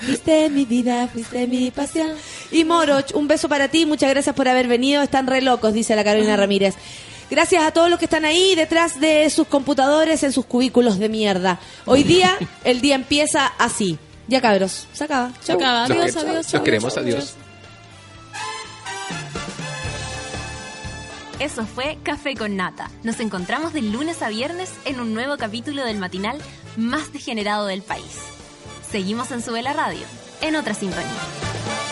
Fuiste 0.00 0.48
mi 0.50 0.64
vida, 0.64 1.08
fuiste 1.08 1.46
mi 1.46 1.70
pasión. 1.70 2.10
Y 2.50 2.64
Moroch, 2.64 3.14
un 3.14 3.28
beso 3.28 3.48
para 3.48 3.68
ti, 3.68 3.86
muchas 3.86 4.10
gracias 4.10 4.34
por 4.34 4.48
haber 4.48 4.68
venido. 4.68 5.02
Están 5.02 5.26
re 5.26 5.40
locos, 5.40 5.72
dice 5.72 5.96
la 5.96 6.04
Carolina 6.04 6.36
Ramírez. 6.36 6.74
Gracias 7.30 7.62
a 7.62 7.72
todos 7.72 7.90
los 7.90 7.98
que 7.98 8.06
están 8.06 8.24
ahí 8.24 8.54
detrás 8.54 9.00
de 9.00 9.28
sus 9.28 9.46
computadores 9.46 10.22
en 10.22 10.32
sus 10.32 10.46
cubículos 10.46 10.98
de 10.98 11.08
mierda. 11.08 11.60
Hoy 11.84 12.02
día, 12.02 12.36
el 12.64 12.80
día 12.80 12.94
empieza 12.94 13.46
así. 13.58 13.98
Ya 14.28 14.40
cabros, 14.40 14.86
se 14.92 15.04
acaba. 15.04 15.32
Se 15.40 15.52
acaba. 15.52 15.84
Adiós, 15.84 16.16
adiós. 16.16 16.34
los 16.34 16.46
adiós, 16.48 16.62
queremos, 16.62 16.96
adiós. 16.96 17.34
Eso 21.38 21.64
fue 21.66 21.98
Café 22.02 22.34
con 22.34 22.56
Nata. 22.56 22.90
Nos 23.04 23.20
encontramos 23.20 23.72
de 23.72 23.82
lunes 23.82 24.22
a 24.22 24.28
viernes 24.28 24.72
en 24.84 24.98
un 24.98 25.14
nuevo 25.14 25.36
capítulo 25.36 25.84
del 25.84 25.96
matinal 25.96 26.38
más 26.76 27.12
degenerado 27.12 27.66
del 27.66 27.82
país. 27.82 28.37
Seguimos 28.90 29.30
en 29.32 29.42
Sube 29.42 29.60
la 29.60 29.74
Radio, 29.74 30.06
en 30.40 30.56
otra 30.56 30.72
sintonía. 30.72 31.87